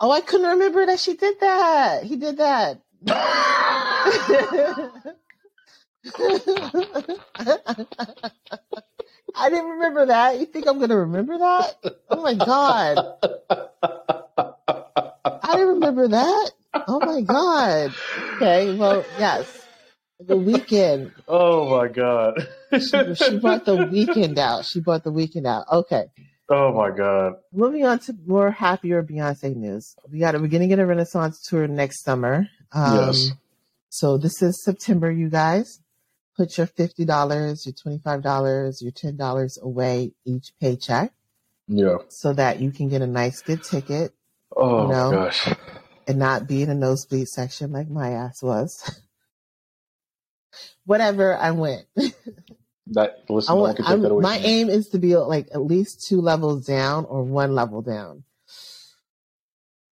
Oh, 0.00 0.10
I 0.10 0.20
couldn't 0.22 0.48
remember 0.50 0.86
that 0.86 1.00
she 1.00 1.14
did 1.14 1.40
that. 1.40 2.04
He 2.04 2.16
did 2.16 2.38
that. 2.38 2.80
I 9.34 9.50
didn't 9.50 9.70
remember 9.70 10.06
that. 10.06 10.38
You 10.40 10.46
think 10.46 10.66
I'm 10.68 10.78
going 10.78 10.90
to 10.90 10.96
remember 10.98 11.38
that? 11.38 11.74
Oh 12.10 12.22
my 12.22 12.34
God. 12.34 13.06
I 15.60 15.64
remember 15.64 16.08
that. 16.08 16.50
Oh 16.88 17.00
my 17.00 17.20
God. 17.20 17.92
Okay, 18.36 18.74
well, 18.76 19.04
yes. 19.18 19.66
The 20.20 20.36
Weeknd. 20.36 21.12
oh 21.28 21.68
my 21.78 21.88
god. 21.88 22.46
She, 22.72 23.14
she 23.14 23.38
brought 23.38 23.64
the 23.64 23.76
Weeknd 23.76 24.38
out. 24.38 24.64
She 24.64 24.80
brought 24.80 25.02
the 25.04 25.10
Weeknd 25.12 25.46
out. 25.46 25.64
Okay. 25.70 26.04
oh 26.48 26.72
my 26.72 26.90
god. 26.96 27.34
Moving 27.52 27.84
on 27.84 27.98
to 28.00 28.14
more 28.26 28.50
happier 28.50 29.02
Beyonce 29.02 29.54
news. 29.56 29.96
We 30.10 30.18
got 30.20 30.40
we're 30.40 30.46
gonna 30.48 30.68
get 30.68 30.78
a 30.78 30.86
Renaissance 30.86 31.42
tour 31.42 31.66
next 31.68 32.04
summer. 32.04 32.48
Um, 32.72 33.06
Yes. 33.08 33.30
So 33.88 34.16
this 34.18 34.40
is 34.40 34.62
September, 34.64 35.10
you 35.10 35.28
guys. 35.28 35.80
Put 36.36 36.56
your 36.56 36.66
fifty 36.68 37.04
dollars, 37.04 37.66
your 37.66 37.74
twenty 37.74 37.98
five 37.98 38.22
dollars, 38.22 38.80
your 38.80 38.92
ten 38.92 39.16
dollars 39.16 39.58
away 39.60 40.12
each 40.24 40.52
paycheck, 40.60 41.12
Yeah. 41.66 41.96
so 42.08 42.32
that 42.34 42.60
you 42.60 42.70
can 42.70 42.88
get 42.88 43.02
a 43.02 43.06
nice 43.06 43.42
good 43.42 43.62
ticket 43.64 44.14
Oh 44.56 44.86
No. 44.88 45.10
my 45.10 45.16
gosh. 45.16 45.48
and 46.06 46.18
not 46.18 46.46
be 46.48 46.62
in 46.62 46.70
a 46.70 46.74
nosebleed 46.74 47.28
section 47.28 47.72
like 47.72 47.88
my 47.90 48.10
ass 48.12 48.42
was. 48.42 49.00
Whatever, 50.86 51.36
I 51.36 51.52
went. 51.52 51.86
That 52.88 53.24
listen, 53.28 53.52
I 53.52 53.54
no 53.54 53.60
want, 53.62 53.76
can 53.76 53.86
I'm, 53.86 54.02
that 54.02 54.10
away. 54.12 54.22
my 54.22 54.38
aim 54.38 54.68
is 54.68 54.88
to 54.90 54.98
be 54.98 55.16
like 55.16 55.48
at 55.52 55.62
least 55.62 56.06
two 56.08 56.20
levels 56.20 56.66
down 56.66 57.04
or 57.04 57.22
one 57.22 57.54
level 57.54 57.82
down. 57.82 58.24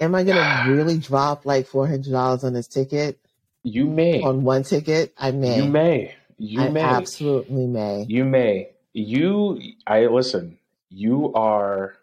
Am 0.00 0.14
I 0.14 0.24
gonna 0.24 0.64
really 0.72 0.98
drop 0.98 1.46
like 1.46 1.66
four 1.66 1.86
hundred 1.86 2.10
dollars 2.12 2.44
on 2.44 2.52
this 2.54 2.66
ticket 2.68 3.18
You 3.62 3.86
may. 3.86 4.22
on 4.22 4.42
one 4.44 4.64
ticket? 4.64 5.14
I 5.16 5.30
may. 5.32 5.58
You 5.58 5.64
may. 5.70 6.14
You 6.38 6.60
I 6.60 6.68
may. 6.70 6.80
absolutely 6.80 7.66
may. 7.66 8.06
You 8.08 8.24
may. 8.24 8.70
You. 8.94 9.60
I 9.86 10.06
listen. 10.06 10.58
You 10.90 11.32
are 11.34 11.94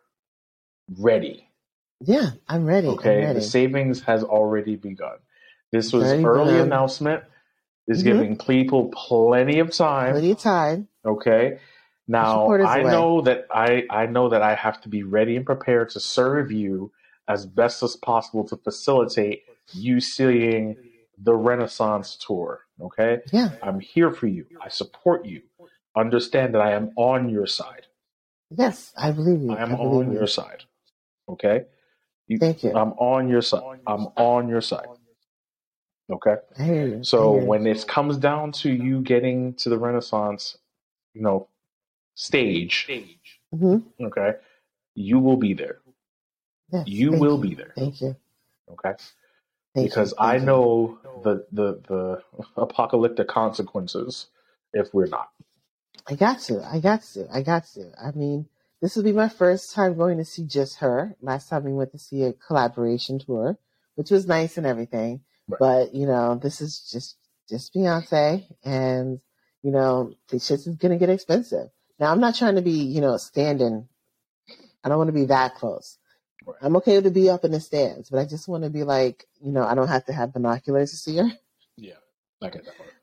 ready. 0.98 1.45
Yeah, 2.02 2.32
I'm 2.48 2.66
ready. 2.66 2.88
Okay. 2.88 3.20
I'm 3.22 3.28
ready. 3.28 3.40
The 3.40 3.46
savings 3.46 4.02
has 4.04 4.24
already 4.24 4.76
begun. 4.76 5.18
This 5.72 5.92
was 5.94 6.04
Already 6.04 6.24
early 6.26 6.52
begun. 6.54 6.68
announcement. 6.68 7.24
Is 7.88 8.02
Mhm. 8.02 8.06
giving 8.06 8.38
people 8.38 8.90
plenty 8.96 9.60
of 9.60 9.72
time. 9.72 10.14
Plenty 10.14 10.32
of 10.32 10.40
time. 10.40 10.88
Okay. 11.06 11.60
Now 12.08 12.50
I 12.52 12.80
away. 12.80 12.92
know 12.92 13.22
that 13.22 13.46
I 13.52 13.86
I 13.92 14.08
know 14.08 14.30
that 14.30 14.42
I 14.42 14.56
have 14.56 14.82
to 14.82 14.90
be 14.90 15.04
ready 15.04 15.36
and 15.38 15.46
prepared 15.46 15.90
to 15.92 16.00
serve 16.00 16.52
you 16.52 16.92
as 17.28 17.46
best 17.46 17.84
as 17.84 17.96
possible 17.96 18.44
to 18.48 18.58
facilitate 18.58 19.44
you 19.74 20.00
seeing 20.00 20.78
the 21.20 21.36
Renaissance 21.36 22.18
tour. 22.18 22.62
Okay. 22.82 23.22
Yeah. 23.32 23.52
I'm 23.62 23.80
here 23.80 24.12
for 24.12 24.26
you. 24.28 24.48
I 24.62 24.70
support 24.70 25.26
you. 25.26 25.44
Understand 25.96 26.56
that 26.56 26.62
I 26.62 26.72
am 26.72 26.92
on 26.96 27.30
your 27.30 27.46
side. 27.46 27.86
Yes, 28.50 28.94
I 28.98 29.12
believe 29.12 29.42
you. 29.44 29.52
I 29.52 29.62
am 29.62 29.76
believe 29.76 30.08
on 30.08 30.12
you. 30.12 30.18
your 30.18 30.28
side. 30.28 30.64
Okay. 31.30 31.66
You, 32.28 32.40
Thank 32.40 32.64
you. 32.64 32.72
I'm 32.76 32.94
on 32.94 33.30
your 33.30 33.42
side. 33.44 33.64
I'm 33.88 34.08
on 34.18 34.50
your 34.50 34.62
side. 34.62 34.88
Okay. 36.12 36.36
You. 36.60 37.04
So 37.04 37.34
when 37.36 37.68
it 37.68 37.88
comes 37.88 38.18
down 38.18 38.54
to 38.54 38.72
you 38.72 39.02
getting 39.02 39.56
to 39.56 39.70
the 39.70 39.80
Renaissance, 39.80 40.58
you 41.14 41.22
know, 41.24 41.50
stage, 42.16 42.92
Mhm. 43.54 43.84
okay, 44.02 44.34
you 44.96 45.20
will 45.20 45.38
be 45.38 45.54
there. 45.54 45.80
Yes, 46.72 46.88
You 46.88 47.14
will 47.14 47.38
be 47.40 47.56
there. 47.56 47.76
Thank 47.76 48.02
you. 48.02 48.16
Okay. 48.72 48.94
Thank 49.76 49.94
because 49.94 50.14
you. 50.20 50.20
I 50.20 50.38
you. 50.38 50.40
know 50.40 51.00
the, 51.24 51.46
the 51.52 51.82
the 51.88 52.24
apocalyptic 52.62 53.28
consequences 53.28 54.28
if 54.74 54.94
we're 54.94 55.08
not. 55.08 55.30
I 56.08 56.16
got 56.16 56.40
to. 56.42 56.64
I 56.64 56.80
got 56.80 57.04
to. 57.14 57.28
I 57.34 57.42
got 57.44 57.66
to. 57.76 57.92
I 58.02 58.12
mean, 58.12 58.48
this 58.82 58.96
will 58.96 59.04
be 59.04 59.14
my 59.14 59.30
first 59.30 59.74
time 59.74 59.98
going 59.98 60.18
to 60.18 60.26
see 60.26 60.46
just 60.46 60.80
her. 60.80 61.16
Last 61.22 61.50
time 61.50 61.64
we 61.64 61.74
went 61.74 61.92
to 61.92 62.00
see 62.00 62.24
a 62.24 62.34
collaboration 62.34 63.20
tour, 63.20 63.58
which 63.96 64.12
was 64.12 64.28
nice 64.28 64.58
and 64.58 64.66
everything. 64.66 65.22
Right. 65.48 65.60
But 65.60 65.96
you 65.96 66.08
know, 66.08 66.36
this 66.36 66.62
is 66.62 66.90
just 66.92 67.18
just 67.50 67.74
Beyonce, 67.74 68.46
and 68.64 69.20
you 69.62 69.72
know, 69.72 70.14
the 70.30 70.40
shit 70.40 70.60
is 70.60 70.76
gonna 70.76 70.98
get 70.98 71.10
expensive. 71.10 71.70
Now, 72.00 72.12
I'm 72.12 72.20
not 72.20 72.36
trying 72.36 72.56
to 72.56 72.62
be, 72.62 72.72
you 72.72 73.02
know, 73.02 73.18
standing. 73.18 73.88
I 74.84 74.90
don't 74.90 74.98
want 74.98 75.08
to 75.08 75.14
be 75.14 75.26
that 75.26 75.56
close. 75.56 75.98
Right. 76.46 76.58
I'm 76.62 76.76
okay 76.78 77.00
to 77.02 77.10
be 77.10 77.30
up 77.30 77.46
in 77.46 77.52
the 77.52 77.60
stands, 77.60 78.10
but 78.10 78.20
I 78.20 78.26
just 78.26 78.48
want 78.48 78.64
to 78.64 78.70
be 78.70 78.84
like, 78.84 79.26
you 79.42 79.52
know, 79.52 79.64
I 79.64 79.74
don't 79.74 79.88
have 79.88 80.06
to 80.06 80.14
have 80.14 80.34
binoculars 80.34 80.92
to 80.92 80.98
see 80.98 81.18
her 81.18 81.30
Yeah, 81.78 81.94
I 82.42 82.50
get 82.50 82.66
that 82.66 82.78
part. 82.78 82.95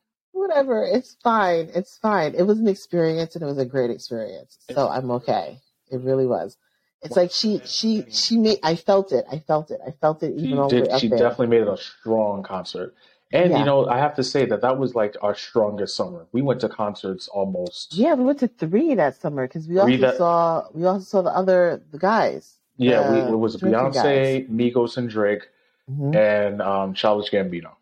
Whatever. 0.42 0.84
It's 0.84 1.16
fine. 1.22 1.70
It's 1.74 1.96
fine. 1.98 2.34
It 2.34 2.42
was 2.42 2.58
an 2.58 2.68
experience 2.68 3.34
and 3.34 3.42
it 3.42 3.46
was 3.46 3.58
a 3.58 3.64
great 3.64 3.90
experience. 3.90 4.58
So 4.74 4.88
I'm 4.88 5.10
okay. 5.12 5.60
It 5.90 6.00
really 6.02 6.26
was. 6.26 6.56
It's 7.02 7.16
like 7.16 7.32
she 7.32 7.60
she 7.64 8.04
she 8.10 8.36
made 8.38 8.58
I 8.62 8.76
felt 8.76 9.10
it. 9.12 9.24
I 9.30 9.38
felt 9.40 9.70
it. 9.70 9.80
I 9.86 9.90
felt 9.90 10.22
it 10.22 10.38
She 10.38 10.46
even 10.46 10.58
all 10.58 10.68
the 10.68 10.76
way 10.76 10.82
did. 10.82 11.00
She 11.00 11.08
there. 11.08 11.18
definitely 11.18 11.48
made 11.48 11.62
it 11.62 11.68
a 11.68 11.76
strong 11.76 12.42
concert. 12.42 12.94
And 13.32 13.50
Yeah. 13.50 13.58
you 13.60 13.64
know, 13.64 13.86
I 13.86 13.98
have 13.98 14.14
to 14.16 14.22
say 14.22 14.44
that 14.46 14.60
that 14.60 14.78
was 14.78 14.94
like 14.94 15.16
our 15.22 15.34
strongest 15.34 15.96
summer. 15.96 16.26
We 16.32 16.42
went 16.42 16.60
to 16.60 16.68
concerts 16.68 17.28
almost. 17.28 17.94
Yeah, 17.94 18.14
we 18.14 18.24
went 18.24 18.38
to 18.40 18.48
three 18.48 18.94
that 18.94 19.16
summer 19.20 19.48
because 19.48 19.66
we 19.66 19.78
also 19.78 19.96
that- 19.96 20.16
saw 20.16 20.66
we 20.74 20.84
also 20.84 21.04
saw 21.04 21.22
the 21.22 21.34
other 21.34 21.82
the 21.90 21.98
guys. 21.98 22.58
Yeah, 22.76 23.12
we, 23.12 23.18
it 23.32 23.36
was 23.38 23.56
Beyonce, 23.56 24.48
Migos, 24.48 24.96
and 24.96 25.08
Drake, 25.08 25.42
Mhm. 25.90 26.14
and 26.16 26.62
um, 26.62 26.94
Childish 26.94 27.30
Gambino. 27.30 27.72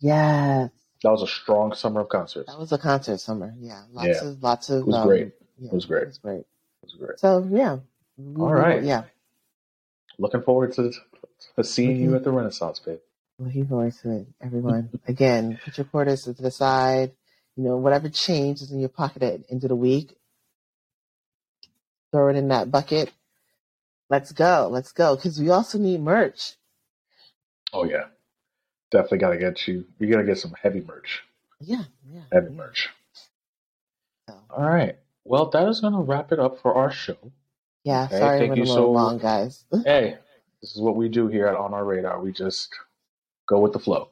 Yes, 0.00 0.70
That 1.04 1.10
was 1.10 1.22
a 1.22 1.26
strong 1.26 1.74
summer 1.74 2.00
of 2.00 2.08
concerts. 2.08 2.50
that 2.50 2.58
was 2.58 2.72
a 2.72 2.78
concert 2.78 3.20
summer. 3.20 3.54
Yeah, 3.58 3.82
lots 3.92 4.08
Yeah. 4.08 4.24
of 4.28 4.42
lots 4.42 4.70
of. 4.70 4.80
It 4.80 4.86
was 4.86 4.96
um, 4.96 5.06
great. 5.06 5.32
yeah, 5.58 5.70
was 5.70 5.84
great. 5.84 6.02
It 6.04 6.06
was 6.08 6.18
great. 6.18 6.38
It 6.40 6.46
was 6.82 6.94
great. 6.94 7.18
So 7.20 7.46
yeah. 7.50 7.78
All 8.38 8.52
right. 8.54 8.82
Yeah. 8.82 9.04
Looking 10.18 10.40
forward 10.40 10.72
to, 10.74 10.92
to 11.56 11.62
seeing 11.64 11.96
you 11.96 12.10
Mhm. 12.10 12.16
at 12.16 12.24
the 12.24 12.30
Renaissance, 12.30 12.78
babe. 12.78 13.00
Looking 13.38 13.66
forward 13.66 13.92
to 14.00 14.10
it, 14.12 14.26
everyone. 14.40 14.88
Again, 15.06 15.60
put 15.62 15.76
your 15.76 15.84
quarters 15.84 16.22
to 16.24 16.32
the 16.32 16.50
side. 16.50 17.12
You 17.56 17.64
know, 17.64 17.76
whatever 17.76 18.08
change 18.08 18.62
is 18.62 18.72
in 18.72 18.80
your 18.80 18.88
pocket 18.88 19.22
at 19.22 19.42
the 19.42 19.50
end 19.50 19.62
of 19.64 19.68
the 19.68 19.76
week, 19.76 20.16
throw 22.12 22.28
it 22.28 22.36
in 22.36 22.48
that 22.48 22.70
bucket. 22.70 23.12
Let's 24.08 24.32
go. 24.32 24.68
Let's 24.72 24.92
go. 24.92 25.16
Because 25.16 25.38
we 25.38 25.50
also 25.50 25.76
need 25.78 26.00
merch. 26.00 26.54
Oh 27.74 27.84
yeah, 27.84 28.06
definitely 28.90 29.18
gotta 29.18 29.38
get 29.38 29.66
you. 29.66 29.84
You 29.98 30.10
gotta 30.10 30.24
get 30.24 30.38
some 30.38 30.54
heavy 30.60 30.80
merch. 30.80 31.22
Yeah. 31.60 31.84
Yeah. 32.12 32.22
Heavy 32.32 32.50
yeah. 32.50 32.56
merch. 32.56 32.90
So, 34.28 34.34
All 34.50 34.68
right. 34.68 34.96
Well, 35.24 35.46
that 35.50 35.68
is 35.68 35.80
gonna 35.80 36.00
wrap 36.02 36.32
it 36.32 36.38
up 36.38 36.60
for 36.60 36.74
our 36.74 36.90
show. 36.90 37.16
yeah. 37.84 38.04
Okay, 38.04 38.18
sorry, 38.18 38.38
thank 38.40 38.56
you 38.56 38.66
so- 38.66 38.90
long, 38.90 39.18
guys. 39.18 39.64
hey, 39.84 40.18
this 40.60 40.74
is 40.74 40.80
what 40.80 40.96
we 40.96 41.08
do 41.08 41.28
here 41.28 41.46
at 41.46 41.56
On 41.56 41.74
Our 41.74 41.84
Radar. 41.84 42.20
We 42.20 42.32
just 42.32 42.74
go 43.46 43.58
with 43.60 43.72
the 43.72 43.78
flow. 43.78 44.08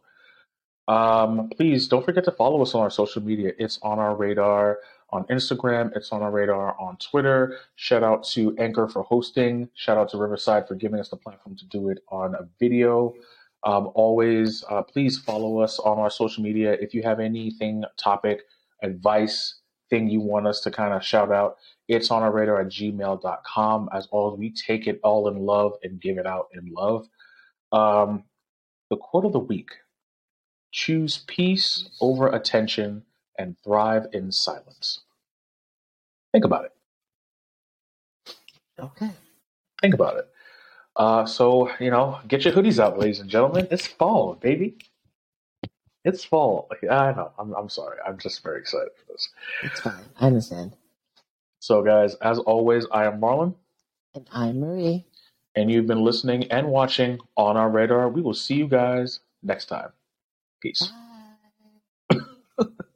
Um, 0.88 1.48
please 1.56 1.88
don't 1.88 2.04
forget 2.04 2.24
to 2.24 2.32
follow 2.32 2.60
us 2.60 2.74
on 2.74 2.82
our 2.82 2.90
social 2.90 3.22
media. 3.22 3.52
It's 3.58 3.78
on 3.82 3.98
our 3.98 4.14
radar 4.14 4.78
on 5.10 5.24
Instagram. 5.24 5.94
It's 5.96 6.10
on 6.12 6.22
our 6.22 6.30
radar 6.30 6.78
on 6.80 6.96
Twitter. 6.96 7.58
Shout 7.76 8.02
out 8.02 8.24
to 8.30 8.56
Anchor 8.58 8.88
for 8.88 9.02
hosting. 9.02 9.68
Shout 9.74 9.96
out 9.96 10.08
to 10.10 10.16
Riverside 10.18 10.66
for 10.66 10.74
giving 10.74 10.98
us 10.98 11.08
the 11.10 11.16
platform 11.16 11.56
to 11.56 11.64
do 11.66 11.88
it 11.88 12.02
on 12.08 12.34
a 12.34 12.48
video. 12.58 13.14
Um, 13.64 13.90
always, 13.94 14.64
uh, 14.68 14.82
please 14.82 15.18
follow 15.18 15.60
us 15.60 15.78
on 15.78 15.98
our 15.98 16.10
social 16.10 16.42
media. 16.42 16.72
If 16.80 16.94
you 16.94 17.02
have 17.02 17.20
anything, 17.20 17.84
topic, 17.96 18.42
advice, 18.82 19.56
thing 19.90 20.08
you 20.08 20.20
want 20.20 20.46
us 20.46 20.60
to 20.60 20.70
kind 20.70 20.94
of 20.94 21.04
shout 21.04 21.30
out, 21.30 21.56
it's 21.88 22.10
on 22.10 22.22
our 22.22 22.32
radar 22.32 22.60
at 22.60 22.68
gmail.com. 22.68 23.88
As 23.92 24.08
always, 24.10 24.38
we 24.38 24.50
take 24.50 24.86
it 24.86 24.98
all 25.04 25.28
in 25.28 25.36
love 25.38 25.72
and 25.82 26.00
give 26.00 26.18
it 26.18 26.26
out 26.26 26.48
in 26.54 26.72
love. 26.72 27.06
Um, 27.70 28.24
the 28.90 28.96
quote 28.96 29.24
of 29.24 29.32
the 29.32 29.38
week 29.38 29.70
choose 30.72 31.22
peace 31.26 31.88
over 32.00 32.28
attention, 32.28 33.04
and 33.38 33.56
thrive 33.62 34.06
in 34.12 34.32
silence. 34.32 35.00
Think 36.32 36.44
about 36.44 36.66
it. 36.66 36.72
Okay. 38.78 39.10
Think 39.80 39.94
about 39.94 40.16
it. 40.16 40.28
Uh, 40.96 41.24
so, 41.26 41.70
you 41.80 41.90
know, 41.90 42.18
get 42.28 42.44
your 42.44 42.54
hoodies 42.54 42.78
out, 42.78 42.98
ladies 42.98 43.20
and 43.20 43.30
gentlemen. 43.30 43.66
It's 43.70 43.86
fall, 43.86 44.34
baby. 44.34 44.76
It's 46.04 46.24
fall. 46.24 46.68
I 46.90 47.12
know. 47.12 47.32
I'm, 47.38 47.54
I'm 47.54 47.68
sorry. 47.68 47.98
I'm 48.06 48.18
just 48.18 48.42
very 48.42 48.60
excited 48.60 48.90
for 48.96 49.12
this. 49.12 49.28
It's 49.62 49.80
fine. 49.80 50.04
I 50.20 50.26
understand. 50.26 50.72
So, 51.60 51.82
guys, 51.82 52.14
as 52.16 52.38
always, 52.40 52.86
I 52.92 53.04
am 53.06 53.20
Marlon, 53.20 53.54
And 54.14 54.26
I'm 54.32 54.60
Marie. 54.60 55.06
and 55.54 55.70
you've 55.70 55.86
been 55.86 56.02
listening 56.04 56.44
and 56.50 56.68
watching 56.68 57.18
on 57.36 57.56
our 57.56 57.70
radar. 57.70 58.08
We 58.08 58.20
will 58.22 58.34
see 58.34 58.54
you 58.54 58.68
guys 58.68 59.20
next 59.42 59.66
time. 59.66 59.90
Peace. 60.60 60.90